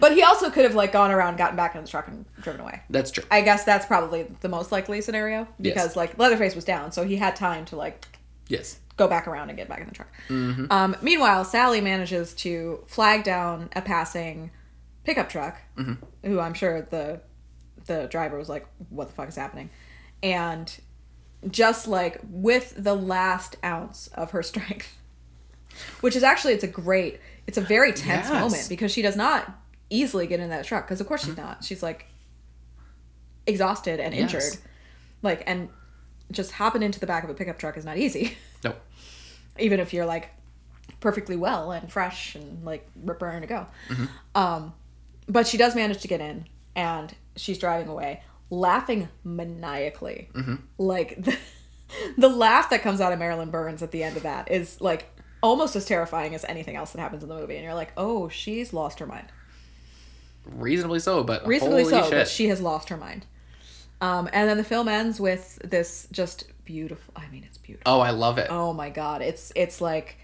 but 0.00 0.12
he 0.12 0.22
also 0.22 0.50
could 0.50 0.64
have 0.64 0.74
like 0.74 0.92
gone 0.92 1.10
around, 1.10 1.36
gotten 1.38 1.56
back 1.56 1.74
in 1.74 1.82
the 1.82 1.88
truck, 1.88 2.08
and 2.08 2.26
driven 2.40 2.60
away. 2.60 2.82
That's 2.90 3.10
true. 3.10 3.24
I 3.30 3.40
guess 3.40 3.64
that's 3.64 3.86
probably 3.86 4.26
the 4.40 4.48
most 4.48 4.72
likely 4.72 5.00
scenario 5.00 5.48
because 5.60 5.86
Yes. 5.88 5.96
like 5.96 6.18
Leatherface 6.18 6.54
was 6.54 6.64
down, 6.64 6.92
so 6.92 7.04
he 7.04 7.16
had 7.16 7.34
time 7.36 7.64
to 7.66 7.76
like 7.76 8.04
Yes. 8.48 8.78
go 8.98 9.08
back 9.08 9.26
around 9.26 9.48
and 9.48 9.56
get 9.56 9.68
back 9.68 9.80
in 9.80 9.86
the 9.88 9.94
truck. 9.94 10.08
Um, 10.28 10.96
meanwhile, 11.00 11.44
Sally 11.44 11.80
manages 11.80 12.34
to 12.34 12.84
flag 12.88 13.24
down 13.24 13.70
a 13.74 13.80
passing 13.80 14.50
pickup 15.04 15.30
truck, 15.30 15.56
who 16.24 16.38
I'm 16.40 16.54
sure 16.54 16.82
the 16.82 17.20
the 17.86 18.06
driver 18.08 18.36
was 18.36 18.48
like, 18.50 18.66
"What 18.90 19.08
the 19.08 19.14
fuck 19.14 19.28
is 19.28 19.36
happening?" 19.36 19.70
And 20.22 20.72
just 21.50 21.88
like 21.88 22.20
with 22.30 22.74
the 22.76 22.94
last 22.94 23.56
ounce 23.64 24.08
of 24.14 24.30
her 24.32 24.42
strength, 24.52 24.96
which 26.00 26.14
is 26.16 26.22
actually 26.22 26.52
it's 26.54 26.64
a 26.64 26.68
great, 26.68 27.20
it's 27.46 27.58
a 27.58 27.62
very 27.62 27.92
tense 27.92 28.28
Yes. 28.28 28.40
moment 28.40 28.66
because 28.68 28.92
she 28.92 29.02
does 29.02 29.16
not 29.16 29.50
easily 29.90 30.26
get 30.26 30.40
in 30.40 30.50
that 30.50 30.64
truck 30.64 30.86
because 30.86 31.00
of 31.00 31.06
course 31.06 31.24
she's 31.24 31.36
not. 31.36 31.64
She's 31.64 31.82
like 31.82 32.06
exhausted 33.46 34.00
and 34.00 34.14
Yes. 34.14 34.22
injured, 34.34 34.58
like 35.22 35.42
and 35.46 35.68
just 36.30 36.52
hopping 36.52 36.82
into 36.82 36.98
the 37.00 37.06
back 37.06 37.24
of 37.24 37.30
a 37.30 37.34
pickup 37.34 37.58
truck 37.58 37.76
is 37.76 37.84
not 37.84 37.96
easy. 37.98 38.36
No. 38.64 38.76
even 39.58 39.80
if 39.80 39.92
you're 39.92 40.06
like 40.06 40.30
perfectly 41.00 41.34
well 41.34 41.72
and 41.72 41.90
fresh 41.90 42.36
and 42.36 42.64
like 42.64 42.88
raring 43.04 43.40
to 43.40 43.48
go. 43.48 43.66
Um, 44.36 44.72
but 45.28 45.48
she 45.48 45.56
does 45.58 45.74
manage 45.74 46.00
to 46.02 46.08
get 46.08 46.20
in, 46.20 46.46
and 46.76 47.12
she's 47.34 47.58
driving 47.58 47.88
away, 47.88 48.22
laughing 48.52 49.08
maniacally. 49.24 50.28
Like 50.78 51.16
the, 51.24 51.36
the 52.18 52.28
laugh 52.28 52.68
that 52.70 52.82
comes 52.82 53.00
out 53.00 53.12
of 53.12 53.18
Marilyn 53.18 53.50
Burns 53.50 53.82
at 53.82 53.90
the 53.92 54.02
end 54.02 54.16
of 54.18 54.22
that 54.24 54.50
is 54.50 54.78
like 54.80 55.06
almost 55.42 55.74
as 55.74 55.86
terrifying 55.86 56.34
as 56.34 56.44
anything 56.44 56.76
else 56.76 56.92
that 56.92 57.00
happens 57.00 57.22
in 57.22 57.28
the 57.30 57.34
movie. 57.34 57.56
And 57.56 57.64
you're 57.64 57.74
like, 57.74 57.92
oh, 57.96 58.28
she's 58.28 58.72
lost 58.74 58.98
her 59.00 59.06
mind. 59.06 59.26
Reasonably 60.44 60.98
so, 60.98 61.22
but 61.22 61.46
Reasonably 61.46 61.84
so, 61.84 62.02
shit. 62.02 62.10
but 62.10 62.28
she 62.28 62.48
has 62.48 62.60
lost 62.60 62.88
her 62.90 62.96
mind. 62.96 63.24
Um, 64.00 64.28
and 64.32 64.48
then 64.48 64.56
the 64.56 64.64
film 64.64 64.86
ends 64.88 65.18
with 65.20 65.58
this 65.64 66.08
just 66.12 66.44
beautiful. 66.64 67.14
I 67.16 67.28
mean, 67.28 67.44
it's 67.44 67.58
beautiful. 67.58 67.90
oh, 67.92 68.00
I 68.00 68.10
love 68.10 68.38
it. 68.38 68.48
oh 68.50 68.72
my 68.72 68.90
god 68.90 69.22
it's 69.22 69.52
it's 69.56 69.80
like 69.80 70.16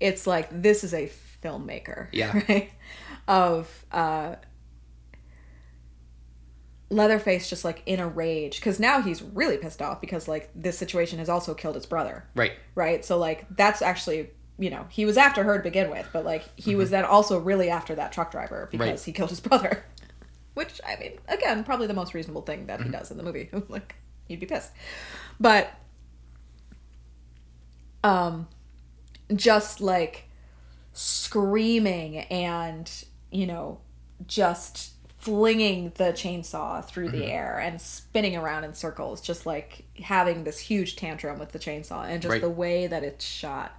it's 0.00 0.26
like 0.26 0.48
this 0.50 0.82
is 0.84 0.92
a 0.92 1.10
filmmaker 1.42 2.08
Yeah. 2.12 2.40
right 2.48 2.70
of 3.28 3.84
uh 3.92 4.34
leatherface 6.90 7.48
just 7.48 7.64
like 7.64 7.82
in 7.86 8.00
a 8.00 8.06
rage 8.08 8.56
because 8.56 8.80
now 8.80 9.00
he's 9.00 9.22
really 9.22 9.56
pissed 9.56 9.80
off 9.80 10.00
because 10.00 10.26
like 10.26 10.50
this 10.54 10.76
situation 10.76 11.18
has 11.20 11.28
also 11.28 11.54
killed 11.54 11.76
his 11.76 11.86
brother 11.86 12.24
Right. 12.34 12.52
right 12.74 13.04
so 13.04 13.16
like 13.16 13.46
that's 13.56 13.80
actually 13.80 14.30
you 14.58 14.70
know 14.70 14.86
he 14.90 15.04
was 15.06 15.16
after 15.16 15.44
her 15.44 15.56
to 15.58 15.62
begin 15.62 15.88
with 15.88 16.08
but 16.12 16.24
like 16.24 16.42
he 16.56 16.74
was 16.74 16.90
then 16.90 17.04
also 17.04 17.38
really 17.38 17.70
after 17.70 17.94
that 17.94 18.10
truck 18.12 18.30
driver 18.32 18.68
because 18.70 18.84
Mm-hmm. 18.84 18.90
Right. 18.96 19.00
he 19.04 19.12
killed 19.12 19.30
his 19.30 19.38
brother 19.40 19.84
which 20.54 20.80
i 20.86 20.96
mean 20.96 21.12
again 21.28 21.62
probably 21.62 21.86
the 21.86 21.94
most 21.94 22.12
reasonable 22.12 22.42
thing 22.42 22.66
that 22.66 22.82
he 22.82 22.88
does 22.88 23.10
in 23.12 23.16
the 23.16 23.22
movie 23.22 23.48
like 23.68 23.94
he'd 24.26 24.40
be 24.40 24.46
pissed 24.46 24.72
but 25.38 25.72
um 28.02 28.48
just 29.34 29.80
like 29.80 30.24
screaming 30.92 32.18
and 32.18 33.04
you 33.30 33.46
know 33.46 33.78
just 34.26 34.94
flinging 35.20 35.92
the 35.96 36.12
chainsaw 36.12 36.84
through 36.84 37.10
the 37.10 37.18
mm-hmm. 37.18 37.30
air 37.30 37.58
and 37.58 37.80
spinning 37.80 38.36
around 38.36 38.64
in 38.64 38.72
circles 38.74 39.20
just 39.20 39.44
like 39.44 39.84
having 40.02 40.44
this 40.44 40.58
huge 40.58 40.96
tantrum 40.96 41.38
with 41.38 41.52
the 41.52 41.58
chainsaw. 41.58 42.08
And 42.08 42.22
just 42.22 42.32
Right. 42.32 42.40
the 42.40 42.48
way 42.50 42.86
that 42.86 43.04
it's 43.04 43.24
shot 43.24 43.78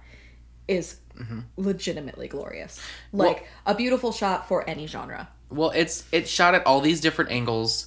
is 0.68 0.96
mm-hmm. 1.18 1.40
legitimately 1.56 2.28
glorious. 2.28 2.80
Like 3.12 3.48
a 3.66 3.74
beautiful 3.74 4.12
shot 4.12 4.46
for 4.46 4.68
any 4.68 4.86
genre. 4.86 5.28
Well, 5.50 5.70
it's 5.74 6.04
it's 6.12 6.30
shot 6.30 6.54
at 6.54 6.64
all 6.64 6.80
these 6.80 7.00
different 7.00 7.30
angles, 7.32 7.86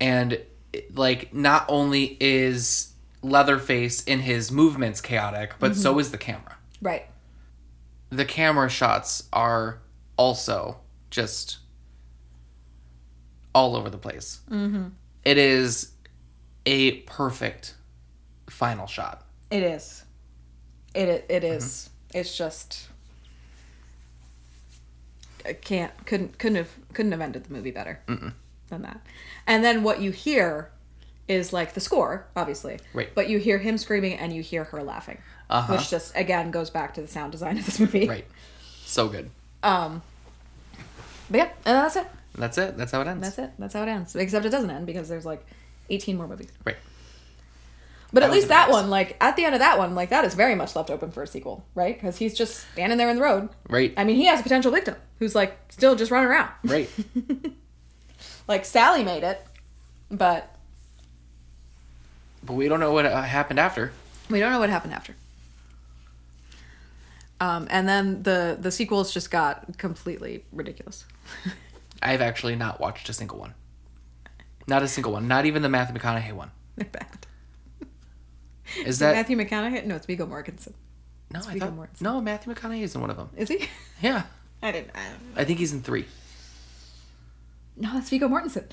and 0.00 0.32
it- 0.72 0.96
like 0.96 1.34
not 1.34 1.66
only 1.68 2.16
is 2.20 2.92
Leatherface 3.22 4.02
in 4.04 4.20
his 4.20 4.50
movements 4.50 5.00
chaotic, 5.00 5.54
but 5.58 5.76
so 5.76 5.90
mm-hmm. 5.90 6.00
is 6.00 6.10
the 6.10 6.18
camera. 6.18 6.56
right. 6.80 7.06
The 8.10 8.24
camera 8.26 8.68
shots 8.68 9.28
are 9.32 9.80
also 10.16 10.78
just 11.10 11.58
all 13.54 13.76
over 13.76 13.90
the 13.90 13.98
place. 13.98 14.40
Mm-hmm. 14.50 14.88
is 15.24 15.92
a 16.66 16.92
perfect 17.02 17.74
final 18.48 18.86
shot. 18.86 19.24
It 19.50 19.62
is. 19.62 20.04
It 20.94 21.08
it, 21.08 21.26
it 21.28 21.44
is. 21.44 21.90
It's 22.14 22.36
just. 22.36 22.88
I 25.44 25.54
can't 25.54 25.92
couldn't 26.06 26.38
couldn't 26.38 26.56
have 26.56 26.70
couldn't 26.94 27.12
have 27.12 27.20
ended 27.20 27.44
the 27.44 27.52
movie 27.52 27.70
better 27.72 28.00
than 28.06 28.82
that. 28.82 29.00
And 29.46 29.64
then 29.64 29.82
what 29.82 30.00
you 30.00 30.12
hear 30.12 30.70
is 31.28 31.52
like 31.52 31.74
the 31.74 31.80
score, 31.80 32.26
obviously. 32.36 32.78
Right. 32.94 33.12
But 33.14 33.28
you 33.28 33.38
hear 33.38 33.58
him 33.58 33.76
screaming 33.78 34.14
and 34.18 34.32
you 34.32 34.42
hear 34.42 34.64
her 34.64 34.82
laughing, 34.82 35.18
Uh-huh. 35.50 35.74
which 35.74 35.90
just 35.90 36.14
again 36.16 36.50
goes 36.52 36.70
back 36.70 36.94
to 36.94 37.00
the 37.02 37.08
sound 37.08 37.32
design 37.32 37.58
of 37.58 37.64
this 37.66 37.80
movie. 37.80 38.08
Right. 38.08 38.26
So 38.84 39.08
good. 39.08 39.30
Um. 39.62 40.02
But 41.30 41.36
yeah, 41.38 41.48
and 41.64 41.76
that's 41.76 41.96
it. 41.96 42.06
That's 42.34 42.56
it. 42.58 42.76
That's 42.76 42.92
how 42.92 43.00
it 43.02 43.06
ends. 43.06 43.22
That's 43.22 43.38
it. 43.38 43.50
That's 43.58 43.74
how 43.74 43.82
it 43.82 43.88
ends. 43.88 44.16
Except 44.16 44.44
it 44.46 44.50
doesn't 44.50 44.70
end 44.70 44.86
because 44.86 45.08
there's 45.08 45.26
like 45.26 45.44
18 45.90 46.16
more 46.16 46.26
movies. 46.28 46.50
Right. 46.64 46.76
But 48.14 48.20
That 48.20 48.26
at 48.26 48.32
least 48.32 48.48
that 48.48 48.70
one, 48.70 48.90
like 48.90 49.16
at 49.22 49.36
the 49.36 49.44
end 49.44 49.54
of 49.54 49.60
that 49.60 49.78
one, 49.78 49.94
like 49.94 50.10
that 50.10 50.24
is 50.24 50.34
very 50.34 50.54
much 50.54 50.76
left 50.76 50.90
open 50.90 51.10
for 51.10 51.22
a 51.22 51.26
sequel, 51.26 51.64
right? 51.74 51.94
Because 51.94 52.18
he's 52.18 52.34
just 52.34 52.66
standing 52.72 52.98
there 52.98 53.08
in 53.08 53.16
the 53.16 53.22
road. 53.22 53.48
Right. 53.70 53.94
I 53.96 54.04
mean, 54.04 54.16
he 54.16 54.26
has 54.26 54.40
a 54.40 54.42
potential 54.42 54.70
victim 54.70 54.96
who's 55.18 55.34
like 55.34 55.56
still 55.70 55.94
just 55.94 56.10
running 56.10 56.28
around. 56.28 56.50
Right. 56.64 56.90
Like 58.48 58.64
Sally 58.64 59.04
made 59.04 59.22
it, 59.22 59.40
but 60.10 60.54
but 62.42 62.54
we 62.54 62.68
don't 62.68 62.80
know 62.80 62.92
what 62.92 63.06
uh, 63.06 63.22
happened 63.22 63.60
after. 63.60 63.92
we 64.28 64.40
don't 64.40 64.50
know 64.50 64.58
what 64.58 64.68
happened 64.68 64.92
after. 64.94 65.14
Um, 67.40 67.68
and 67.70 67.88
then 67.88 68.24
the 68.24 68.56
the 68.60 68.70
sequels 68.72 69.14
just 69.14 69.30
got 69.30 69.78
completely 69.78 70.44
ridiculous. 70.52 71.04
I've 72.02 72.20
actually 72.20 72.56
not 72.56 72.80
watched 72.80 73.08
a 73.08 73.12
single 73.12 73.38
one. 73.38 73.54
Not 74.66 74.82
a 74.82 74.88
single 74.88 75.12
one. 75.12 75.28
Not 75.28 75.46
even 75.46 75.62
the 75.62 75.68
Matthew 75.68 75.96
McConaughey 75.98 76.32
one. 76.32 76.50
They're 76.76 76.88
bad. 76.90 77.26
Is 78.86 78.98
that 79.00 79.14
Matthew 79.14 79.36
McConaughey? 79.36 79.84
No, 79.86 79.96
it's 79.96 80.06
Viggo 80.06 80.26
Mortensen. 80.26 80.72
no? 81.32 81.40
I 81.40 81.52
Viggo 81.54 81.66
thought 81.66 81.76
Mortensen. 81.76 82.00
no. 82.02 82.20
Matthew 82.20 82.54
McConaughey 82.54 82.82
is 82.82 82.94
in 82.94 83.00
one 83.00 83.10
of 83.10 83.16
them. 83.16 83.30
Is 83.36 83.48
he? 83.48 83.68
Yeah, 84.02 84.24
I 84.60 84.72
didn't. 84.72 84.90
I 84.96 85.04
don't 85.10 85.34
know. 85.34 85.40
I 85.40 85.44
think 85.44 85.60
he's 85.60 85.72
in 85.72 85.80
three. 85.82 86.06
No, 87.76 87.92
that's 87.94 88.10
Viggo 88.10 88.26
Mortensen. 88.28 88.64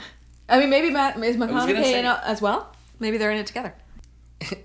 I 0.47 0.59
mean, 0.59 0.69
maybe 0.71 0.89
Matt 0.89 1.17
is 1.23 1.37
McConaughey 1.37 1.83
say- 1.83 1.99
it 1.99 2.19
as 2.23 2.41
well. 2.41 2.75
Maybe 2.99 3.17
they're 3.17 3.31
in 3.31 3.37
it 3.37 3.45
together. 3.47 3.73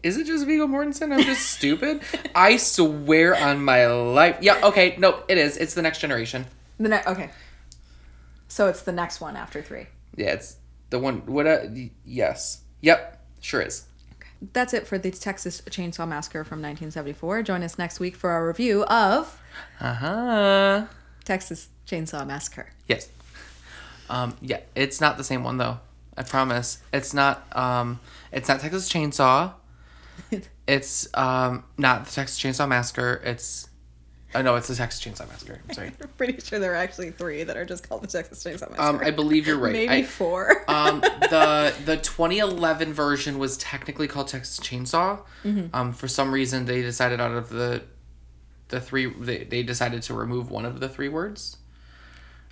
Is 0.03 0.16
it 0.16 0.27
just 0.27 0.47
Viggo 0.47 0.66
Mortensen? 0.66 1.12
I'm 1.12 1.23
just 1.24 1.51
stupid. 1.51 2.01
I 2.35 2.57
swear 2.57 3.36
on 3.36 3.62
my 3.65 3.86
life. 3.86 4.39
Yeah. 4.41 4.61
Okay. 4.65 4.95
No, 4.99 5.23
it 5.28 5.36
is. 5.36 5.57
It's 5.57 5.74
the 5.74 5.82
next 5.82 5.99
generation. 5.99 6.47
The 6.78 6.89
ne- 6.89 7.03
okay. 7.07 7.31
So 8.48 8.68
it's 8.68 8.82
the 8.82 8.92
next 8.92 9.20
one 9.20 9.36
after 9.36 9.62
three. 9.62 9.86
Yeah, 10.16 10.32
it's 10.32 10.56
the 10.90 10.98
one. 10.98 11.26
What? 11.26 11.46
Uh, 11.46 11.60
yes. 12.04 12.62
Yep. 12.82 13.20
Sure 13.40 13.62
is. 13.62 13.86
That's 14.52 14.74
it 14.74 14.86
for 14.86 14.98
the 14.98 15.10
Texas 15.10 15.62
Chainsaw 15.62 16.06
Massacre 16.06 16.44
from 16.44 16.58
1974. 16.58 17.42
Join 17.44 17.62
us 17.62 17.78
next 17.78 17.98
week 17.98 18.14
for 18.14 18.30
our 18.30 18.46
review 18.46 18.84
of 18.84 19.40
Uh 19.80 19.94
huh. 19.94 20.86
Texas 21.24 21.68
Chainsaw 21.86 22.26
Massacre. 22.26 22.70
Yes. 22.86 23.08
Um, 24.10 24.36
yeah, 24.42 24.60
it's 24.74 25.00
not 25.00 25.16
the 25.16 25.24
same 25.24 25.44
one 25.44 25.56
though. 25.56 25.78
I 26.16 26.22
promise. 26.22 26.78
It's 26.92 27.14
not. 27.14 27.44
Um, 27.56 28.00
it's 28.32 28.48
not 28.48 28.60
Texas 28.60 28.90
Chainsaw. 28.92 29.52
It's 30.66 31.08
um 31.14 31.64
not 31.76 32.06
the 32.06 32.10
Texas 32.12 32.38
Chainsaw 32.38 32.66
Massacre. 32.68 33.20
It's. 33.24 33.68
Oh 34.35 34.43
no, 34.43 34.56
it's 34.56 34.69
the 34.69 34.74
Texas 34.74 35.01
Chainsaw 35.05 35.28
Massacre. 35.28 35.61
I'm 35.69 35.74
sorry. 35.74 35.93
I'm 36.02 36.09
pretty 36.16 36.40
sure 36.40 36.59
there 36.59 36.73
are 36.73 36.77
actually 36.77 37.11
three 37.11 37.44
that 37.44 37.56
are 37.56 37.65
just 37.65 37.89
called 37.89 38.02
the 38.02 38.06
Texas 38.09 38.43
Chainsaw 38.43 38.70
Massacre. 38.70 38.81
Um, 38.81 39.01
I 39.02 39.11
believe 39.11 39.47
you're 39.47 39.59
right. 39.59 39.73
Maybe 39.73 39.93
I- 39.93 40.02
four. 40.05 40.65
um, 40.69 41.01
the 41.01 41.74
the 41.85 41.97
2011 41.98 42.93
version 42.93 43.39
was 43.39 43.56
technically 43.59 44.09
called 44.09 44.28
Texas 44.28 44.59
Chainsaw. 44.61 45.20
Mm-hmm. 45.44 45.74
Um, 45.74 45.93
for 45.93 46.09
some 46.09 46.32
reason, 46.32 46.65
they 46.66 46.82
decided 46.82 47.20
out 47.20 47.32
of 47.32 47.48
the 47.51 47.82
the 48.69 48.81
three 48.81 49.06
they, 49.06 49.44
they 49.44 49.62
decided 49.62 50.02
to 50.02 50.15
remove 50.15 50.51
one 50.51 50.65
of 50.65 50.81
the 50.81 50.89
three 50.89 51.09
words. 51.09 51.59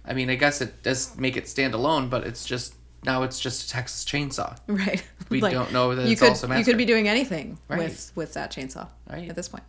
I 0.05 0.15
mean, 0.15 0.31
I 0.31 0.35
guess 0.35 0.61
it 0.61 0.83
does 0.83 1.17
make 1.17 1.37
it 1.37 1.49
stand 1.49 1.75
alone, 1.75 2.09
but 2.09 2.27
it's 2.27 2.45
just 2.45 2.75
now 3.05 3.23
it's 3.25 3.41
just 3.41 3.67
a 3.67 3.69
Texas 3.71 4.05
Chainsaw. 4.05 4.57
right. 4.69 5.03
we 5.29 5.41
don't 5.41 5.73
know 5.73 5.95
that 5.95 6.07
you 6.07 6.13
it's 6.13 6.21
could, 6.21 6.29
also 6.31 6.53
You 6.55 6.65
could 6.65 6.77
be 6.79 6.85
doing 6.85 7.09
anything 7.09 7.59
Right. 7.69 7.79
with 7.81 8.13
with 8.15 8.35
that 8.35 8.53
chainsaw 8.53 8.89
Right. 9.11 9.29
at 9.29 9.35
this 9.35 9.49
point. 9.49 9.65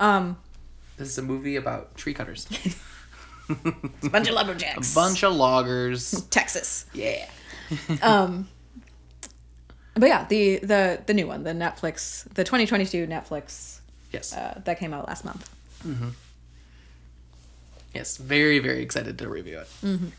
Um, 0.00 0.36
This 0.96 1.08
is 1.08 1.18
a 1.18 1.22
movie 1.22 1.56
about 1.56 1.94
tree 1.96 2.14
cutters. 2.14 2.46
a 3.48 4.08
bunch 4.08 4.28
of 4.28 4.34
lumberjacks. 4.34 4.92
a 4.92 4.94
bunch 4.94 5.22
of 5.24 5.32
loggers. 5.34 6.24
Texas. 6.30 6.86
Yeah. 6.94 7.26
Um, 8.02 8.48
but 9.94 10.06
yeah, 10.06 10.26
the 10.28 10.58
the 10.58 11.00
the 11.06 11.14
new 11.14 11.26
one, 11.26 11.44
the 11.44 11.52
Netflix, 11.52 12.24
the 12.34 12.44
2022 12.44 13.06
Netflix 13.06 13.80
Yes. 14.12 14.34
uh, 14.34 14.60
that 14.64 14.78
came 14.78 14.92
out 14.92 15.08
last 15.08 15.24
month. 15.24 15.48
Mhm. 15.86 16.12
Yes. 17.94 18.16
Very 18.18 18.58
very 18.58 18.82
excited 18.82 19.18
to 19.18 19.28
review 19.28 19.58
it. 19.60 19.68
Mhm. 19.82 20.10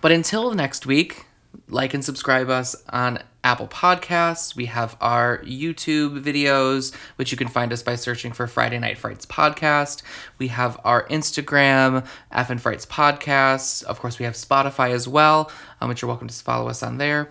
But 0.00 0.12
until 0.12 0.54
next 0.54 0.86
week, 0.86 1.26
like 1.68 1.94
and 1.94 2.04
subscribe 2.04 2.50
us 2.50 2.76
on 2.88 3.18
Apple 3.42 3.68
Podcasts. 3.68 4.56
We 4.56 4.66
have 4.66 4.96
our 5.00 5.38
YouTube 5.38 6.22
videos, 6.22 6.94
which 7.16 7.30
you 7.30 7.38
can 7.38 7.48
find 7.48 7.72
us 7.72 7.82
by 7.82 7.94
searching 7.96 8.32
for 8.32 8.46
Friday 8.46 8.78
Night 8.78 8.98
Frights 8.98 9.26
Podcast. 9.26 10.02
We 10.38 10.48
have 10.48 10.80
our 10.84 11.06
Instagram, 11.08 12.06
F 12.32 12.50
and 12.50 12.60
Frights 12.60 12.86
Podcast. 12.86 13.84
Of 13.84 14.00
course, 14.00 14.18
we 14.18 14.24
have 14.24 14.34
Spotify 14.34 14.90
as 14.90 15.06
well, 15.06 15.50
um, 15.80 15.88
which 15.88 16.02
you're 16.02 16.08
welcome 16.08 16.28
to 16.28 16.34
follow 16.34 16.68
us 16.68 16.82
on 16.82 16.98
there. 16.98 17.30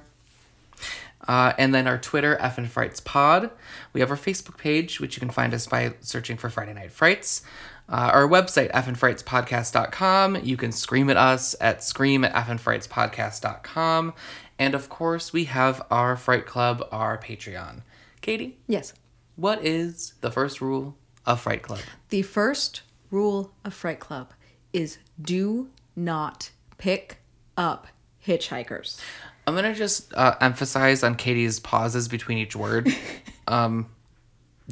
Uh, 1.28 1.54
and 1.58 1.74
then 1.74 1.88
our 1.88 1.98
Twitter, 1.98 2.38
F 2.40 2.58
and 2.58 2.70
Frights 2.70 3.00
Pod. 3.00 3.50
We 3.94 4.02
have 4.02 4.12
our 4.12 4.18
Facebook 4.18 4.58
page, 4.58 5.00
which 5.00 5.16
you 5.16 5.20
can 5.20 5.30
find 5.30 5.54
us 5.54 5.68
by 5.68 5.94
searching 6.02 6.38
for 6.38 6.50
Friday 6.50 6.74
Night 6.74 6.92
Frights. 6.92 7.44
Uh, 7.90 8.10
our 8.14 8.28
website, 8.28 8.72
effandfrightspodcast.com. 8.72 10.38
You 10.44 10.58
can 10.58 10.72
scream 10.72 11.10
at 11.10 11.18
us 11.18 11.56
at 11.60 11.84
scream 11.84 12.24
at 12.24 12.34
effandfrightspodcast.com. 12.34 14.14
And 14.60 14.76
of 14.76 14.90
course, 14.90 15.34
we 15.34 15.46
have 15.46 15.86
our 15.92 16.16
Fright 16.16 16.46
Club, 16.46 16.88
our 16.92 17.18
Patreon. 17.18 17.82
Katie, 18.22 18.58
Yes. 18.68 18.94
what 19.36 19.64
is 19.66 20.14
the 20.22 20.32
first 20.32 20.62
rule 20.62 20.96
of 21.26 21.42
Fright 21.42 21.62
Club? 21.62 21.80
The 22.10 22.22
first 22.22 22.82
rule 23.12 23.54
of 23.66 23.74
Fright 23.74 24.00
Club 24.00 24.32
is 24.72 24.98
do 25.22 25.70
not 25.96 26.52
pick 26.78 27.18
up 27.58 27.88
hitchhikers. 28.26 29.00
I'm 29.46 29.56
gonna 29.56 29.76
just 29.76 30.14
uh, 30.14 30.36
emphasize 30.40 31.04
on 31.04 31.16
Katie's 31.16 31.60
pauses 31.60 32.08
between 32.08 32.38
each 32.38 32.56
word. 32.56 32.88
um, 33.48 33.88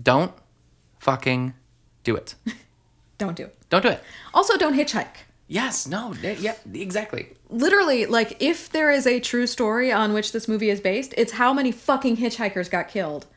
don't 0.01 0.31
fucking 0.99 1.53
do 2.03 2.15
it. 2.15 2.35
Don't 3.21 3.37
do 3.37 3.43
it. 3.43 3.55
Don't 3.69 3.83
do 3.83 3.89
it. 3.89 4.03
Also, 4.33 4.57
don't 4.57 4.73
hitchhike. 4.73 5.27
Yes, 5.47 5.85
no, 5.85 6.15
yeah, 6.23 6.55
exactly. 6.73 7.27
Literally, 7.51 8.07
like, 8.07 8.35
if 8.41 8.71
there 8.71 8.89
is 8.89 9.05
a 9.05 9.19
true 9.19 9.45
story 9.45 9.91
on 9.91 10.11
which 10.13 10.31
this 10.31 10.47
movie 10.47 10.71
is 10.71 10.81
based, 10.81 11.13
it's 11.17 11.33
how 11.33 11.53
many 11.53 11.71
fucking 11.71 12.17
hitchhikers 12.17 12.67
got 12.67 12.87
killed. 12.87 13.27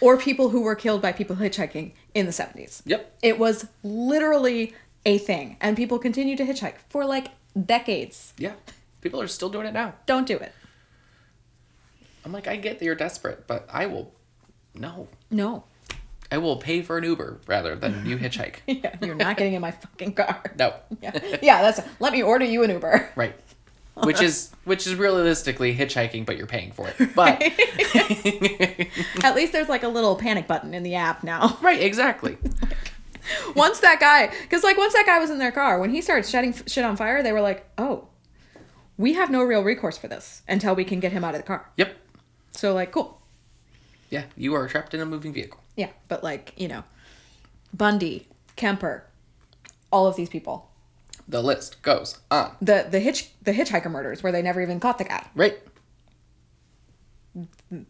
Or 0.00 0.16
people 0.16 0.48
who 0.48 0.62
were 0.62 0.74
killed 0.74 1.02
by 1.02 1.12
people 1.12 1.36
hitchhiking 1.36 1.92
in 2.14 2.24
the 2.24 2.32
70s. 2.32 2.80
Yep. 2.86 3.18
It 3.20 3.38
was 3.38 3.66
literally 3.82 4.74
a 5.04 5.18
thing. 5.18 5.58
And 5.60 5.76
people 5.76 5.98
continue 5.98 6.34
to 6.38 6.44
hitchhike 6.46 6.76
for 6.88 7.04
like 7.04 7.28
decades. 7.62 8.32
Yeah, 8.38 8.54
people 9.02 9.20
are 9.20 9.28
still 9.28 9.50
doing 9.50 9.66
it 9.66 9.74
now. 9.74 9.92
Don't 10.06 10.26
do 10.26 10.38
it. 10.38 10.52
I'm 12.24 12.32
like, 12.32 12.46
I 12.46 12.56
get 12.56 12.78
that 12.78 12.84
you're 12.86 12.94
desperate, 12.94 13.46
but 13.46 13.68
I 13.70 13.84
will, 13.84 14.14
no, 14.74 15.08
No. 15.30 15.64
I 16.34 16.38
will 16.38 16.56
pay 16.56 16.82
for 16.82 16.98
an 16.98 17.04
Uber 17.04 17.38
rather 17.46 17.76
than 17.76 18.04
you 18.10 18.18
hitchhike. 18.18 18.56
Yeah, 18.66 18.96
you're 19.00 19.14
not 19.14 19.36
getting 19.36 19.52
in 19.54 19.60
my 19.62 19.70
fucking 19.70 20.14
car. 20.14 20.42
No, 20.58 20.74
Yeah, 21.00 21.36
yeah. 21.40 21.62
That's 21.62 21.80
let 22.00 22.12
me 22.12 22.22
order 22.24 22.44
you 22.44 22.64
an 22.64 22.70
Uber. 22.70 23.10
right. 23.14 23.34
Which 24.02 24.20
is 24.20 24.50
which 24.64 24.88
is 24.88 24.96
realistically 24.96 25.76
hitchhiking, 25.76 26.26
but 26.26 26.36
you're 26.36 26.48
paying 26.48 26.72
for 26.72 26.88
it. 26.88 27.14
But 27.14 27.40
At 29.22 29.36
least 29.36 29.52
there's 29.52 29.68
like 29.68 29.84
a 29.84 29.88
little 29.88 30.16
panic 30.16 30.48
button 30.48 30.74
in 30.74 30.82
the 30.82 30.96
app 30.96 31.22
now. 31.22 31.56
right, 31.62 31.80
exactly. 31.80 32.36
once 33.54 33.78
that 33.80 34.00
guy, 34.00 34.26
because 34.42 34.64
like 34.64 34.76
once 34.76 34.92
that 34.94 35.06
guy 35.06 35.20
was 35.20 35.30
in 35.30 35.38
their 35.38 35.52
car, 35.52 35.78
when 35.78 35.90
he 35.90 36.02
started 36.02 36.24
setting 36.24 36.50
f- 36.50 36.68
shit 36.68 36.84
on 36.84 36.96
fire, 36.96 37.22
they 37.22 37.30
were 37.32 37.40
like, 37.40 37.70
"Oh, 37.78 38.08
we 38.98 39.12
have 39.14 39.30
no 39.30 39.44
real 39.44 39.62
recourse 39.62 39.96
for 39.96 40.08
this 40.08 40.42
until 40.48 40.74
we 40.74 40.84
can 40.84 40.98
get 40.98 41.12
him 41.12 41.22
out 41.22 41.36
of 41.36 41.40
the 41.42 41.46
car." 41.46 41.70
Yep. 41.76 41.94
So 42.50 42.74
like, 42.74 42.90
cool. 42.90 43.20
Yeah, 44.10 44.24
you 44.36 44.54
are 44.54 44.66
trapped 44.68 44.92
in 44.94 45.00
a 45.00 45.06
moving 45.06 45.32
vehicle. 45.32 45.60
Yeah, 45.76 45.90
but 46.08 46.22
like 46.24 46.52
you 46.56 46.68
know, 46.68 46.84
Bundy, 47.72 48.26
Kemper, 48.56 49.02
all 49.90 50.06
of 50.06 50.16
these 50.16 50.28
people, 50.28 50.70
The 51.28 51.42
list 51.42 51.82
goes 51.82 52.18
on. 52.30 52.56
the 52.60 52.86
the 52.90 53.00
hitch 53.00 53.30
the 53.42 53.52
hitchhiker 53.52 53.90
murders 53.90 54.22
where 54.22 54.32
they 54.32 54.42
never 54.42 54.60
even 54.62 54.78
caught 54.80 54.98
the 54.98 55.04
guy. 55.04 55.26
Right. 55.34 55.58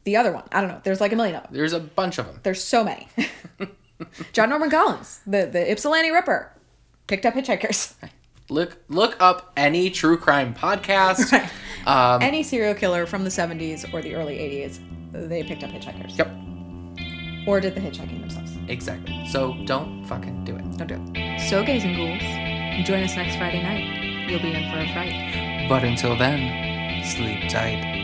The 0.05 0.17
other 0.17 0.33
one, 0.33 0.45
I 0.53 0.61
don't 0.63 0.69
know. 0.71 0.81
There's 0.83 1.03
like 1.03 1.13
a 1.13 1.17
million 1.17 1.37
of 1.37 1.43
them. 1.43 1.53
There's 1.53 1.75
a 1.75 1.81
bunch 1.81 2.19
of 2.19 2.25
them. 2.27 2.41
There's 2.43 2.65
so 2.65 2.83
many. 2.83 3.09
John 4.33 4.49
Norman 4.49 4.71
Collins, 4.71 5.21
the 5.27 5.45
the 5.47 5.71
Ypsilanti 5.71 6.11
Ripper, 6.11 6.51
picked 7.07 7.27
up 7.27 7.35
hitchhikers. 7.35 7.93
Look 8.49 8.79
look 8.89 9.17
up 9.21 9.53
any 9.57 9.91
true 9.91 10.17
crime 10.17 10.55
podcast. 10.55 11.33
Right. 11.87 12.15
Um, 12.15 12.23
Any 12.23 12.43
serial 12.43 12.73
killer 12.75 13.05
from 13.05 13.25
the 13.25 13.29
70s 13.31 13.93
or 13.93 14.01
the 14.01 14.15
early 14.15 14.39
80s, 14.39 14.79
they 15.13 15.43
picked 15.43 15.63
up 15.63 15.69
hitchhikers. 15.71 16.17
yep, 16.17 16.31
Or 17.47 17.61
did 17.61 17.75
the 17.75 17.81
hitchhiking 17.81 18.21
themselves. 18.21 18.53
exactly. 18.69 19.27
So 19.29 19.55
don't 19.67 20.05
fucking 20.07 20.45
do 20.45 20.57
it. 20.57 20.77
Don't 20.79 20.87
do 20.89 20.95
it. 21.15 21.41
So, 21.49 21.63
gays 21.63 21.85
and 21.85 21.97
ghouls, 21.97 22.87
join 22.87 23.03
us 23.03 23.15
next 23.17 23.37
Friday 23.37 23.63
night. 23.63 24.31
You'll 24.31 24.41
be 24.41 24.53
in 24.55 24.71
for 24.71 24.79
a 24.79 24.89
fright. 24.95 25.69
But 25.69 25.85
until 25.85 26.17
then, 26.17 27.05
sleep 27.05 27.51
tight. 27.51 28.04